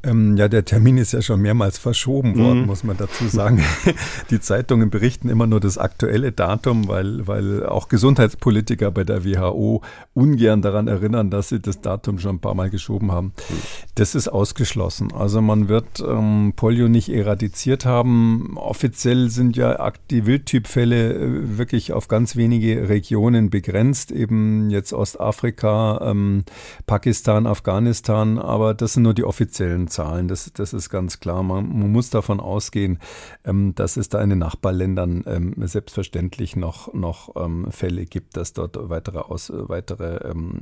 Ähm, 0.04 0.38
ja, 0.38 0.48
der 0.48 0.64
Termin 0.64 0.98
ist 0.98 1.14
ja 1.14 1.22
schon 1.22 1.42
mehrmals 1.42 1.80
verschoben 1.80 2.38
worden, 2.38 2.62
mhm. 2.62 2.66
muss 2.68 2.84
man 2.84 2.98
dazu 2.98 3.28
sagen. 3.28 3.64
Die 4.30 4.40
Zeitungen 4.40 4.92
berichten 4.92 5.28
immer 5.28 5.48
nur 5.48 5.60
das 5.60 5.78
aktuelle 5.78 6.32
Datum, 6.32 6.88
weil, 6.88 7.26
weil 7.28 7.66
auch 7.66 7.90
Gesundheitspolitiker 7.90 8.92
bei 8.92 9.04
der 9.04 9.26
WHO 9.26 9.82
ungern 10.14 10.62
daran 10.62 10.88
erinnern, 10.88 11.32
dass 11.32 11.50
sie 11.50 11.60
das 11.60 11.82
Datum 11.82 12.20
schon 12.20 12.36
ein 12.36 12.40
paar 12.40 12.54
Mal 12.54 12.70
geschoben 12.70 13.12
haben. 13.12 13.34
Mhm. 13.50 13.54
Das 13.96 14.14
ist 14.14 14.28
ausgeschlossen. 14.28 15.12
Also 15.14 15.42
man 15.42 15.68
wird 15.68 16.00
ähm, 16.00 16.54
Polio 16.56 16.88
nicht 16.90 17.10
eradiziert 17.10 17.86
haben. 17.86 18.56
Offiziell 18.56 19.30
sind 19.30 19.58
ja 19.58 19.92
die 20.12 20.28
Wildtypfälle 20.28 21.14
äh, 21.14 21.58
wirklich 21.58 21.92
auf 21.94 22.08
ganz 22.08 22.36
wenige 22.36 22.88
Regionen 22.88 23.50
begrenzt, 23.50 24.12
eben 24.12 24.70
jetzt 24.70 24.94
Ostafrika, 24.94 26.02
ähm, 26.04 26.44
Pakistan, 26.86 27.48
Afghanistan, 27.48 28.38
aber 28.38 28.76
das 28.76 28.94
sind 28.94 29.04
nur 29.04 29.16
die 29.16 29.24
offiziellen 29.24 29.87
Zahlen. 29.88 30.28
Das, 30.28 30.52
das 30.54 30.74
ist 30.74 30.90
ganz 30.90 31.20
klar. 31.20 31.44
Man, 31.44 31.68
man 31.80 31.92
muss 31.92 32.10
davon 32.10 32.40
ausgehen, 32.40 33.00
ähm, 33.46 33.74
dass 33.76 33.98
es 33.98 34.10
da 34.10 34.22
in 34.22 34.30
den 34.30 34.40
Nachbarländern 34.40 35.24
ähm, 35.28 35.54
selbstverständlich 35.58 36.56
noch, 36.56 36.94
noch 36.94 37.36
ähm, 37.36 37.68
Fälle 37.72 38.06
gibt, 38.06 38.38
dass 38.38 38.54
dort 38.54 38.78
weitere, 38.90 39.20
aus, 39.20 39.52
weitere 39.54 40.30
ähm, 40.30 40.60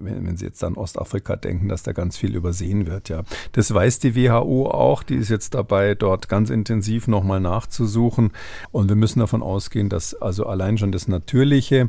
wenn, 0.00 0.26
wenn 0.26 0.36
Sie 0.36 0.46
jetzt 0.46 0.62
an 0.64 0.74
Ostafrika 0.74 1.36
denken, 1.36 1.68
dass 1.68 1.82
da 1.82 1.92
ganz 1.92 2.16
viel 2.16 2.34
übersehen 2.34 2.86
wird. 2.86 3.08
Ja, 3.08 3.22
das 3.52 3.72
weiß 3.72 3.98
die 3.98 4.16
WHO 4.16 4.68
auch. 4.70 5.02
Die 5.02 5.16
ist 5.16 5.28
jetzt 5.28 5.54
dabei, 5.54 5.94
dort 5.94 6.28
ganz 6.28 6.50
intensiv 6.50 7.08
nochmal 7.08 7.40
nachzusuchen. 7.40 8.32
Und 8.72 8.88
wir 8.88 8.96
müssen 8.96 9.20
davon 9.20 9.42
ausgehen, 9.42 9.88
dass 9.88 10.14
also 10.14 10.46
allein 10.46 10.78
schon 10.78 10.92
das 10.92 11.08
natürliche 11.08 11.88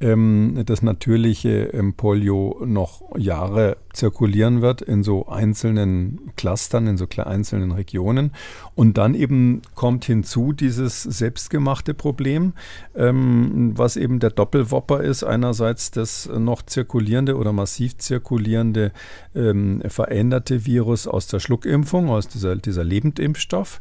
ähm, 0.00 0.62
das 0.64 0.82
natürliche 0.82 1.66
ähm, 1.72 1.94
Polio 1.94 2.62
noch 2.64 3.02
Jahre 3.16 3.76
zirkulieren 3.92 4.62
wird 4.62 4.82
in 4.82 5.02
so 5.02 5.26
einzelnen 5.26 6.32
Clustern, 6.36 6.86
in 6.86 6.96
so 6.96 7.06
einzelnen 7.18 7.72
Regionen. 7.72 8.32
Und 8.74 8.98
dann 8.98 9.14
eben 9.14 9.62
kommt 9.74 10.04
hinzu 10.04 10.52
dieses 10.52 11.02
selbstgemachte 11.02 11.92
Problem, 11.92 12.54
ähm, 12.94 13.72
was 13.76 13.96
eben 13.96 14.20
der 14.20 14.30
Doppelwopper 14.30 15.02
ist. 15.02 15.24
Einerseits 15.24 15.90
das 15.90 16.28
noch 16.28 16.62
zirkulierende 16.62 17.36
oder 17.36 17.52
massiv 17.52 17.98
zirkulierende 17.98 18.92
ähm, 19.34 19.82
veränderte 19.86 20.64
Virus 20.66 21.06
aus 21.06 21.26
der 21.26 21.40
Schluckimpfung, 21.40 22.08
aus 22.08 22.28
dieser, 22.28 22.56
dieser 22.56 22.84
Lebendimpfstoff 22.84 23.80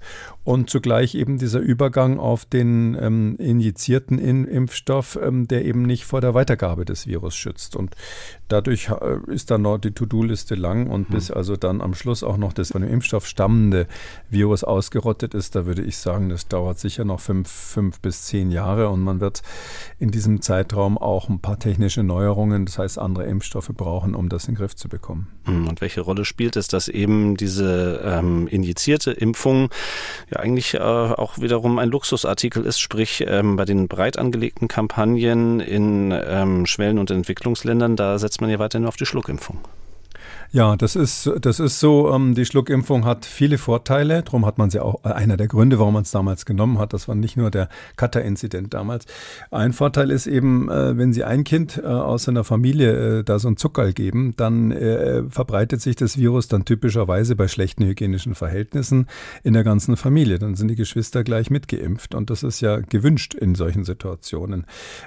und 0.49 0.67
zugleich 0.67 1.13
eben 1.13 1.37
dieser 1.37 1.59
Übergang 1.59 2.17
auf 2.17 2.43
den 2.43 2.97
ähm, 2.99 3.35
injizierten 3.37 4.17
In 4.17 4.45
Impfstoff, 4.45 5.15
ähm, 5.21 5.47
der 5.47 5.63
eben 5.63 5.83
nicht 5.83 6.05
vor 6.05 6.21
der 6.21 6.33
Weitergabe 6.33 6.85
des 6.85 7.05
Virus 7.05 7.35
schützt. 7.35 7.75
Und 7.75 7.95
dadurch 8.49 8.89
äh, 8.89 9.17
ist 9.27 9.51
dann 9.51 9.61
noch 9.61 9.77
die 9.77 9.91
To-Do-Liste 9.91 10.55
lang 10.55 10.87
und 10.87 11.09
mhm. 11.09 11.13
bis 11.13 11.31
also 11.31 11.55
dann 11.55 11.81
am 11.81 11.93
Schluss 11.93 12.23
auch 12.23 12.37
noch 12.37 12.53
das 12.53 12.71
von 12.71 12.81
dem 12.81 12.91
Impfstoff 12.91 13.25
stammende 13.25 13.87
Virus 14.29 14.63
ausgerottet 14.63 15.33
ist, 15.33 15.55
da 15.55 15.65
würde 15.65 15.83
ich 15.83 15.97
sagen, 15.97 16.29
das 16.29 16.47
dauert 16.47 16.79
sicher 16.79 17.05
noch 17.05 17.19
fünf, 17.19 17.49
fünf 17.49 17.99
bis 17.99 18.25
zehn 18.25 18.51
Jahre 18.51 18.89
und 18.89 19.01
man 19.01 19.19
wird 19.19 19.41
in 19.99 20.11
diesem 20.11 20.41
Zeitraum 20.41 20.97
auch 20.97 21.29
ein 21.29 21.39
paar 21.39 21.59
technische 21.59 22.03
Neuerungen, 22.03 22.65
das 22.65 22.79
heißt 22.79 22.99
andere 22.99 23.25
Impfstoffe 23.25 23.71
brauchen, 23.73 24.15
um 24.15 24.29
das 24.29 24.47
in 24.47 24.55
den 24.55 24.59
Griff 24.59 24.75
zu 24.75 24.89
bekommen. 24.89 25.27
Mhm. 25.45 25.67
Und 25.67 25.81
welche 25.81 26.01
Rolle 26.01 26.25
spielt 26.25 26.55
es, 26.55 26.67
dass 26.67 26.87
eben 26.87 27.37
diese 27.37 28.01
ähm, 28.03 28.47
injizierte 28.47 29.11
Impfung 29.11 29.69
ja 30.31 30.39
eigentlich 30.39 30.73
äh, 30.73 30.79
auch 30.79 31.37
wiederum 31.39 31.79
ein 31.79 31.89
Luxusartikel 31.89 32.65
ist, 32.65 32.79
sprich 32.79 33.23
ähm, 33.27 33.55
bei 33.55 33.65
den 33.65 33.87
breit 33.87 34.17
angelegten 34.17 34.67
Kampagnen 34.67 35.59
in 35.59 36.11
ähm, 36.11 36.65
Schwellen- 36.65 36.99
und 36.99 37.11
Entwicklungsländern, 37.11 37.95
da 37.95 38.17
setzt 38.17 38.38
man 38.41 38.49
ja 38.49 38.59
weiterhin 38.59 38.87
auf 38.87 38.97
die 38.97 39.05
Schluckimpfung. 39.05 39.59
Ja, 40.51 40.75
das 40.75 40.95
ist, 40.95 41.29
das 41.41 41.59
ist 41.59 41.79
so. 41.79 42.11
Ähm, 42.11 42.33
die 42.33 42.43
Schluckimpfung 42.43 43.05
hat 43.05 43.25
viele 43.25 43.59
Vorteile. 43.59 44.23
Darum 44.23 44.47
hat 44.47 44.57
man 44.57 44.71
sie 44.71 44.79
auch, 44.79 45.05
äh, 45.05 45.09
einer 45.09 45.37
der 45.37 45.47
Gründe, 45.47 45.77
warum 45.77 45.93
man 45.93 46.01
es 46.01 46.09
damals 46.09 46.45
genommen 46.45 46.79
hat, 46.79 46.93
das 46.93 47.07
war 47.07 47.13
nicht 47.13 47.37
nur 47.37 47.51
der 47.51 47.69
Cutter-Inzident 47.97 48.73
damals. 48.73 49.05
Ein 49.51 49.73
Vorteil 49.73 50.09
ist 50.09 50.25
eben, 50.25 50.67
äh, 50.71 50.97
wenn 50.97 51.13
Sie 51.13 51.23
ein 51.23 51.43
Kind 51.43 51.77
äh, 51.77 51.85
aus 51.85 52.27
einer 52.27 52.43
Familie 52.43 53.19
äh, 53.19 53.23
da 53.23 53.37
so 53.37 53.47
ein 53.47 53.57
Zuckerl 53.57 53.93
geben, 53.93 54.33
dann 54.37 54.71
äh, 54.71 55.21
verbreitet 55.29 55.81
sich 55.81 55.95
das 55.95 56.17
Virus 56.17 56.47
dann 56.47 56.65
typischerweise 56.65 57.35
bei 57.35 57.47
schlechten 57.47 57.85
hygienischen 57.85 58.33
Verhältnissen 58.33 59.05
in 59.43 59.53
der 59.53 59.63
ganzen 59.63 59.97
Familie. 59.97 60.39
Dann 60.39 60.55
sind 60.55 60.69
die 60.69 60.75
Geschwister 60.75 61.23
gleich 61.23 61.51
mitgeimpft 61.51 62.15
und 62.15 62.31
das 62.31 62.41
ist 62.41 62.59
ja 62.59 62.77
gewünscht 62.77 63.35
in 63.35 63.53
solchen 63.53 63.83
Situationen. 63.83 64.65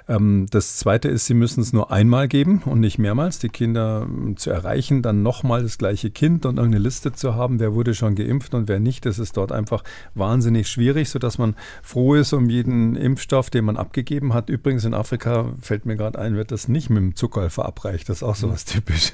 Ähm, 0.08 0.46
das 0.50 0.76
Zweite 0.76 1.08
ist, 1.08 1.26
Sie 1.26 1.34
müssen 1.34 1.62
es 1.62 1.72
nur 1.72 1.90
einmal 1.90 2.28
geben 2.28 2.62
und 2.64 2.78
nicht 2.78 3.00
mehrmals. 3.00 3.40
Die 3.40 3.48
Kinder 3.48 4.06
ähm, 4.08 4.36
zu 4.36 4.50
erreichen, 4.50 5.02
dann 5.02 5.24
noch 5.24 5.31
nochmal 5.32 5.62
das 5.62 5.78
gleiche 5.78 6.10
Kind 6.10 6.44
und 6.44 6.58
irgendeine 6.58 6.84
Liste 6.84 7.10
zu 7.10 7.34
haben, 7.34 7.58
wer 7.58 7.72
wurde 7.72 7.94
schon 7.94 8.14
geimpft 8.14 8.52
und 8.52 8.68
wer 8.68 8.80
nicht, 8.80 9.06
das 9.06 9.18
ist 9.18 9.38
dort 9.38 9.50
einfach 9.50 9.82
wahnsinnig 10.14 10.68
schwierig, 10.68 11.08
sodass 11.08 11.38
man 11.38 11.54
froh 11.82 12.16
ist 12.16 12.34
um 12.34 12.50
jeden 12.50 12.96
Impfstoff, 12.96 13.48
den 13.48 13.64
man 13.64 13.78
abgegeben 13.78 14.34
hat. 14.34 14.50
Übrigens 14.50 14.84
in 14.84 14.92
Afrika 14.92 15.54
fällt 15.58 15.86
mir 15.86 15.96
gerade 15.96 16.18
ein, 16.18 16.36
wird 16.36 16.52
das 16.52 16.68
nicht 16.68 16.90
mit 16.90 16.98
dem 16.98 17.16
Zucker 17.16 17.48
verabreicht. 17.48 18.10
Das 18.10 18.18
ist 18.18 18.22
auch 18.22 18.34
so 18.34 18.50
was 18.50 18.66
typisch. 18.66 19.12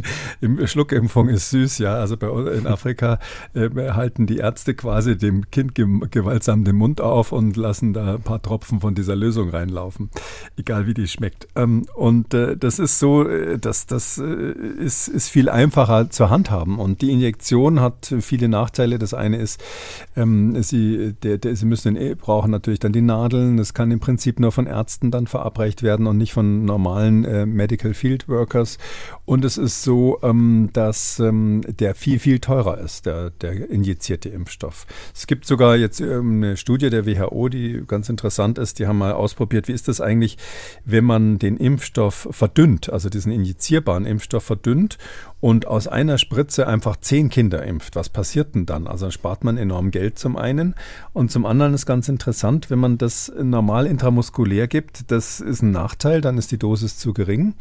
Schluckimpfung 0.65 1.29
ist 1.29 1.51
süß, 1.51 1.79
ja. 1.79 1.95
Also 1.95 2.17
bei, 2.17 2.27
in 2.53 2.67
Afrika 2.67 3.21
äh, 3.55 3.71
halten 3.93 4.27
die 4.27 4.39
Ärzte 4.39 4.75
quasi 4.75 5.17
dem 5.17 5.49
Kind 5.53 5.77
gewaltsam 5.77 6.65
den 6.65 6.75
Mund 6.75 7.01
auf 7.01 7.31
und 7.31 7.57
lassen 7.57 7.93
da 7.93 8.15
ein 8.15 8.23
paar 8.23 8.43
Tropfen 8.43 8.81
von 8.81 8.97
dieser 8.97 9.15
Lösung 9.15 9.51
reinlaufen, 9.51 10.11
egal 10.57 10.89
wie 10.89 10.95
die 10.95 11.07
schmeckt. 11.07 11.47
Ähm, 11.55 11.87
und 11.95 12.35
äh, 12.35 12.57
das 12.57 12.81
ist 12.81 12.99
so, 12.99 13.25
äh, 13.29 13.57
dass 13.57 13.87
das 13.87 14.19
äh, 14.19 14.25
ist, 14.25 15.07
ist 15.07 15.29
viel 15.29 15.49
einfacher 15.49 16.08
zur 16.11 16.31
Hand 16.31 16.51
haben. 16.51 16.79
Und 16.79 17.03
die 17.03 17.11
Injektion 17.11 17.81
hat 17.81 18.15
viele 18.21 18.49
Nachteile. 18.49 18.99
Das 18.99 19.15
eine 19.15 19.37
ist, 19.37 19.63
ähm, 20.17 20.63
sie, 20.63 21.15
der, 21.23 21.39
der, 21.39 21.57
sie 21.57 21.67
müssen 21.67 21.95
den, 21.95 22.17
brauchen 22.17 22.51
natürlich 22.51 22.81
dann 22.81 22.93
die 22.93 23.01
Nadeln. 23.01 23.57
Das 23.57 23.75
kann 23.75 23.91
im 23.91 24.01
Prinzip 24.01 24.41
nur 24.41 24.53
von 24.53 24.67
Ärzten 24.67 25.11
dann 25.11 25.27
verabreicht 25.27 25.83
werden 25.83 26.07
und 26.07 26.19
nicht 26.19 26.33
von 26.33 26.65
normalen 26.65 27.25
äh, 27.25 27.47
Medical 27.47 27.95
Field 27.95 28.29
Workers. 28.29 28.79
Und 29.25 29.45
es 29.45 29.59
ist 29.59 29.83
so, 29.83 30.19
ähm, 30.23 30.71
dass 30.73 31.19
ähm, 31.19 31.63
der 31.69 31.95
viel, 31.95 32.19
viel 32.19 32.39
teurer 32.39 32.79
ist, 32.79 33.07
der, 33.07 33.31
der 33.31 33.71
injizierte 33.71 34.29
Impfstoff. 34.29 34.87
Es 35.15 35.27
gibt 35.27 35.45
sogar 35.45 35.77
jetzt 35.77 36.01
ähm, 36.01 36.43
eine 36.43 36.57
Studie 36.57 36.91
der 36.91 37.07
WHO, 37.07 37.49
die 37.49 37.83
ganz 37.87 38.09
interessant 38.09 38.59
ist. 38.59 38.79
Die 38.79 38.87
haben 38.87 38.99
mal 38.99 39.13
ausprobiert, 39.13 39.69
wie 39.69 39.73
ist 39.73 39.89
das 39.89 40.01
eigentlich, 40.01 40.39
wenn 40.85 41.05
man 41.05 41.39
den 41.39 41.57
Impfstoff 41.57 42.29
verdünnt, 42.31 42.91
also 42.93 43.09
diesen 43.09 43.33
injizierbaren 43.33 44.07
Impfstoff 44.07 44.45
verdünnt 44.45 44.99
und 45.41 45.67
aus 45.67 45.87
einer 45.99 46.17
Spritze 46.17 46.69
einfach 46.69 46.97
zehn 46.97 47.29
Kinder 47.29 47.65
impft, 47.65 47.97
was 47.97 48.09
passiert 48.09 48.55
denn 48.55 48.67
dann? 48.67 48.87
Also 48.87 49.11
spart 49.11 49.43
man 49.43 49.57
enorm 49.57 49.91
Geld 49.91 50.17
zum 50.17 50.37
einen 50.37 50.77
und 51.13 51.33
zum 51.33 51.45
anderen 51.45 51.75
ist 51.75 51.87
ganz 51.87 52.09
interessant, 52.09 52.71
wenn 52.71 52.79
man 52.79 52.99
das 52.99 53.33
normal 53.43 53.85
intramuskulär 53.87 54.69
gibt, 54.69 55.11
das 55.11 55.41
ist 55.41 55.63
ein 55.63 55.73
Nachteil, 55.73 56.21
dann 56.21 56.39
ist 56.39 56.53
die 56.53 56.59
Dosis 56.59 56.99
zu 56.99 57.13
gering, 57.13 57.55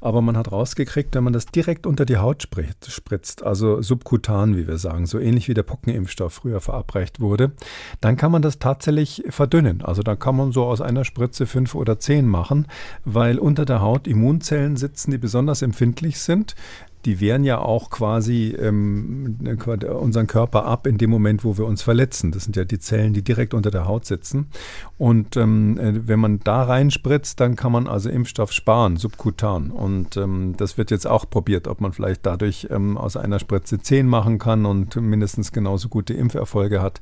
aber 0.00 0.22
man 0.22 0.36
hat 0.36 0.50
rausgekriegt, 0.50 1.14
wenn 1.14 1.22
man 1.22 1.32
das 1.32 1.46
direkt 1.46 1.86
unter 1.86 2.04
die 2.04 2.16
Haut 2.16 2.42
spritzt, 2.42 3.44
also 3.44 3.80
subkutan, 3.80 4.56
wie 4.56 4.66
wir 4.66 4.78
sagen, 4.78 5.06
so 5.06 5.20
ähnlich 5.20 5.48
wie 5.48 5.54
der 5.54 5.62
Pockenimpfstoff 5.62 6.32
früher 6.32 6.60
verabreicht 6.60 7.20
wurde, 7.20 7.52
dann 8.00 8.16
kann 8.16 8.32
man 8.32 8.42
das 8.42 8.58
tatsächlich 8.58 9.22
verdünnen. 9.28 9.82
Also 9.82 10.02
dann 10.02 10.18
kann 10.18 10.36
man 10.36 10.50
so 10.50 10.64
aus 10.64 10.80
einer 10.80 11.04
Spritze 11.04 11.46
fünf 11.46 11.76
oder 11.76 12.00
zehn 12.00 12.26
machen, 12.26 12.66
weil 13.04 13.38
unter 13.38 13.64
der 13.64 13.80
Haut 13.80 14.08
Immunzellen 14.08 14.76
sitzen, 14.76 15.12
die 15.12 15.18
besonders 15.18 15.62
empfindlich 15.62 16.18
sind 16.18 16.56
die 17.04 17.20
wehren 17.20 17.44
ja 17.44 17.58
auch 17.58 17.90
quasi 17.90 18.56
ähm, 18.58 19.36
unseren 20.00 20.26
Körper 20.26 20.64
ab 20.64 20.86
in 20.86 20.98
dem 20.98 21.10
Moment, 21.10 21.44
wo 21.44 21.58
wir 21.58 21.66
uns 21.66 21.82
verletzen. 21.82 22.32
Das 22.32 22.44
sind 22.44 22.56
ja 22.56 22.64
die 22.64 22.78
Zellen, 22.78 23.12
die 23.12 23.22
direkt 23.22 23.54
unter 23.54 23.70
der 23.70 23.86
Haut 23.86 24.06
sitzen. 24.06 24.46
Und 24.98 25.36
ähm, 25.36 25.78
äh, 25.78 26.08
wenn 26.08 26.20
man 26.20 26.40
da 26.40 26.62
reinspritzt, 26.62 27.40
dann 27.40 27.56
kann 27.56 27.72
man 27.72 27.86
also 27.86 28.08
Impfstoff 28.08 28.52
sparen, 28.52 28.96
subkutan. 28.96 29.70
Und 29.70 30.16
ähm, 30.16 30.54
das 30.56 30.78
wird 30.78 30.90
jetzt 30.90 31.06
auch 31.06 31.28
probiert, 31.28 31.68
ob 31.68 31.80
man 31.80 31.92
vielleicht 31.92 32.24
dadurch 32.24 32.68
ähm, 32.70 32.96
aus 32.96 33.16
einer 33.16 33.38
Spritze 33.38 33.78
zehn 33.78 34.06
machen 34.06 34.38
kann 34.38 34.66
und 34.66 34.96
mindestens 34.96 35.52
genauso 35.52 35.88
gute 35.88 36.14
Impferfolge 36.14 36.80
hat. 36.80 37.00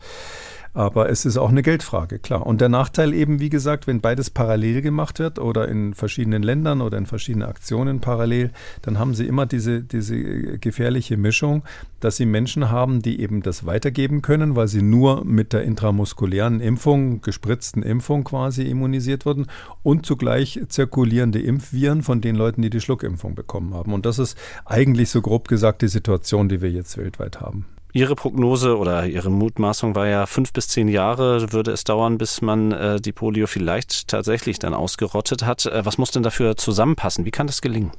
Aber 0.74 1.10
es 1.10 1.26
ist 1.26 1.36
auch 1.36 1.50
eine 1.50 1.62
Geldfrage, 1.62 2.18
klar. 2.18 2.46
Und 2.46 2.62
der 2.62 2.70
Nachteil 2.70 3.12
eben, 3.12 3.40
wie 3.40 3.50
gesagt, 3.50 3.86
wenn 3.86 4.00
beides 4.00 4.30
parallel 4.30 4.80
gemacht 4.80 5.18
wird 5.18 5.38
oder 5.38 5.68
in 5.68 5.92
verschiedenen 5.92 6.42
Ländern 6.42 6.80
oder 6.80 6.96
in 6.96 7.04
verschiedenen 7.04 7.46
Aktionen 7.46 8.00
parallel, 8.00 8.52
dann 8.80 8.98
haben 8.98 9.14
sie 9.14 9.26
immer 9.26 9.44
diese, 9.44 9.82
diese 9.82 10.16
gefährliche 10.58 11.18
Mischung, 11.18 11.62
dass 12.00 12.16
sie 12.16 12.24
Menschen 12.24 12.70
haben, 12.70 13.02
die 13.02 13.20
eben 13.20 13.42
das 13.42 13.66
weitergeben 13.66 14.22
können, 14.22 14.56
weil 14.56 14.66
sie 14.66 14.80
nur 14.80 15.26
mit 15.26 15.52
der 15.52 15.62
intramuskulären 15.62 16.60
Impfung, 16.60 17.20
gespritzten 17.20 17.82
Impfung 17.82 18.24
quasi 18.24 18.62
immunisiert 18.62 19.26
wurden 19.26 19.48
und 19.82 20.06
zugleich 20.06 20.58
zirkulierende 20.68 21.40
Impfviren 21.40 22.02
von 22.02 22.22
den 22.22 22.34
Leuten, 22.34 22.62
die 22.62 22.70
die 22.70 22.80
Schluckimpfung 22.80 23.34
bekommen 23.34 23.74
haben. 23.74 23.92
Und 23.92 24.06
das 24.06 24.18
ist 24.18 24.38
eigentlich 24.64 25.10
so 25.10 25.20
grob 25.20 25.48
gesagt 25.48 25.82
die 25.82 25.88
Situation, 25.88 26.48
die 26.48 26.62
wir 26.62 26.70
jetzt 26.70 26.96
weltweit 26.96 27.42
haben. 27.42 27.66
Ihre 27.94 28.14
Prognose 28.14 28.78
oder 28.78 29.06
Ihre 29.06 29.30
Mutmaßung 29.30 29.94
war 29.94 30.06
ja, 30.06 30.24
fünf 30.24 30.54
bis 30.54 30.66
zehn 30.68 30.88
Jahre 30.88 31.52
würde 31.52 31.72
es 31.72 31.84
dauern, 31.84 32.16
bis 32.16 32.40
man 32.40 32.72
äh, 32.72 33.00
die 33.00 33.12
Polio 33.12 33.46
vielleicht 33.46 34.08
tatsächlich 34.08 34.58
dann 34.58 34.72
ausgerottet 34.72 35.44
hat. 35.44 35.66
Äh, 35.66 35.84
was 35.84 35.98
muss 35.98 36.10
denn 36.10 36.22
dafür 36.22 36.56
zusammenpassen? 36.56 37.26
Wie 37.26 37.30
kann 37.30 37.46
das 37.46 37.60
gelingen? 37.60 37.92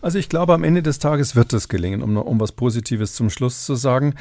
Also 0.00 0.18
ich 0.18 0.28
glaube, 0.28 0.54
am 0.54 0.62
Ende 0.62 0.82
des 0.82 1.00
Tages 1.00 1.34
wird 1.34 1.52
es 1.52 1.68
gelingen, 1.68 2.02
um, 2.02 2.16
um 2.16 2.38
was 2.38 2.52
Positives 2.52 3.14
zum 3.14 3.30
Schluss 3.30 3.64
zu 3.64 3.74
sagen. 3.74 4.14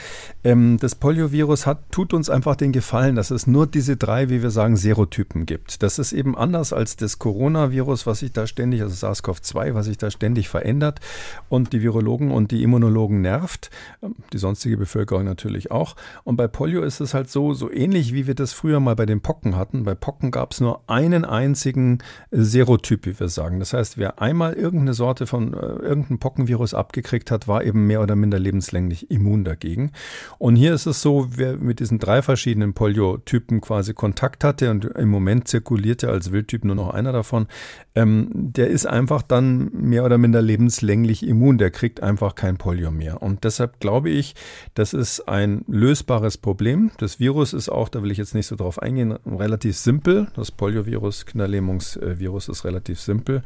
Ähm, 0.44 0.78
das 0.80 0.96
Poliovirus 0.96 1.68
hat, 1.68 1.92
tut 1.92 2.16
uns 2.16 2.32
einfach 2.32 2.56
den 2.56 2.72
Gefallen, 2.72 3.16
dass 3.16 3.30
es 3.30 3.46
nur 3.46 3.68
diese 3.68 3.96
drei, 3.96 4.30
wie 4.30 4.42
wir 4.42 4.50
sagen, 4.50 4.76
Serotypen 4.76 5.46
gibt. 5.46 5.84
Das 5.84 6.00
ist 6.00 6.14
eben 6.14 6.36
anders 6.36 6.74
als 6.74 6.96
das 6.96 7.20
Coronavirus, 7.20 8.08
was 8.08 8.20
sich 8.20 8.32
da 8.32 8.48
ständig, 8.48 8.82
also 8.82 9.08
SARS-CoV-2, 9.08 9.76
was 9.76 9.86
sich 9.86 10.00
da 10.00 10.10
ständig 10.10 10.50
verändert 10.50 11.00
und 11.48 11.74
die 11.74 11.84
Virologen 11.84 12.32
und 12.32 12.50
die 12.50 12.64
Immunologen 12.64 13.22
nervt, 13.22 13.70
ähm, 14.02 14.16
die 14.34 14.40
sonstige 14.40 14.78
Bevölkerung 14.78 15.26
natürlich 15.26 15.70
auch. 15.70 15.96
Und 16.24 16.38
bei 16.38 16.48
Polio 16.48 16.82
ist 16.82 17.02
es 17.02 17.14
halt 17.14 17.30
so, 17.30 17.54
so 17.54 17.72
ähnlich 17.72 18.14
wie 18.14 18.26
wir 18.26 18.36
das 18.36 18.52
früher 18.52 18.80
mal 18.80 18.96
bei 18.96 19.06
den 19.06 19.22
Pocken 19.22 19.56
hatten. 19.56 19.84
Bei 19.84 19.94
Pocken 19.94 20.32
gab 20.32 20.54
es 20.54 20.60
nur 20.60 20.82
einen 20.88 21.24
einzigen 21.24 22.00
Serotyp, 22.32 23.06
wie 23.06 23.20
wir 23.20 23.30
sagen. 23.30 23.60
Das 23.60 23.74
heißt, 23.74 24.00
wer 24.00 24.22
einmal 24.22 24.54
irgendeine 24.54 24.96
Sorte 24.96 25.28
von 25.28 25.54
irgendein 25.68 26.20
Pockenvirus 26.20 26.74
abgekriegt 26.74 27.32
hat, 27.32 27.48
war 27.48 27.64
eben 27.64 27.88
mehr 27.88 28.02
oder 28.02 28.16
minder 28.16 28.40
lebenslänglich 28.40 29.12
immun 29.12 29.44
dagegen. 29.44 29.92
Und 30.38 30.56
hier 30.56 30.74
ist 30.74 30.86
es 30.86 31.02
so, 31.02 31.28
wer 31.36 31.58
mit 31.58 31.80
diesen 31.80 32.00
drei 32.00 32.22
verschiedenen 32.22 32.74
Poliotypen 32.74 33.62
quasi 33.62 33.94
Kontakt 33.94 34.44
hatte 34.44 34.72
und 34.72 34.86
im 34.86 35.10
Moment 35.10 35.48
zirkulierte 35.48 36.10
als 36.10 36.32
Wildtyp 36.32 36.66
nur 36.66 36.76
noch 36.76 36.90
einer 36.90 37.12
davon, 37.12 37.48
ähm, 37.96 38.30
der 38.34 38.68
ist 38.68 38.86
einfach 38.86 39.22
dann 39.22 39.72
mehr 39.74 40.06
oder 40.06 40.18
minder 40.18 40.42
lebenslänglich 40.42 41.26
immun. 41.28 41.58
Der 41.58 41.72
kriegt 41.72 42.04
einfach 42.04 42.36
kein 42.36 42.58
Polio 42.58 42.92
mehr. 42.92 43.22
Und 43.22 43.44
deshalb 43.44 43.80
glaube 43.80 44.10
ich, 44.10 44.36
das 44.76 44.94
ist 44.94 45.28
ein 45.28 45.66
lösbares 45.68 46.38
Problem. 46.38 46.92
Das 47.00 47.20
Virus 47.20 47.54
ist 47.54 47.70
auch, 47.70 47.90
da 47.90 48.04
will 48.04 48.12
ich 48.12 48.18
jetzt 48.18 48.36
nicht 48.36 48.48
so 48.48 48.56
drauf 48.56 48.82
eingehen, 48.82 49.14
relativ 49.26 49.78
simpel. 49.78 50.28
Das 50.36 50.52
Poliovirus, 50.52 51.26
Kinderlähmungsvirus 51.26 52.50
ist 52.50 52.66
relativ 52.66 53.00
simpel. 53.00 53.44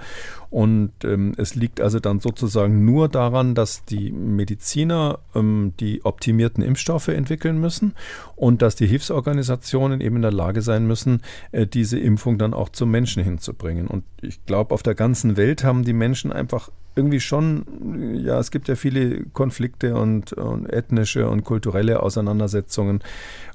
Und 0.50 0.92
ähm, 1.04 1.34
es 1.38 1.56
liegt 1.56 1.80
also 1.80 2.00
dann 2.00 2.11
sozusagen 2.20 2.86
nur 2.86 3.10
daran, 3.10 3.56
dass 3.56 3.86
die 3.86 4.12
Mediziner 4.12 5.20
ähm, 5.36 5.74
die 5.80 6.04
optimierten 6.04 6.64
Impfstoffe 6.64 7.10
entwickeln 7.10 7.60
müssen 7.60 7.94
und 8.36 8.62
dass 8.62 8.76
die 8.76 8.88
Hilfsorganisationen 8.88 10.02
eben 10.02 10.18
in 10.18 10.22
der 10.24 10.32
Lage 10.32 10.62
sein 10.62 10.88
müssen, 10.88 11.22
äh, 11.52 11.68
diese 11.68 12.00
Impfung 12.00 12.38
dann 12.38 12.54
auch 12.54 12.70
zum 12.70 12.92
Menschen 12.92 13.24
hinzubringen. 13.24 13.88
Und 13.88 14.04
ich 14.22 14.46
glaube, 14.46 14.74
auf 14.74 14.84
der 14.84 14.96
ganzen 14.96 15.38
Welt 15.38 15.64
haben 15.64 15.84
die 15.84 15.94
Menschen 15.94 16.32
einfach 16.32 16.70
irgendwie 16.96 17.22
schon, 17.22 18.20
ja, 18.22 18.38
es 18.40 18.52
gibt 18.52 18.68
ja 18.68 18.76
viele 18.76 19.24
Konflikte 19.28 19.96
und, 19.96 20.34
und 20.34 20.68
ethnische 20.68 21.30
und 21.30 21.46
kulturelle 21.46 22.04
Auseinandersetzungen 22.04 23.02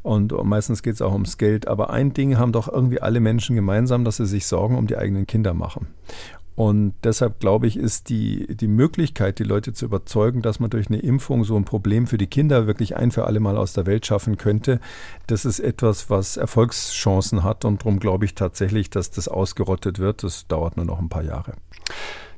und 0.03 0.33
meistens 0.45 0.83
geht 0.83 0.95
es 0.95 1.03
auch 1.03 1.13
ums 1.13 1.37
Geld. 1.37 1.69
Aber 1.69 1.91
ein 1.91 2.15
Ding 2.15 2.39
haben 2.39 2.53
doch 2.53 2.73
irgendwie 2.73 3.01
alle 3.01 3.21
Menschen 3.21 3.57
gemeinsam, 3.57 4.05
dass 4.05 4.17
sie 4.17 4.27
sich 4.27 4.47
Sorgen 4.47 4.79
um 4.79 4.87
die 4.87 4.97
eigenen 4.97 5.27
Kinder 5.27 5.53
machen. 5.53 5.89
Und 6.57 6.95
deshalb 7.05 7.39
glaube 7.39 7.67
ich, 7.67 7.77
ist 7.77 8.09
die, 8.09 8.57
die 8.57 8.67
Möglichkeit, 8.67 9.39
die 9.39 9.45
Leute 9.45 9.75
zu 9.75 9.85
überzeugen, 9.85 10.41
dass 10.41 10.59
man 10.59 10.71
durch 10.71 10.89
eine 10.89 10.99
Impfung 10.99 11.45
so 11.45 11.55
ein 11.55 11.67
Problem 11.67 12.07
für 12.07 12.17
die 12.17 12.27
Kinder 12.27 12.67
wirklich 12.67 12.97
ein 12.97 13.11
für 13.11 13.27
alle 13.27 13.41
Mal 13.41 13.59
aus 13.59 13.75
der 13.75 13.85
Welt 13.85 14.07
schaffen 14.07 14.39
könnte, 14.39 14.81
das 15.27 15.45
ist 15.45 15.61
etwas, 15.61 16.09
was 16.09 16.39
Erfolgschancen 16.39 17.45
hat. 17.45 17.67
Und 17.67 17.83
darum 17.83 18.01
glaube 18.01 18.25
ich 18.25 18.35
tatsächlich, 18.35 18.89
dass 18.89 19.11
das 19.11 19.29
ausgerottet 19.29 19.99
wird. 19.99 20.23
Das 20.23 20.47
dauert 20.49 20.79
nur 20.79 20.87
noch 20.87 20.99
ein 20.99 21.11
paar 21.11 21.25
Jahre. 21.25 21.53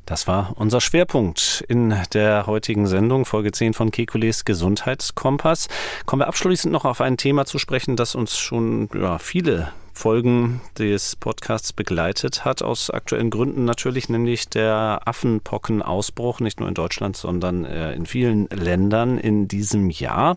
Das 0.05 0.27
war 0.27 0.55
unser 0.57 0.81
Schwerpunkt 0.81 1.62
in 1.69 1.95
der 2.14 2.47
heutigen 2.47 2.87
Sendung, 2.87 3.25
Folge 3.25 3.53
10 3.53 3.75
von 3.75 3.91
Kekules 3.91 4.47
Gesundheitskompass. 4.47 5.69
Kommen 6.07 6.23
wir 6.23 6.29
abschließend 6.29 6.73
noch 6.73 6.87
auf 6.87 7.03
ein 7.03 7.19
Thema 7.19 7.45
zu 7.45 7.59
sprechen, 7.59 7.95
das 7.95 8.14
uns 8.14 8.39
schon 8.39 8.89
ja, 8.95 9.19
viele 9.19 9.71
Folgen 9.99 10.61
des 10.79 11.17
Podcasts 11.17 11.73
begleitet 11.73 12.45
hat, 12.45 12.63
aus 12.63 12.89
aktuellen 12.89 13.31
Gründen 13.31 13.65
natürlich, 13.65 14.09
nämlich 14.09 14.49
der 14.49 15.01
Affenpockenausbruch, 15.05 16.39
nicht 16.39 16.61
nur 16.61 16.69
in 16.69 16.75
Deutschland, 16.77 17.17
sondern 17.17 17.65
äh, 17.65 17.93
in 17.95 18.07
vielen 18.07 18.47
Ländern 18.47 19.19
in 19.19 19.49
diesem 19.49 19.91
Jahr. 19.91 20.37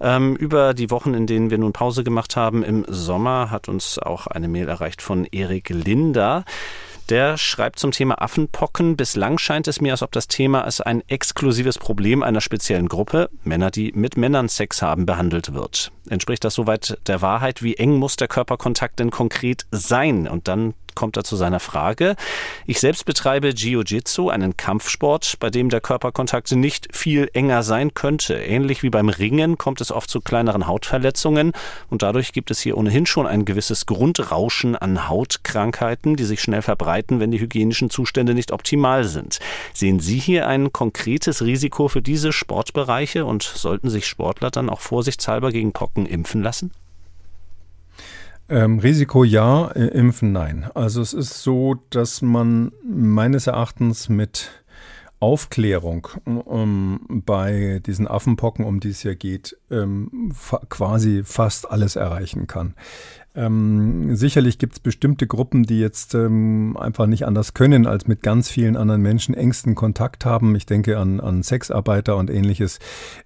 Ähm, 0.00 0.36
über 0.36 0.72
die 0.72 0.90
Wochen, 0.92 1.14
in 1.14 1.26
denen 1.26 1.50
wir 1.50 1.58
nun 1.58 1.72
Pause 1.72 2.04
gemacht 2.04 2.36
haben 2.36 2.62
im 2.62 2.84
Sommer, 2.86 3.50
hat 3.50 3.68
uns 3.68 3.98
auch 3.98 4.28
eine 4.28 4.46
Mail 4.46 4.68
erreicht 4.68 5.02
von 5.02 5.24
Erik 5.24 5.70
Linder. 5.70 6.44
Der 7.08 7.36
schreibt 7.36 7.78
zum 7.78 7.90
Thema 7.90 8.22
Affenpocken. 8.22 8.96
Bislang 8.96 9.38
scheint 9.38 9.68
es 9.68 9.80
mir, 9.80 9.92
als 9.92 10.02
ob 10.02 10.12
das 10.12 10.28
Thema 10.28 10.64
als 10.64 10.80
ein 10.80 11.02
exklusives 11.08 11.78
Problem 11.78 12.22
einer 12.22 12.40
speziellen 12.40 12.88
Gruppe, 12.88 13.28
Männer, 13.44 13.70
die 13.70 13.92
mit 13.94 14.16
Männern 14.16 14.48
Sex 14.48 14.82
haben, 14.82 15.04
behandelt 15.04 15.52
wird. 15.52 15.92
Entspricht 16.08 16.44
das 16.44 16.54
soweit 16.54 16.98
der 17.06 17.20
Wahrheit? 17.20 17.62
Wie 17.62 17.76
eng 17.76 17.96
muss 17.96 18.16
der 18.16 18.28
Körperkontakt 18.28 18.98
denn 18.98 19.10
konkret 19.10 19.66
sein? 19.70 20.28
Und 20.28 20.48
dann 20.48 20.74
kommt 20.94 21.16
er 21.16 21.24
zu 21.24 21.36
seiner 21.36 21.60
Frage. 21.60 22.16
Ich 22.66 22.80
selbst 22.80 23.04
betreibe 23.04 23.48
Jiu-Jitsu, 23.50 24.28
einen 24.28 24.56
Kampfsport, 24.56 25.36
bei 25.40 25.50
dem 25.50 25.68
der 25.68 25.80
Körperkontakt 25.80 26.52
nicht 26.52 26.94
viel 26.94 27.30
enger 27.32 27.62
sein 27.62 27.94
könnte. 27.94 28.34
Ähnlich 28.34 28.82
wie 28.82 28.90
beim 28.90 29.08
Ringen 29.08 29.58
kommt 29.58 29.80
es 29.80 29.92
oft 29.92 30.10
zu 30.10 30.20
kleineren 30.20 30.66
Hautverletzungen 30.66 31.52
und 31.90 32.02
dadurch 32.02 32.32
gibt 32.32 32.50
es 32.50 32.60
hier 32.60 32.76
ohnehin 32.76 33.06
schon 33.06 33.26
ein 33.26 33.44
gewisses 33.44 33.86
Grundrauschen 33.86 34.76
an 34.76 35.08
Hautkrankheiten, 35.08 36.16
die 36.16 36.24
sich 36.24 36.40
schnell 36.40 36.62
verbreiten, 36.62 37.20
wenn 37.20 37.30
die 37.30 37.40
hygienischen 37.40 37.90
Zustände 37.90 38.34
nicht 38.34 38.52
optimal 38.52 39.04
sind. 39.04 39.38
Sehen 39.72 40.00
Sie 40.00 40.18
hier 40.18 40.46
ein 40.48 40.72
konkretes 40.72 41.42
Risiko 41.42 41.88
für 41.88 42.02
diese 42.02 42.32
Sportbereiche 42.32 43.24
und 43.24 43.42
sollten 43.42 43.90
sich 43.90 44.06
Sportler 44.06 44.50
dann 44.50 44.68
auch 44.68 44.80
vorsichtshalber 44.80 45.52
gegen 45.52 45.72
Pocken 45.72 46.06
impfen 46.06 46.42
lassen? 46.42 46.72
Ähm, 48.48 48.78
Risiko 48.78 49.24
ja, 49.24 49.68
äh, 49.68 49.86
Impfen 49.86 50.32
nein. 50.32 50.68
Also 50.74 51.00
es 51.00 51.12
ist 51.12 51.42
so, 51.42 51.76
dass 51.90 52.22
man 52.22 52.72
meines 52.84 53.46
Erachtens 53.46 54.08
mit 54.08 54.50
Aufklärung 55.20 56.08
ähm, 56.26 57.00
bei 57.08 57.80
diesen 57.86 58.08
Affenpocken, 58.08 58.64
um 58.64 58.80
die 58.80 58.90
es 58.90 59.02
hier 59.02 59.14
geht, 59.14 59.56
ähm, 59.70 60.32
fa 60.34 60.60
quasi 60.68 61.22
fast 61.24 61.70
alles 61.70 61.94
erreichen 61.94 62.48
kann. 62.48 62.74
Ähm, 63.34 64.14
sicherlich 64.14 64.58
gibt 64.58 64.74
es 64.74 64.80
bestimmte 64.80 65.26
Gruppen, 65.26 65.62
die 65.62 65.80
jetzt 65.80 66.14
ähm, 66.14 66.76
einfach 66.76 67.06
nicht 67.06 67.26
anders 67.26 67.54
können, 67.54 67.86
als 67.86 68.06
mit 68.06 68.22
ganz 68.22 68.50
vielen 68.50 68.76
anderen 68.76 69.00
Menschen 69.00 69.34
engsten 69.34 69.74
Kontakt 69.74 70.26
haben. 70.26 70.54
Ich 70.54 70.66
denke 70.66 70.98
an, 70.98 71.18
an 71.18 71.42
Sexarbeiter 71.42 72.18
und 72.18 72.28
ähnliches. 72.28 72.78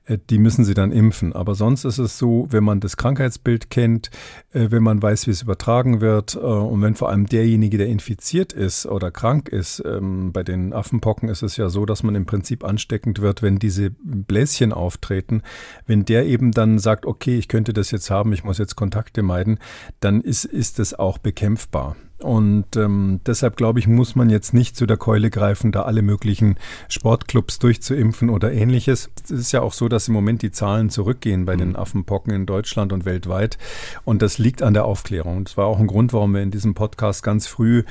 Äh, 0.04 0.18
die 0.30 0.38
müssen 0.38 0.64
sie 0.64 0.74
dann 0.74 0.92
impfen. 0.92 1.32
Aber 1.32 1.56
sonst 1.56 1.84
ist 1.84 1.98
es 1.98 2.18
so, 2.18 2.46
wenn 2.50 2.62
man 2.62 2.78
das 2.78 2.96
Krankheitsbild 2.96 3.68
kennt, 3.68 4.10
äh, 4.52 4.70
wenn 4.70 4.84
man 4.84 5.02
weiß, 5.02 5.26
wie 5.26 5.32
es 5.32 5.42
übertragen 5.42 6.00
wird 6.00 6.36
äh, 6.36 6.38
und 6.38 6.82
wenn 6.82 6.94
vor 6.94 7.08
allem 7.08 7.26
derjenige, 7.26 7.76
der 7.76 7.88
infiziert 7.88 8.52
ist 8.52 8.86
oder 8.86 9.10
krank 9.10 9.48
ist, 9.48 9.82
ähm, 9.84 10.30
bei 10.32 10.44
den 10.44 10.72
Affenpocken 10.72 11.28
ist 11.28 11.42
es 11.42 11.56
ja 11.56 11.68
so, 11.68 11.84
dass 11.84 12.04
man 12.04 12.14
im 12.14 12.26
Prinzip 12.26 12.62
ansteckend 12.62 13.20
wird, 13.20 13.42
wenn 13.42 13.58
diese 13.58 13.90
Bläschen 13.90 14.72
auftreten. 14.72 15.42
Wenn 15.84 16.04
der 16.04 16.26
eben 16.26 16.52
dann 16.52 16.78
sagt, 16.78 17.06
okay, 17.06 17.36
ich 17.36 17.48
könnte 17.48 17.72
das 17.72 17.90
jetzt 17.90 18.08
haben, 18.08 18.32
ich 18.32 18.44
muss 18.44 18.58
jetzt 18.58 18.76
Kontakte 18.76 19.24
meiden, 19.24 19.58
dann 20.06 20.20
ist, 20.20 20.44
ist 20.44 20.78
es 20.78 20.94
auch 20.94 21.18
bekämpfbar. 21.18 21.96
Und 22.18 22.76
ähm, 22.76 23.20
deshalb 23.26 23.56
glaube 23.56 23.78
ich, 23.78 23.86
muss 23.86 24.16
man 24.16 24.30
jetzt 24.30 24.54
nicht 24.54 24.74
zu 24.74 24.86
der 24.86 24.96
Keule 24.96 25.28
greifen, 25.28 25.70
da 25.70 25.82
alle 25.82 26.00
möglichen 26.00 26.56
Sportclubs 26.88 27.58
durchzuimpfen 27.58 28.30
oder 28.30 28.52
ähnliches. 28.52 29.10
Es 29.24 29.30
ist 29.30 29.52
ja 29.52 29.60
auch 29.60 29.74
so, 29.74 29.88
dass 29.88 30.08
im 30.08 30.14
Moment 30.14 30.40
die 30.40 30.50
Zahlen 30.50 30.88
zurückgehen 30.88 31.44
bei 31.44 31.56
mhm. 31.56 31.60
den 31.60 31.76
Affenpocken 31.76 32.32
in 32.32 32.46
Deutschland 32.46 32.94
und 32.94 33.04
weltweit. 33.04 33.58
Und 34.04 34.22
das 34.22 34.38
liegt 34.38 34.62
an 34.62 34.72
der 34.72 34.86
Aufklärung. 34.86 35.44
Das 35.44 35.58
war 35.58 35.66
auch 35.66 35.78
ein 35.78 35.86
Grund, 35.86 36.14
warum 36.14 36.32
wir 36.32 36.42
in 36.42 36.50
diesem 36.50 36.72
Podcast 36.74 37.22
ganz 37.22 37.46
früh 37.46 37.84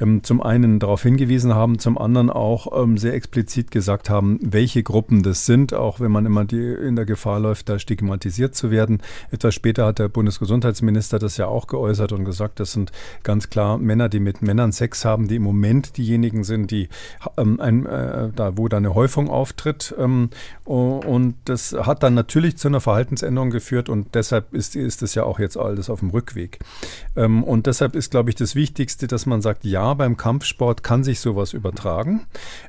ähm, 0.00 0.24
zum 0.24 0.42
einen 0.42 0.78
darauf 0.78 1.02
hingewiesen 1.02 1.54
haben, 1.54 1.78
zum 1.78 1.98
anderen 1.98 2.30
auch 2.30 2.82
ähm, 2.82 2.96
sehr 2.96 3.12
explizit 3.12 3.70
gesagt 3.70 4.08
haben, 4.08 4.38
welche 4.40 4.82
Gruppen 4.82 5.22
das 5.22 5.44
sind, 5.44 5.74
auch 5.74 6.00
wenn 6.00 6.12
man 6.12 6.24
immer 6.24 6.46
die, 6.46 6.56
in 6.56 6.96
der 6.96 7.04
Gefahr 7.04 7.40
läuft, 7.40 7.68
da 7.68 7.78
stigmatisiert 7.78 8.54
zu 8.54 8.70
werden. 8.70 9.02
Etwas 9.30 9.54
später 9.54 9.84
hat 9.84 9.98
der 9.98 10.08
Bundesgesundheitsminister 10.08 11.18
das 11.18 11.36
ja 11.36 11.46
auch 11.46 11.66
geäußert 11.66 12.12
und 12.12 12.24
gesagt, 12.24 12.58
das 12.58 12.72
sind 12.72 12.90
ganz 13.22 13.50
klar 13.50 13.65
Männer, 13.78 14.08
die 14.08 14.20
mit 14.20 14.42
Männern 14.42 14.72
Sex 14.72 15.04
haben, 15.04 15.28
die 15.28 15.36
im 15.36 15.42
Moment 15.42 15.96
diejenigen 15.96 16.44
sind, 16.44 16.70
die 16.70 16.88
ähm, 17.36 17.60
ein, 17.60 17.86
äh, 17.86 18.30
da 18.34 18.56
wo 18.56 18.68
da 18.68 18.76
eine 18.76 18.94
Häufung 18.94 19.28
auftritt. 19.28 19.94
Ähm, 19.98 20.30
und 20.64 21.36
das 21.44 21.72
hat 21.72 22.02
dann 22.02 22.14
natürlich 22.14 22.56
zu 22.56 22.68
einer 22.68 22.80
Verhaltensänderung 22.80 23.50
geführt 23.50 23.88
und 23.88 24.14
deshalb 24.14 24.52
ist, 24.52 24.76
ist 24.76 25.02
es 25.02 25.14
ja 25.14 25.24
auch 25.24 25.38
jetzt 25.38 25.56
alles 25.56 25.90
auf 25.90 26.00
dem 26.00 26.10
Rückweg. 26.10 26.58
Ähm, 27.16 27.44
und 27.44 27.66
deshalb 27.66 27.96
ist, 27.96 28.10
glaube 28.10 28.30
ich, 28.30 28.36
das 28.36 28.54
Wichtigste, 28.54 29.06
dass 29.06 29.26
man 29.26 29.42
sagt, 29.42 29.64
ja, 29.64 29.94
beim 29.94 30.16
Kampfsport 30.16 30.82
kann 30.82 31.04
sich 31.04 31.20
sowas 31.20 31.52
übertragen. 31.52 32.26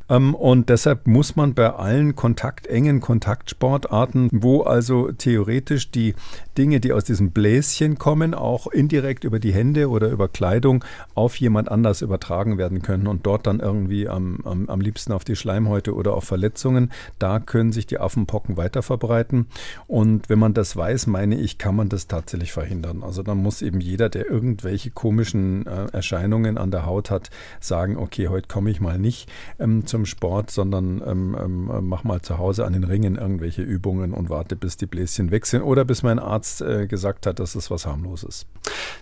Ähm, 0.09 0.35
und 0.35 0.69
deshalb 0.69 1.07
muss 1.07 1.35
man 1.35 1.53
bei 1.53 1.69
allen 1.69 2.15
Kontakt, 2.15 2.67
engen 2.67 3.01
Kontaktsportarten, 3.01 4.29
wo 4.31 4.61
also 4.61 5.11
theoretisch 5.11 5.91
die 5.91 6.15
Dinge, 6.57 6.79
die 6.79 6.93
aus 6.93 7.03
diesem 7.03 7.31
Bläschen 7.31 7.97
kommen, 7.97 8.33
auch 8.33 8.67
indirekt 8.67 9.23
über 9.23 9.39
die 9.39 9.53
Hände 9.53 9.89
oder 9.89 10.09
über 10.09 10.27
Kleidung 10.27 10.83
auf 11.15 11.39
jemand 11.39 11.69
anders 11.69 12.01
übertragen 12.01 12.57
werden 12.57 12.81
können 12.81 13.07
und 13.07 13.25
dort 13.25 13.47
dann 13.47 13.59
irgendwie 13.59 14.07
am, 14.07 14.39
am, 14.43 14.69
am 14.69 14.81
liebsten 14.81 15.13
auf 15.13 15.23
die 15.23 15.35
Schleimhäute 15.35 15.93
oder 15.93 16.13
auf 16.13 16.23
Verletzungen. 16.23 16.91
Da 17.19 17.39
können 17.39 17.71
sich 17.71 17.87
die 17.87 17.99
Affenpocken 17.99 18.57
weiter 18.57 18.81
verbreiten. 18.83 19.47
Und 19.87 20.29
wenn 20.29 20.39
man 20.39 20.53
das 20.53 20.75
weiß, 20.75 21.07
meine 21.07 21.35
ich, 21.35 21.57
kann 21.57 21.75
man 21.75 21.89
das 21.89 22.07
tatsächlich 22.07 22.51
verhindern. 22.51 23.03
Also 23.03 23.23
dann 23.23 23.37
muss 23.37 23.61
eben 23.61 23.79
jeder, 23.79 24.09
der 24.09 24.29
irgendwelche 24.29 24.91
komischen 24.91 25.65
äh, 25.65 25.87
Erscheinungen 25.91 26.57
an 26.57 26.71
der 26.71 26.85
Haut 26.85 27.11
hat, 27.11 27.29
sagen, 27.59 27.97
okay, 27.97 28.27
heute 28.27 28.47
komme 28.47 28.69
ich 28.69 28.79
mal 28.79 28.97
nicht 28.99 29.29
ähm, 29.59 29.85
zum 29.85 30.05
Sport, 30.05 30.51
sondern 30.51 31.01
ähm, 31.05 31.37
ähm, 31.39 31.87
mach 31.87 32.03
mal 32.03 32.21
zu 32.21 32.37
Hause 32.37 32.65
an 32.65 32.73
den 32.73 32.83
Ringen 32.83 33.15
irgendwelche 33.15 33.61
Übungen 33.61 34.13
und 34.13 34.29
warte, 34.29 34.55
bis 34.55 34.77
die 34.77 34.85
Bläschen 34.85 35.31
weg 35.31 35.45
sind 35.45 35.61
oder 35.61 35.85
bis 35.85 36.03
mein 36.03 36.19
Arzt 36.19 36.61
äh, 36.61 36.87
gesagt 36.87 37.25
hat, 37.25 37.39
das 37.39 37.55
ist 37.55 37.71
was 37.71 37.85
harmloses. 37.85 38.45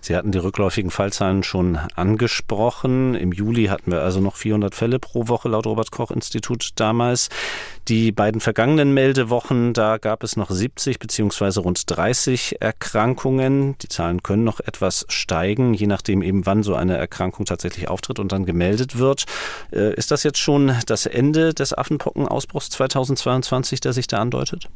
Sie 0.00 0.16
hatten 0.16 0.32
die 0.32 0.38
rückläufigen 0.38 0.90
Fallzahlen 0.90 1.42
schon 1.42 1.75
schon 1.76 1.90
angesprochen. 1.94 3.14
Im 3.14 3.32
Juli 3.32 3.66
hatten 3.66 3.92
wir 3.92 4.02
also 4.02 4.20
noch 4.20 4.36
400 4.36 4.74
Fälle 4.74 4.98
pro 4.98 5.28
Woche 5.28 5.48
laut 5.48 5.66
Robert 5.66 5.90
Koch 5.90 6.10
Institut 6.10 6.70
damals. 6.76 7.28
Die 7.88 8.12
beiden 8.12 8.40
vergangenen 8.40 8.92
Meldewochen, 8.92 9.72
da 9.72 9.98
gab 9.98 10.22
es 10.22 10.36
noch 10.36 10.50
70 10.50 10.98
beziehungsweise 10.98 11.60
rund 11.60 11.82
30 11.86 12.60
Erkrankungen. 12.60 13.78
Die 13.78 13.88
Zahlen 13.88 14.22
können 14.22 14.44
noch 14.44 14.60
etwas 14.60 15.06
steigen, 15.08 15.74
je 15.74 15.86
nachdem 15.86 16.22
eben 16.22 16.46
wann 16.46 16.62
so 16.62 16.74
eine 16.74 16.96
Erkrankung 16.96 17.46
tatsächlich 17.46 17.88
auftritt 17.88 18.18
und 18.18 18.32
dann 18.32 18.44
gemeldet 18.44 18.98
wird. 18.98 19.26
Äh, 19.72 19.94
ist 19.94 20.10
das 20.10 20.22
jetzt 20.22 20.38
schon 20.38 20.72
das 20.86 21.06
Ende 21.06 21.54
des 21.54 21.76
Affenpockenausbruchs 21.76 22.70
2022, 22.70 23.80
der 23.80 23.92
sich 23.92 24.06
da 24.06 24.18
andeutet? 24.18 24.68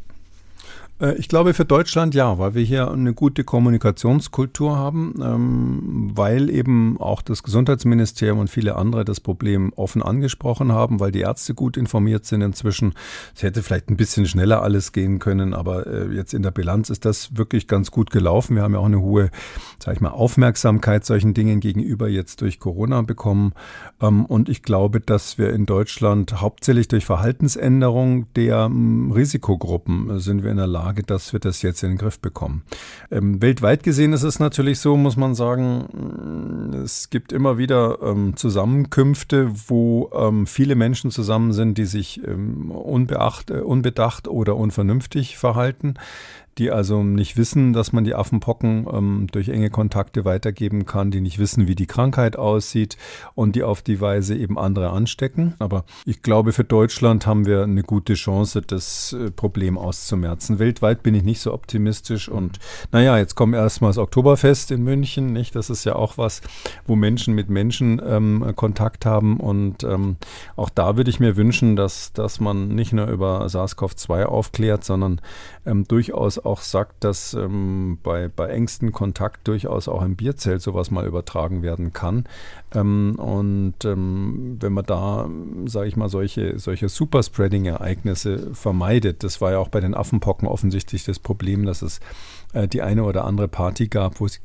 Äh, 1.01 1.15
ich 1.15 1.29
glaube 1.29 1.55
für 1.55 1.65
Deutschland 1.65 2.15
ja, 2.15 2.39
weil 2.39 2.55
wir 2.55 2.63
hier 2.63 2.91
eine 2.91 3.15
gute 3.15 3.45
Kommunikationskultur 3.45 4.77
haben, 4.77 5.15
ähm, 5.23 6.11
weil 6.15 6.51
eben 6.51 7.01
auch 7.01 7.23
das 7.23 7.43
Gesundheitsministerium 7.43 8.39
und 8.39 8.51
viele 8.51 8.77
andere 8.77 9.05
das 9.05 9.21
Problem 9.21 9.73
offen 9.75 10.03
angesprochen 10.03 10.73
haben, 10.73 11.01
weil 11.01 11.13
die 11.13 11.21
Ärzte 11.21 11.55
gut 11.55 11.77
informiert 11.77 12.27
sind 12.27 12.43
inzwischen. 12.43 12.95
Es 13.35 13.43
hätte 13.43 13.63
vielleicht 13.63 13.89
ein 13.91 13.97
bisschen 13.97 14.27
schneller 14.27 14.63
alles 14.63 14.93
gehen 14.93 15.19
können, 15.19 15.55
aber 15.55 15.87
äh, 15.87 16.15
jetzt 16.15 16.35
in 16.35 16.43
der 16.43 16.51
Bilanz 16.51 16.91
ist 16.91 17.05
das 17.05 17.37
wirklich 17.37 17.67
ganz 17.67 17.91
gut 17.91 18.11
gelaufen. 18.11 18.57
Wir 18.57 18.63
haben 18.63 18.75
ja 18.75 18.81
auch 18.81 18.87
eine 18.87 19.01
hohe, 19.01 19.31
sag 19.79 19.95
ich 19.95 20.01
mal, 20.01 20.11
Aufmerksamkeit 20.11 21.05
solchen 21.05 21.35
Dingen 21.35 21.61
gegenüber 21.61 22.09
jetzt 22.09 22.41
durch 22.41 22.61
Corona 22.61 23.03
bekommen. 23.03 23.53
Ähm, 24.01 24.27
und 24.27 24.49
ich 24.49 24.63
glaube, 24.63 25.01
dass 25.01 25.39
wir 25.39 25.53
in 25.53 25.67
Deutschland 25.67 26.41
hauptsächlich 26.41 26.89
durch 26.89 27.05
Verhaltensänderung 27.05 28.33
der 28.35 28.67
ähm, 28.67 29.13
Risikogruppen 29.13 30.19
sind 30.19 30.43
wir 30.43 30.51
in 30.51 30.57
der 30.57 30.67
Lage, 30.67 30.90
Lage, 30.91 31.05
dass 31.05 31.33
wir 31.33 31.39
das 31.39 31.63
jetzt 31.63 31.85
in 31.85 31.91
den 31.91 31.99
Griff 31.99 32.19
bekommen. 32.19 32.65
Ähm, 33.13 33.41
weltweit 33.41 33.85
gesehen 33.85 34.13
ist 34.13 34.25
es 34.25 34.41
natürlich 34.41 34.81
so, 34.81 34.97
muss 34.97 35.17
man 35.17 35.37
sagen, 35.37 36.73
es 36.83 37.11
gibt 37.11 37.33
immer 37.33 37.59
wieder 37.59 37.99
ähm, 38.03 38.37
Zusammenkünfte, 38.37 39.53
wo 39.69 40.11
ähm, 40.13 40.49
viele 40.49 40.75
Menschen 40.75 41.13
zusammen 41.13 41.53
sind, 41.53 41.79
die 41.79 41.85
sich 41.85 42.21
ähm, 42.27 42.73
unbeacht, 42.73 43.51
äh, 43.51 43.61
unbedacht 43.61 44.27
oder 44.27 44.57
unvernünftig 44.57 45.39
verhalten 45.39 45.95
die 46.61 46.71
also 46.71 47.03
nicht 47.03 47.39
wissen, 47.39 47.73
dass 47.73 47.93
man 47.93 48.05
die 48.05 48.15
Affenpocken 48.15 48.87
ähm, 48.93 49.27
durch 49.33 49.49
enge 49.49 49.71
Kontakte 49.71 50.27
weitergeben 50.27 50.85
kann, 50.85 51.11
die 51.11 51.23
nicht 51.23 51.39
wissen, 51.39 51.67
wie 51.67 51.75
die 51.75 51.87
Krankheit 51.87 52.37
aussieht 52.37 52.99
und 53.35 53.57
die 53.57 53.63
auf 53.63 53.81
die 53.81 54.03
Weise 54.03 54.37
eben 54.37 54.59
andere 54.59 54.91
anstecken. 54.91 55.55
Aber 55.59 55.85
ich 56.05 56.23
glaube, 56.23 56.53
für 56.53 56.65
Deutschland 56.65 57.27
haben 57.27 57.47
wir 57.47 57.63
eine 57.63 57.83
gute 57.83 58.13
Chance, 58.13 58.61
das 58.61 59.15
äh, 59.15 59.31
Problem 59.31 59.79
auszumerzen. 59.79 60.59
Weltweit 60.59 61.03
bin 61.03 61.15
ich 61.15 61.23
nicht 61.23 61.41
so 61.41 61.55
optimistisch 61.55 62.29
und 62.29 62.59
naja, 62.93 63.17
jetzt 63.17 63.37
kommt 63.37 63.55
erstmal 63.55 63.89
das 63.89 63.99
Oktoberfest 63.99 64.71
in 64.71 64.83
München, 64.83 65.33
nicht? 65.33 65.57
Das 65.57 65.71
ist 65.71 65.85
ja 65.85 65.97
auch 65.97 66.19
was, 66.19 66.43
wo 66.87 66.95
Menschen 66.95 67.35
mit 67.35 67.49
Menschen 67.49 68.03
ähm, 68.05 68.53
Kontakt 68.55 69.07
haben 69.07 69.41
und 69.41 69.83
ähm, 69.83 70.17
auch 70.57 70.69
da 70.69 70.99
würde 70.99 71.09
ich 71.09 71.21
mir 71.21 71.37
wünschen, 71.37 71.75
dass, 71.75 72.13
dass 72.13 72.39
man 72.39 72.69
nicht 72.69 72.93
nur 72.93 73.07
über 73.07 73.47
SARS-CoV-2 73.47 74.25
aufklärt, 74.25 74.85
sondern 74.85 75.23
ähm, 75.65 75.89
durchaus 75.89 76.39
auch 76.39 76.50
sagt, 76.59 77.05
dass 77.05 77.35
ähm, 77.35 77.99
bei, 78.03 78.29
bei 78.29 78.49
engsten 78.49 78.93
Kontakt 78.93 79.47
durchaus 79.47 79.89
auch 79.89 80.03
im 80.03 80.17
Bierzelt 80.17 80.61
sowas 80.61 80.91
mal 80.91 81.07
übertragen 81.07 81.63
werden 81.63 81.93
kann. 81.93 82.25
Ähm, 82.75 83.15
und 83.17 83.75
ähm, 83.85 84.57
wenn 84.61 84.73
man 84.73 84.85
da, 84.85 85.29
sage 85.67 85.89
ich 85.89 85.97
mal, 85.97 86.09
solche, 86.09 86.59
solche 86.59 86.89
Superspreading-Ereignisse 86.89 88.55
vermeidet, 88.55 89.23
das 89.23 89.41
war 89.41 89.53
ja 89.53 89.59
auch 89.59 89.69
bei 89.69 89.81
den 89.81 89.95
Affenpocken 89.95 90.49
offensichtlich 90.49 91.05
das 91.05 91.19
Problem, 91.19 91.65
dass 91.65 91.83
es 91.83 92.01
äh, 92.53 92.67
die 92.67 92.83
eine 92.83 93.05
oder 93.05 93.25
andere 93.25 93.49
Party 93.49 93.89
gab, 93.89 94.21
wo 94.21 94.27
es 94.27 94.41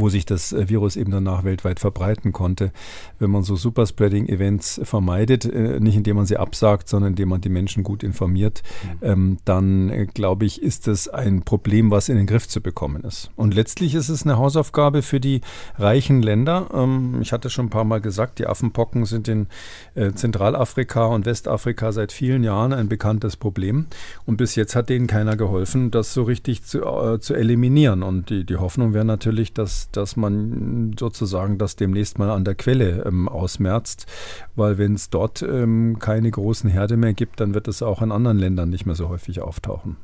wo 0.00 0.08
sich 0.08 0.24
das 0.24 0.52
äh, 0.52 0.68
Virus 0.68 0.96
eben 0.96 1.10
danach 1.10 1.44
weltweit 1.44 1.80
verbreiten 1.80 2.32
konnte. 2.32 2.72
Wenn 3.18 3.30
man 3.30 3.42
so 3.42 3.56
Superspreading-Events 3.56 4.80
vermeidet, 4.84 5.44
äh, 5.44 5.80
nicht 5.80 5.96
indem 5.96 6.16
man 6.16 6.26
sie 6.26 6.36
absagt, 6.36 6.88
sondern 6.88 7.12
indem 7.12 7.28
man 7.28 7.40
die 7.40 7.48
Menschen 7.48 7.82
gut 7.82 8.02
informiert, 8.02 8.62
mhm. 8.82 8.98
ähm, 9.02 9.36
dann 9.44 9.90
äh, 9.90 10.06
glaube 10.06 10.44
ich, 10.44 10.62
ist 10.62 10.86
das 10.86 11.08
ein 11.08 11.42
Problem, 11.42 11.90
was 11.90 12.08
in 12.08 12.16
den 12.16 12.26
Griff 12.26 12.48
zu 12.48 12.60
bekommen 12.60 13.04
ist. 13.04 13.30
Und 13.36 13.54
letztlich 13.54 13.94
ist 13.94 14.08
es 14.08 14.24
eine 14.24 14.38
Hausaufgabe 14.38 15.02
für 15.02 15.20
die 15.20 15.40
reichen 15.76 16.22
Länder. 16.22 16.68
Ähm, 16.72 17.18
ich 17.20 17.32
hatte 17.32 17.50
schon 17.50 17.66
ein 17.66 17.70
paar 17.70 17.84
Mal 17.84 18.00
gesagt, 18.00 18.38
die 18.38 18.46
Affenpocken 18.46 19.04
sind 19.04 19.28
in 19.28 19.46
Zentralafrika 19.94 21.06
und 21.06 21.26
Westafrika 21.26 21.92
seit 21.92 22.12
vielen 22.12 22.44
Jahren 22.44 22.72
ein 22.72 22.88
bekanntes 22.88 23.36
Problem. 23.36 23.86
Und 24.24 24.36
bis 24.36 24.54
jetzt 24.54 24.74
hat 24.74 24.88
denen 24.88 25.06
keiner 25.06 25.36
geholfen, 25.36 25.90
das 25.90 26.14
so 26.14 26.22
richtig 26.22 26.64
zu, 26.64 26.80
zu 27.20 27.34
eliminieren. 27.34 28.02
Und 28.02 28.30
die, 28.30 28.44
die 28.44 28.56
Hoffnung 28.56 28.94
wäre 28.94 29.04
natürlich, 29.04 29.52
dass 29.52 29.81
dass, 29.90 30.16
man 30.16 30.94
sozusagen 30.98 31.58
das 31.58 31.76
demnächst 31.76 32.18
mal 32.18 32.30
an 32.30 32.44
der 32.44 32.54
Quelle 32.54 33.04
ähm, 33.04 33.28
ausmerzt, 33.28 34.06
weil 34.54 34.78
wenn 34.78 34.94
es 34.94 35.10
dort 35.10 35.42
ähm, 35.42 35.98
keine 35.98 36.30
großen 36.30 36.70
Herde 36.70 36.96
mehr 36.96 37.14
gibt, 37.14 37.40
dann 37.40 37.54
wird 37.54 37.68
es 37.68 37.82
auch 37.82 38.02
in 38.02 38.12
anderen 38.12 38.38
Ländern 38.38 38.70
nicht 38.70 38.86
mehr 38.86 38.94
so 38.94 39.08
häufig 39.08 39.40
auftauchen. 39.40 39.96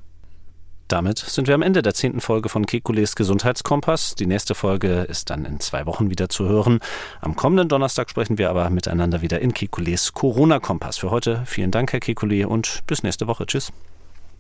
Damit 0.88 1.18
sind 1.18 1.48
wir 1.48 1.54
am 1.54 1.60
Ende 1.60 1.82
der 1.82 1.92
zehnten 1.92 2.22
Folge 2.22 2.48
von 2.48 2.64
Kekules 2.64 3.14
Gesundheitskompass. 3.14 4.14
Die 4.14 4.24
nächste 4.24 4.54
Folge 4.54 5.02
ist 5.02 5.28
dann 5.28 5.44
in 5.44 5.60
zwei 5.60 5.84
Wochen 5.84 6.08
wieder 6.08 6.30
zu 6.30 6.48
hören. 6.48 6.80
Am 7.20 7.36
kommenden 7.36 7.68
Donnerstag 7.68 8.08
sprechen 8.08 8.38
wir 8.38 8.48
aber 8.48 8.70
miteinander 8.70 9.20
wieder 9.20 9.40
in 9.40 9.52
Kekules 9.52 10.14
Corona-Kompass. 10.14 10.96
Für 10.96 11.10
heute 11.10 11.42
vielen 11.44 11.70
Dank, 11.70 11.92
Herr 11.92 12.00
Kekule, 12.00 12.48
und 12.48 12.82
bis 12.86 13.02
nächste 13.02 13.26
Woche. 13.26 13.44
Tschüss. 13.44 13.70